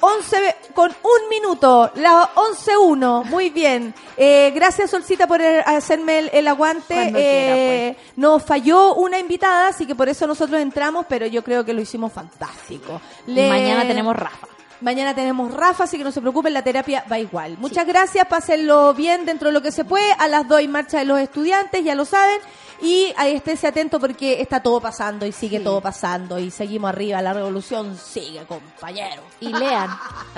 11 0.00 0.56
con 0.74 0.90
un 0.90 1.28
minuto, 1.30 1.90
la 1.96 2.28
11.1, 2.34 3.24
muy 3.24 3.50
bien. 3.50 3.94
Eh, 4.16 4.52
gracias 4.54 4.90
Solcita 4.90 5.26
por 5.26 5.40
hacerme 5.42 6.18
el, 6.20 6.30
el 6.32 6.48
aguante. 6.48 7.12
Eh, 7.16 7.96
Nos 8.16 8.42
falló 8.44 8.94
una 8.94 9.18
invitada, 9.18 9.68
así 9.68 9.86
que 9.86 9.94
por 9.94 10.08
eso 10.08 10.26
nosotros 10.26 10.60
entramos, 10.60 11.06
pero 11.08 11.26
yo 11.26 11.42
creo 11.42 11.64
que 11.64 11.72
lo 11.72 11.80
hicimos 11.80 12.12
fantástico. 12.12 13.00
Le- 13.26 13.48
mañana 13.48 13.86
tenemos 13.86 14.14
Rafa. 14.16 14.46
Mañana 14.82 15.14
tenemos 15.14 15.52
Rafa, 15.54 15.84
así 15.84 15.96
que 15.96 16.04
no 16.04 16.12
se 16.12 16.20
preocupen, 16.20 16.52
la 16.52 16.62
terapia 16.62 17.02
va 17.10 17.18
igual. 17.18 17.56
Muchas 17.58 17.86
gracias, 17.86 18.26
pásenlo 18.26 18.92
bien 18.92 19.24
dentro 19.24 19.48
de 19.48 19.54
lo 19.54 19.62
que 19.62 19.72
se 19.72 19.86
puede. 19.86 20.12
A 20.18 20.28
las 20.28 20.46
dos 20.46 20.58
hay 20.58 20.68
marcha 20.68 20.98
de 20.98 21.06
los 21.06 21.18
estudiantes, 21.18 21.82
ya 21.82 21.94
lo 21.94 22.04
saben. 22.04 22.38
Y 22.82 23.12
ahí 23.16 23.34
esténse 23.36 23.66
atento 23.66 23.98
porque 23.98 24.40
está 24.40 24.62
todo 24.62 24.80
pasando 24.80 25.24
y 25.26 25.32
sigue 25.32 25.60
todo 25.60 25.80
pasando. 25.80 26.38
Y 26.38 26.50
seguimos 26.50 26.90
arriba, 26.90 27.22
la 27.22 27.32
revolución 27.32 27.96
sigue, 27.96 28.44
compañero. 28.46 29.22
Y 29.40 29.48
lean, 29.48 29.90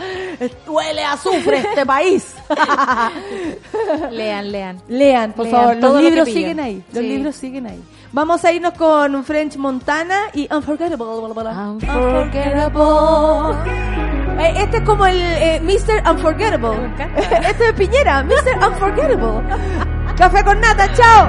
Huele 0.66 1.02
a 1.04 1.12
azufre 1.14 1.58
este 1.58 1.84
país. 1.84 2.34
lean, 4.10 4.52
lean. 4.52 4.80
Lean, 4.88 5.32
por 5.32 5.46
Lean 5.46 5.56
favor, 5.58 5.76
los 5.76 6.00
libros 6.02 6.28
siguen 6.28 6.60
ahí. 6.60 6.82
Los 6.92 7.02
Sí. 7.02 7.08
libros 7.08 7.34
siguen 7.36 7.66
ahí. 7.66 7.82
Vamos 8.12 8.44
a 8.44 8.52
irnos 8.52 8.72
con 8.74 9.24
French 9.24 9.56
Montana 9.56 10.28
y 10.32 10.48
Unforgettable. 10.52 11.04
Unforgettable. 11.04 12.78
Eh, 14.40 14.54
Este 14.62 14.76
es 14.78 14.82
como 14.84 15.04
el 15.06 15.20
eh, 15.20 15.60
Mr. 15.62 16.08
Unforgettable. 16.10 16.94
Este 17.48 17.68
es 17.68 17.72
Piñera, 17.74 18.22
Mr. 18.22 18.56
Unforgettable. 18.66 19.42
Café 20.16 20.42
con 20.44 20.60
nata, 20.60 20.90
chao. 20.94 21.28